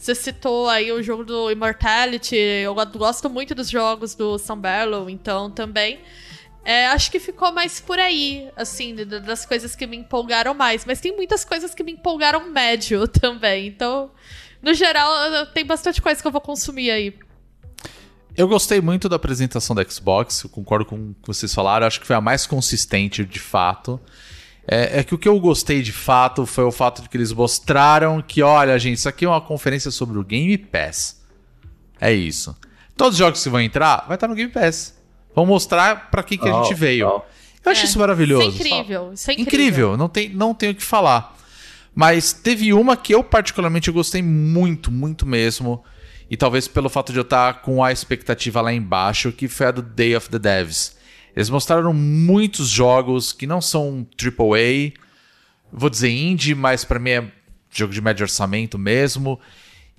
Você 0.02 0.16
citou 0.16 0.68
aí 0.68 0.92
o 0.92 1.04
jogo 1.04 1.24
do 1.24 1.52
Immortality. 1.52 2.36
Eu 2.36 2.74
gosto 2.74 3.30
muito 3.30 3.54
dos 3.54 3.70
jogos 3.70 4.16
do 4.16 4.40
Sam 4.40 4.58
Barlow, 4.58 5.08
então 5.08 5.52
também. 5.52 6.00
É, 6.66 6.88
acho 6.88 7.12
que 7.12 7.20
ficou 7.20 7.52
mais 7.52 7.80
por 7.80 8.00
aí, 8.00 8.50
assim, 8.56 8.96
das 8.96 9.46
coisas 9.46 9.76
que 9.76 9.86
me 9.86 9.98
empolgaram 9.98 10.56
mais. 10.56 10.86
Mas 10.86 11.00
tem 11.00 11.16
muitas 11.16 11.46
coisas 11.46 11.76
que 11.76 11.84
me 11.84 11.92
empolgaram 11.92 12.50
médio 12.50 13.06
também. 13.08 13.68
Então, 13.68 14.10
no 14.60 14.74
geral, 14.74 15.46
tem 15.54 15.64
bastante 15.64 16.02
coisa 16.02 16.20
que 16.20 16.28
eu 16.28 16.32
vou 16.32 16.42
consumir 16.42 16.90
aí. 16.90 17.14
Eu 18.36 18.48
gostei 18.48 18.82
muito 18.82 19.08
da 19.08 19.18
apresentação 19.18 19.76
da 19.76 19.88
Xbox, 19.88 20.46
eu 20.46 20.50
concordo 20.50 20.84
com 20.84 20.96
o 20.96 21.14
que 21.14 21.28
vocês 21.28 21.54
falaram, 21.54 21.86
acho 21.86 22.02
que 22.02 22.08
foi 22.08 22.16
a 22.16 22.22
mais 22.22 22.48
consistente 22.48 23.24
de 23.24 23.40
fato. 23.40 24.00
É, 24.68 25.00
é, 25.00 25.04
que 25.04 25.16
o 25.16 25.18
que 25.18 25.28
eu 25.28 25.40
gostei 25.40 25.82
de 25.82 25.92
fato 25.92 26.46
foi 26.46 26.64
o 26.64 26.72
fato 26.72 27.02
de 27.02 27.10
que 27.10 27.18
eles 27.18 27.34
mostraram 27.34 28.22
que, 28.22 28.42
olha, 28.42 28.78
gente, 28.78 28.98
isso 28.98 29.10
aqui 29.10 29.26
é 29.26 29.28
uma 29.28 29.42
conferência 29.42 29.90
sobre 29.90 30.18
o 30.20 30.24
Game 30.24 30.58
Pass. 30.58 31.22
É 32.00 32.14
isso. 32.14 32.56
Todos 32.96 33.14
os 33.14 33.20
jogos 33.20 33.42
que 33.42 33.50
vão 33.50 33.60
entrar, 33.62 34.06
vai 34.08 34.16
estar 34.16 34.28
no 34.28 34.36
Game 34.36 34.52
Pass. 34.52 34.96
Vamos 35.36 35.50
mostrar 35.50 36.12
para 36.12 36.24
que, 36.24 36.38
que 36.38 36.48
a 36.48 36.64
gente 36.64 36.74
veio. 36.74 37.08
Oh. 37.08 37.22
Eu 37.64 37.72
acho 37.72 37.82
É, 37.82 37.86
isso 37.86 38.00
maravilhoso. 38.00 38.50
Isso 38.50 38.62
é 38.62 38.68
incrível. 38.68 39.14
Isso 39.14 39.32
é 39.32 39.34
incrível. 39.34 39.54
incrível. 39.54 39.98
não 39.98 40.10
tem, 40.10 40.30
não 40.30 40.54
tenho 40.54 40.72
o 40.72 40.76
que 40.76 40.84
falar. 40.84 41.38
Mas 41.94 42.34
teve 42.34 42.74
uma 42.74 42.96
que 42.96 43.14
eu 43.14 43.24
particularmente 43.24 43.92
gostei 43.92 44.22
muito, 44.22 44.92
muito 44.92 45.26
mesmo. 45.26 45.84
E 46.30 46.38
talvez 46.38 46.68
pelo 46.68 46.90
fato 46.90 47.12
de 47.12 47.20
eu 47.20 47.24
estar 47.24 47.62
com 47.62 47.84
a 47.84 47.92
expectativa 47.92 48.62
lá 48.62 48.72
embaixo, 48.72 49.32
que 49.32 49.48
foi 49.48 49.68
a 49.68 49.72
do 49.72 49.82
Day 49.82 50.16
of 50.16 50.30
the 50.30 50.40
Devs. 50.40 50.96
Eles 51.36 51.50
mostraram 51.50 51.94
muitos 51.94 52.68
jogos 52.68 53.32
que 53.32 53.48
não 53.48 53.62
são 53.62 54.06
AAA, 54.22 54.94
vou 55.72 55.90
dizer 55.90 56.10
indie, 56.10 56.54
mas 56.54 56.84
para 56.84 57.00
mim 57.00 57.10
é 57.12 57.32
jogo 57.72 57.94
de 57.94 58.02
médio 58.02 58.24
orçamento 58.24 58.78
mesmo. 58.78 59.40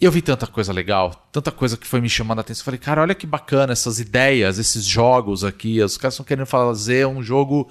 E 0.01 0.05
eu 0.05 0.11
vi 0.11 0.21
tanta 0.21 0.47
coisa 0.47 0.73
legal, 0.73 1.29
tanta 1.31 1.53
coisa 1.53 1.77
que 1.77 1.87
foi 1.87 2.01
me 2.01 2.09
chamando 2.09 2.39
a 2.39 2.41
atenção. 2.41 2.63
Eu 2.63 2.65
falei, 2.65 2.81
cara, 2.81 3.03
olha 3.03 3.15
que 3.15 3.27
bacana 3.27 3.73
essas 3.73 4.01
ideias, 4.01 4.59
esses 4.59 4.85
jogos 4.85 5.45
aqui. 5.45 5.81
Os 5.81 5.97
caras 5.97 6.15
estão 6.15 6.27
querendo 6.27 6.47
fazer 6.47 7.07
um 7.07 7.23
jogo 7.23 7.71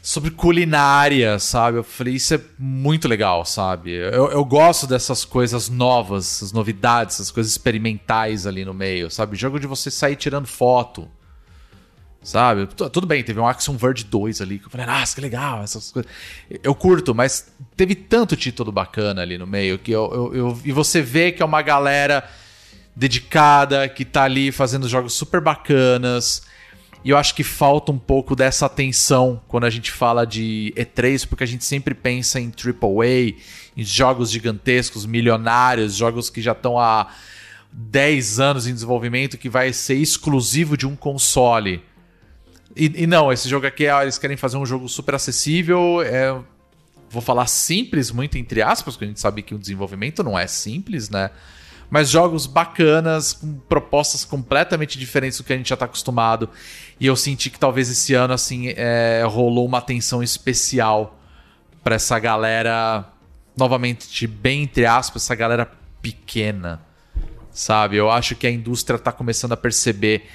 sobre 0.00 0.30
culinária, 0.30 1.36
sabe? 1.40 1.78
Eu 1.78 1.82
falei, 1.82 2.14
isso 2.14 2.32
é 2.32 2.40
muito 2.56 3.08
legal, 3.08 3.44
sabe? 3.44 3.90
Eu, 3.90 4.30
eu 4.30 4.44
gosto 4.44 4.86
dessas 4.86 5.24
coisas 5.24 5.68
novas, 5.68 6.36
essas 6.36 6.52
novidades, 6.52 7.16
essas 7.16 7.32
coisas 7.32 7.50
experimentais 7.50 8.46
ali 8.46 8.64
no 8.64 8.72
meio, 8.72 9.10
sabe? 9.10 9.34
Jogo 9.34 9.58
de 9.58 9.66
você 9.66 9.90
sair 9.90 10.14
tirando 10.14 10.46
foto. 10.46 11.10
Sabe? 12.26 12.66
Tu- 12.66 12.90
Tudo 12.90 13.06
bem, 13.06 13.22
teve 13.22 13.38
um 13.38 13.46
Action 13.46 13.76
Verge 13.76 14.02
2 14.02 14.40
ali, 14.40 14.58
que 14.58 14.66
eu 14.66 14.70
falei, 14.70 14.84
nossa, 14.84 15.14
que 15.14 15.20
legal, 15.20 15.62
essas 15.62 15.92
coisas. 15.92 16.10
Eu 16.60 16.74
curto, 16.74 17.14
mas 17.14 17.52
teve 17.76 17.94
tanto 17.94 18.34
título 18.36 18.72
bacana 18.72 19.22
ali 19.22 19.38
no 19.38 19.46
meio 19.46 19.78
que 19.78 19.92
eu, 19.92 20.10
eu, 20.12 20.34
eu- 20.34 20.60
E 20.64 20.72
você 20.72 21.00
vê 21.00 21.30
que 21.30 21.40
é 21.40 21.46
uma 21.46 21.62
galera 21.62 22.28
dedicada, 22.96 23.88
que 23.88 24.04
tá 24.04 24.24
ali 24.24 24.50
fazendo 24.50 24.88
jogos 24.88 25.12
super 25.14 25.40
bacanas. 25.40 26.42
E 27.04 27.10
eu 27.10 27.16
acho 27.16 27.32
que 27.32 27.44
falta 27.44 27.92
um 27.92 27.98
pouco 27.98 28.34
dessa 28.34 28.66
atenção 28.66 29.40
quando 29.46 29.62
a 29.64 29.70
gente 29.70 29.92
fala 29.92 30.26
de 30.26 30.74
E3, 30.76 31.28
porque 31.28 31.44
a 31.44 31.46
gente 31.46 31.64
sempre 31.64 31.94
pensa 31.94 32.40
em 32.40 32.50
AAA, 32.50 33.36
em 33.76 33.84
jogos 33.84 34.32
gigantescos, 34.32 35.06
milionários, 35.06 35.94
jogos 35.94 36.28
que 36.28 36.42
já 36.42 36.50
estão 36.50 36.76
há 36.76 37.06
10 37.72 38.40
anos 38.40 38.66
em 38.66 38.74
desenvolvimento, 38.74 39.38
que 39.38 39.48
vai 39.48 39.72
ser 39.72 39.94
exclusivo 39.94 40.76
de 40.76 40.86
um 40.88 40.96
console. 40.96 41.82
E, 42.76 43.04
e 43.04 43.06
não, 43.06 43.32
esse 43.32 43.48
jogo 43.48 43.66
aqui, 43.66 43.88
ah, 43.88 44.02
eles 44.02 44.18
querem 44.18 44.36
fazer 44.36 44.58
um 44.58 44.66
jogo 44.66 44.86
super 44.86 45.14
acessível, 45.14 46.02
é, 46.02 46.38
vou 47.08 47.22
falar 47.22 47.46
simples, 47.46 48.10
muito 48.10 48.36
entre 48.36 48.60
aspas, 48.60 48.94
porque 48.94 49.06
a 49.06 49.08
gente 49.08 49.20
sabe 49.20 49.42
que 49.42 49.54
o 49.54 49.58
desenvolvimento 49.58 50.22
não 50.22 50.38
é 50.38 50.46
simples, 50.46 51.08
né? 51.08 51.30
Mas 51.88 52.10
jogos 52.10 52.46
bacanas, 52.46 53.32
com 53.32 53.54
propostas 53.60 54.24
completamente 54.24 54.98
diferentes 54.98 55.38
do 55.38 55.44
que 55.44 55.52
a 55.52 55.56
gente 55.56 55.70
já 55.70 55.76
tá 55.76 55.84
acostumado. 55.86 56.50
E 56.98 57.06
eu 57.06 57.16
senti 57.16 57.48
que 57.48 57.58
talvez 57.58 57.88
esse 57.88 58.12
ano, 58.12 58.34
assim, 58.34 58.74
é, 58.76 59.22
rolou 59.24 59.64
uma 59.64 59.78
atenção 59.78 60.22
especial 60.22 61.18
pra 61.82 61.94
essa 61.94 62.18
galera, 62.18 63.08
novamente, 63.56 64.26
bem 64.26 64.64
entre 64.64 64.84
aspas, 64.84 65.22
essa 65.22 65.34
galera 65.34 65.70
pequena, 66.02 66.82
sabe? 67.52 67.96
Eu 67.96 68.10
acho 68.10 68.34
que 68.34 68.46
a 68.46 68.50
indústria 68.50 68.98
tá 68.98 69.12
começando 69.12 69.52
a 69.52 69.56
perceber 69.56 70.28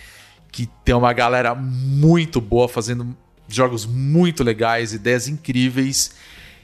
que 0.51 0.67
tem 0.83 0.93
uma 0.95 1.13
galera 1.13 1.55
muito 1.55 2.41
boa 2.41 2.67
fazendo 2.67 3.15
jogos 3.47 3.85
muito 3.85 4.43
legais, 4.43 4.93
ideias 4.93 5.27
incríveis 5.27 6.13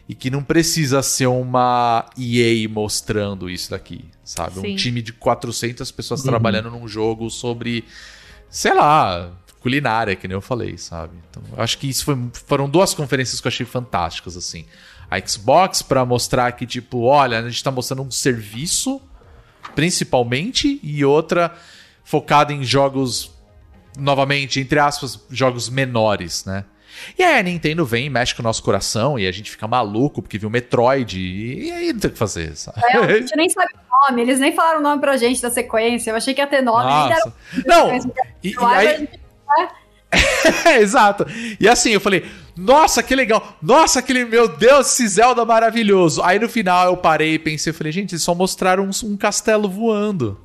e 0.10 0.16
que 0.16 0.30
não 0.30 0.42
precisa 0.44 1.02
ser 1.02 1.28
uma 1.28 2.06
EA 2.18 2.68
mostrando 2.70 3.50
isso 3.50 3.72
daqui, 3.72 4.06
sabe? 4.24 4.60
Sim. 4.62 4.74
Um 4.74 4.76
time 4.76 5.02
de 5.02 5.12
400 5.14 5.90
pessoas 5.92 6.24
trabalhando 6.24 6.70
num 6.72 6.88
jogo 6.88 7.30
sobre, 7.30 7.84
sei 8.50 8.74
lá, 8.74 9.32
culinária, 9.60 10.16
que 10.16 10.28
nem 10.28 10.36
eu 10.36 10.42
falei, 10.42 10.78
sabe? 10.78 11.14
Então, 11.30 11.44
eu 11.58 11.62
acho 11.62 11.78
que 11.78 11.88
isso 11.90 12.06
foi- 12.06 12.18
foram 12.46 12.70
duas 12.70 12.94
conferências 12.94 13.42
que 13.42 13.48
eu 13.48 13.50
achei 13.50 13.66
fantásticas, 13.66 14.38
assim. 14.38 14.66
A 15.12 15.20
Xbox 15.26 15.82
pra 15.82 16.06
mostrar 16.06 16.52
que, 16.54 16.66
tipo, 16.66 17.00
olha, 17.04 17.40
a 17.40 17.50
gente 17.50 17.62
tá 17.64 17.72
mostrando 17.72 18.02
um 18.04 18.12
serviço, 18.12 19.02
principalmente, 19.76 20.80
e 20.82 21.04
outra 21.06 21.54
focada 22.04 22.54
em 22.54 22.64
jogos, 22.64 23.30
novamente, 23.98 24.60
entre 24.60 24.80
aspas, 24.80 25.20
jogos 25.30 25.70
menores, 25.70 26.46
né? 26.46 26.64
E 27.18 27.24
aí 27.24 27.40
a 27.40 27.44
Nintendo 27.44 27.86
vem 27.86 28.08
e 28.08 28.10
mexe 28.10 28.34
com 28.34 28.42
o 28.42 28.44
nosso 28.44 28.64
coração 28.64 29.20
e 29.20 29.28
a 29.28 29.32
gente 29.32 29.52
fica 29.52 29.68
maluco 29.68 30.22
porque 30.22 30.38
viu 30.38 30.50
Metroid 30.50 31.20
e, 31.20 31.68
e 31.68 31.72
aí 31.72 31.94
não 31.94 32.00
tem 32.00 32.10
o 32.10 32.14
que 32.14 32.18
fazer, 32.18 32.56
sabe? 32.56 32.82
É, 32.84 32.98
a 32.98 33.08
gente 33.20 33.36
nem 33.36 33.50
sabe 33.50 33.68
o 33.76 34.10
nome, 34.10 34.22
eles 34.24 34.40
nem 34.40 34.52
falaram 34.56 34.80
o 34.80 34.84
nome 34.84 35.00
pra 35.00 35.16
gente 35.16 35.42
da 35.42 35.52
sequência. 35.52 36.10
Eu 36.12 36.16
achei 36.16 36.34
que 36.34 36.42
ia 36.42 36.48
ter 36.48 36.62
nome, 36.62 36.86
nem 36.86 37.10
deram 37.10 37.34
Nossa. 37.68 38.04
Não, 38.04 38.16
e, 38.44 38.50
e 38.50 38.56
aí, 38.60 39.10
É, 40.66 40.78
exato. 40.82 41.26
E 41.60 41.68
assim, 41.68 41.92
eu 41.92 42.00
falei, 42.02 42.26
nossa, 42.56 43.04
que 43.04 43.14
legal. 43.14 43.56
Nossa, 43.62 44.00
aquele, 44.00 44.26
meu 44.26 44.48
Deus, 44.48 44.88
esse 44.94 45.08
Zelda 45.08 45.46
maravilhoso. 45.46 46.24
Aí 46.24 46.40
no 46.40 46.50
final 46.50 46.88
eu 46.88 46.98
parei 46.98 47.34
e 47.36 47.40
pensei, 47.40 47.72
eu 47.72 47.76
falei, 47.76 47.92
gente, 47.92 48.14
eles 48.14 48.24
só 48.24 48.34
mostraram 48.34 48.86
um, 48.86 49.08
um 49.08 49.18
castelo 49.18 49.70
voando. 49.70 50.40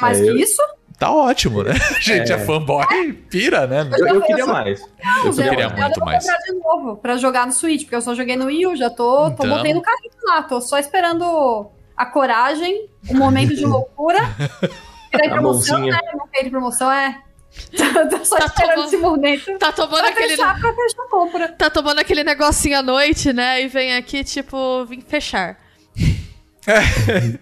Mais 0.00 0.18
É, 0.18 0.24
que 0.24 0.28
eu- 0.30 0.36
isso? 0.36 0.62
Tá 0.98 1.10
ótimo, 1.12 1.62
né? 1.62 1.74
Gente, 2.00 2.32
é, 2.32 2.38
fanboy, 2.38 3.12
pira, 3.30 3.66
né? 3.66 3.88
Eu, 3.98 4.06
eu 4.06 4.22
queria 4.22 4.46
mais. 4.46 4.80
Não, 5.04 5.26
Eu 5.26 5.32
queria 5.34 5.68
Zelda 5.68 5.68
muito 5.76 5.90
eu 5.90 5.94
vou 5.96 6.04
mais. 6.06 6.24
comprar 6.24 6.38
de 6.38 6.52
novo 6.54 6.96
pra 6.96 7.16
jogar 7.18 7.46
no 7.46 7.52
Switch, 7.52 7.82
porque 7.82 7.96
eu 7.96 8.00
só 8.00 8.14
joguei 8.14 8.34
no 8.36 8.46
Wii 8.46 8.66
U, 8.68 8.76
já 8.76 8.88
tô, 8.88 9.30
tô 9.30 9.44
Então. 9.44 9.56
botei 9.58 9.74
no 9.74 9.82
carrinho 9.82 10.12
lá, 10.26 10.42
tô 10.42 10.60
só 10.60 10.78
esperando 10.78 11.70
a 11.96 12.06
coragem, 12.06 12.88
o 13.10 13.14
momento 13.14 13.54
de 13.54 13.64
loucura. 13.66 14.18
Que 15.10 15.18
em 15.22 15.26
A 15.28 15.32
promoção, 15.32 15.78
mãozinha. 15.80 16.00
né? 16.02 16.10
Não 16.14 16.26
tem 16.28 16.44
de 16.44 16.50
promoção, 16.50 16.90
é. 16.90 17.20
tô 18.10 18.24
só 18.24 18.36
Tá 18.36 18.46
esperando 18.46 18.74
tomando- 18.74 18.86
esse 18.86 18.96
momento. 18.96 19.58
Tá 19.58 19.72
tomando 19.72 20.00
Pra 20.00 20.08
aquele. 20.08 20.28
fechar, 20.30 20.60
pra 20.60 20.72
fechar 20.74 21.02
a 21.02 21.08
compra. 21.10 21.48
Tá 21.52 21.70
tomando 21.70 21.98
aquele 21.98 22.24
negocinho 22.24 22.78
à 22.78 22.82
noite, 22.82 23.32
né? 23.32 23.62
E 23.62 23.68
vem 23.68 23.94
aqui, 23.96 24.24
tipo, 24.24 24.84
vim 24.86 25.00
fechar. 25.00 25.58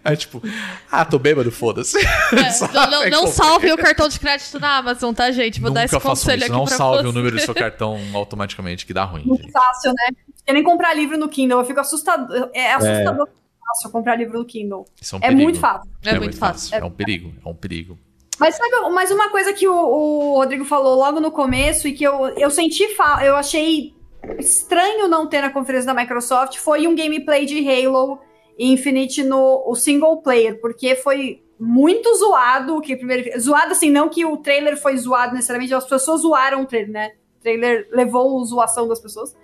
Aí 0.05 0.17
tipo, 0.17 0.43
ah, 0.91 1.05
tô 1.05 1.19
bêbado, 1.19 1.51
foda-se. 1.51 1.99
É, 1.99 2.05
não, 2.91 3.11
não, 3.11 3.25
É 3.25 3.27
salve 3.29 3.73
o 3.73 3.77
cartão 3.77 4.09
de 4.09 4.19
crédito 4.21 4.59
na 4.61 4.77
Amazon, 4.79 5.15
tá, 5.15 5.31
gente? 5.31 5.61
Vou 5.61 5.71
dar 5.71 5.85
esse 5.85 5.95
Nunca 5.95 6.09
conselho 6.09 6.37
isso. 6.39 6.45
aqui 6.47 6.53
Não 6.53 6.65
pra 6.65 6.77
salve 6.77 7.03
você. 7.03 7.09
o 7.09 7.13
número 7.13 7.37
do 7.37 7.43
seu 7.43 7.55
cartão 7.55 7.99
automaticamente, 8.13 8.85
que 8.87 8.93
dá 8.93 9.05
ruim. 9.05 9.23
Muito 9.25 9.43
gente. 9.43 9.53
fácil, 9.53 9.91
né? 9.93 10.17
Porque 10.37 10.53
nem 10.53 10.63
comprar 10.63 10.95
livro 10.95 11.17
no 11.17 11.29
Kindle, 11.29 11.59
eu 11.61 11.65
fico 11.65 11.81
assustado. 11.81 12.51
É 12.53 12.75
assustador 12.75 13.29
fácil 13.67 13.91
comprar 13.91 14.17
livro 14.17 14.39
no 14.39 14.45
Kindle. 14.45 14.85
Isso 15.01 15.17
é 15.17 15.19
um 15.19 15.23
É 15.23 15.31
muito 15.31 15.59
fácil. 15.59 15.91
É 16.05 16.19
muito 16.19 16.37
fácil. 16.37 16.77
É 16.77 16.85
um 16.85 16.91
perigo, 16.91 17.33
é 17.45 17.49
um 17.49 17.55
perigo. 17.55 17.99
Mas 18.39 18.57
sabe, 18.57 18.71
mas 18.93 19.11
uma 19.11 19.31
coisa 19.31 19.53
que 19.53 19.67
o, 19.67 19.73
o 19.75 20.35
Rodrigo 20.35 20.65
falou 20.65 20.97
logo 20.97 21.21
no 21.21 21.31
começo 21.31 21.87
e 21.89 21.93
que 21.93 22.05
eu, 22.05 22.27
eu 22.37 22.51
senti, 22.51 22.95
fa- 22.97 23.25
eu 23.25 23.37
achei 23.37 23.95
estranho 24.39 25.07
não 25.09 25.27
ter 25.27 25.41
na 25.41 25.51
conferência 25.51 25.87
da 25.87 25.95
Microsoft 25.95 26.57
foi 26.59 26.87
um 26.87 26.95
gameplay 26.97 27.47
de 27.47 27.59
Halo 27.69 28.19
Infinite 28.59 29.23
no 29.23 29.65
o 29.67 29.75
single 29.75 30.23
player, 30.23 30.61
porque 30.61 30.95
foi 30.95 31.43
muito 31.59 32.13
zoado, 32.17 32.81
que 32.81 32.97
primeiro 32.97 33.41
zoado 33.41 33.73
assim, 33.73 33.91
não 33.91 34.09
que 34.09 34.25
o 34.25 34.37
trailer 34.37 34.77
foi 34.77 34.97
zoado 34.97 35.35
necessariamente, 35.35 35.75
as 35.75 35.87
pessoas 35.87 36.23
zoaram 36.23 36.63
o 36.63 36.67
trailer, 36.67 36.91
né? 36.91 37.13
O 37.39 37.43
trailer 37.43 37.89
levou 37.93 38.41
a 38.41 38.45
zoação 38.45 38.89
das 38.89 39.01
pessoas. 39.01 39.35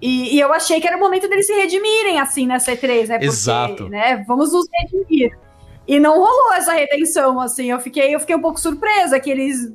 E, 0.00 0.34
e 0.36 0.40
eu 0.40 0.52
achei 0.52 0.80
que 0.80 0.86
era 0.86 0.96
o 0.96 1.00
momento 1.00 1.28
deles 1.28 1.46
se 1.46 1.54
redimirem, 1.54 2.18
assim, 2.18 2.46
nessa 2.46 2.72
E3, 2.72 3.08
né? 3.08 3.14
Porque, 3.14 3.26
Exato. 3.26 3.88
né, 3.88 4.24
vamos 4.26 4.52
nos 4.52 4.66
redimir. 4.72 5.38
E 5.86 6.00
não 6.00 6.18
rolou 6.18 6.52
essa 6.54 6.72
redenção, 6.72 7.40
assim. 7.40 7.70
Eu 7.70 7.78
fiquei, 7.78 8.14
eu 8.14 8.20
fiquei 8.20 8.34
um 8.34 8.40
pouco 8.40 8.58
surpresa 8.58 9.20
que 9.20 9.30
eles 9.30 9.72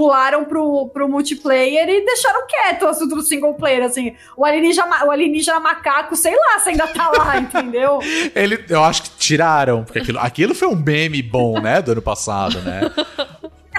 pularam 0.00 0.46
pro, 0.46 0.88
pro 0.94 1.06
multiplayer 1.06 1.86
e 1.86 2.06
deixaram 2.06 2.46
quieto 2.46 2.84
o 2.84 2.88
assunto 2.88 3.14
do 3.14 3.20
single 3.20 3.52
player, 3.52 3.84
assim. 3.84 4.16
O 4.34 4.46
alienígena, 4.46 5.04
o 5.04 5.10
alienígena 5.10 5.60
macaco, 5.60 6.16
sei 6.16 6.34
lá 6.34 6.58
se 6.58 6.70
ainda 6.70 6.86
tá 6.86 7.10
lá, 7.10 7.36
entendeu? 7.36 7.98
Ele, 8.34 8.64
eu 8.70 8.82
acho 8.82 9.02
que 9.02 9.10
tiraram, 9.18 9.84
porque 9.84 9.98
aquilo, 9.98 10.18
aquilo 10.18 10.54
foi 10.54 10.68
um 10.68 10.74
meme 10.74 11.20
bom, 11.22 11.60
né, 11.60 11.82
do 11.82 11.92
ano 11.92 12.00
passado, 12.00 12.62
né? 12.62 12.80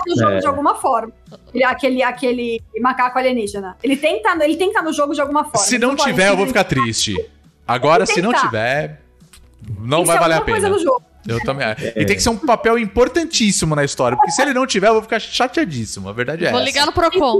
no 0.06 0.16
jogo 0.16 0.32
É. 0.34 0.40
de 0.42 0.46
alguma 0.46 0.76
forma. 0.76 1.12
Ele- 1.56 1.64
aquele, 1.64 2.04
aquele 2.04 2.62
macaco 2.80 3.18
alienígena. 3.18 3.76
Ele 3.82 3.98
tem 3.98 4.18
que 4.18 4.22
tá, 4.22 4.36
ele 4.46 4.58
tem 4.58 4.68
que 4.70 4.78
estar 4.78 4.84
no 4.84 4.94
jogo 4.94 5.16
de 5.16 5.22
alguma 5.22 5.44
forma. 5.46 5.58
Se 5.58 5.80
não 5.80 5.96
pode 5.96 6.08
tiver, 6.12 6.30
eu 6.30 6.38
vou 6.38 6.46
ficar 6.46 6.66
triste. 6.66 7.16
Agora, 7.68 8.06
se 8.06 8.22
não 8.22 8.32
tá. 8.32 8.42
tiver, 8.42 9.02
não 9.80 10.06
vai 10.06 10.20
valer 10.20 10.36
a 10.36 10.38
alguma 10.38 10.54
coisa 10.54 10.68
pena. 10.68 10.78
no 10.78 10.84
jogo. 10.84 11.04
Eu 11.28 11.40
também. 11.44 11.66
E 11.96 12.06
tem 12.06 12.16
que 12.16 12.22
ser 12.24 12.30
um 12.30 12.38
papel 12.38 12.78
importantíssimo 12.80 13.76
na 13.76 13.84
história, 13.84 14.18
porque 14.18 14.32
se 14.32 14.42
ele 14.42 14.54
não 14.54 14.66
tiver, 14.66 14.88
eu 14.88 14.94
vou 14.94 15.02
ficar 15.02 15.20
chateadíssimo. 15.20 16.10
A 16.10 16.14
verdade 16.14 16.46
é 16.46 16.50
Vou 16.52 16.60
essa. 16.60 16.66
ligar 16.68 16.86
no 16.86 16.92
Procon. 16.94 17.40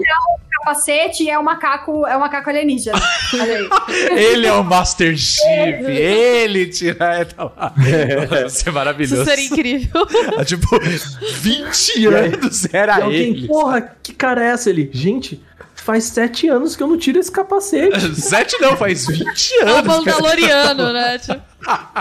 capacete 0.60 1.24
e 1.24 1.30
é 1.30 1.40
o 1.40 1.44
macaco, 1.44 2.06
é 2.06 2.16
o 2.16 2.20
macaco 2.20 2.50
alienígena. 2.50 3.02
Olha 3.34 3.58
aí. 3.58 3.70
Ele 4.12 4.46
é 4.48 4.54
o 4.54 4.64
Master 4.64 5.18
Chief, 5.18 5.44
ele 5.88 6.68
tira 6.68 7.16
ela 7.38 7.54
lá. 7.58 7.74
Ser 7.78 8.46
Isso 8.46 8.72
maravilhoso. 8.72 9.26
seria 9.26 9.46
incrível. 9.46 10.08
Há, 10.38 10.46
tipo, 10.46 10.68
20 10.80 12.06
anos 12.08 12.74
era 12.74 12.96
alguém, 13.04 13.32
ele. 13.32 13.48
porra, 13.48 13.96
que 14.04 14.14
cara 14.14 14.44
é 14.46 14.50
essa? 14.52 14.70
Ele, 14.70 14.90
gente, 14.94 15.42
faz 15.84 16.06
sete 16.06 16.48
anos 16.48 16.76
que 16.76 16.84
eu 16.84 16.88
não 16.88 16.98
tiro 16.98 17.20
esse 17.20 17.32
capacete. 17.32 18.16
Sete 18.20 18.60
não, 18.62 18.76
faz 18.78 19.06
20 19.08 19.54
É 19.62 19.66
o 19.66 19.68
anos. 19.68 19.82
cara. 19.82 19.84
Mandaloriano, 19.98 20.94
né? 20.94 21.18
Tipo, 21.20 21.42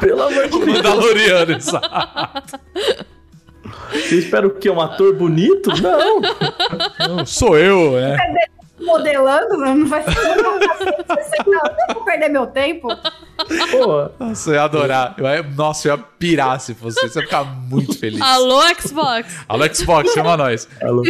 Pelo 0.00 0.22
amor 0.22 0.48
de 0.48 0.56
O 0.56 0.64
Deus. 0.64 0.76
Mandaloriano, 0.76 1.52
exato. 1.52 2.60
Você 3.92 4.16
espera 4.18 4.46
o 4.46 4.50
quê? 4.50 4.70
Um 4.70 4.80
ator 4.80 5.14
bonito? 5.14 5.70
Não. 5.80 6.20
Não, 7.08 7.26
sou 7.26 7.58
eu, 7.58 7.92
né? 7.92 8.16
Modelando, 8.80 9.56
não 9.58 9.86
vai 9.86 10.02
ser. 10.02 10.36
Não 10.36 10.58
vai 10.58 11.22
ser- 11.24 11.44
não, 11.46 11.60
eu 11.88 11.94
vou 11.94 12.04
perder 12.04 12.28
meu 12.28 12.46
tempo. 12.46 12.88
Porra. 13.70 14.12
Nossa, 14.18 14.50
eu 14.50 14.54
ia 14.54 14.62
adorar. 14.62 15.14
Eu 15.18 15.26
ia- 15.26 15.42
nossa, 15.42 15.88
eu 15.88 15.96
ia 15.96 16.04
pirar 16.18 16.60
se 16.60 16.74
fosse. 16.74 16.98
Eu 17.00 17.06
ia 17.08 17.12
ficar 17.22 17.44
muito 17.44 17.98
feliz. 17.98 18.20
alô, 18.20 18.60
Xbox. 18.80 19.34
Alô, 19.48 19.74
Xbox, 19.74 20.12
chama 20.12 20.36
nós. 20.36 20.68
Alô. 20.82 21.02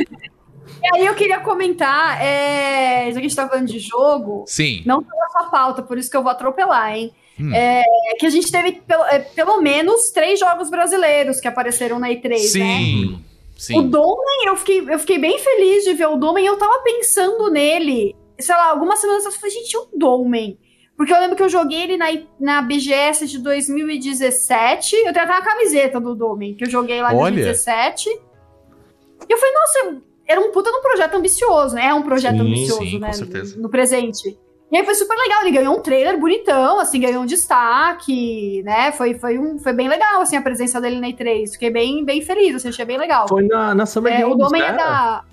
E 0.83 0.97
aí 0.97 1.07
eu 1.07 1.15
queria 1.15 1.41
comentar, 1.41 2.23
é, 2.23 3.07
já 3.07 3.13
que 3.13 3.19
a 3.19 3.23
gente 3.23 3.37
tá 3.37 3.49
falando 3.49 3.67
de 3.67 3.79
jogo, 3.79 4.45
Sim. 4.47 4.83
não 4.87 5.03
pela 5.03 5.29
sua 5.29 5.45
pauta, 5.51 5.83
por 5.83 5.99
isso 5.99 6.11
que 6.11 6.17
eu 6.17 6.23
vou 6.23 6.33
atropelar, 6.33 6.97
hein? 6.97 7.13
Hum. 7.39 7.55
É, 7.55 7.83
que 8.19 8.27
a 8.27 8.31
gente 8.31 8.51
teve 8.53 8.73
pelo, 8.73 9.05
é, 9.05 9.19
pelo 9.19 9.61
menos 9.63 10.11
três 10.11 10.39
jogos 10.39 10.69
brasileiros 10.71 11.41
que 11.41 11.49
apareceram 11.49 11.99
na 11.99 12.09
E3, 12.09 12.31
né? 12.31 12.39
Sim. 12.39 13.15
O 13.15 13.61
Sim. 13.61 13.89
Domen, 13.89 14.47
eu 14.47 14.57
fiquei, 14.57 14.81
eu 14.89 14.99
fiquei 14.99 15.19
bem 15.19 15.39
feliz 15.39 15.85
de 15.85 15.93
ver 15.93 16.07
o 16.07 16.17
Domen. 16.17 16.45
Eu 16.45 16.57
tava 16.57 16.83
pensando 16.83 17.51
nele, 17.51 18.17
sei 18.39 18.55
lá, 18.55 18.71
algumas 18.71 18.99
semanas 18.99 19.21
atrás. 19.21 19.35
Eu 19.35 19.41
falei, 19.41 19.55
gente, 19.55 19.77
o 19.77 19.89
Domen. 19.95 20.59
Porque 20.97 21.13
eu 21.13 21.19
lembro 21.19 21.37
que 21.37 21.43
eu 21.43 21.49
joguei 21.49 21.83
ele 21.83 21.97
na, 21.97 22.07
na 22.39 22.63
BGS 22.63 23.27
de 23.27 23.39
2017. 23.39 24.97
Eu 24.97 25.13
tenho 25.13 25.25
até 25.25 25.33
uma 25.33 25.43
camiseta 25.43 26.01
do 26.01 26.15
Domen, 26.15 26.55
que 26.55 26.65
eu 26.65 26.71
joguei 26.71 27.03
lá 27.03 27.13
em 27.13 27.17
Olha. 27.17 27.35
2017. 27.35 28.09
E 28.09 29.33
eu 29.33 29.39
falei, 29.39 29.55
nossa, 29.55 30.03
era 30.31 30.41
um 30.41 30.53
puta 30.53 30.71
de 30.71 30.77
um 30.77 30.81
projeto 30.81 31.15
ambicioso, 31.17 31.75
né? 31.75 31.87
É 31.87 31.95
um 31.95 32.03
projeto 32.03 32.37
Sim, 32.37 32.41
ambicioso, 32.41 32.85
sim, 32.85 32.93
com 32.93 33.07
né? 33.07 33.13
certeza. 33.13 33.57
No, 33.57 33.63
no 33.63 33.69
presente. 33.69 34.39
E 34.71 34.77
aí 34.77 34.85
foi 34.85 34.95
super 34.95 35.17
legal, 35.17 35.43
ele 35.43 35.51
ganhou 35.51 35.77
um 35.77 35.81
trailer 35.81 36.17
bonitão, 36.17 36.79
assim, 36.79 37.01
ganhou 37.01 37.25
um 37.25 37.27
destaque, 37.27 38.63
né? 38.63 38.93
Foi, 38.93 39.15
foi, 39.15 39.37
um, 39.37 39.59
foi 39.59 39.73
bem 39.73 39.89
legal, 39.89 40.21
assim, 40.21 40.37
a 40.37 40.43
presença 40.43 40.81
dele 40.81 41.01
na 41.01 41.09
E3. 41.09 41.55
Fiquei 41.55 41.71
bem, 41.71 42.05
bem 42.05 42.23
feliz, 42.23 42.55
assim, 42.55 42.69
achei 42.69 42.85
bem 42.85 42.97
legal. 42.97 43.27
Foi 43.27 43.45
na, 43.49 43.75
na 43.75 43.85
Summer 43.85 44.13
É, 44.13 44.25
o 44.25 44.31
Games, 44.31 44.45
Domen 44.45 44.63
é 44.63 44.71
né? 44.71 44.79
da. 44.79 45.25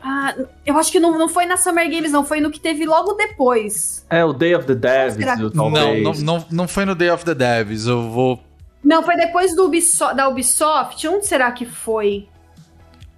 Ah, 0.00 0.34
eu 0.66 0.76
acho 0.76 0.92
que 0.92 1.00
não, 1.00 1.18
não 1.18 1.28
foi 1.28 1.46
na 1.46 1.56
Summer 1.56 1.90
Games, 1.90 2.12
não. 2.12 2.22
Foi 2.22 2.38
no 2.40 2.50
que 2.50 2.60
teve 2.60 2.84
logo 2.84 3.14
depois. 3.14 4.06
É, 4.10 4.22
o 4.22 4.34
Day 4.34 4.54
of 4.54 4.66
the 4.66 4.74
Devs, 4.74 5.16
Não, 5.54 5.70
não, 5.70 6.14
não, 6.14 6.46
não 6.50 6.68
foi 6.68 6.84
no 6.84 6.94
Day 6.94 7.10
of 7.10 7.24
the 7.24 7.34
Devs. 7.34 7.86
Eu 7.86 8.10
vou. 8.10 8.38
Não, 8.84 9.02
foi 9.02 9.16
depois 9.16 9.56
do 9.56 9.64
Ubisoft, 9.64 10.14
da 10.14 10.28
Ubisoft. 10.28 11.08
Onde 11.08 11.26
será 11.26 11.50
que 11.50 11.64
foi? 11.64 12.28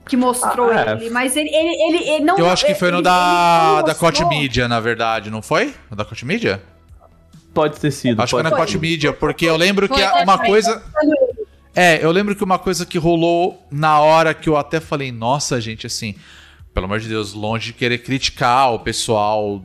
Que 0.09 0.16
mostrou 0.16 0.70
Ah, 0.70 0.85
é. 0.86 0.93
ele. 0.93 1.10
Mas 1.10 1.36
ele, 1.36 1.48
ele, 1.51 1.82
ele, 1.97 2.09
ele 2.10 2.24
não. 2.24 2.39
Eu 2.39 2.48
acho 2.51 2.64
que 2.66 2.74
foi 2.74 2.89
ele- 2.89 2.93
no 2.93 2.98
ele 2.98 3.05
da, 3.05 3.82
da 3.82 3.89
mostrou. 3.89 4.28
Media, 4.28 4.66
na 4.68 4.81
verdade, 4.81 5.31
não 5.31 5.40
foi? 5.43 5.74
No 5.90 5.97
da 5.97 6.05
Koch 6.05 6.24
Media? 6.24 6.62
Pode 7.55 7.78
ter 7.78 7.90
sido. 7.90 8.20
Acho 8.20 8.31
que 8.36 8.43
foi 8.43 8.43
na 8.43 8.51
sido. 8.72 8.81
Media, 8.81 9.12
porque 9.12 9.44
eu 9.44 9.56
lembro 9.56 9.89
que 9.89 9.94
Foi, 10.02 10.22
uma 10.22 10.36
foi. 10.39 10.47
coisa. 10.47 10.82
É, 11.74 12.05
eu 12.05 12.10
lembro 12.10 12.35
que 12.35 12.43
uma 12.43 12.59
coisa 12.59 12.85
que 12.85 12.98
rolou 12.98 13.64
na 13.70 14.01
hora 14.01 14.35
que 14.35 14.48
eu 14.48 14.56
até 14.56 14.81
falei, 14.81 15.12
nossa, 15.12 15.60
gente, 15.60 15.86
assim, 15.86 16.14
pelo 16.74 16.86
amor 16.86 16.98
de 16.98 17.09
Deus, 17.09 17.32
longe 17.32 17.66
de 17.66 17.72
querer 17.74 17.98
criticar 17.98 18.72
o 18.72 18.81
pessoal 18.81 19.62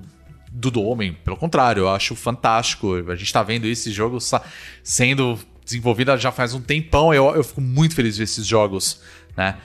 do 0.52 0.70
Domen. 0.70 1.14
Pelo 1.24 1.36
contrário, 1.38 1.82
eu 1.82 1.90
acho 1.90 2.16
fantástico. 2.16 2.96
A 3.10 3.16
gente 3.16 3.32
tá 3.34 3.42
vendo 3.42 3.66
esse 3.66 3.92
jogo 3.92 4.20
sendo 4.84 5.38
desenvolvido 5.64 6.16
já 6.18 6.32
faz 6.32 6.54
um 6.54 6.62
tempão. 6.62 7.14
Eu, 7.14 7.36
eu 7.36 7.44
fico 7.44 7.62
muito 7.62 7.96
feliz 7.96 8.14
de 8.14 8.20
ver 8.20 8.24
esses 8.26 8.46
jogos, 8.46 9.02
né? 9.36 9.56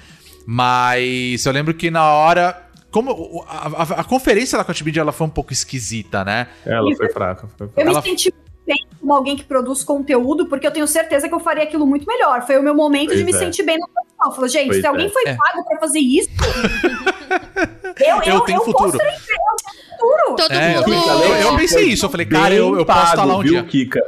Mas 0.47 1.45
eu 1.47 1.53
lembro 1.53 1.75
que 1.75 1.91
na 1.91 2.05
hora. 2.13 2.67
Como 2.91 3.45
a, 3.49 3.69
a- 3.83 4.01
a 4.01 4.05
conferência 4.05 4.59
da 4.59 4.67
Media 4.85 5.01
ela 5.01 5.13
foi 5.13 5.25
um 5.27 5.31
pouco 5.31 5.53
esquisita, 5.53 6.25
né? 6.25 6.49
Ela 6.67 6.93
foi 6.97 7.09
fraca. 7.09 7.49
Foi 7.57 7.69
fraca. 7.69 7.81
Eu 7.81 7.87
Ela- 7.89 8.01
me 8.03 8.09
senti 8.09 8.35
bem 8.67 8.85
como 8.99 9.15
alguém 9.15 9.37
que 9.37 9.45
produz 9.45 9.85
conteúdo, 9.85 10.47
porque 10.47 10.67
eu 10.67 10.73
tenho 10.73 10.89
certeza 10.89 11.29
que 11.29 11.35
eu 11.35 11.39
faria 11.39 11.63
aquilo 11.63 11.87
muito 11.87 12.05
melhor. 12.05 12.43
Foi 12.45 12.59
o 12.59 12.63
meu 12.63 12.75
momento 12.75 13.11
de 13.15 13.23
Pois 13.23 13.25
me 13.27 13.33
é. 13.33 13.39
sentir 13.39 13.63
bem 13.63 13.79
na 13.79 13.87
produção. 13.87 14.33
Falei, 14.35 14.51
gente, 14.51 14.67
Pois 14.67 14.81
se 14.81 14.87
alguém 14.89 15.07
é. 15.07 15.09
foi 15.11 15.23
É. 15.27 15.37
pago 15.37 15.65
pra 15.69 15.79
fazer 15.79 16.01
isso. 16.01 16.31
eu, 18.01 18.23
Eu 18.35 18.41
tenho 18.41 18.61
futuro. 18.65 18.91
posso 18.93 18.99
futuro. 18.99 20.37
Todo 20.37 20.53
É, 20.53 20.77
eu, 20.77 20.81
mundo 20.83 20.95
eu- 20.95 21.35
eu 21.53 21.57
pensei 21.57 21.85
isso, 21.85 22.07
eu 22.07 22.11
falei, 22.11 22.27
cara, 22.27 22.55
eu, 22.55 22.77
eu 22.77 22.85
posso 22.87 23.11
estar 23.11 23.25
lá 23.25 23.37
um 23.37 23.43
viu, 23.43 23.53
dia. 23.53 23.63
Kika? 23.65 24.01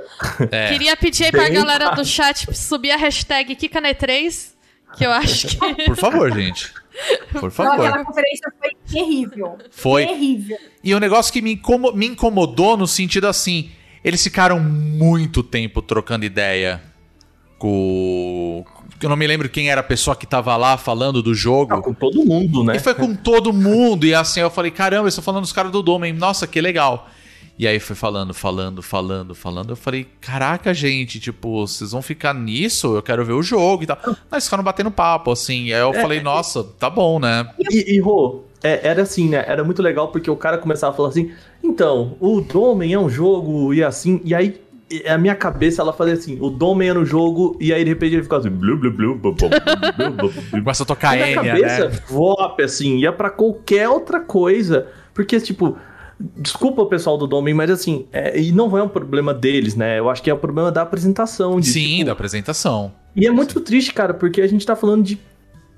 É. 0.51 0.69
queria 0.71 0.97
pedir 0.97 1.25
aí 1.27 1.31
pra 1.31 1.43
Bem 1.43 1.53
galera 1.53 1.91
do 1.91 2.05
chat 2.05 2.47
subir 2.57 2.91
a 2.91 2.97
hashtag 2.97 3.55
KikaNE3, 3.55 4.52
que 4.97 5.05
eu 5.07 5.11
acho 5.13 5.49
que. 5.49 5.57
Por 5.87 5.97
favor, 5.97 6.33
gente. 6.33 6.73
Por 7.33 7.45
Não, 7.45 7.51
favor. 7.51 7.87
aquela 7.87 8.05
conferência 8.05 8.53
foi 8.61 8.71
terrível. 8.91 9.57
Foi. 9.71 10.07
Terrível. 10.07 10.59
E 10.85 10.95
o 10.95 11.01
negócio 11.01 11.33
que 11.33 11.41
me, 11.41 11.55
incomo- 11.55 11.93
me 11.93 12.07
incomodou 12.07 12.77
no 12.77 12.87
sentido 12.87 13.27
assim, 13.27 13.71
eles 14.05 14.23
ficaram 14.23 14.61
muito 14.61 15.43
tempo 15.43 15.81
trocando 15.81 16.25
ideia 16.27 16.83
com. 17.59 18.65
Eu 19.01 19.09
não 19.09 19.17
me 19.17 19.27
lembro 19.27 19.49
quem 19.49 19.69
era 19.71 19.81
a 19.81 19.85
pessoa 19.85 20.15
que 20.15 20.27
tava 20.27 20.57
lá 20.57 20.77
falando 20.77 21.23
do 21.23 21.35
jogo. 21.35 21.75
Ah, 21.75 21.83
com 21.83 21.93
todo 21.93 22.25
mundo, 22.25 22.63
né? 22.63 22.77
E 22.77 22.79
foi 22.79 22.95
com 22.95 23.15
todo 23.15 23.53
mundo. 23.53 24.07
E 24.07 24.15
assim, 24.15 24.41
eu 24.41 24.51
falei, 24.51 24.71
caramba, 24.71 25.05
eles 25.05 25.15
estão 25.15 25.25
falando 25.25 25.43
dos 25.43 25.53
caras 25.53 25.73
do 25.73 25.83
Domen. 25.83 26.13
Nossa, 26.13 26.47
que 26.47 26.61
legal. 26.61 27.09
E 27.59 27.67
aí 27.67 27.79
foi 27.79 27.95
falando, 27.95 28.33
falando, 28.33 28.83
falando, 28.83 29.35
falando. 29.35 29.71
Eu 29.71 29.77
falei, 29.77 30.09
caraca, 30.21 30.73
gente, 30.73 31.21
tipo, 31.21 31.67
vocês 31.67 31.93
vão 31.93 32.03
ficar 32.03 32.35
nisso? 32.35 32.97
Eu 32.97 33.03
quero 33.03 33.25
ver 33.25 33.35
o 33.35 33.43
jogo 33.43 33.85
e 33.85 33.87
tal. 33.87 33.99
Mas 34.31 34.45
ficaram 34.45 34.65
batendo 34.65 34.91
papo, 34.91 35.31
assim. 35.31 35.73
Aí 35.73 35.81
eu 35.81 35.93
falei, 35.93 36.21
nossa, 36.21 36.65
tá 36.65 36.89
bom, 36.89 37.21
né? 37.21 37.49
E, 37.71 37.95
e 37.95 38.01
Rô, 38.01 38.43
é, 38.63 38.89
era 38.89 39.03
assim, 39.03 39.29
né? 39.29 39.45
Era 39.47 39.65
muito 39.65 39.83
legal 39.83 40.09
porque 40.09 40.31
o 40.31 40.37
cara 40.37 40.57
começava 40.57 40.93
a 40.93 40.97
falar 40.97 41.09
assim: 41.09 41.33
então, 41.63 42.17
o 42.21 42.41
Domen 42.41 42.93
é 42.93 42.99
um 42.99 43.09
jogo 43.09 43.75
e 43.75 43.83
assim. 43.83 44.21
E 44.25 44.35
aí, 44.35 44.61
a 45.07 45.19
minha 45.19 45.35
cabeça, 45.35 45.83
ela 45.83 45.93
fazia 45.93 46.15
assim: 46.15 46.39
o 46.41 46.49
Domen 46.49 46.89
era 46.89 46.99
um 46.99 47.05
jogo, 47.05 47.57
e 47.61 47.73
aí 47.73 47.83
de 47.83 47.91
repente 47.91 48.15
ele 48.15 48.23
ficava 48.23 48.41
assim: 48.41 48.51
blu, 48.51 48.79
blu, 48.79 48.93
blu, 48.93 49.15
blu, 49.17 49.35
blu, 49.35 50.11
blu. 50.13 50.33
Começa 50.51 50.85
a 50.85 50.87
tocar 50.87 51.15
E 51.15 51.23
minha 51.23 51.33
Enya, 51.33 51.53
cabeça, 51.53 51.89
né? 51.89 51.99
VOP, 52.09 52.63
assim, 52.63 52.99
ia 52.99 53.13
pra 53.13 53.31
qualquer 53.31 53.89
outra 53.89 54.21
coisa. 54.21 54.87
Porque, 55.13 55.39
tipo, 55.41 55.77
desculpa 56.21 56.83
o 56.83 56.87
pessoal 56.87 57.17
do 57.19 57.27
Domen, 57.27 57.55
mas 57.55 57.71
assim, 57.71 58.07
é, 58.13 58.39
e 58.41 58.53
não 58.53 58.77
é 58.77 58.83
um 58.83 58.89
problema 58.89 59.33
deles, 59.35 59.75
né? 59.75 59.99
Eu 59.99 60.09
acho 60.11 60.23
que 60.23 60.31
é 60.31 60.35
o 60.35 60.39
problema 60.39 60.71
da 60.71 60.83
apresentação. 60.83 61.59
De, 61.61 61.67
Sim, 61.69 61.89
tipo, 61.97 62.07
da 62.07 62.13
apresentação. 62.13 62.93
E 63.15 63.27
é 63.27 63.31
muito 63.31 63.61
triste, 63.61 63.93
cara, 63.93 64.15
porque 64.15 64.41
a 64.41 64.47
gente 64.47 64.65
tá 64.65 64.75
falando 64.77 65.03
de 65.05 65.19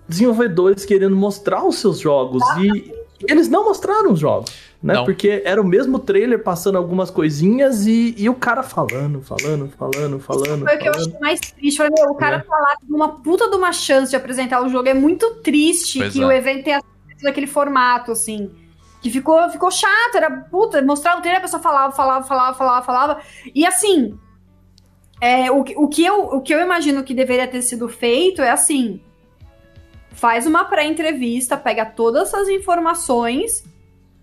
desenvolvedores 0.08 0.84
querendo 0.84 1.16
mostrar 1.16 1.64
os 1.64 1.76
seus 1.76 1.98
jogos 1.98 2.42
e 2.58 2.92
eles 3.28 3.48
não 3.48 3.64
mostraram 3.64 4.12
os 4.12 4.20
jogos, 4.20 4.50
né? 4.82 4.94
Não. 4.94 5.04
Porque 5.04 5.40
era 5.44 5.60
o 5.60 5.64
mesmo 5.64 5.98
trailer 5.98 6.42
passando 6.42 6.76
algumas 6.76 7.10
coisinhas 7.10 7.86
e, 7.86 8.14
e 8.18 8.28
o 8.28 8.34
cara 8.34 8.62
falando, 8.62 9.22
falando, 9.22 9.70
falando, 9.78 10.18
falando. 10.20 10.64
Foi 10.64 10.76
o 10.76 10.78
que 10.78 10.88
eu 10.88 10.92
achei 10.92 11.18
mais 11.20 11.40
triste. 11.40 11.78
Falei, 11.78 11.92
meu, 11.96 12.10
o 12.10 12.14
cara 12.16 12.36
É. 12.36 12.40
tá 12.40 12.54
lá 12.56 12.76
com 12.86 12.94
uma 12.94 13.08
puta 13.22 13.48
de 13.48 13.56
uma 13.56 13.72
chance 13.72 14.10
de 14.10 14.16
apresentar 14.16 14.62
o 14.62 14.68
jogo. 14.68 14.88
É 14.88 14.94
muito 14.94 15.36
triste 15.36 15.98
Pois 16.00 16.12
que 16.12 16.22
é. 16.22 16.26
o 16.26 16.30
evento 16.30 16.64
tenha 16.64 16.80
sido 16.80 17.22
daquele 17.22 17.46
formato, 17.46 18.12
assim. 18.12 18.50
Que 19.04 19.10
ficou, 19.10 19.50
ficou 19.50 19.70
chato, 19.70 20.14
era 20.16 20.30
puta, 20.30 20.80
mostrar 20.80 21.18
o 21.18 21.20
trailer, 21.20 21.38
a 21.40 21.42
pessoa 21.42 21.62
falava, 21.62 21.92
falava, 21.94 22.24
falava, 22.26 22.56
falava, 22.56 22.86
falava. 22.86 23.20
E 23.54 23.66
assim, 23.66 24.18
é, 25.20 25.50
o, 25.50 25.62
que- 25.62 25.76
o, 25.76 25.86
que 25.88 26.02
eu, 26.02 26.22
o 26.24 26.40
que 26.40 26.54
eu 26.54 26.58
imagino 26.62 27.04
que 27.04 27.12
deveria 27.12 27.46
ter 27.46 27.60
sido 27.60 27.86
feito 27.86 28.40
é 28.40 28.48
assim: 28.50 28.98
faz 30.10 30.46
uma 30.46 30.64
pré-entrevista, 30.64 31.54
pega 31.54 31.84
todas 31.84 32.28
essas 32.28 32.48
informações 32.48 33.62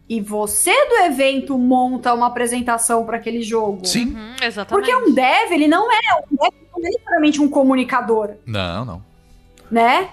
e 0.10 0.20
você 0.20 0.74
do 0.88 0.96
evento 1.06 1.58
monta 1.60 2.12
uma 2.16 2.26
apresentação 2.26 3.06
para 3.06 3.18
aquele 3.18 3.44
jogo. 3.44 3.86
Sim. 3.86 4.08
Uhum, 4.16 4.36
exatamente. 4.42 4.70
Porque 4.92 4.96
um 4.96 5.14
dev, 5.14 5.52
ele 5.52 5.68
não 5.68 5.92
é, 5.92 5.98
um 6.32 6.36
dev 6.38 6.54
não 6.74 6.80
é 6.80 6.90
necessariamente 6.90 7.40
um 7.40 7.48
comunicador, 7.48 8.32
Não, 8.48 8.84
não. 8.84 9.06
né? 9.70 10.10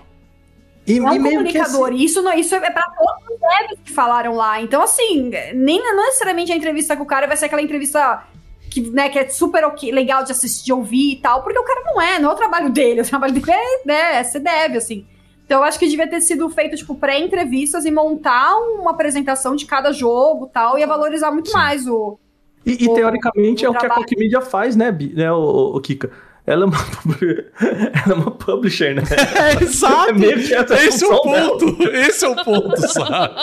E, 0.89 0.99
É 0.99 1.03
um 1.03 1.13
e 1.15 1.19
comunicador. 1.23 1.93
E 1.93 2.05
isso, 2.05 2.23
não, 2.23 2.33
isso 2.33 2.55
é 2.55 2.71
pra 2.71 2.83
todos 2.83 3.23
os 3.35 3.39
devs 3.41 3.79
que 3.85 3.93
falaram 3.93 4.35
lá. 4.35 4.61
Então, 4.61 4.83
assim, 4.83 5.31
nem 5.55 5.79
não 5.83 5.97
necessariamente 6.07 6.51
a 6.53 6.57
entrevista 6.57 6.97
com 6.97 7.03
o 7.03 7.07
cara 7.07 7.27
vai 7.27 7.37
ser 7.37 7.45
aquela 7.47 7.61
entrevista 7.63 8.25
que, 8.71 8.81
né, 8.91 9.09
que 9.09 9.19
é 9.19 9.29
super 9.29 9.65
ok- 9.65 9.91
legal 9.93 10.25
de 10.25 10.33
assistir, 10.33 10.65
de 10.65 10.73
ouvir 10.73 11.13
e 11.13 11.17
tal, 11.17 11.43
porque 11.43 11.59
o 11.59 11.65
cara 11.65 11.83
não 11.85 12.01
é, 12.01 12.19
não 12.19 12.31
é 12.31 12.33
o 12.33 12.37
trabalho 12.37 12.71
dele. 12.71 13.01
O 13.03 13.05
trabalho 13.09 13.33
dele 13.35 13.51
é, 13.51 13.83
né, 13.87 14.17
é 14.17 14.25
ser 14.25 14.41
dev, 14.41 14.77
assim. 14.77 15.07
Então 15.45 15.61
eu 15.61 15.65
acho 15.65 15.79
que 15.79 15.89
devia 15.89 16.07
ter 16.07 16.21
sido 16.21 16.49
feito, 16.51 16.77
tipo, 16.77 16.95
pré-entrevistas 16.95 17.85
e 17.87 17.91
montar 17.91 18.55
uma 18.59 18.91
apresentação 18.91 19.57
de 19.57 19.65
cada 19.65 19.93
jogo 19.93 20.47
e 20.47 20.53
tal, 20.53 20.79
ia 20.79 20.87
valorizar 20.87 21.31
muito 21.31 21.49
Sim. 21.51 21.55
mais 21.57 21.87
o. 21.89 22.19
E, 22.67 22.85
e, 22.85 22.89
O- 22.89 22.95
teoricamente 22.95 23.65
é 23.65 23.69
o 23.69 23.73
o 23.73 23.79
que 24.05 24.15
a 24.15 24.19
Media 24.19 24.41
faz, 24.43 24.77
né, 24.77 24.93
Bi- 24.93 25.15
né 25.15 25.33
o, 25.33 25.37
o- 25.39 25.77
o 25.77 25.81
Kika? 25.81 26.11
Ela 26.49 26.65
é, 26.65 26.67
uma, 26.67 26.79
ela 28.05 28.13
é 28.13 28.15
uma 28.15 28.31
publisher, 28.31 28.95
né? 28.95 29.03
É, 29.37 29.63
exato. 29.63 30.11
É 30.23 30.77
a 30.79 30.85
Esse 30.87 31.05
é 31.05 31.07
o 31.09 31.11
função 31.17 31.33
dela. 31.33 31.49
ponto. 31.59 31.83
Esse 31.89 32.25
é 32.25 32.29
o 32.29 32.37
ponto, 32.45 32.81
sabe? 32.89 33.35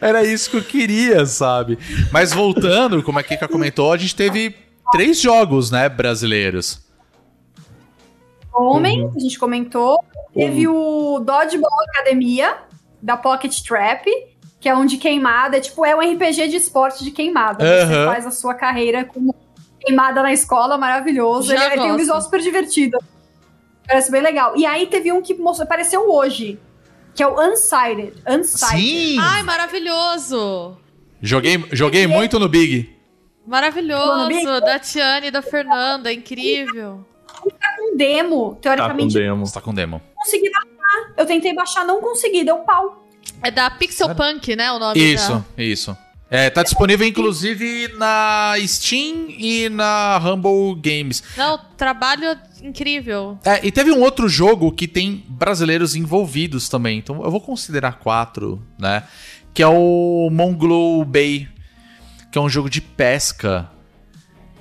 Era 0.00 0.24
isso 0.24 0.50
que 0.50 0.56
eu 0.56 0.62
queria, 0.62 1.26
sabe? 1.26 1.78
Mas 2.10 2.32
voltando, 2.32 3.02
como 3.02 3.18
a 3.18 3.22
Kika 3.22 3.46
comentou, 3.46 3.92
a 3.92 3.96
gente 3.96 4.16
teve 4.16 4.56
três 4.92 5.20
jogos, 5.20 5.70
né, 5.70 5.88
brasileiros. 5.88 6.80
Homem, 8.52 9.02
Uhum. 9.04 9.12
a 9.14 9.20
gente 9.20 9.38
comentou. 9.38 10.02
Teve 10.32 10.66
o 10.68 11.18
Dodgeball 11.20 11.80
Academia, 11.90 12.56
da 13.02 13.16
Pocket 13.16 13.60
Trap, 13.62 14.06
que 14.58 14.68
é 14.68 14.74
um 14.74 14.86
de 14.86 14.96
queimada. 14.96 15.58
É 15.58 15.60
tipo, 15.60 15.84
é 15.84 15.94
um 15.94 16.00
RPG 16.00 16.48
de 16.48 16.56
esporte 16.56 17.04
de 17.04 17.10
queimada. 17.10 17.64
Você 17.64 17.92
Aham. 17.94 18.06
faz 18.06 18.26
a 18.26 18.30
sua 18.30 18.54
carreira 18.54 19.04
com 19.04 19.34
queimada 19.86 20.22
na 20.22 20.32
escola, 20.32 20.76
maravilhoso. 20.76 21.48
Já 21.48 21.54
Ele, 21.66 21.74
ele 21.74 21.82
tem 21.82 21.92
um 21.92 21.96
visual 21.96 22.20
super 22.20 22.40
divertido. 22.40 22.98
Parece 23.86 24.10
bem 24.10 24.20
legal. 24.20 24.56
E 24.56 24.66
aí 24.66 24.86
teve 24.86 25.12
um 25.12 25.22
que 25.22 25.34
mostrou, 25.34 25.64
apareceu 25.64 26.10
hoje, 26.10 26.58
que 27.14 27.22
é 27.22 27.26
o 27.26 27.40
Unsighted. 27.40 28.14
Unsighted. 28.28 28.80
Sim! 28.80 29.18
Ai, 29.20 29.42
maravilhoso! 29.44 30.76
Joguei, 31.22 31.64
joguei 31.72 32.06
muito 32.06 32.38
no 32.38 32.48
Big. 32.48 32.94
Maravilhoso! 33.46 34.26
Bico. 34.28 34.60
Da 34.60 34.78
Tiane 34.78 35.28
e 35.28 35.30
da 35.30 35.40
Fernanda, 35.40 36.12
incrível. 36.12 37.06
Um 37.80 37.96
demo, 37.96 38.50
Tá 38.50 38.54
com 38.54 38.60
teoricamente, 38.60 39.14
demo. 39.14 39.52
Tá 39.52 39.60
com 39.60 39.72
demo. 39.72 40.02
não 40.04 40.14
consegui 40.16 40.50
baixar. 40.50 41.12
Eu 41.16 41.26
tentei 41.26 41.54
baixar, 41.54 41.84
não 41.84 42.00
consegui, 42.00 42.44
deu 42.44 42.58
pau. 42.58 43.06
É 43.42 43.50
da 43.50 43.70
Pixel 43.70 44.14
Punk, 44.14 44.56
né? 44.56 44.72
O 44.72 44.78
nome 44.78 44.98
Isso, 44.98 45.44
isso. 45.56 45.96
É, 46.28 46.50
tá 46.50 46.62
disponível 46.64 47.06
inclusive 47.06 47.88
na 47.96 48.54
Steam 48.66 49.28
e 49.30 49.68
na 49.68 50.18
Humble 50.18 50.74
Games. 50.80 51.22
Não, 51.36 51.58
trabalho 51.76 52.36
incrível. 52.62 53.38
É, 53.44 53.64
e 53.64 53.70
teve 53.70 53.92
um 53.92 54.00
outro 54.00 54.28
jogo 54.28 54.72
que 54.72 54.88
tem 54.88 55.24
brasileiros 55.28 55.94
envolvidos 55.94 56.68
também, 56.68 56.98
então 56.98 57.22
eu 57.22 57.30
vou 57.30 57.40
considerar 57.40 57.98
quatro, 58.00 58.60
né? 58.78 59.04
Que 59.54 59.62
é 59.62 59.68
o 59.68 60.28
Monglow 60.30 61.04
Bay, 61.04 61.48
que 62.32 62.38
é 62.38 62.40
um 62.40 62.48
jogo 62.48 62.68
de 62.68 62.80
pesca. 62.80 63.70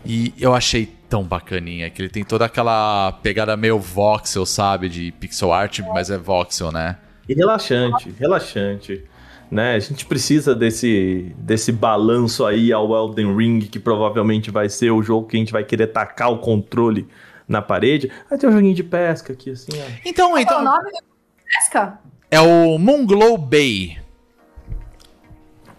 E 0.06 0.34
eu 0.38 0.54
achei 0.54 0.86
tão 1.10 1.24
bacaninha, 1.24 1.90
que 1.90 2.00
ele 2.00 2.10
tem 2.10 2.24
toda 2.24 2.46
aquela 2.46 3.12
pegada 3.24 3.58
meio 3.58 3.80
voxel, 3.80 4.46
sabe? 4.46 4.88
De 4.88 5.12
pixel 5.14 5.52
art, 5.52 5.80
mas 5.94 6.12
é 6.12 6.18
voxel, 6.18 6.72
né? 6.72 6.98
E 7.28 7.34
relaxante, 7.34 8.14
relaxante. 8.20 9.04
Né? 9.52 9.76
A 9.76 9.80
gente 9.80 10.06
precisa 10.06 10.56
desse, 10.56 11.34
desse 11.38 11.72
balanço 11.72 12.46
aí 12.46 12.74
ao 12.74 12.94
Elden 12.96 13.36
Ring, 13.36 13.60
que 13.60 13.80
provavelmente 13.80 14.50
vai 14.52 14.68
ser 14.70 14.92
o 14.92 15.02
jogo 15.04 15.28
que 15.28 15.38
a 15.38 15.40
gente 15.40 15.52
vai 15.54 15.64
querer 15.64 15.88
tacar 15.88 16.32
o 16.32 16.40
controle 16.40 17.08
na 17.48 17.62
parede. 17.62 18.12
Aí 18.30 18.38
tem 18.38 18.50
um 18.50 18.54
joguinho 18.54 18.74
de 18.74 18.84
pesca 18.84 19.34
aqui, 19.34 19.52
assim, 19.52 19.72
ó. 19.74 20.00
Então, 20.04 20.30
Qual 20.32 20.38
é 20.38 20.42
o 20.42 20.44
então 20.44 20.64
nome 20.64 20.92
da 20.92 21.00
pesca? 21.46 22.00
é 22.32 22.42
o 22.42 22.78
Monglow 22.78 23.38
Bay. 23.38 24.00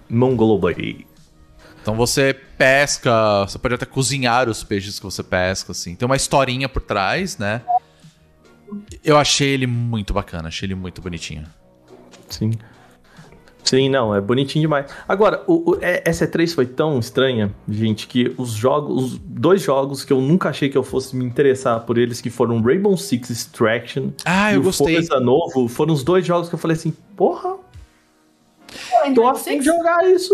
Mongolo 0.09 0.59
Bay. 0.59 1.07
Então 1.83 1.95
você 1.95 2.35
pesca, 2.57 3.45
você 3.47 3.59
pode 3.59 3.75
até 3.75 3.87
cozinhar 3.87 4.49
os 4.49 4.65
peixes 4.65 4.99
que 4.99 5.05
você 5.05 5.23
pesca, 5.23 5.73
assim. 5.73 5.95
Tem 5.95 6.07
uma 6.07 6.17
historinha 6.17 6.69
por 6.69 6.83
trás, 6.83 7.37
né? 7.39 7.63
Eu 9.05 9.17
achei 9.17 9.49
ele 9.51 9.67
muito 9.67 10.13
bacana, 10.13 10.49
achei 10.49 10.67
ele 10.67 10.75
muito 10.75 11.01
bonitinho. 11.01 11.45
Sim. 12.29 12.53
Sim, 13.69 13.89
não, 13.89 14.15
é 14.15 14.21
bonitinho 14.21 14.63
demais. 14.63 14.87
Agora, 15.09 15.43
o, 15.47 15.73
o- 15.73 15.79
é- 15.81 16.01
essa 16.05 16.27
E3 16.27 16.55
foi 16.55 16.65
tão 16.67 16.99
estranha, 16.99 17.53
gente, 17.69 18.07
que 18.07 18.33
os 18.39 18.51
jogos, 18.53 19.03
os 19.15 19.19
dois 19.19 19.61
jogos 19.61 20.05
que 20.05 20.13
eu 20.13 20.21
nunca 20.21 20.49
achei 20.51 20.69
que 20.69 20.79
eu 20.79 20.85
fosse 20.85 21.17
me 21.17 21.25
interessar 21.25 21.81
por 21.81 21.99
eles, 21.99 22.21
que 22.21 22.31
foram 22.31 22.63
Rainbow 22.63 22.97
Six 22.97 23.29
Extraction 23.29 24.11
Ah, 24.25 24.53
e 24.53 24.55
eu 24.55 24.61
o 24.61 24.65
gostei. 24.65 24.95
Forza 24.97 25.19
Novo, 25.21 25.67
foram 25.69 25.93
os 25.93 26.05
dois 26.05 26.25
jogos 26.25 26.49
que 26.49 26.55
eu 26.55 26.59
falei 26.59 26.77
assim, 26.77 26.95
porra, 27.17 27.57
tô 29.15 29.27
afim 29.27 29.59
de 29.59 29.65
jogar 29.65 30.09
isso. 30.11 30.33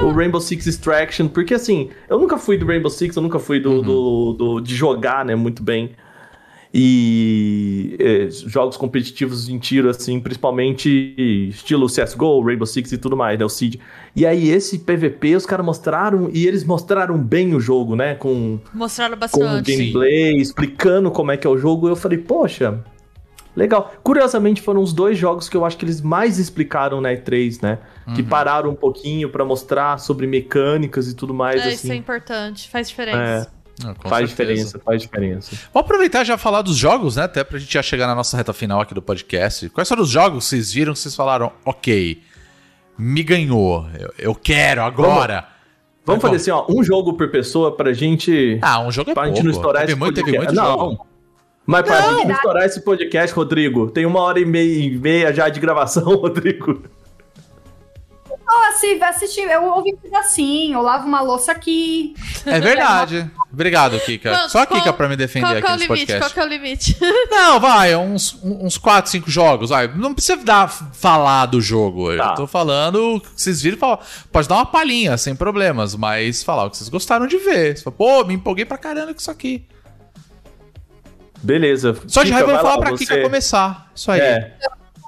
O 0.00 0.10
Rainbow 0.10 0.40
Six 0.40 0.66
Extraction, 0.66 1.28
porque 1.28 1.54
assim, 1.54 1.90
eu 2.08 2.18
nunca 2.18 2.36
fui 2.38 2.56
do 2.58 2.66
Rainbow 2.66 2.90
Six, 2.90 3.14
eu 3.16 3.22
nunca 3.22 3.38
fui 3.38 3.60
do, 3.60 3.80
do, 3.82 4.32
do- 4.32 4.60
de 4.60 4.74
jogar, 4.74 5.24
né, 5.24 5.34
muito 5.34 5.62
bem. 5.62 5.90
E 6.76 7.96
é, 8.00 8.28
jogos 8.30 8.76
competitivos 8.76 9.48
em 9.48 9.60
tiro, 9.60 9.88
assim, 9.88 10.18
principalmente 10.18 11.14
estilo 11.48 11.86
CSGO, 11.86 12.42
Rainbow 12.44 12.66
Six 12.66 12.90
e 12.90 12.98
tudo 12.98 13.16
mais, 13.16 13.38
né, 13.38 13.44
o 13.44 13.48
Seed. 13.48 13.76
E 14.16 14.26
aí 14.26 14.50
esse 14.50 14.80
PVP 14.80 15.36
os 15.36 15.46
caras 15.46 15.64
mostraram, 15.64 16.28
e 16.32 16.48
eles 16.48 16.64
mostraram 16.64 17.16
bem 17.16 17.54
o 17.54 17.60
jogo, 17.60 17.94
né, 17.94 18.16
com, 18.16 18.58
Mostraram 18.74 19.16
com 19.16 19.16
o 19.16 19.18
bastante. 19.44 19.70
gameplay, 19.70 20.36
explicando 20.36 21.12
como 21.12 21.30
é 21.30 21.36
que 21.36 21.46
é 21.46 21.50
o 21.50 21.56
jogo. 21.56 21.88
Eu 21.88 21.94
falei, 21.94 22.18
poxa, 22.18 22.82
legal. 23.54 23.94
Curiosamente, 24.02 24.60
foram 24.60 24.82
os 24.82 24.92
dois 24.92 25.16
jogos 25.16 25.48
que 25.48 25.56
eu 25.56 25.64
acho 25.64 25.76
que 25.76 25.84
eles 25.84 26.00
mais 26.00 26.40
explicaram 26.40 27.00
na 27.00 27.10
E3, 27.10 27.62
né? 27.62 27.78
Que 28.16 28.22
pararam 28.22 28.70
um 28.70 28.74
pouquinho 28.74 29.28
pra 29.30 29.44
mostrar 29.44 29.98
sobre 29.98 30.26
mecânicas 30.26 31.08
e 31.08 31.14
tudo 31.14 31.32
mais, 31.32 31.62
É, 31.62 31.72
isso 31.72 31.86
é 31.86 31.90
assim. 31.90 31.98
importante, 31.98 32.68
faz 32.68 32.88
diferença. 32.88 33.48
É, 33.48 33.63
Ah, 33.84 33.94
faz 34.08 34.30
certeza. 34.30 34.52
diferença, 34.52 34.78
faz 34.84 35.02
diferença. 35.02 35.56
Vamos 35.72 35.86
aproveitar 35.86 36.22
e 36.22 36.24
já 36.26 36.38
falar 36.38 36.62
dos 36.62 36.76
jogos, 36.76 37.16
né? 37.16 37.24
Até 37.24 37.42
pra 37.42 37.58
gente 37.58 37.72
já 37.72 37.82
chegar 37.82 38.06
na 38.06 38.14
nossa 38.14 38.36
reta 38.36 38.52
final 38.52 38.80
aqui 38.80 38.94
do 38.94 39.02
podcast. 39.02 39.68
Quais 39.70 39.88
foram 39.88 40.02
os 40.02 40.10
jogos 40.10 40.44
que 40.44 40.50
vocês 40.50 40.72
viram 40.72 40.92
que 40.92 40.98
vocês 41.00 41.16
falaram, 41.16 41.50
ok, 41.64 42.22
me 42.96 43.22
ganhou, 43.22 43.86
eu, 43.98 44.12
eu 44.18 44.34
quero 44.34 44.82
agora. 44.82 45.48
Vamos 46.06 46.22
Vai, 46.22 46.30
fazer 46.32 46.42
assim, 46.42 46.50
ó, 46.50 46.66
um 46.70 46.84
jogo 46.84 47.14
por 47.14 47.30
pessoa 47.30 47.74
pra 47.74 47.92
gente. 47.92 48.58
Ah, 48.62 48.80
um 48.80 48.92
jogo 48.92 49.10
é 49.10 49.14
pra 49.14 49.22
pouco. 49.24 49.36
gente 49.36 49.44
não 49.44 49.50
estourar 49.52 49.80
teve 49.82 49.92
esse 49.92 49.98
muito, 50.00 50.14
teve 50.14 50.32
podcast. 50.36 50.54
muito 50.54 50.68
não. 50.70 50.78
jogo. 50.78 51.06
Mas 51.66 51.82
pra 51.82 52.00
Não. 52.02 52.18
gente 52.18 52.26
não 52.28 52.34
estourar 52.36 52.64
esse 52.66 52.80
podcast, 52.82 53.34
Rodrigo, 53.34 53.90
tem 53.90 54.04
uma 54.04 54.20
hora 54.20 54.38
e 54.38 54.44
meia, 54.44 54.84
e 54.84 54.98
meia 54.98 55.32
já 55.32 55.48
de 55.48 55.58
gravação, 55.58 56.04
Rodrigo. 56.20 56.82
Assim, 58.46 59.40
eu 59.42 59.64
ouvi 59.64 59.94
um 59.94 59.96
pedacinho, 59.96 60.74
eu 60.78 60.82
lavo 60.82 61.06
uma 61.06 61.20
louça 61.20 61.52
aqui. 61.52 62.14
É 62.44 62.60
verdade. 62.60 63.30
Obrigado, 63.52 63.98
Kika. 64.00 64.30
Qual- 64.30 64.48
Só 64.48 64.58
a 64.60 64.66
Kika 64.66 64.82
qual- 64.82 64.94
pra 64.94 65.08
me 65.08 65.16
defender 65.16 65.46
Qual 65.46 65.56
aqui 65.56 65.66
é 65.66 65.70
o 65.70 65.72
nesse 65.74 65.86
limite? 65.86 66.06
podcast. 66.06 66.20
Qual 66.20 66.30
que 66.32 66.40
é 66.40 66.44
o 66.44 66.58
limite? 66.58 66.96
Não, 67.30 67.58
vai, 67.60 67.94
uns, 67.96 68.38
uns 68.42 68.76
4, 68.76 69.10
5 69.10 69.30
jogos. 69.30 69.70
Vai. 69.70 69.88
Não 69.88 70.12
precisa 70.12 70.36
dar, 70.42 70.68
falar 70.68 71.46
do 71.46 71.60
jogo. 71.60 72.14
Tá. 72.16 72.30
Eu 72.30 72.34
tô 72.34 72.46
falando 72.46 73.16
o 73.16 73.20
que 73.20 73.28
vocês 73.34 73.62
viram. 73.62 73.78
fala- 73.78 73.98
Pode 74.30 74.48
dar 74.48 74.56
uma 74.56 74.66
palhinha, 74.66 75.16
sem 75.16 75.34
problemas, 75.34 75.94
mas 75.94 76.42
falar 76.42 76.64
o 76.64 76.70
que 76.70 76.76
vocês 76.76 76.88
gostaram 76.88 77.26
de 77.26 77.38
ver. 77.38 77.76
Você 77.78 77.84
fala, 77.84 77.96
Pô, 77.96 78.24
me 78.24 78.34
empolguei 78.34 78.64
pra 78.64 78.76
caramba 78.78 79.12
com 79.14 79.20
isso 79.20 79.30
aqui. 79.30 79.66
Beleza. 81.42 81.94
Só 82.06 82.22
de 82.22 82.26
Kika, 82.30 82.34
raiva 82.36 82.50
eu 82.50 82.54
vou 82.54 82.62
falar 82.62 82.74
lá, 82.76 82.80
pra 82.80 82.90
você- 82.90 83.04
Kika 83.06 83.22
começar. 83.22 83.90
Isso 83.94 84.10
aí. 84.10 84.20
É. 84.20 84.56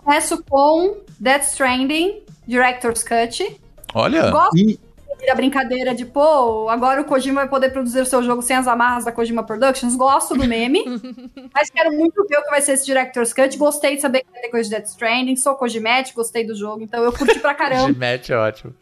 Começo 0.04 0.42
com 0.48 0.98
Death 1.18 1.44
Stranding, 1.44 2.22
Director's 2.46 3.02
Cut. 3.02 3.60
Olha. 3.94 4.30
Gosto 4.30 4.56
E, 4.56 4.78
da 5.26 5.34
brincadeira 5.34 5.94
de, 5.94 6.04
pô, 6.04 6.68
agora 6.68 7.00
o 7.00 7.04
Kojima 7.04 7.40
vai 7.40 7.48
poder 7.48 7.70
produzir 7.70 8.00
o 8.00 8.06
seu 8.06 8.22
jogo 8.22 8.42
sem 8.42 8.56
as 8.56 8.68
amarras 8.68 9.04
da 9.04 9.12
Kojima 9.12 9.42
Productions. 9.42 9.96
Gosto 9.96 10.36
do 10.36 10.46
meme, 10.46 10.84
mas 11.54 11.70
quero 11.70 11.92
muito 11.92 12.24
ver 12.28 12.38
o 12.38 12.42
que 12.44 12.50
vai 12.50 12.60
ser 12.60 12.72
esse 12.72 12.86
Director's 12.86 13.32
Cut. 13.32 13.56
Gostei 13.56 13.96
de 13.96 14.02
saber 14.02 14.20
que 14.20 14.30
vai 14.30 14.42
ter 14.42 14.48
coisa 14.48 14.68
de 14.68 14.76
Death 14.76 14.88
Stranding. 14.88 15.36
Sou 15.36 15.54
Kojimete, 15.54 16.14
gostei 16.14 16.46
do 16.46 16.54
jogo, 16.54 16.82
então 16.82 17.02
eu 17.02 17.12
curti 17.12 17.38
pra 17.40 17.54
caramba. 17.54 17.92
Gimete 17.92 18.32
é 18.32 18.36
ótimo. 18.36 18.74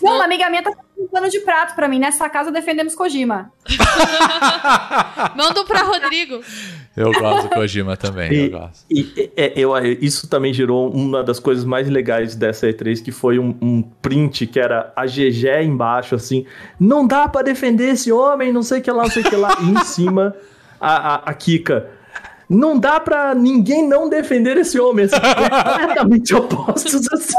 Não, 0.00 0.16
uma 0.16 0.24
amiga 0.24 0.48
minha 0.50 0.62
tá 0.62 0.70
fazendo 0.70 1.04
um 1.04 1.08
pano 1.08 1.28
de 1.28 1.40
prato 1.40 1.74
pra 1.74 1.88
mim. 1.88 1.98
Nessa 1.98 2.28
casa 2.28 2.50
defendemos 2.50 2.94
Kojima. 2.94 3.52
Manda 5.36 5.60
um 5.60 5.64
pra 5.64 5.82
Rodrigo. 5.82 6.42
Eu 6.96 7.10
gosto 7.12 7.48
do 7.48 7.54
Kojima 7.54 7.96
também. 7.96 8.32
Eu 8.34 8.44
E- 8.44 8.48
gosto. 8.50 8.84
e- 8.90 9.30
é, 9.36 9.52
eu, 9.56 9.72
isso 10.00 10.28
também 10.28 10.52
gerou 10.52 10.90
uma 10.92 11.22
das 11.24 11.38
coisas 11.40 11.64
mais 11.64 11.88
legais 11.88 12.34
dessa 12.36 12.66
E3, 12.68 13.02
que 13.02 13.10
foi 13.10 13.38
um, 13.38 13.56
um 13.62 13.82
print 13.82 14.46
que 14.46 14.60
era 14.60 14.92
a 14.94 15.06
GG 15.06 15.62
embaixo, 15.64 16.14
assim. 16.14 16.44
Não 16.78 17.06
dá 17.06 17.26
pra 17.28 17.40
defender 17.42 17.88
esse 17.90 18.12
homem, 18.12 18.52
não 18.52 18.62
sei 18.62 18.80
o 18.80 18.82
que 18.82 18.90
lá, 18.90 19.04
não 19.04 19.10
sei 19.10 19.22
o 19.22 19.28
que 19.30 19.36
lá. 19.36 19.56
E 19.62 19.70
em 19.70 19.84
cima, 19.84 20.34
a, 20.80 21.14
a, 21.14 21.14
a 21.30 21.34
Kika. 21.34 21.88
Não 22.46 22.78
dá 22.78 23.00
pra 23.00 23.34
ninguém 23.34 23.88
não 23.88 24.10
defender 24.10 24.58
esse 24.58 24.78
homem. 24.78 25.06
Assim, 25.06 25.16
completamente 25.18 26.34
opostos, 26.34 27.10
assim. 27.10 27.34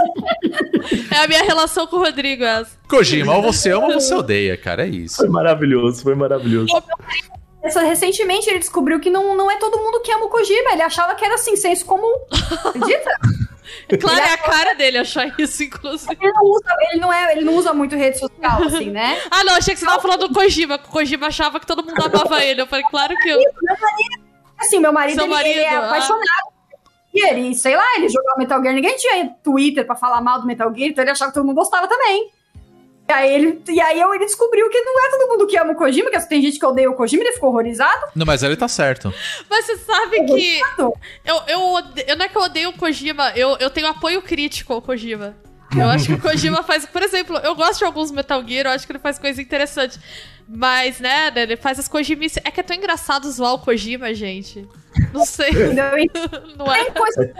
É 1.11 1.17
a 1.23 1.27
minha 1.27 1.43
relação 1.43 1.85
com 1.85 1.97
o 1.97 1.99
Rodrigo, 1.99 2.43
essa. 2.43 2.71
Kojima, 2.89 3.35
ou 3.35 3.43
você 3.43 3.69
ama 3.69 3.85
ou 3.87 3.93
você 3.93 4.15
odeia, 4.15 4.57
cara. 4.57 4.83
É 4.87 4.89
isso. 4.89 5.17
Foi 5.17 5.29
maravilhoso, 5.29 6.01
foi 6.01 6.15
maravilhoso. 6.15 6.73
Recentemente 7.63 8.49
ele 8.49 8.59
descobriu 8.59 8.99
que 8.99 9.09
não, 9.09 9.35
não 9.35 9.49
é 9.49 9.57
todo 9.57 9.77
mundo 9.77 10.01
que 10.01 10.11
ama 10.11 10.25
o 10.25 10.29
Kojima. 10.29 10.71
Ele 10.71 10.81
achava 10.81 11.15
que 11.15 11.23
era 11.23 11.35
assim, 11.35 11.55
senso 11.55 11.85
comum. 11.85 12.13
Acredita? 12.65 13.09
Claro, 13.99 14.19
é 14.19 14.33
a 14.33 14.37
cara 14.37 14.73
dele 14.73 14.97
achar 14.99 15.33
isso, 15.39 15.63
inclusive. 15.63 16.17
Ele 16.21 16.31
não 16.31 16.43
usa, 16.43 16.75
ele 16.91 17.01
não 17.01 17.13
é, 17.13 17.31
ele 17.31 17.45
não 17.45 17.55
usa 17.55 17.73
muito 17.73 17.95
rede 17.95 18.19
social, 18.19 18.63
assim, 18.63 18.89
né? 18.89 19.19
Ah, 19.31 19.43
não, 19.43 19.55
achei 19.55 19.73
que 19.73 19.79
você 19.79 19.85
tava 19.85 20.01
falando 20.01 20.27
do 20.27 20.33
Kojima. 20.33 20.77
que 20.77 20.87
O 20.87 20.91
Kojima 20.91 21.27
achava 21.27 21.59
que 21.59 21.65
todo 21.65 21.83
mundo 21.83 22.01
amava 22.03 22.43
ele. 22.43 22.61
Eu 22.61 22.67
falei, 22.67 22.85
claro 22.89 23.15
que 23.15 23.29
eu. 23.29 23.39
Assim, 24.59 24.79
meu 24.79 24.93
marido, 24.93 25.21
ele, 25.21 25.29
marido, 25.29 25.59
ele 25.59 25.65
é 25.65 25.75
ah. 25.75 25.87
apaixonado. 25.87 26.53
E 27.13 27.19
Gear 27.19 27.37
e, 27.37 27.55
sei 27.55 27.75
lá, 27.75 27.95
ele 27.97 28.09
jogava 28.09 28.37
Metal 28.37 28.61
Gear, 28.61 28.73
ninguém 28.73 28.95
tinha 28.97 29.29
Twitter 29.43 29.85
pra 29.85 29.95
falar 29.95 30.21
mal 30.21 30.41
do 30.41 30.47
Metal 30.47 30.73
Gear, 30.73 30.89
então 30.89 31.03
ele 31.03 31.11
achava 31.11 31.31
que 31.31 31.35
todo 31.35 31.45
mundo 31.45 31.55
gostava 31.55 31.87
também. 31.87 32.31
E 33.07 33.11
aí, 33.11 33.33
ele, 33.33 33.61
e 33.69 33.81
aí 33.81 33.99
eu- 33.99 34.13
ele 34.13 34.25
descobriu 34.25 34.69
que 34.69 34.79
não 34.81 35.05
é 35.05 35.09
todo 35.09 35.29
mundo 35.29 35.45
que 35.45 35.57
ama 35.57 35.73
o 35.73 35.75
Kojima, 35.75 36.09
que 36.09 36.19
tem 36.29 36.41
gente 36.41 36.57
que 36.57 36.65
odeia 36.65 36.89
o 36.89 36.95
Kojima, 36.95 37.21
ele 37.23 37.33
ficou 37.33 37.49
horrorizado. 37.49 38.07
Não, 38.15 38.25
mas 38.25 38.43
ele 38.43 38.55
tá 38.55 38.67
certo. 38.67 39.13
Mas 39.49 39.65
você 39.65 39.77
sabe 39.77 40.23
que. 40.25 40.31
Horrorizado. 40.31 40.93
Eu, 41.25 41.41
eu, 41.47 41.59
eu 42.07 42.15
não 42.15 42.25
é 42.25 42.29
que 42.29 42.37
eu 42.37 42.41
odeio 42.41 42.69
o 42.69 42.73
Kojima, 42.77 43.31
eu, 43.35 43.57
eu 43.59 43.69
tenho 43.69 43.87
apoio 43.87 44.21
crítico 44.21 44.73
ao 44.73 44.81
Kojima. 44.81 45.35
Eu 45.75 45.89
acho 45.89 46.05
que 46.05 46.13
o 46.13 46.21
Kojima 46.21 46.61
faz. 46.63 46.85
Por 46.85 47.01
exemplo, 47.01 47.37
eu 47.37 47.55
gosto 47.55 47.79
de 47.79 47.85
alguns 47.85 48.11
Metal 48.11 48.41
Gear, 48.47 48.67
eu 48.67 48.71
acho 48.71 48.85
que 48.85 48.91
ele 48.91 48.99
faz 48.99 49.19
coisa 49.19 49.41
interessante. 49.41 49.99
Mas, 50.47 50.99
né, 50.99 51.31
ele 51.35 51.55
faz 51.57 51.79
as 51.79 51.87
Kojimices. 51.87 52.41
É 52.43 52.51
que 52.51 52.59
é 52.59 52.63
tão 52.63 52.75
engraçado 52.75 53.29
zoar 53.31 53.53
o 53.53 53.59
Kojima, 53.59 54.13
gente. 54.13 54.67
Não 55.13 55.25
sei. 55.25 55.51
Não 56.57 56.73
é? 56.73 56.83
tem 56.85 56.93
coisa 56.93 57.33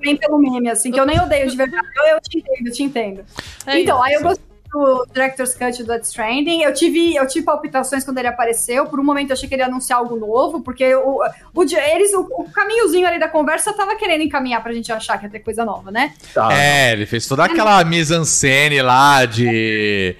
nem 0.00 0.16
pelo 0.16 0.38
meme, 0.38 0.70
assim, 0.70 0.90
que 0.90 0.98
eu 0.98 1.06
nem 1.06 1.20
odeio 1.20 1.48
de 1.50 1.56
verdade. 1.56 1.86
Eu, 1.96 2.04
eu 2.04 2.20
te 2.20 2.38
entendo, 2.38 2.66
eu 2.66 2.72
te 2.72 2.82
entendo. 2.82 3.24
É 3.66 3.80
então, 3.80 3.96
isso. 3.96 4.04
aí 4.04 4.14
eu 4.14 4.22
gostei 4.22 4.53
do 4.74 5.06
Director's 5.12 5.54
Cut 5.54 5.78
do 5.82 5.86
Death 5.86 6.04
Stranding. 6.04 6.62
Eu 6.62 6.74
tive, 6.74 7.14
eu 7.14 7.26
tive 7.28 7.46
palpitações 7.46 8.04
quando 8.04 8.18
ele 8.18 8.26
apareceu. 8.26 8.86
Por 8.86 8.98
um 8.98 9.04
momento 9.04 9.30
eu 9.30 9.34
achei 9.34 9.48
que 9.48 9.54
ele 9.54 9.62
ia 9.62 9.68
anunciar 9.68 10.00
algo 10.00 10.16
novo, 10.16 10.60
porque 10.60 10.94
o, 10.96 11.20
o, 11.54 11.62
eles, 11.62 12.12
o, 12.12 12.22
o 12.38 12.50
caminhozinho 12.50 13.06
ali 13.06 13.20
da 13.20 13.28
conversa 13.28 13.72
tava 13.72 13.94
querendo 13.94 14.22
encaminhar 14.22 14.60
pra 14.62 14.72
gente 14.72 14.90
achar 14.92 15.16
que 15.18 15.26
ia 15.26 15.30
ter 15.30 15.38
coisa 15.38 15.64
nova, 15.64 15.92
né? 15.92 16.12
Tá. 16.34 16.52
É, 16.52 16.92
ele 16.92 17.06
fez 17.06 17.26
toda 17.28 17.44
aquela 17.44 17.82
mise-en-scène 17.84 18.82
lá 18.82 19.24
de 19.24 20.16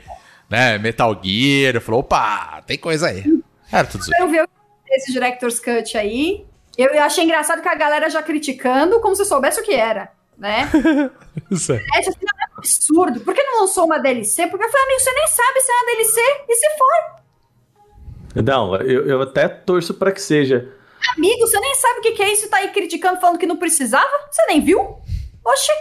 né, 0.49 0.79
Metal 0.79 1.21
Gear. 1.21 1.81
Falou, 1.81 2.01
opa, 2.01 2.63
tem 2.65 2.79
coisa 2.79 3.09
aí. 3.09 3.25
Era 3.73 3.87
tudo 3.89 4.03
isso. 4.03 4.11
Quero 4.13 4.31
ver 4.31 4.49
esse 4.93 5.13
Director's 5.13 5.59
Cut 5.59 5.99
aí. 5.99 6.47
Eu, 6.79 6.91
eu 6.91 7.03
achei 7.03 7.25
engraçado 7.25 7.61
que 7.61 7.69
a 7.69 7.75
galera 7.75 8.09
já 8.09 8.23
criticando 8.23 9.01
como 9.01 9.17
se 9.17 9.25
soubesse 9.25 9.61
o 9.61 9.65
que 9.65 9.73
era, 9.73 10.11
né? 10.39 10.71
Isso. 11.51 11.73
É, 11.73 11.77
assim, 11.99 12.11
é 12.11 12.54
um 12.54 12.54
absurdo. 12.65 13.20
Por 13.20 13.35
que 13.35 13.43
não 13.43 13.61
lançou 13.61 13.85
uma 13.85 13.99
DLC? 13.99 14.47
Porque 14.47 14.65
eu 14.65 14.70
falei, 14.70 14.86
amigo, 14.86 15.01
você 15.01 15.12
nem 15.12 15.27
sabe 15.28 15.61
se 15.61 15.70
é 15.70 15.74
uma 15.74 15.86
DLC. 15.86 16.20
E 16.49 16.57
se 16.57 16.66
for, 16.78 18.43
Não, 18.43 18.74
eu, 18.77 19.07
eu 19.07 19.23
até 19.23 19.47
torço 19.49 19.95
pra 19.95 20.11
que 20.11 20.20
seja. 20.20 20.73
amigo, 21.16 21.47
você 21.47 21.61
nem 21.61 21.74
sabe 21.74 21.99
o 21.99 22.03
que, 22.03 22.12
que 22.12 22.23
é 22.23 22.32
isso 22.32 22.47
e 22.47 22.49
tá 22.49 22.57
aí 22.59 22.69
criticando, 22.73 23.20
falando 23.20 23.39
que 23.39 23.47
não 23.47 23.57
precisava? 23.59 24.11
Você 24.31 24.45
nem 24.47 24.61
viu? 24.61 24.97
Oxi, 25.45 25.73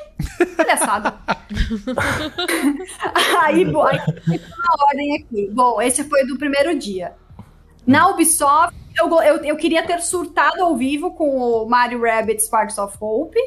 palhaçada. 0.58 1.18
aí, 3.42 3.64
bom, 3.64 3.88
aí 3.88 3.98
na 3.98 4.86
ordem 4.90 5.16
aqui. 5.16 5.50
Bom, 5.54 5.82
esse 5.82 6.04
foi 6.04 6.26
do 6.26 6.38
primeiro 6.38 6.78
dia. 6.78 7.14
Na 7.88 8.10
Ubisoft, 8.10 8.76
eu, 8.98 9.10
eu, 9.22 9.38
eu 9.46 9.56
queria 9.56 9.82
ter 9.86 10.02
surtado 10.02 10.62
ao 10.62 10.76
vivo 10.76 11.14
com 11.14 11.38
o 11.38 11.66
Mario 11.66 12.02
Rabbit 12.02 12.44
Sparks 12.44 12.78
of 12.78 12.98
Hope. 13.00 13.40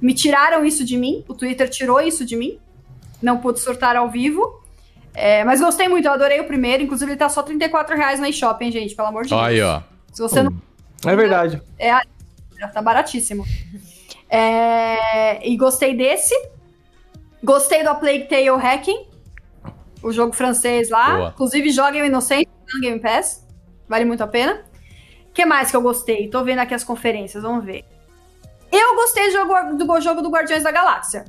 Me 0.00 0.14
tiraram 0.14 0.64
isso 0.64 0.84
de 0.84 0.96
mim, 0.96 1.24
o 1.28 1.34
Twitter 1.34 1.68
tirou 1.68 2.00
isso 2.00 2.24
de 2.24 2.36
mim. 2.36 2.58
Não 3.20 3.38
pude 3.38 3.58
surtar 3.58 3.96
ao 3.96 4.08
vivo. 4.08 4.62
É, 5.12 5.42
mas 5.42 5.60
gostei 5.60 5.88
muito, 5.88 6.06
eu 6.06 6.12
adorei 6.12 6.38
o 6.40 6.44
primeiro. 6.44 6.82
Inclusive, 6.84 7.10
ele 7.10 7.18
tá 7.18 7.28
só 7.28 7.42
34 7.42 7.96
reais 7.96 8.20
na 8.20 8.28
eShop, 8.28 8.64
hein, 8.64 8.70
gente? 8.70 8.94
Pelo 8.94 9.08
amor 9.08 9.24
de 9.24 9.30
Deus. 9.30 9.40
Aí, 9.42 9.60
ó. 9.60 9.82
Se 10.12 10.22
você 10.22 10.42
não 10.42 10.54
É 11.04 11.16
verdade. 11.16 11.60
já 12.58 12.68
tá 12.68 12.80
baratíssimo. 12.80 13.44
É, 14.30 15.46
e 15.48 15.56
gostei 15.56 15.96
desse. 15.96 16.34
Gostei 17.42 17.82
do 17.82 17.90
A 17.90 17.94
Plague 17.94 18.28
Tale 18.28 18.48
Hacking. 18.50 19.06
O 20.02 20.12
jogo 20.12 20.32
francês 20.32 20.90
lá. 20.90 21.16
Boa. 21.16 21.28
Inclusive, 21.30 21.70
joguem 21.70 22.02
o 22.02 22.04
Inocente 22.04 22.48
no 22.72 22.80
Game 22.80 23.00
Pass. 23.00 23.46
Vale 23.88 24.04
muito 24.04 24.22
a 24.22 24.26
pena. 24.28 24.64
O 25.28 25.32
que 25.32 25.44
mais 25.44 25.70
que 25.70 25.76
eu 25.76 25.82
gostei? 25.82 26.28
Tô 26.28 26.44
vendo 26.44 26.58
aqui 26.60 26.74
as 26.74 26.84
conferências, 26.84 27.42
vamos 27.42 27.64
ver. 27.64 27.84
Eu 28.70 28.94
gostei 28.96 29.26
do 29.28 29.32
jogo 29.32 29.76
do, 29.84 30.00
jogo 30.00 30.22
do 30.22 30.30
Guardiões 30.30 30.62
da 30.62 30.70
Galáxia. 30.70 31.24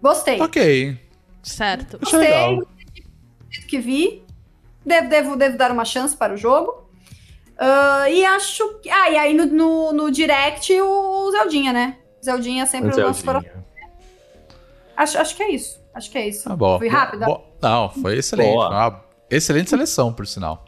Gostei. 0.00 0.40
Ok. 0.40 0.98
Certo. 1.42 1.98
Gostei. 1.98 2.18
legal. 2.20 2.56
do 2.58 2.66
que 3.68 3.78
vi. 3.78 4.24
Devo, 4.84 5.08
devo, 5.08 5.36
devo 5.36 5.56
dar 5.58 5.70
uma 5.72 5.84
chance 5.84 6.16
para 6.16 6.34
o 6.34 6.36
jogo. 6.36 6.88
Ah, 7.58 8.08
e 8.10 8.24
acho 8.24 8.78
que. 8.80 8.90
Ah, 8.90 9.10
e 9.10 9.16
aí 9.16 9.34
no, 9.34 9.46
no, 9.46 9.92
no 9.92 10.10
Direct 10.10 10.72
o 10.80 11.30
Zeldinha, 11.32 11.72
né? 11.72 11.96
Zeldinha 12.24 12.66
sempre 12.66 12.94
o 12.94 13.06
nosso 13.06 13.24
coração. 13.24 13.64
Acho, 14.96 15.18
acho 15.18 15.36
que 15.36 15.42
é 15.42 15.50
isso. 15.50 15.80
Acho 15.94 16.10
que 16.10 16.18
é 16.18 16.28
isso. 16.28 16.48
Tá 16.48 16.54
bom. 16.54 16.78
Fui 16.78 16.88
rápida? 16.88 17.26
Bo- 17.26 17.42
Não, 17.62 17.88
foi 17.90 18.18
excelente. 18.18 18.52
Boa. 18.52 18.68
Foi 18.68 18.76
uma 18.76 19.04
excelente 19.30 19.70
seleção, 19.70 20.12
por 20.12 20.26
sinal. 20.26 20.64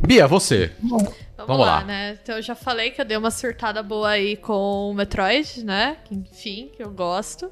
Bia, 0.00 0.26
você. 0.26 0.72
Vamos, 0.82 1.14
Vamos 1.36 1.58
lá, 1.58 1.78
lá. 1.78 1.84
né? 1.84 2.18
Então 2.22 2.36
eu 2.36 2.42
já 2.42 2.54
falei 2.54 2.90
que 2.90 3.00
eu 3.00 3.04
dei 3.04 3.16
uma 3.16 3.30
surtada 3.30 3.82
boa 3.82 4.10
aí 4.10 4.36
com 4.36 4.90
o 4.90 4.94
Metroid, 4.94 5.64
né? 5.64 5.96
Enfim, 6.10 6.70
que 6.76 6.82
eu 6.82 6.90
gosto. 6.90 7.50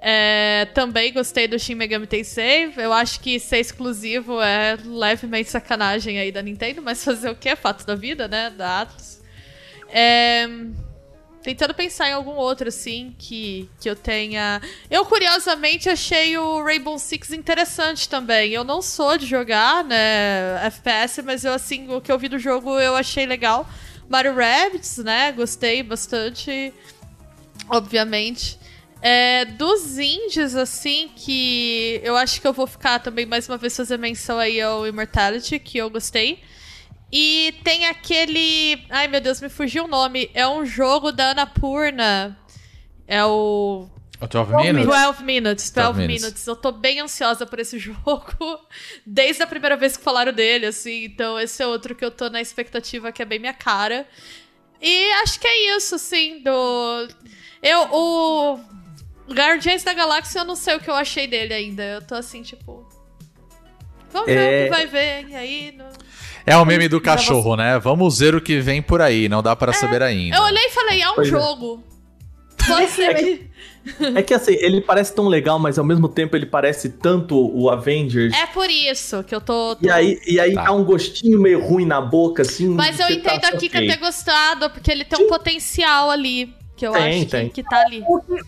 É, 0.00 0.66
também 0.74 1.12
gostei 1.12 1.48
do 1.48 1.58
Shin 1.58 1.74
Megami 1.74 2.06
Tensei. 2.06 2.72
Eu 2.76 2.92
acho 2.92 3.20
que 3.20 3.38
ser 3.40 3.58
exclusivo 3.58 4.40
é 4.40 4.76
levemente 4.84 5.50
sacanagem 5.50 6.18
aí 6.18 6.30
da 6.30 6.42
Nintendo, 6.42 6.82
mas 6.82 7.02
fazer 7.04 7.30
o 7.30 7.34
que? 7.34 7.54
Fato 7.56 7.84
da 7.86 7.94
vida, 7.94 8.28
né? 8.28 8.50
Da 8.50 8.82
Atlus. 8.82 9.20
É, 9.88 10.46
tentando 11.46 11.72
pensar 11.74 12.08
em 12.08 12.12
algum 12.12 12.32
outro, 12.32 12.68
assim, 12.70 13.14
que, 13.16 13.70
que 13.80 13.88
eu 13.88 13.94
tenha. 13.94 14.60
Eu, 14.90 15.06
curiosamente, 15.06 15.88
achei 15.88 16.36
o 16.36 16.60
Rainbow 16.64 16.98
Six 16.98 17.30
interessante 17.30 18.08
também. 18.08 18.50
Eu 18.50 18.64
não 18.64 18.82
sou 18.82 19.16
de 19.16 19.26
jogar, 19.26 19.84
né, 19.84 20.60
FPS, 20.66 21.22
mas 21.22 21.44
eu, 21.44 21.52
assim, 21.52 21.88
o 21.88 22.00
que 22.00 22.10
eu 22.10 22.18
vi 22.18 22.28
do 22.28 22.36
jogo 22.36 22.80
eu 22.80 22.96
achei 22.96 23.26
legal. 23.26 23.64
Mario 24.08 24.34
Rabbids, 24.34 24.98
né, 24.98 25.30
gostei 25.30 25.84
bastante, 25.84 26.74
obviamente. 27.68 28.58
É, 29.00 29.44
dos 29.44 29.98
indies, 29.98 30.56
assim, 30.56 31.10
que 31.14 32.00
eu 32.02 32.16
acho 32.16 32.40
que 32.40 32.46
eu 32.48 32.52
vou 32.52 32.66
ficar 32.66 32.98
também 32.98 33.24
mais 33.24 33.48
uma 33.48 33.56
vez 33.56 33.76
fazer 33.76 33.98
menção 33.98 34.36
aí 34.36 34.60
ao 34.60 34.84
Immortality, 34.84 35.60
que 35.60 35.78
eu 35.78 35.88
gostei. 35.88 36.40
E 37.12 37.54
tem 37.62 37.86
aquele. 37.86 38.84
Ai 38.90 39.06
meu 39.08 39.20
Deus, 39.20 39.40
me 39.40 39.48
fugiu 39.48 39.84
o 39.84 39.88
nome. 39.88 40.30
É 40.34 40.46
um 40.46 40.64
jogo 40.66 41.12
da 41.12 41.30
Annapurna. 41.30 42.36
É 43.06 43.24
o. 43.24 43.88
O 44.18 44.26
12 44.26 44.50
Minutes? 44.56 44.86
12 44.86 45.24
Minutes, 45.24 45.70
12 45.70 45.86
12 45.88 45.98
minutes. 46.00 46.22
Minutes. 46.22 46.46
Eu 46.46 46.56
tô 46.56 46.72
bem 46.72 47.00
ansiosa 47.00 47.44
por 47.46 47.58
esse 47.60 47.78
jogo. 47.78 48.58
Desde 49.06 49.42
a 49.42 49.46
primeira 49.46 49.76
vez 49.76 49.96
que 49.96 50.02
falaram 50.02 50.32
dele, 50.32 50.66
assim. 50.66 51.04
Então, 51.04 51.38
esse 51.38 51.62
é 51.62 51.66
outro 51.66 51.94
que 51.94 52.04
eu 52.04 52.10
tô 52.10 52.28
na 52.30 52.40
expectativa 52.40 53.12
que 53.12 53.22
é 53.22 53.24
bem 53.26 53.38
minha 53.38 53.52
cara. 53.54 54.06
E 54.80 55.10
acho 55.22 55.38
que 55.38 55.46
é 55.46 55.76
isso, 55.76 55.94
assim, 55.94 56.42
do. 56.42 57.08
Eu, 57.62 57.88
o. 57.92 58.58
Guardiões 59.28 59.82
da 59.82 59.92
Galáxia, 59.92 60.40
eu 60.40 60.44
não 60.44 60.54
sei 60.56 60.76
o 60.76 60.80
que 60.80 60.88
eu 60.88 60.94
achei 60.94 61.26
dele 61.26 61.52
ainda. 61.52 61.82
Eu 61.82 62.02
tô 62.02 62.14
assim, 62.14 62.42
tipo. 62.42 62.86
Vamos 64.10 64.26
ver 64.28 64.38
É. 64.38 64.60
o 64.60 64.64
que 64.64 64.70
vai 64.70 64.86
ver. 64.86 65.28
E 65.28 65.34
aí. 65.36 65.72
Não... 65.76 65.88
É 66.46 66.56
o 66.56 66.64
meme 66.64 66.88
do 66.88 67.00
cachorro, 67.00 67.56
né? 67.56 67.78
Vamos 67.78 68.18
ver 68.20 68.34
o 68.34 68.40
que 68.40 68.60
vem 68.60 68.80
por 68.80 69.02
aí. 69.02 69.28
Não 69.28 69.42
dá 69.42 69.56
para 69.56 69.72
saber 69.72 70.00
ainda. 70.02 70.36
Eu 70.36 70.42
olhei 70.44 70.64
e 70.66 70.70
falei, 70.70 71.02
é 71.02 71.10
um 71.10 71.14
Pois 71.16 71.26
é. 71.26 71.30
jogo. 71.30 71.82
Pode 72.66 72.88
ser 72.90 73.14
que. 73.14 73.46
É 74.16 74.22
que 74.22 74.34
assim, 74.34 74.54
ele 74.54 74.80
parece 74.80 75.14
tão 75.14 75.28
legal, 75.28 75.58
mas 75.58 75.78
ao 75.78 75.84
mesmo 75.84 76.08
tempo 76.08 76.34
ele 76.36 76.46
parece 76.46 76.88
tanto 76.88 77.36
o 77.56 77.70
Avengers. 77.70 78.34
É 78.34 78.46
por 78.46 78.68
isso 78.68 79.22
que 79.22 79.32
eu 79.34 79.40
tô. 79.40 79.76
tô- 79.76 79.86
E 79.86 79.90
aí, 79.90 80.18
e 80.26 80.40
aí 80.40 80.52
Tá. 80.54 80.64
tá. 80.64 80.72
um 80.72 80.82
gostinho 80.84 81.40
meio 81.40 81.60
ruim 81.64 81.84
na 81.86 82.00
boca, 82.00 82.42
assim. 82.42 82.68
Mas 82.68 82.98
eu 82.98 83.06
tá 83.06 83.12
entendo 83.12 83.44
aqui 83.44 83.68
que 83.68 83.76
eu 83.76 83.82
ok. 83.82 83.90
ter 83.92 83.96
gostado, 83.98 84.70
porque 84.70 84.90
ele 84.90 85.04
tem 85.04 85.24
um 85.24 85.28
potencial 85.28 86.10
ali. 86.10 86.52
Que 86.76 86.86
eu 86.86 86.92
Tem, 86.92 87.20
acho 87.22 87.30
tem. 87.30 87.48
Que, 87.48 87.62
que 87.62 87.68
tá 87.70 87.80
ali. 87.82 88.02
O 88.06 88.20
que 88.20 88.32
me 88.32 88.42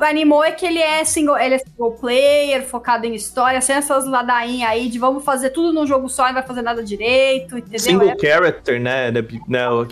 animou 0.00 0.44
é 0.44 0.52
que 0.52 0.66
ele 0.66 0.78
é 0.78 1.04
single, 1.04 1.36
ele 1.38 1.54
é 1.54 1.58
single 1.58 1.92
player, 1.92 2.64
focado 2.66 3.06
em 3.06 3.14
história, 3.14 3.60
sem 3.60 3.76
essas 3.76 4.06
ladainhas 4.06 4.70
aí 4.70 4.88
de 4.88 4.98
vamos 4.98 5.24
fazer 5.24 5.50
tudo 5.50 5.72
num 5.72 5.86
jogo 5.86 6.08
só 6.08 6.24
e 6.24 6.26
não 6.28 6.34
vai 6.34 6.42
fazer 6.42 6.62
nada 6.62 6.82
direito, 6.82 7.58
entendeu? 7.58 7.78
Single 7.80 8.10
É- 8.10 8.18
character, 8.18 8.80
né? 8.80 9.10
né, 9.10 9.20
né 9.48 9.66
eu- 9.66 9.86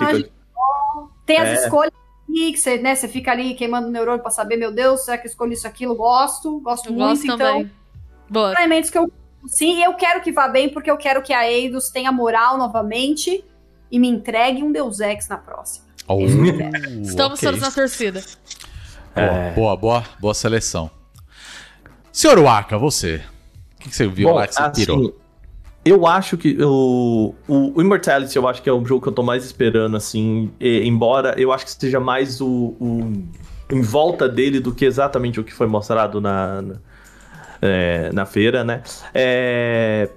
tem 1.27 1.39
as 1.39 1.49
É. 1.49 1.55
escolhas 1.65 1.93
que 2.27 2.57
você, 2.57 2.79
né, 2.79 2.95
você 2.95 3.09
fica 3.09 3.33
ali 3.33 3.55
queimando 3.55 3.89
o 3.89 3.91
neurônio 3.91 4.23
pra 4.23 4.31
saber, 4.31 4.57
meu 4.57 4.73
Deus, 4.73 5.05
será 5.05 5.19
que 5.19 5.27
eu 5.27 5.31
escolhi 5.31 5.55
isso, 5.55 5.67
aquilo? 5.67 5.95
Gosto, 5.95 6.61
gosto 6.61 6.89
Eu 6.89 6.93
muito, 6.93 7.09
gosto 7.09 7.25
então... 7.25 7.39
também. 7.39 7.71
Boa. 8.29 8.53
elementos 8.55 8.91
que 8.91 8.97
eu 8.99 9.11
sim, 9.49 9.79
e 9.79 9.83
eu 9.83 9.95
quero 9.95 10.21
que 10.21 10.31
vá 10.31 10.47
bem 10.47 10.69
porque 10.69 10.89
eu 10.91 10.97
quero 10.97 11.21
que 11.23 11.33
a 11.33 11.51
Eidos 11.51 11.91
tenha 11.91 12.13
moral 12.13 12.57
novamente 12.57 13.45
e 13.91 13.99
me 13.99 14.07
entregue 14.07 14.63
um 14.63 14.71
Deus 14.71 15.01
Ex 15.01 15.27
na 15.29 15.37
próxima. 15.37 15.87
Oh, 16.07 16.21
Estamos 16.21 17.41
ok. 17.41 17.49
todos 17.49 17.61
na 17.61 17.71
torcida. 17.73 18.23
Boa, 19.15 19.51
boa, 19.55 19.77
boa, 19.77 20.05
boa 20.21 20.35
seleção. 20.35 20.91
Senhor 22.13 22.39
Waka, 22.41 22.79
você. 22.79 23.23
O 23.77 23.83
que, 23.83 23.89
que 23.91 23.97
você 23.97 24.07
viu 24.07 24.29
Bom, 24.29 24.35
lá 24.35 24.47
que 24.47 24.55
você 24.55 24.71
tirou? 24.73 24.97
assim, 24.97 25.13
eu 25.85 26.07
acho 26.07 26.37
que 26.37 26.57
o, 26.63 27.35
o, 27.49 27.73
o 27.79 27.81
Immortality, 27.83 28.37
eu 28.37 28.47
acho 28.47 28.63
que 28.63 28.69
é 28.69 28.73
o 28.73 28.85
jogo 28.85 29.03
que 29.03 29.09
eu 29.09 29.13
tô 29.13 29.23
mais 29.23 29.45
esperando, 29.45 29.97
assim, 29.97 30.51
e- 30.61 30.83
embora 30.87 31.35
eu 31.39 31.53
acho 31.53 31.65
que 31.65 31.71
seja 31.73 31.99
mais 32.01 32.41
o, 32.41 32.77
o- 32.81 33.13
em 33.71 33.81
volta 33.81 34.29
dele 34.29 34.61
do 34.61 34.75
que 34.75 34.85
exatamente 34.85 35.41
o 35.41 35.45
que 35.45 35.53
foi 35.55 35.67
mostrado 35.67 36.21
na, 36.21 36.61
na, 36.63 36.75
é, 37.63 38.13
na 38.13 38.27
feira, 38.27 38.63
né? 38.65 38.83
É, 39.15 40.11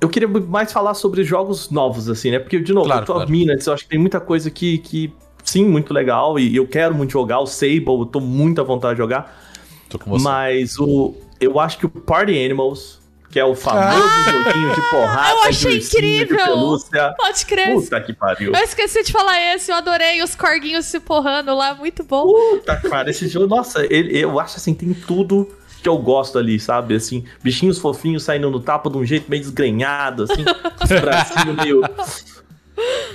eu 0.00 0.08
queria 0.08 0.28
mais 0.28 0.72
falar 0.72 0.94
sobre 0.94 1.24
jogos 1.24 1.70
novos, 1.70 2.08
assim, 2.08 2.30
né? 2.30 2.38
Porque, 2.38 2.60
de 2.60 2.72
novo, 2.72 2.86
Claro, 2.86 3.02
o 3.02 3.06
12 3.06 3.26
claro. 3.26 3.30
Minutes, 3.30 3.66
eu 3.66 3.72
acho 3.74 3.84
que 3.84 3.90
tem 3.90 3.98
muita 3.98 4.20
coisa 4.20 4.50
que, 4.50 4.78
que 4.78 5.12
sim, 5.46 5.64
muito 5.64 5.94
legal. 5.94 6.38
E 6.38 6.54
eu 6.54 6.66
quero 6.66 6.94
muito 6.94 7.12
jogar 7.12 7.40
o 7.40 7.46
Sable, 7.46 7.84
eu 7.86 8.04
tô 8.06 8.20
muito 8.20 8.60
à 8.60 8.64
vontade 8.64 8.94
de 8.94 8.98
jogar. 8.98 9.42
Tô 9.88 9.98
com 9.98 10.10
você. 10.10 10.24
Mas 10.24 10.78
o, 10.78 11.14
eu 11.40 11.58
acho 11.58 11.78
que 11.78 11.86
o 11.86 11.88
Party 11.88 12.32
Animals, 12.44 13.00
que 13.30 13.38
é 13.40 13.44
o 13.44 13.54
famoso 13.54 14.08
joguinho 14.30 14.74
de 14.74 14.80
porrada, 14.90 15.28
Ah, 15.28 15.30
eu 15.30 15.48
achei 15.48 15.70
de 15.72 15.76
ursinho, 15.84 16.02
de 16.02 16.24
incrível. 16.24 16.44
pelúcia. 16.44 17.14
Pode 17.16 17.46
crer. 17.46 17.72
Puta 17.74 18.00
que 18.00 18.12
pariu. 18.12 18.52
Eu 18.52 18.62
esqueci 18.64 19.02
de 19.04 19.12
falar 19.12 19.40
esse, 19.54 19.70
eu 19.70 19.76
adorei 19.76 20.22
os 20.22 20.34
corguinhos 20.34 20.86
se 20.86 20.98
porrando 21.00 21.54
lá, 21.54 21.74
muito 21.74 22.02
bom. 22.02 22.26
Puta, 22.26 22.76
cara, 22.76 23.10
esse 23.10 23.28
jogo, 23.28 23.46
nossa, 23.46 23.84
ele- 23.88 24.18
eu 24.18 24.38
acho 24.40 24.56
assim, 24.56 24.74
tem 24.74 24.92
tudo 24.92 25.48
que 25.82 25.88
eu 25.88 25.98
gosto 25.98 26.36
ali, 26.38 26.58
sabe? 26.58 26.96
Assim, 26.96 27.24
bichinhos 27.44 27.78
fofinhos 27.78 28.24
saindo 28.24 28.50
no 28.50 28.58
tapa 28.58 28.90
de 28.90 28.96
um 28.96 29.04
jeito 29.04 29.30
meio 29.30 29.42
desgrenhado, 29.42 30.24
assim, 30.24 30.42
os 30.82 31.00
bracinhos 31.00 31.56
meio. 31.56 31.82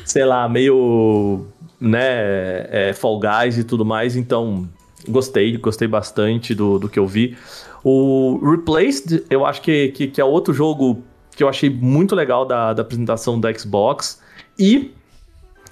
Sei 0.05 0.23
lá, 0.25 0.47
meio. 0.47 1.47
Né? 1.81 2.67
É, 2.69 2.93
Fall 2.93 3.19
Guys 3.19 3.57
e 3.57 3.63
tudo 3.63 3.83
mais, 3.83 4.15
então. 4.15 4.69
Gostei, 5.09 5.57
gostei 5.57 5.87
bastante 5.87 6.53
do, 6.53 6.77
do 6.77 6.87
que 6.87 6.99
eu 6.99 7.07
vi. 7.07 7.35
O 7.83 8.39
Replaced, 8.51 9.25
eu 9.31 9.43
acho 9.43 9.59
que, 9.63 9.87
que, 9.89 10.07
que 10.07 10.21
é 10.21 10.23
outro 10.23 10.53
jogo 10.53 11.03
que 11.35 11.43
eu 11.43 11.49
achei 11.49 11.71
muito 11.71 12.13
legal 12.15 12.45
da, 12.45 12.71
da 12.71 12.83
apresentação 12.83 13.39
da 13.39 13.51
Xbox. 13.51 14.21
E 14.59 14.93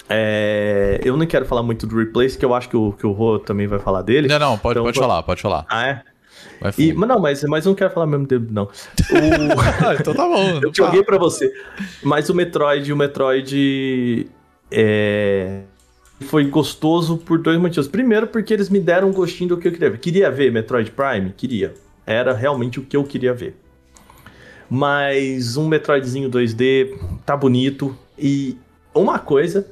é, 0.10 1.00
eu 1.04 1.16
não 1.16 1.28
quero 1.28 1.46
falar 1.46 1.62
muito 1.62 1.86
do 1.86 1.96
Replace, 1.96 2.36
que 2.36 2.44
eu 2.44 2.56
acho 2.56 2.68
que 2.68 2.76
o, 2.76 2.92
que 2.94 3.06
o 3.06 3.12
Rô 3.12 3.38
também 3.38 3.68
vai 3.68 3.78
falar 3.78 4.02
dele. 4.02 4.28
Não, 4.28 4.40
não, 4.40 4.58
pode, 4.58 4.80
Então, 4.80 4.84
pode 4.86 5.00
falar, 5.00 5.22
pode 5.22 5.42
falar. 5.42 5.66
Ah, 5.70 5.88
é? 5.88 6.02
E, 6.78 6.94
mas 6.94 7.10
não, 7.10 7.20
mas, 7.20 7.44
mas 7.44 7.66
eu 7.66 7.70
não 7.70 7.76
quero 7.76 7.92
falar 7.92 8.06
ao 8.06 8.10
mesmo 8.10 8.26
tempo, 8.26 8.48
não. 8.52 8.64
O, 8.64 8.70
Ah, 9.86 9.96
então 10.00 10.14
tá 10.14 10.26
bom. 10.26 10.60
eu 10.64 10.74
joguei 10.74 11.04
pra 11.04 11.18
você. 11.18 11.52
Mas 12.02 12.30
o 12.30 12.34
Metroid, 12.34 12.92
o 12.92 12.98
Metroid 12.98 14.28
é, 14.72 15.62
foi 16.22 16.46
gostoso 16.46 17.18
por 17.18 17.40
dois 17.40 17.60
motivos. 17.60 17.88
Primeiro, 17.88 18.28
porque 18.28 18.54
eles 18.54 18.70
me 18.70 18.80
deram 18.80 19.10
um 19.10 19.14
gostinho 19.14 19.50
do 19.50 19.58
que 19.58 19.68
eu 19.68 19.72
queria 19.72 19.90
ver. 19.90 19.98
Queria 20.00 20.32
ver 20.32 20.52
Metroid 20.52 20.92
Prime? 20.92 21.34
Queria. 21.36 21.74
Era 22.06 22.34
realmente 22.34 22.80
o 22.80 22.84
que 22.84 22.98
eu 22.98 23.04
queria 23.04 23.34
ver. 23.34 23.56
Mas 24.70 25.58
um 25.58 25.68
Metroidzinho 25.68 26.30
2D 26.30 26.98
tá 27.26 27.36
bonito. 27.36 27.98
E 28.18 28.58
uma 28.94 29.18
coisa 29.18 29.66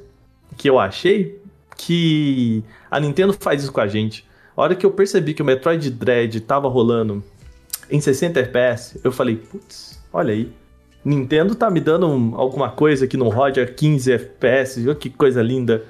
que 0.56 0.68
eu 0.68 0.78
achei 0.78 1.40
que 1.76 2.64
a 2.90 2.98
Nintendo 2.98 3.32
faz 3.32 3.62
isso 3.62 3.72
com 3.72 3.80
a 3.80 3.86
gente. 3.86 4.26
A 4.56 4.62
hora 4.62 4.74
que 4.74 4.84
eu 4.84 4.90
percebi 4.90 5.34
que 5.34 5.42
o 5.42 5.44
Metroid 5.44 5.88
Dread 5.90 6.40
tava 6.40 6.68
rolando 6.68 7.22
em 7.88 8.00
60 8.00 8.40
FPS, 8.40 9.00
eu 9.04 9.12
falei, 9.12 9.36
putz, 9.36 10.02
olha 10.12 10.32
aí. 10.32 10.50
Nintendo 11.04 11.54
tá 11.54 11.70
me 11.70 11.80
dando 11.80 12.08
um- 12.08 12.34
alguma 12.34 12.68
coisa 12.70 13.06
que 13.06 13.16
não 13.16 13.28
rode 13.28 13.60
a 13.60 13.66
15 13.66 14.12
FPS, 14.12 14.82
que 14.96 15.08
coisa 15.08 15.40
linda, 15.40 15.84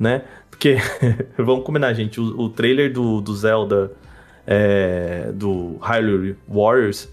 né? 0.00 0.22
Porque, 0.50 0.78
vamos 1.36 1.64
combinar, 1.64 1.92
gente, 1.92 2.18
o, 2.18 2.40
o 2.40 2.48
trailer 2.48 2.90
do, 2.90 3.20
do 3.20 3.36
Zelda, 3.36 3.92
é, 4.46 5.30
do 5.34 5.76
Hyrule 5.80 6.36
Warriors, 6.48 7.08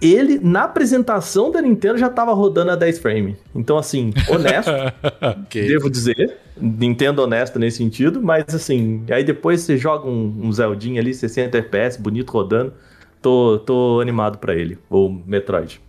ele, 0.00 0.38
na 0.40 0.64
apresentação 0.64 1.50
da 1.50 1.62
Nintendo, 1.62 1.96
já 1.96 2.08
tava 2.08 2.32
rodando 2.32 2.72
a 2.72 2.76
10 2.76 2.98
frame. 2.98 3.36
Então, 3.54 3.78
assim, 3.78 4.12
honesto, 4.28 4.70
Ok. 5.42 5.66
devo 5.66 5.88
dizer. 5.90 6.38
Nintendo 6.60 7.22
honesta 7.22 7.58
nesse 7.58 7.78
sentido, 7.78 8.20
mas 8.20 8.44
assim, 8.54 9.04
aí 9.10 9.24
depois 9.24 9.62
você 9.62 9.76
joga 9.76 10.08
um, 10.08 10.40
um 10.42 10.52
Zeldinha 10.52 11.00
ali, 11.00 11.14
60 11.14 11.56
FPS, 11.56 12.00
bonito 12.00 12.30
rodando. 12.30 12.74
Tô, 13.20 13.60
tô 13.60 14.00
animado 14.00 14.38
pra 14.38 14.54
ele, 14.54 14.76
o 14.90 15.08
Metroid. 15.08 15.80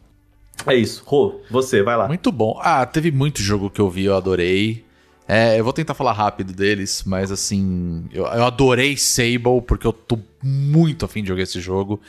É 0.68 0.76
isso. 0.76 1.04
Rô, 1.06 1.42
você, 1.50 1.82
vai 1.82 1.98
lá. 1.98 2.08
Muito 2.08 2.32
bom. 2.32 2.60
Ah, 2.62 2.86
teve 2.86 3.12
muito 3.12 3.42
jogo 3.42 3.70
que 3.70 3.82
eu 3.82 3.90
vi, 3.90 4.06
eu 4.06 4.16
adorei. 4.16 4.86
É, 5.28 5.60
eu 5.60 5.64
vou 5.64 5.72
tentar 5.72 5.94
falar 5.94 6.12
rápido 6.12 6.54
deles, 6.54 7.04
mas 7.06 7.32
assim, 7.32 8.06
eu, 8.12 8.26
eu 8.26 8.44
adorei 8.44 8.98
Sable, 8.98 9.62
porque 9.66 9.88
eu 9.88 9.94
tô 9.94 10.20
muito 10.42 11.06
afim 11.06 11.22
de 11.22 11.30
jogar 11.30 11.44
esse 11.44 11.62
jogo. 11.62 12.02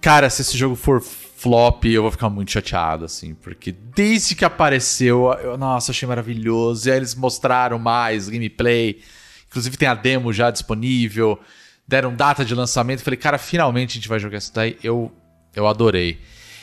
Cara, 0.00 0.30
se 0.30 0.42
esse 0.42 0.56
jogo 0.56 0.76
for 0.76 1.02
flop, 1.02 1.84
eu 1.84 2.02
vou 2.02 2.10
ficar 2.10 2.28
muito 2.28 2.50
chateado, 2.50 3.04
assim, 3.04 3.34
porque 3.34 3.72
desde 3.72 4.34
que 4.34 4.44
apareceu, 4.44 5.32
eu, 5.42 5.58
nossa, 5.58 5.90
achei 5.90 6.06
maravilhoso. 6.06 6.88
E 6.88 6.92
aí 6.92 6.96
eles 6.98 7.14
mostraram 7.14 7.78
mais 7.78 8.28
gameplay, 8.28 9.00
inclusive 9.48 9.76
tem 9.76 9.88
a 9.88 9.94
demo 9.94 10.32
já 10.32 10.50
disponível, 10.50 11.38
deram 11.86 12.14
data 12.14 12.44
de 12.44 12.54
lançamento. 12.54 13.02
Falei, 13.02 13.16
cara, 13.16 13.38
finalmente 13.38 13.92
a 13.92 13.94
gente 13.94 14.08
vai 14.08 14.18
jogar 14.18 14.38
isso 14.38 14.52
daí. 14.54 14.76
Eu, 14.82 15.12
eu 15.54 15.66
adorei. 15.66 16.20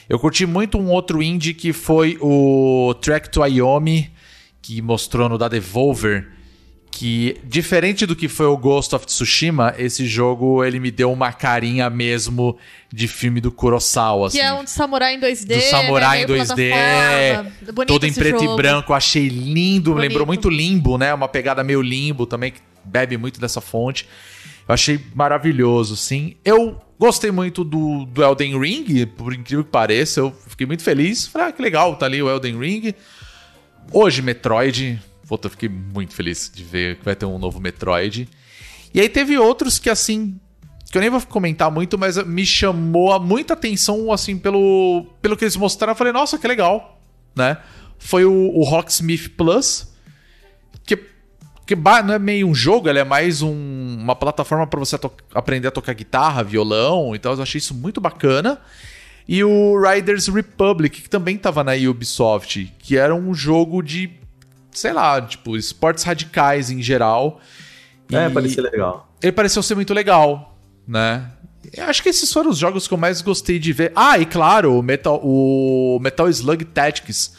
Eu 0.08 0.20
curti 0.20 0.46
muito 0.46 0.78
um 0.78 0.90
outro 0.90 1.22
indie 1.22 1.54
que 1.54 1.74
foi 1.74 2.18
o 2.22 2.94
Track 3.02 3.30
to 3.30 3.42
Wyoming, 3.42 4.10
que 4.66 4.82
mostrou 4.82 5.30
no 5.30 5.38
da 5.38 5.48
Devolver, 5.48 6.28
que 6.90 7.40
diferente 7.44 8.04
do 8.04 8.16
que 8.16 8.28
foi 8.28 8.48
o 8.48 8.58
Ghost 8.58 8.96
of 8.96 9.06
Tsushima, 9.06 9.76
esse 9.78 10.08
jogo 10.08 10.64
ele 10.64 10.80
me 10.80 10.90
deu 10.90 11.12
uma 11.12 11.32
carinha 11.32 11.88
mesmo 11.88 12.58
de 12.92 13.08
filme 13.08 13.40
do 13.40 13.52
Kurosawa, 13.52 14.26
assim. 14.26 14.40
Que 14.40 14.44
é 14.44 14.52
um 14.52 14.64
de 14.64 14.72
samurai 14.72 15.14
em 15.14 15.20
2D. 15.20 15.56
do 15.56 15.62
samurai 15.62 16.18
em 16.18 16.22
né, 16.22 16.28
meio 16.28 16.44
2D, 16.44 16.70
plataforma. 16.72 17.52
Bonito 17.74 17.86
todo 17.86 18.08
em 18.08 18.14
preto 18.14 18.40
jogo. 18.40 18.54
e 18.54 18.58
branco, 18.58 18.94
achei 18.94 19.28
lindo, 19.28 19.92
Bonito. 19.92 20.10
lembrou 20.10 20.26
muito 20.26 20.50
Limbo, 20.50 20.98
né? 20.98 21.14
Uma 21.14 21.28
pegada 21.28 21.64
meio 21.64 21.82
Limbo 21.84 22.26
também, 22.26 22.52
que 22.52 22.60
bebe 22.84 23.18
muito 23.18 23.40
dessa 23.40 23.62
fonte. 23.62 24.08
Eu 24.68 24.74
achei 24.74 25.00
maravilhoso, 25.14 25.96
sim. 25.96 26.38
Eu 26.44 26.82
gostei 26.98 27.30
muito 27.30 27.64
do, 27.64 28.06
do 28.06 28.24
Elden 28.24 28.60
Ring, 28.60 29.06
por 29.06 29.32
incrível 29.32 29.64
que 29.64 29.70
pareça, 29.70 30.22
eu 30.22 30.36
fiquei 30.48 30.66
muito 30.66 30.82
feliz. 30.82 31.28
Falei, 31.28 31.50
ah, 31.50 31.52
que 31.52 31.62
legal, 31.62 31.96
tá 31.98 32.08
ali 32.08 32.20
o 32.20 32.28
Elden 32.28 32.58
Ring. 32.58 32.96
Hoje, 33.92 34.22
Metroid. 34.22 35.02
Puta, 35.28 35.48
eu 35.48 35.52
fiquei 35.52 35.70
muito 35.70 36.14
feliz 36.14 36.52
de 36.54 36.64
ver 36.64 36.98
que 36.98 37.06
vai 37.06 37.16
ter 37.16 37.26
um 37.26 37.40
novo 37.40 37.60
Metroid. 37.60 38.30
E 38.94 39.00
aí 39.02 39.10
teve 39.10 39.38
outros 39.38 39.80
que, 39.80 39.90
assim, 39.90 40.40
que 40.92 40.98
eu 40.98 41.02
nem 41.02 41.10
vou 41.10 41.22
comentar 41.22 41.72
muito, 41.72 41.98
mas 41.98 42.18
me 42.26 42.46
chamou 42.46 43.20
muita 43.20 43.54
atenção, 43.54 44.12
assim, 44.12 44.38
pelo, 44.38 45.06
pelo 45.22 45.36
que 45.36 45.44
eles 45.44 45.56
mostraram. 45.56 45.92
Eu 45.94 45.98
falei, 45.98 46.14
nossa, 46.14 46.38
que 46.38 46.48
legal, 46.48 47.02
né? 47.36 47.58
Foi 47.98 48.24
o, 48.26 48.32
o 48.54 48.64
Rocksmith 48.64 49.30
Plus, 49.36 49.88
que, 50.86 50.98
que 51.66 51.76
não 51.76 52.14
é 52.14 52.20
meio 52.20 52.48
um 52.48 52.54
jogo, 52.54 52.88
ele 52.88 53.00
é 53.00 53.04
mais 53.04 53.42
um- 53.42 53.98
uma 54.00 54.16
plataforma 54.16 54.68
para 54.68 54.80
você 54.80 54.98
aprender 55.34 55.70
a 55.70 55.72
tocar 55.72 55.94
guitarra, 55.94 56.44
violão, 56.44 57.16
então 57.16 57.34
eu 57.34 57.42
achei 57.42 57.58
isso 57.58 57.74
muito 57.74 58.00
bacana. 58.00 58.60
E 59.28 59.44
o 59.44 59.76
Riders 59.82 60.28
Republic, 60.28 61.02
que 61.02 61.10
também 61.10 61.38
tava 61.38 61.64
na 61.64 61.74
Ubisoft, 61.74 62.72
que 62.78 62.96
era 62.96 63.14
um 63.16 63.34
jogo 63.34 63.82
de, 63.82 64.12
sei 64.72 64.94
lá, 64.94 65.22
tipo, 65.22 65.58
esportes 65.58 66.04
radicais 66.04 66.70
em 66.70 66.82
geral. 66.82 67.42
É, 68.12 68.30
parecia 68.30 68.62
legal. 68.62 69.12
ele 69.22 69.32
pareceu 69.32 69.64
ser 69.64 69.74
muito 69.74 69.94
legal, 69.94 70.56
né? 70.88 71.32
Eu 71.74 71.86
acho 71.86 72.04
que 72.04 72.10
esses 72.10 72.32
foram 72.32 72.52
os 72.52 72.58
jogos 72.60 72.88
que 72.88 72.94
eu 72.94 72.98
mais 72.98 73.22
gostei 73.22 73.58
de 73.58 73.74
ver. 73.74 73.92
Ah, 73.96 74.20
e 74.20 74.26
claro, 74.26 74.78
o 74.78 74.84
Metal, 74.84 75.20
o 75.24 76.00
Metal 76.00 76.30
Slug 76.30 76.64
Tactics. 76.66 77.34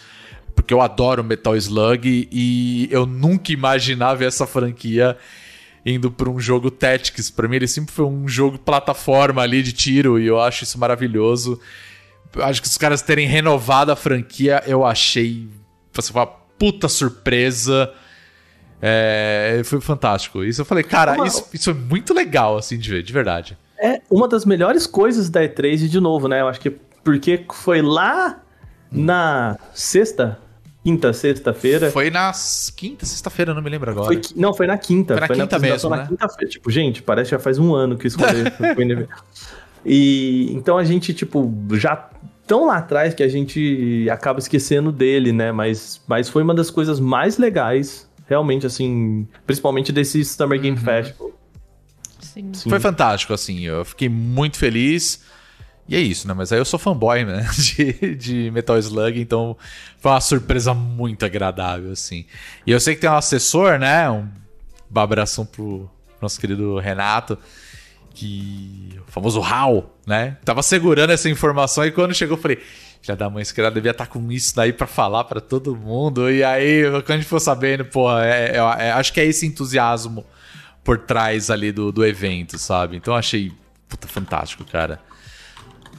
Porque 0.54 0.72
eu 0.72 0.80
adoro 0.80 1.22
Metal 1.22 1.54
Slug 1.54 2.28
e 2.32 2.88
eu 2.90 3.06
nunca 3.06 3.52
imaginava 3.52 4.24
essa 4.24 4.46
franquia 4.46 5.16
indo 5.86 6.10
para 6.10 6.28
um 6.28 6.40
jogo 6.40 6.68
Tactics. 6.70 7.30
Para 7.30 7.46
mim, 7.46 7.56
ele 7.56 7.68
sempre 7.68 7.94
foi 7.94 8.04
um 8.04 8.26
jogo 8.26 8.58
plataforma 8.58 9.40
ali 9.40 9.62
de 9.62 9.72
tiro 9.72 10.18
e 10.18 10.26
eu 10.26 10.40
acho 10.40 10.64
isso 10.64 10.78
maravilhoso. 10.78 11.60
Acho 12.40 12.60
que 12.60 12.66
os 12.66 12.76
caras 12.76 13.00
terem 13.00 13.26
renovado 13.28 13.92
a 13.92 13.96
franquia, 13.96 14.62
eu 14.66 14.84
achei. 14.84 15.48
Foi 15.92 16.04
uma 16.20 16.26
puta 16.26 16.88
surpresa. 16.88 17.92
É, 18.82 19.62
foi 19.64 19.80
fantástico. 19.80 20.44
Isso 20.44 20.60
eu 20.60 20.64
falei, 20.64 20.84
cara, 20.84 21.14
Uma- 21.14 21.26
isso, 21.26 21.48
isso 21.54 21.70
é 21.70 21.74
muito 21.74 22.12
legal, 22.12 22.58
assim, 22.58 22.76
de 22.76 22.90
ver, 22.90 23.02
de 23.02 23.12
verdade. 23.12 23.56
É 23.78 24.00
uma 24.10 24.26
das 24.28 24.44
melhores 24.44 24.86
coisas 24.86 25.30
da 25.30 25.40
E3 25.42 25.82
e 25.84 25.88
de 25.88 26.00
novo, 26.00 26.28
né? 26.28 26.40
Eu 26.40 26.48
acho 26.48 26.60
que 26.60 26.70
porque 27.04 27.44
foi 27.54 27.80
lá 27.80 28.42
na 28.90 29.56
sexta, 29.72 30.38
quinta, 30.86 31.12
sexta-feira. 31.12 31.90
Foi 31.90 32.10
na 32.10 32.32
quinta, 32.76 33.04
sexta-feira, 33.04 33.52
não 33.52 33.60
me 33.60 33.68
lembro 33.68 33.90
agora. 33.90 34.06
Foi 34.06 34.20
não, 34.36 34.54
foi 34.54 34.68
na 34.68 34.78
quinta. 34.78 35.14
Foi 35.14 35.20
na 35.20 35.26
quinta 35.26 35.56
apresentação 35.56 35.90
mesmo, 35.90 35.90
na 35.90 35.96
né? 35.96 36.08
quinta-feira. 36.08 36.48
Tipo, 36.48 36.70
gente, 36.70 37.02
parece 37.02 37.30
que 37.30 37.36
já 37.36 37.40
faz 37.40 37.58
um 37.58 37.74
ano 37.74 37.98
que 37.98 38.06
escolhi. 38.06 38.44
foi 38.56 39.08
e 39.84 40.52
então 40.52 40.78
a 40.78 40.84
gente, 40.84 41.12
tipo, 41.12 41.52
já 41.72 42.08
tão 42.46 42.66
lá 42.66 42.76
atrás 42.76 43.14
que 43.14 43.22
a 43.24 43.28
gente 43.28 44.06
acaba 44.10 44.38
esquecendo 44.38 44.92
dele, 44.92 45.32
né? 45.32 45.50
Mas, 45.50 46.00
mas 46.06 46.28
foi 46.28 46.44
uma 46.44 46.54
das 46.54 46.70
coisas 46.70 47.00
mais 47.00 47.36
legais, 47.36 48.08
realmente, 48.28 48.64
assim, 48.64 49.26
principalmente 49.44 49.90
desse 49.90 50.24
Summer 50.24 50.56
Uhum. 50.56 50.62
Game 50.62 50.76
Festival. 50.76 51.32
Sim. 52.20 52.50
Sim. 52.52 52.70
Foi 52.70 52.78
fantástico, 52.78 53.32
assim. 53.32 53.62
Eu 53.62 53.84
fiquei 53.84 54.08
muito 54.08 54.56
feliz. 54.56 55.24
E 55.88 55.94
é 55.94 56.00
isso, 56.00 56.26
né? 56.26 56.34
Mas 56.34 56.50
aí 56.52 56.58
eu 56.58 56.64
sou 56.64 56.78
fanboy, 56.78 57.24
né? 57.24 57.48
De, 57.56 58.14
de 58.16 58.50
Metal 58.50 58.76
Slug, 58.78 59.20
então 59.20 59.56
foi 59.98 60.10
uma 60.10 60.20
surpresa 60.20 60.74
muito 60.74 61.24
agradável, 61.24 61.92
assim. 61.92 62.24
E 62.66 62.70
eu 62.72 62.80
sei 62.80 62.94
que 62.94 63.00
tem 63.02 63.10
um 63.10 63.14
assessor, 63.14 63.78
né? 63.78 64.10
Um 64.10 64.28
abração 64.94 65.46
pro 65.46 65.88
nosso 66.20 66.40
querido 66.40 66.78
Renato, 66.78 67.38
que. 68.14 68.98
O 69.08 69.10
famoso 69.12 69.40
HAL, 69.40 69.96
né? 70.06 70.36
Tava 70.44 70.62
segurando 70.62 71.10
essa 71.10 71.28
informação 71.28 71.84
e 71.84 71.92
quando 71.92 72.14
chegou 72.14 72.36
eu 72.36 72.42
falei. 72.42 72.58
Filha 73.02 73.14
da 73.16 73.30
mãe, 73.30 73.44
cara 73.44 73.70
devia 73.70 73.92
estar 73.92 74.06
com 74.08 74.32
isso 74.32 74.56
daí 74.56 74.72
pra 74.72 74.86
falar 74.86 75.22
pra 75.24 75.40
todo 75.40 75.76
mundo. 75.76 76.28
E 76.28 76.42
aí, 76.42 76.82
quando 76.90 77.10
a 77.12 77.16
gente 77.18 77.26
for 77.28 77.38
sabendo, 77.38 77.84
porra, 77.84 78.26
é, 78.26 78.56
é- 78.56 78.86
é- 78.88 78.90
acho 78.92 79.12
que 79.12 79.20
é 79.20 79.24
esse 79.24 79.46
entusiasmo 79.46 80.24
por 80.82 80.98
trás 80.98 81.48
ali 81.48 81.70
do, 81.70 81.92
do 81.92 82.04
evento, 82.04 82.58
sabe? 82.58 82.96
Então 82.96 83.14
achei, 83.14 83.52
puta, 83.88 84.08
fantástico, 84.08 84.64
cara. 84.64 84.98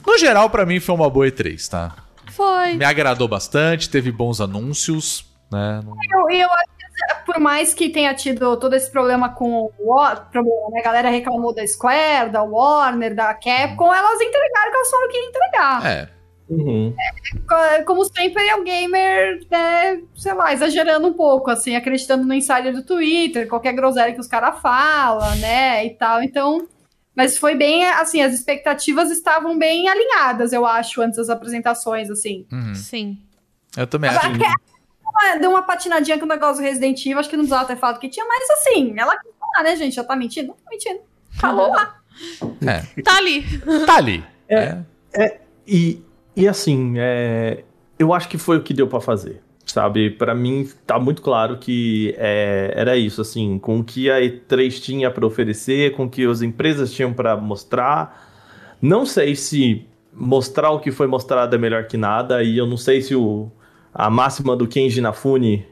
No 0.06 0.18
geral, 0.18 0.48
pra 0.50 0.64
mim 0.66 0.80
foi 0.80 0.94
uma 0.94 1.08
boa 1.10 1.26
E3, 1.26 1.68
tá? 1.68 1.94
Foi. 2.32 2.74
Me 2.74 2.84
agradou 2.84 3.26
bastante, 3.28 3.88
teve 3.90 4.10
bons 4.12 4.40
anúncios, 4.40 5.24
né? 5.50 5.80
Eu, 6.12 6.30
e 6.30 6.40
eu 6.40 6.48
acho 6.50 6.64
que, 6.78 7.24
por 7.26 7.38
mais 7.40 7.74
que 7.74 7.88
tenha 7.88 8.14
tido 8.14 8.56
todo 8.56 8.74
esse 8.74 8.90
problema 8.90 9.28
com 9.30 9.70
o 9.78 9.94
problema, 10.30 10.70
né? 10.70 10.80
A 10.80 10.84
galera 10.84 11.10
reclamou 11.10 11.54
da 11.54 11.66
Square, 11.66 12.30
da 12.30 12.42
Warner, 12.42 13.14
da 13.14 13.32
Capcom, 13.34 13.92
elas 13.92 14.20
entregaram 14.20 14.68
o 14.68 14.70
que 14.70 14.76
elas 14.76 14.90
falaram 14.90 15.10
que 15.10 15.16
ia 15.18 15.28
entregar. 15.28 15.86
É, 15.86 16.08
Uhum. 16.50 16.94
Co- 17.46 17.84
Como 17.84 18.04
sempre, 18.06 18.42
é 18.48 18.56
o 18.56 18.64
gamer, 18.64 19.38
né, 19.50 20.00
sei 20.16 20.32
lá, 20.32 20.50
exagerando 20.50 21.06
um 21.06 21.12
pouco, 21.12 21.50
assim, 21.50 21.76
acreditando 21.76 22.24
no 22.24 22.32
insider 22.32 22.72
do 22.72 22.82
Twitter, 22.82 23.46
qualquer 23.46 23.74
groselha 23.74 24.14
que 24.14 24.20
os 24.20 24.26
caras 24.26 24.58
falam, 24.62 25.34
né, 25.36 25.84
e 25.84 25.90
tal. 25.90 26.22
Então, 26.22 26.66
mas 27.18 27.36
foi 27.36 27.54
bem, 27.56 27.84
assim, 27.90 28.22
as 28.22 28.32
expectativas 28.32 29.10
estavam 29.10 29.58
bem 29.58 29.88
alinhadas, 29.88 30.52
eu 30.52 30.64
acho, 30.64 31.02
antes 31.02 31.16
das 31.18 31.28
apresentações, 31.28 32.08
assim. 32.08 32.46
uhum. 32.52 32.74
Sim. 32.74 33.18
eu 33.76 33.86
também 33.86 34.08
acho. 34.08 34.24
Agora, 34.24 34.38
Uma- 35.02 35.38
Deu 35.40 35.50
uma 35.50 35.62
patinadinha 35.62 36.16
com 36.16 36.24
o 36.26 36.28
negócio 36.28 36.62
do 36.62 36.62
Resident 36.62 37.04
Evil, 37.04 37.18
acho 37.18 37.28
que 37.28 37.36
não 37.36 37.42
precisava 37.44 37.66
ter 37.66 37.76
falado 37.76 37.98
que 37.98 38.08
tinha, 38.08 38.24
mas 38.24 38.48
assim, 38.50 38.94
ela 38.96 39.18
quis 39.18 39.32
falar, 39.40 39.64
né, 39.68 39.74
gente? 39.74 39.94
Já 39.96 40.04
tá 40.04 40.14
mentindo? 40.14 40.48
Não 40.48 40.54
tá 40.54 40.70
mentindo. 40.70 41.00
Falou 41.32 41.70
lá. 41.70 41.96
É, 42.64 43.02
Tá 43.02 43.16
ali. 43.16 43.44
tá 43.84 43.96
ali. 43.96 44.24
É. 44.48 44.78
E, 45.66 46.00
e 46.36 46.46
assim, 46.46 46.94
é, 46.98 47.64
eu 47.98 48.14
acho 48.14 48.28
que 48.28 48.38
foi 48.38 48.58
o 48.58 48.62
que 48.62 48.72
deu 48.72 48.86
pra 48.86 49.00
fazer. 49.00 49.42
Sabe, 49.68 50.10
Pra 50.10 50.34
mim 50.34 50.68
tá 50.86 50.98
muito 50.98 51.20
claro 51.20 51.58
que 51.58 52.14
é, 52.16 52.72
era 52.74 52.96
isso, 52.96 53.20
assim, 53.20 53.58
com 53.58 53.80
o 53.80 53.84
que 53.84 54.10
a 54.10 54.18
E3 54.18 54.80
tinha 54.80 55.10
pra 55.10 55.26
oferecer, 55.26 55.92
com 55.94 56.04
o 56.04 56.10
que 56.10 56.24
as 56.24 56.40
empresas 56.40 56.90
tinham 56.90 57.12
pra 57.12 57.36
mostrar. 57.36 58.26
Não 58.80 59.04
sei 59.04 59.36
se 59.36 59.86
mostrar 60.12 60.70
o 60.70 60.80
que 60.80 60.90
foi 60.90 61.06
mostrado 61.06 61.54
é 61.54 61.58
melhor 61.58 61.86
que 61.86 61.96
nada, 61.96 62.42
e 62.42 62.56
eu 62.56 62.66
não 62.66 62.78
sei 62.78 63.02
se 63.02 63.14
o, 63.14 63.50
a 63.92 64.08
máxima 64.08 64.56
do 64.56 64.66
Kenji 64.66 65.00
Nafune 65.00 65.66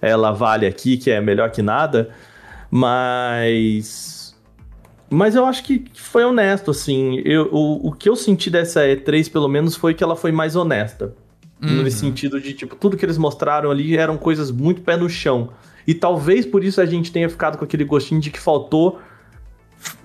ela 0.00 0.30
vale 0.32 0.66
aqui, 0.66 0.96
que 0.96 1.10
é 1.10 1.20
melhor 1.20 1.50
que 1.50 1.62
nada, 1.62 2.10
mas 2.70 4.22
mas 5.10 5.34
eu 5.34 5.44
acho 5.44 5.62
que 5.64 5.84
foi 5.94 6.24
honesto, 6.24 6.70
assim. 6.70 7.20
Eu, 7.24 7.48
o, 7.52 7.88
o 7.88 7.92
que 7.92 8.08
eu 8.08 8.16
senti 8.16 8.48
dessa 8.48 8.80
E3, 8.82 9.30
pelo 9.30 9.46
menos, 9.46 9.76
foi 9.76 9.92
que 9.92 10.02
ela 10.02 10.16
foi 10.16 10.32
mais 10.32 10.56
honesta. 10.56 11.14
Uhum. 11.62 11.82
Nesse 11.82 11.98
sentido 11.98 12.40
de, 12.40 12.52
tipo, 12.54 12.74
tudo 12.74 12.96
que 12.96 13.04
eles 13.04 13.16
mostraram 13.16 13.70
ali 13.70 13.96
eram 13.96 14.18
coisas 14.18 14.50
muito 14.50 14.82
pé 14.82 14.96
no 14.96 15.08
chão. 15.08 15.50
E 15.86 15.94
talvez 15.94 16.44
por 16.44 16.64
isso 16.64 16.80
a 16.80 16.86
gente 16.86 17.12
tenha 17.12 17.28
ficado 17.28 17.56
com 17.56 17.64
aquele 17.64 17.84
gostinho 17.84 18.20
de 18.20 18.30
que 18.30 18.40
faltou. 18.40 19.00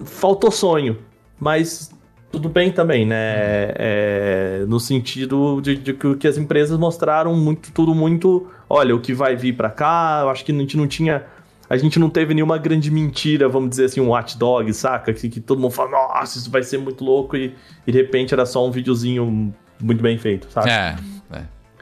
Faltou 0.04 0.52
sonho. 0.52 0.98
Mas 1.40 1.92
tudo 2.32 2.50
bem 2.50 2.72
também, 2.72 3.06
né? 3.06 3.72
É, 3.76 4.66
no 4.68 4.80
sentido 4.80 5.62
de, 5.62 5.76
de 5.76 5.94
que 5.94 6.28
as 6.28 6.38
empresas 6.38 6.78
mostraram 6.78 7.36
muito, 7.36 7.72
tudo 7.72 7.96
muito. 7.96 8.48
Olha, 8.70 8.96
o 8.96 9.00
que 9.00 9.14
vai 9.14 9.36
vir 9.36 9.56
pra 9.56 9.70
cá, 9.70 10.20
eu 10.24 10.30
acho 10.30 10.44
que 10.44 10.52
a 10.52 10.56
gente 10.56 10.78
não 10.78 10.88
tinha. 10.88 11.24
A 11.70 11.76
gente 11.76 12.00
não 12.00 12.10
teve 12.10 12.34
nenhuma 12.34 12.58
grande 12.58 12.90
mentira, 12.90 13.50
vamos 13.50 13.72
dizer 13.72 13.86
assim, 13.86 14.00
um 14.00 14.12
hot 14.12 14.38
dog, 14.38 14.72
saca? 14.74 15.12
Que, 15.14 15.28
que 15.28 15.42
todo 15.42 15.60
mundo 15.60 15.72
fala, 15.72 15.92
nossa, 15.92 16.38
isso 16.38 16.50
vai 16.50 16.64
ser 16.64 16.78
muito 16.78 17.04
louco, 17.04 17.36
e, 17.36 17.54
e 17.86 17.92
de 17.92 17.98
repente 17.98 18.34
era 18.34 18.46
só 18.46 18.66
um 18.66 18.72
videozinho 18.72 19.54
muito 19.82 20.02
bem 20.02 20.18
feito, 20.18 20.48
sabe? 20.50 20.70
É, 20.70 20.74
é, 20.74 20.96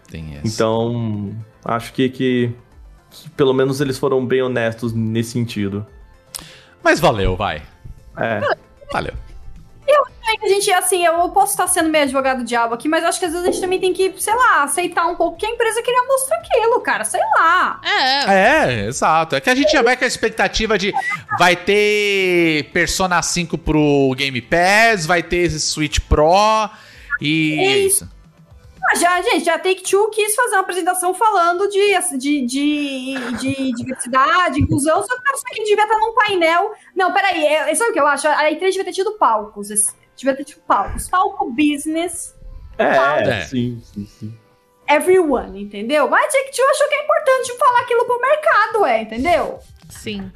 tem 0.10 0.36
esse. 0.36 0.48
Então, 0.48 1.36
acho 1.64 1.94
que, 1.94 2.10
que, 2.10 2.52
que 3.10 3.30
pelo 3.32 3.54
menos 3.54 3.82
eles 3.82 3.98
foram 3.98 4.26
bem 4.26 4.42
honestos 4.42 4.94
nesse 4.94 5.32
sentido. 5.32 5.86
Mas 6.84 7.00
valeu, 7.00 7.36
vai. 7.36 7.64
É. 8.18 8.42
Valeu. 8.92 9.14
A 10.44 10.48
gente, 10.48 10.72
assim, 10.72 11.06
eu 11.06 11.30
posso 11.30 11.52
estar 11.52 11.68
sendo 11.68 11.90
meio 11.90 12.04
advogado 12.04 12.40
do 12.40 12.44
diabo 12.44 12.74
aqui, 12.74 12.88
mas 12.88 13.04
eu 13.04 13.10
acho 13.10 13.20
que 13.20 13.26
às 13.26 13.32
vezes 13.32 13.48
a 13.48 13.52
gente 13.52 13.62
também 13.62 13.80
tem 13.80 13.94
que, 13.94 14.14
sei 14.18 14.34
lá, 14.34 14.64
aceitar 14.64 15.06
um 15.08 15.16
pouco 15.16 15.38
que 15.38 15.46
a 15.46 15.50
empresa 15.50 15.82
queria 15.82 16.04
mostrar 16.04 16.38
aquilo, 16.38 16.82
cara, 16.82 17.04
sei 17.04 17.22
lá. 17.38 17.80
É. 17.84 18.34
É, 18.34 18.86
exato. 18.88 19.36
É 19.36 19.42
que 19.42 19.50
a 19.50 19.56
gente 19.56 19.72
já 19.72 19.82
vai 19.82 19.96
com 19.96 20.04
a 20.04 20.08
expectativa 20.08 20.78
de 20.78 20.94
vai 21.38 21.56
ter 21.56 22.70
Persona 22.74 23.22
5 23.22 23.58
pro 23.58 24.14
Game 24.18 24.42
Pass, 24.42 25.06
vai 25.06 25.22
ter 25.22 25.38
esse 25.38 25.60
Switch 25.60 26.00
Pro 26.00 26.70
e 27.22 27.60
é 27.60 27.78
isso. 27.80 28.10
Ah, 28.92 28.96
Já, 28.96 29.22
gente, 29.22 29.46
já 29.46 29.58
Take 29.58 29.82
Two 29.82 30.10
quis 30.12 30.36
fazer 30.36 30.56
uma 30.56 30.62
apresentação 30.62 31.14
falando 31.14 31.68
de, 31.70 32.18
de, 32.18 32.46
de, 32.46 33.16
de 33.40 33.72
diversidade, 33.74 34.62
inclusão, 34.62 35.02
só 35.04 35.16
que 35.20 35.34
isso 35.34 35.44
aqui 35.52 35.64
devia 35.64 35.84
estar 35.84 35.98
num 35.98 36.14
painel. 36.14 36.72
Não, 36.96 37.12
peraí, 37.12 37.46
é, 37.46 37.74
sabe 37.76 37.90
o 37.92 37.94
que 37.94 38.00
eu 38.00 38.08
acho? 38.08 38.28
A 38.28 38.44
E3 38.52 38.60
devia 38.60 38.86
ter 38.86 38.94
tido 38.94 39.14
palcos. 39.18 39.70
esse- 39.72 39.94
Devia 40.16 40.36
ter 40.36 40.46
tido 40.46 40.62
palcos. 40.62 41.10
Palco 41.10 41.52
business, 41.52 42.34
É, 42.78 43.40
É. 43.40 43.42
sim, 43.46 43.82
sim, 43.94 44.06
sim. 44.06 44.38
everyone, 44.88 45.64
entendeu? 45.64 46.08
Mas 46.10 46.26
a 46.26 46.38
Take 46.38 46.52
Two 46.56 46.66
achou 46.70 46.88
que 46.88 46.96
é 46.96 47.04
importante 47.04 47.58
falar 47.58 47.80
aquilo 47.82 48.06
pro 48.06 48.22
mercado, 48.22 48.86
é, 48.86 49.02
entendeu? 49.02 49.60
Sim. 49.90 50.32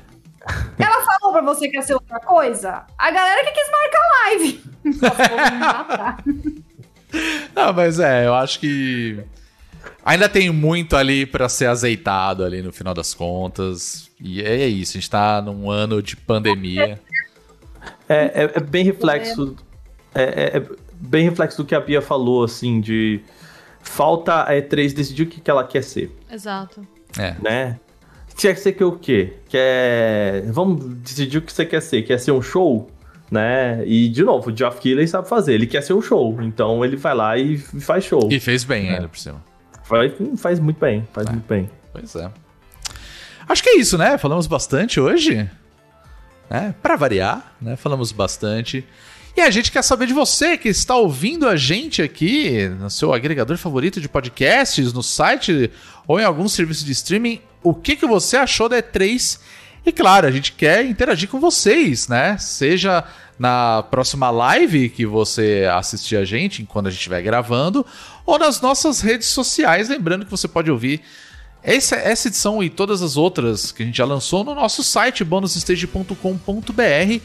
Ela 0.80 1.02
falou 1.06 1.34
pra 1.34 1.42
você 1.44 1.68
que 1.70 1.76
ia 1.76 1.82
ser 1.82 1.94
outra 1.94 2.20
coisa? 2.22 2.86
A 2.98 3.12
galera 3.12 3.44
que 3.44 3.52
quis 3.52 3.70
marcar 3.70 4.02
live. 4.24 4.64
Nossa, 5.02 5.30
vou 5.30 5.52
me 5.52 5.60
matar. 5.60 6.18
Não, 7.56 7.74
mas 7.74 8.00
é, 8.00 8.26
eu 8.28 8.34
acho 8.34 8.60
que 8.60 9.20
ainda 10.06 10.30
tem 10.30 10.50
muito 10.52 10.96
ali 10.96 11.26
pra 11.26 11.50
ser 11.50 11.66
azeitado 11.68 12.44
ali 12.44 12.62
no 12.62 12.72
final 12.72 12.94
das 12.94 13.14
contas. 13.14 14.10
E 14.20 14.42
é 14.42 14.68
isso, 14.68 14.98
a 14.98 15.00
gente 15.02 15.10
tá 15.10 15.42
num 15.42 15.70
ano 15.70 16.02
de 16.02 16.16
pandemia. 16.16 17.00
É, 18.08 18.44
é, 18.44 18.52
é 18.56 18.60
bem 18.60 18.84
reflexo. 18.84 19.56
É, 20.14 20.24
é- 20.24 20.58
é 20.58 20.66
bem 21.00 21.24
reflexo 21.24 21.58
do 21.58 21.66
que 21.66 21.74
a 21.76 21.80
Bia 21.80 22.02
falou, 22.02 22.44
assim, 22.44 22.82
de. 22.82 23.22
Falta 23.82 24.44
a 24.44 24.52
E3 24.54 24.94
decidir 24.94 25.24
o 25.24 25.26
que, 25.28 25.40
que 25.40 25.50
ela 25.50 25.64
quer 25.64 25.84
ser, 25.84 26.12
Exato. 26.30 26.86
É. 27.18 27.36
né? 27.42 27.80
Quer 28.36 28.58
ser 28.58 28.74
que 28.74 28.84
o 28.84 28.92
quê? 28.92 29.34
Quer. 29.48 30.44
Vamos 30.52 30.84
decidir 30.96 31.38
o 31.38 31.42
que 31.42 31.52
você 31.52 31.66
quer 31.66 31.82
ser. 31.82 32.04
Quer 32.04 32.20
ser 32.20 32.32
um 32.32 32.42
show? 32.42 32.90
Né? 33.32 33.84
E, 33.86 34.10
de 34.10 34.24
novo, 34.24 34.50
o 34.50 34.56
Geoff 34.56 34.80
Keighley 34.80 35.08
sabe 35.08 35.28
fazer. 35.30 35.54
Ele 35.54 35.68
quer 35.68 35.82
ser 35.82 35.94
um 35.94 36.02
show. 36.02 36.42
Então 36.42 36.84
ele 36.84 36.96
vai 36.96 37.14
lá 37.14 37.38
e 37.38 37.58
faz 37.58 38.04
show. 38.04 38.28
E 38.32 38.40
fez 38.40 38.64
bem 38.64 38.90
ainda 38.90 39.08
por 39.08 39.18
cima. 39.18 39.44
Faz, 39.84 40.14
faz 40.38 40.60
muito 40.60 40.80
bem. 40.80 41.08
Faz 41.14 41.30
muito 41.30 41.48
bem. 41.48 41.70
Pois 41.94 42.16
é. 42.16 42.30
Acho 43.48 43.64
que 43.64 43.70
é 43.70 43.78
isso, 43.78 43.98
né? 43.98 44.18
Falamos 44.18 44.48
bastante 44.48 45.00
hoje. 45.00 45.50
Né? 46.50 46.74
Pra 46.82 46.96
variar, 46.96 47.56
né? 47.62 47.76
Falamos 47.76 48.12
bastante. 48.12 48.86
E 49.36 49.42
a 49.42 49.50
gente 49.50 49.72
quer 49.72 49.84
saber 49.84 50.08
de 50.08 50.14
você 50.14 50.58
que 50.58 50.70
está 50.70 50.96
ouvindo 50.96 51.48
a 51.48 51.56
gente 51.56 52.02
aqui 52.02 52.68
no 52.80 52.90
seu 52.90 53.14
agregador 53.14 53.58
favorito 53.58 54.02
de 54.02 54.10
podcasts, 54.10 54.92
no 54.92 55.02
site 55.02 55.72
ou 56.08 56.20
em 56.20 56.24
algum 56.24 56.48
serviço 56.48 56.84
de 56.84 56.92
streaming. 56.92 57.42
O 57.64 57.74
que, 57.74 57.96
que 57.96 58.06
você 58.06 58.38
achou 58.38 58.68
da 58.68 58.82
E3? 58.82 59.40
E 59.90 59.92
claro, 59.92 60.28
a 60.28 60.32
gente 60.32 60.52
quer 60.52 60.86
interagir 60.86 61.28
com 61.28 61.40
vocês, 61.40 62.08
né? 62.08 62.38
Seja 62.38 63.04
na 63.40 63.82
próxima 63.90 64.30
live 64.30 64.88
que 64.88 65.04
você 65.04 65.68
assistir 65.74 66.16
a 66.16 66.24
gente 66.24 66.64
quando 66.64 66.86
a 66.86 66.90
gente 66.92 67.00
estiver 67.00 67.24
gravando, 67.24 67.84
ou 68.24 68.38
nas 68.38 68.62
nossas 68.62 69.02
redes 69.02 69.30
sociais. 69.30 69.90
Lembrando 69.90 70.26
que 70.26 70.30
você 70.30 70.48
pode 70.48 70.70
ouvir 70.70 71.02
essa, 71.64 71.96
essa 71.96 72.28
edição 72.28 72.62
e 72.62 72.70
todas 72.70 73.02
as 73.02 73.18
outras 73.18 73.72
que 73.72 73.82
a 73.82 73.86
gente 73.88 73.98
já 73.98 74.06
lançou 74.06 74.44
no 74.44 74.54
nosso 74.54 74.84
site 74.84 75.24
bonusstage.com.br. 75.24 77.22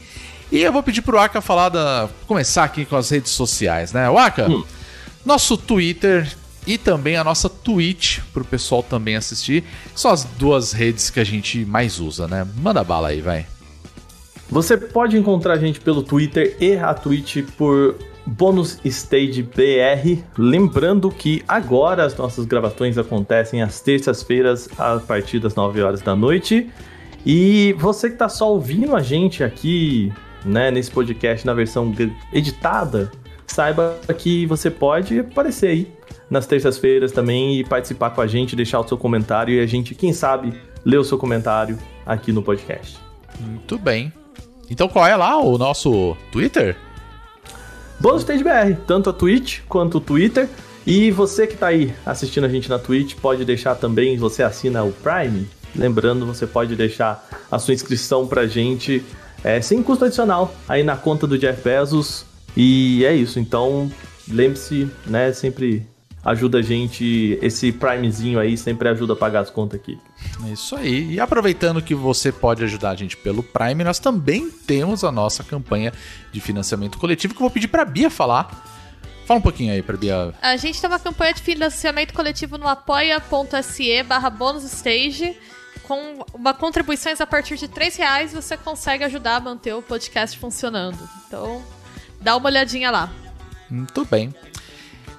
E 0.51 0.59
eu 0.59 0.73
vou 0.73 0.81
pedir 0.81 1.03
pro 1.03 1.19
Aka 1.19 1.41
falar 1.41 1.69
da. 1.69 2.09
começar 2.25 2.63
aqui 2.63 2.83
com 2.83 2.95
as 2.95 3.11
redes 3.11 3.31
sociais, 3.31 3.93
né? 3.93 4.09
O 4.09 4.17
Aka, 4.17 4.47
nosso 5.23 5.55
Twitter 5.55 6.35
e 6.67 6.77
também 6.77 7.15
a 7.17 7.23
nossa 7.23 7.49
Twitch, 7.49 8.19
pro 8.33 8.43
pessoal 8.43 8.81
também 8.81 9.15
assistir. 9.15 9.63
São 9.95 10.11
as 10.11 10.23
duas 10.23 10.71
redes 10.71 11.09
que 11.09 11.19
a 11.19 11.23
gente 11.23 11.65
mais 11.65 11.99
usa, 11.99 12.27
né? 12.27 12.47
Manda 12.57 12.83
bala 12.83 13.09
aí, 13.09 13.21
vai. 13.21 13.45
Você 14.49 14.77
pode 14.77 15.17
encontrar 15.17 15.53
a 15.53 15.57
gente 15.57 15.79
pelo 15.79 16.03
Twitter 16.03 16.55
e 16.59 16.75
a 16.75 16.93
Twitch 16.93 17.43
por 17.57 17.95
Bonus 18.25 18.79
Stage 18.85 19.43
BR. 19.43 20.23
Lembrando 20.37 21.09
que 21.09 21.43
agora 21.47 22.05
as 22.05 22.15
nossas 22.15 22.45
gravações 22.45 22.97
acontecem 22.97 23.61
às 23.61 23.81
terças-feiras, 23.81 24.69
a 24.77 24.99
partir 24.99 25.39
das 25.39 25.55
9 25.55 25.81
horas 25.81 26.01
da 26.01 26.15
noite. 26.15 26.69
E 27.25 27.73
você 27.79 28.09
que 28.09 28.17
tá 28.17 28.29
só 28.29 28.51
ouvindo 28.51 28.95
a 28.95 29.01
gente 29.01 29.43
aqui, 29.43 30.13
né, 30.43 30.69
nesse 30.69 30.91
podcast 30.91 31.45
na 31.45 31.53
versão 31.53 31.93
editada, 32.31 33.11
saiba 33.47 33.97
que 34.17 34.45
você 34.45 34.69
pode 34.69 35.19
aparecer 35.19 35.67
aí 35.67 35.91
nas 36.29 36.45
terças-feiras 36.45 37.11
também 37.11 37.59
e 37.59 37.63
participar 37.63 38.11
com 38.11 38.21
a 38.21 38.27
gente, 38.27 38.55
deixar 38.55 38.79
o 38.79 38.87
seu 38.87 38.97
comentário 38.97 39.53
e 39.53 39.59
a 39.59 39.65
gente, 39.65 39.93
quem 39.95 40.13
sabe, 40.13 40.53
ler 40.85 40.97
o 40.97 41.03
seu 41.03 41.17
comentário 41.17 41.77
aqui 42.05 42.31
no 42.31 42.41
podcast. 42.41 42.97
Muito 43.39 43.77
bem. 43.77 44.11
Então 44.69 44.87
qual 44.87 45.05
é 45.05 45.15
lá 45.15 45.37
o 45.37 45.57
nosso 45.57 46.15
Twitter? 46.31 46.75
Bônus 47.99 48.21
Stage 48.21 48.43
BR, 48.43 48.75
tanto 48.85 49.09
a 49.09 49.13
Twitch 49.13 49.61
quanto 49.67 49.97
o 49.97 50.01
Twitter. 50.01 50.49
E 50.85 51.09
você 51.09 51.47
que 51.47 51.55
tá 51.55 51.67
aí 51.67 51.93
assistindo 52.05 52.43
a 52.45 52.49
gente 52.49 52.69
na 52.69 52.77
Twitch, 52.77 53.15
pode 53.15 53.43
deixar 53.43 53.75
também, 53.75 54.17
você 54.17 54.43
assina 54.43 54.83
o 54.83 54.91
Prime. 54.91 55.47
Lembrando, 55.75 56.25
você 56.25 56.45
pode 56.45 56.75
deixar 56.75 57.27
a 57.51 57.57
sua 57.57 57.73
inscrição 57.73 58.27
pra 58.27 58.47
gente 58.47 59.03
é, 59.43 59.61
sem 59.61 59.81
custo 59.81 60.05
adicional 60.05 60.53
aí 60.67 60.83
na 60.83 60.95
conta 60.95 61.25
do 61.25 61.37
Jeff 61.37 61.61
Bezos. 61.61 62.25
E 62.55 63.03
é 63.05 63.13
isso, 63.13 63.39
então 63.39 63.91
lembre-se, 64.27 64.89
né, 65.05 65.33
sempre 65.33 65.85
ajuda 66.25 66.57
a 66.57 66.61
gente, 66.63 67.37
esse 67.39 67.71
Primezinho 67.71 68.39
aí 68.39 68.57
sempre 68.57 68.89
ajuda 68.89 69.13
a 69.13 69.15
pagar 69.15 69.41
as 69.41 69.51
contas 69.51 69.79
aqui. 69.79 69.99
É 70.43 70.51
Isso 70.51 70.75
aí. 70.75 71.13
E 71.13 71.19
aproveitando 71.19 71.81
que 71.81 71.93
você 71.93 72.31
pode 72.31 72.63
ajudar 72.63 72.89
a 72.89 72.95
gente 72.95 73.15
pelo 73.15 73.43
Prime, 73.43 73.83
nós 73.83 73.99
também 73.99 74.49
temos 74.49 75.03
a 75.03 75.11
nossa 75.11 75.43
campanha 75.43 75.93
de 76.31 76.41
financiamento 76.41 76.97
coletivo 76.97 77.35
que 77.35 77.37
eu 77.37 77.45
vou 77.45 77.51
pedir 77.51 77.67
pra 77.67 77.85
Bia 77.85 78.09
falar. 78.09 78.73
Fala 79.27 79.39
um 79.39 79.43
pouquinho 79.43 79.71
aí 79.71 79.83
pra 79.83 79.95
Bia. 79.95 80.33
A 80.41 80.57
gente 80.57 80.81
tem 80.81 80.89
uma 80.89 80.99
campanha 80.99 81.33
de 81.33 81.41
financiamento 81.41 82.13
coletivo 82.13 82.57
no 82.57 82.67
apoia.se 82.67 84.03
barra 84.03 84.29
bonusstage. 84.29 85.37
Com 85.83 86.25
uma 86.33 86.51
contribuições 86.51 87.21
a 87.21 87.27
partir 87.27 87.57
de 87.57 87.67
3 87.67 87.95
reais, 87.95 88.33
você 88.33 88.57
consegue 88.57 89.03
ajudar 89.03 89.35
a 89.35 89.39
manter 89.39 89.73
o 89.73 89.83
podcast 89.83 90.35
funcionando. 90.39 90.97
Então, 91.27 91.63
dá 92.19 92.35
uma 92.35 92.47
olhadinha 92.47 92.89
lá. 92.89 93.11
Muito 93.69 94.03
bem. 94.05 94.33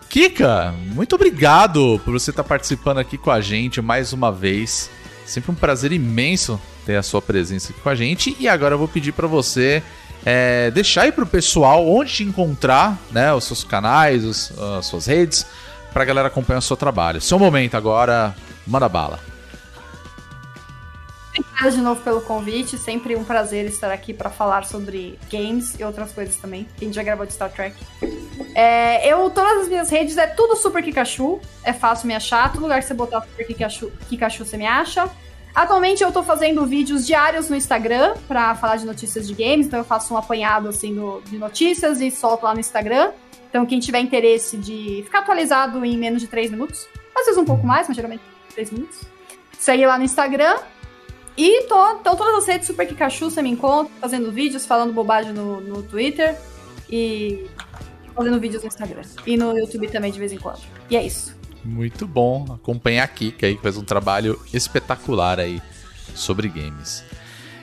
Kika, 0.09 0.73
muito 0.95 1.15
obrigado 1.15 2.01
por 2.05 2.13
você 2.13 2.31
estar 2.31 2.45
participando 2.45 2.99
aqui 2.99 3.19
com 3.19 3.31
a 3.31 3.41
gente 3.41 3.83
mais 3.83 4.13
uma 4.13 4.33
vez. 4.33 4.89
Sempre 5.27 5.51
um 5.51 5.55
prazer 5.55 5.93
imenso 5.93 6.61
ter 6.87 6.97
a 6.97 7.03
sua 7.03 7.21
presença 7.21 7.73
aqui 7.73 7.81
com 7.81 7.89
a 7.89 7.95
gente. 7.95 8.37
E 8.39 8.49
agora 8.49 8.75
eu 8.75 8.79
vou 8.79 8.89
pedir 8.89 9.13
para 9.13 9.27
você 9.27 9.83
é, 10.25 10.71
deixar 10.71 11.03
aí 11.03 11.13
pro 11.13 11.27
pessoal 11.27 11.87
onde 11.87 12.13
te 12.13 12.23
encontrar, 12.25 12.99
né? 13.11 13.33
Os 13.35 13.45
seus 13.45 13.63
canais, 13.65 14.25
os- 14.25 14.53
as 14.79 14.87
suas 14.87 15.07
redes, 15.07 15.45
pra 15.93 16.05
galera 16.05 16.29
acompanhar 16.29 16.59
o 16.61 16.63
seu 16.63 16.77
trabalho. 16.77 17.21
Seu 17.21 17.39
momento 17.39 17.77
agora, 17.77 18.35
manda 18.67 18.89
bala. 18.89 19.19
Obrigada 21.57 21.71
de 21.77 21.83
novo 21.83 22.03
pelo 22.03 22.21
convite. 22.21 22.77
Sempre 22.77 23.17
um 23.17 23.25
prazer 23.25 23.65
estar 23.65 23.91
aqui 23.91 24.13
para 24.13 24.29
falar 24.29 24.65
sobre 24.67 25.19
games 25.33 25.75
e 25.81 25.85
outras 25.85 26.13
coisas 26.13 26.37
também. 26.37 26.69
Gente 26.79 26.95
já 26.95 27.03
gravou 27.03 27.25
de 27.25 27.33
Star 27.33 27.51
Trek. 27.51 27.75
É, 28.55 29.11
eu, 29.11 29.31
todas 29.31 29.63
as 29.63 29.69
minhas 29.69 29.89
redes 29.89 30.19
é 30.19 30.27
tudo 30.27 30.55
Super 30.57 30.83
Kikachu. 30.83 31.41
É 31.65 31.73
fácil 31.73 32.09
me 32.09 32.15
achar. 32.15 32.53
Todo 32.53 32.63
lugar 32.63 32.81
que 32.81 32.87
você 32.87 32.93
botar 32.95 33.23
Super 33.23 33.47
Kikachu, 33.47 33.91
Kikachu 34.09 34.45
você 34.45 34.57
me 34.59 34.67
acha. 34.67 35.09
Atualmente 35.55 36.03
eu 36.03 36.13
tô 36.13 36.23
fazendo 36.23 36.67
vídeos 36.67 37.07
diários 37.07 37.49
no 37.49 37.57
Instagram 37.57 38.15
para 38.29 38.55
falar 38.55 38.77
de 38.77 38.85
notícias 38.85 39.27
de 39.27 39.33
games. 39.33 39.67
Então 39.67 39.79
eu 39.79 39.85
faço 39.85 40.13
um 40.13 40.17
apanhado 40.19 40.69
assim 40.69 40.95
do- 40.95 41.23
de 41.23 41.39
notícias 41.39 42.03
e 42.03 42.11
solto 42.11 42.45
lá 42.45 42.53
no 42.53 42.61
Instagram. 42.61 43.13
Então 43.49 43.65
quem 43.65 43.81
tiver 43.81 44.01
interesse 44.01 44.59
de 44.59 45.01
ficar 45.07 45.21
atualizado 45.21 45.83
em 45.87 45.97
menos 45.97 46.21
de 46.21 46.29
3 46.29 46.51
minutos, 46.51 46.87
às 47.17 47.25
vezes 47.25 47.41
um 47.41 47.47
pouco 47.47 47.67
mais, 47.67 47.89
mas 47.89 47.97
geralmente 47.97 48.23
3 48.55 48.71
minutos, 48.71 49.01
segue 49.59 49.87
lá 49.87 49.97
no 49.97 50.05
Instagram. 50.05 50.59
E 51.37 51.65
tô, 51.65 51.91
então 52.01 52.17
todas 52.17 52.35
as 52.43 52.47
redes 52.47 52.67
Super 52.67 52.87
Kikachu 52.87 53.31
você 53.31 53.43
me 53.43 53.51
encontra, 53.51 53.93
fazendo 54.01 54.33
vídeos, 54.33 54.65
falando 54.65 54.93
bobagem 54.93 55.33
no, 55.33 55.61
no 55.61 55.83
Twitter 55.83 56.37
e 56.89 57.47
fazendo 58.15 58.41
vídeos 58.41 58.63
no 58.63 58.69
Instagram. 58.69 59.03
E 59.27 59.37
no 59.37 59.57
YouTube 59.57 59.89
também 59.89 60.11
de 60.11 60.19
vez 60.19 60.33
em 60.33 60.39
quando. 60.39 60.61
E 60.89 60.97
é 60.97 61.05
isso. 61.05 61.37
Muito 61.63 62.07
bom 62.07 62.47
acompanhar 62.55 63.05
a 63.05 63.09
Kika 63.09 63.47
aí, 63.47 63.57
que 63.57 63.63
faz 63.63 63.77
um 63.77 63.85
trabalho 63.85 64.41
espetacular 64.55 65.39
aí 65.39 65.61
sobre 66.15 66.49
games. 66.49 67.05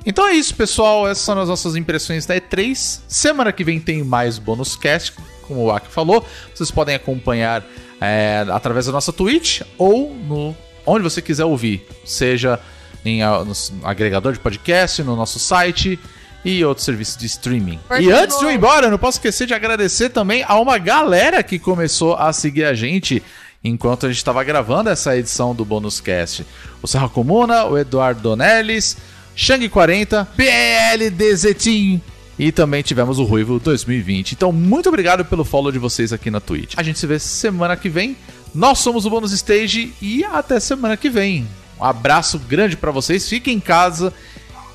Então 0.06 0.28
é 0.28 0.34
isso, 0.34 0.54
pessoal. 0.56 1.08
Essas 1.08 1.24
são 1.24 1.40
as 1.40 1.48
nossas 1.48 1.76
impressões 1.76 2.26
da 2.26 2.36
E3. 2.36 3.02
Semana 3.08 3.52
que 3.52 3.64
vem 3.64 3.80
tem 3.80 4.04
mais 4.04 4.38
bônus 4.38 4.76
cast, 4.76 5.14
como 5.48 5.64
o 5.64 5.72
Aki 5.72 5.88
falou. 5.88 6.26
Vocês 6.54 6.70
podem 6.70 6.94
acompanhar 6.94 7.66
é, 8.02 8.46
através 8.50 8.86
da 8.86 8.92
nossa 8.92 9.14
Twitch 9.14 9.62
ou 9.78 10.14
no 10.14 10.56
onde 10.86 11.02
você 11.02 11.22
quiser 11.22 11.46
ouvir, 11.46 11.88
seja 12.04 12.60
em 13.06 13.22
no 13.22 13.54
agregador 13.84 14.34
de 14.34 14.40
podcast, 14.40 15.04
no 15.04 15.16
nosso 15.16 15.40
site 15.40 16.00
e 16.44 16.64
outros 16.64 16.86
serviços 16.86 17.18
de 17.18 17.26
streaming. 17.26 17.80
E 18.00 18.12
antes 18.12 18.38
de 18.38 18.46
eu 18.46 18.52
ir 18.52 18.56
embora, 18.56 18.88
eu 18.88 18.92
não 18.92 18.98
posso 18.98 19.18
esquecer 19.18 19.48
de 19.48 19.54
agradecer 19.54 20.10
também 20.10 20.44
a 20.48 20.60
uma 20.60 20.78
galera 20.78 21.42
que 21.42 21.58
começou 21.58 22.16
a 22.16 22.34
seguir 22.34 22.66
a 22.66 22.74
gente 22.74 23.24
enquanto 23.64 24.06
a 24.06 24.10
gente 24.10 24.18
estava 24.18 24.44
gravando 24.44 24.90
essa 24.90 25.18
edição 25.18 25.56
do 25.56 25.64
Bônus 25.64 26.02
Cast. 26.02 26.46
O 26.82 26.88
Serra 26.88 27.08
Comuna, 27.08 27.66
o 27.66 27.78
Eduardo 27.78 28.22
Donelis, 28.22 28.98
Shang40, 29.38 30.28
PL 30.36 31.36
Zetim 31.36 32.02
e 32.38 32.52
também 32.52 32.82
tivemos 32.82 33.20
o 33.20 33.24
Ruivo 33.24 33.60
2020. 33.60 34.34
Então, 34.34 34.52
muito 34.52 34.90
obrigado 34.90 35.24
pelo 35.24 35.46
follow 35.46 35.72
de 35.72 35.80
vocês 35.80 36.12
aqui 36.12 36.30
na 36.30 36.40
Twitch. 36.40 36.74
A 36.76 36.84
gente 36.84 37.00
se 37.00 37.08
vê 37.08 37.20
semana 37.20 37.78
que 37.78 37.90
vem. 37.90 38.18
Nós 38.54 38.80
somos 38.80 39.06
o 39.06 39.10
Bônus 39.10 39.32
Stage 39.32 39.94
e 40.02 40.24
até 40.26 40.60
semana 40.60 40.98
que 40.98 41.10
vem. 41.10 41.48
Um 41.84 41.86
abraço 41.86 42.40
grande 42.40 42.78
pra 42.78 42.92
vocês. 42.92 43.28
Fiquem 43.28 43.56
em 43.58 43.60
casa 43.60 44.14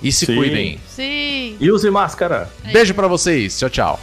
e 0.03 0.13
se 0.13 0.27
Sim. 0.27 0.37
cuidem. 0.37 0.79
Sim. 0.95 1.57
E 1.59 1.71
use 1.71 1.91
máscara. 1.91 2.53
Beijo 2.71 2.93
pra 2.93 3.09
vocês. 3.09 3.59
Tchau, 3.59 3.71
tchau. 3.71 4.01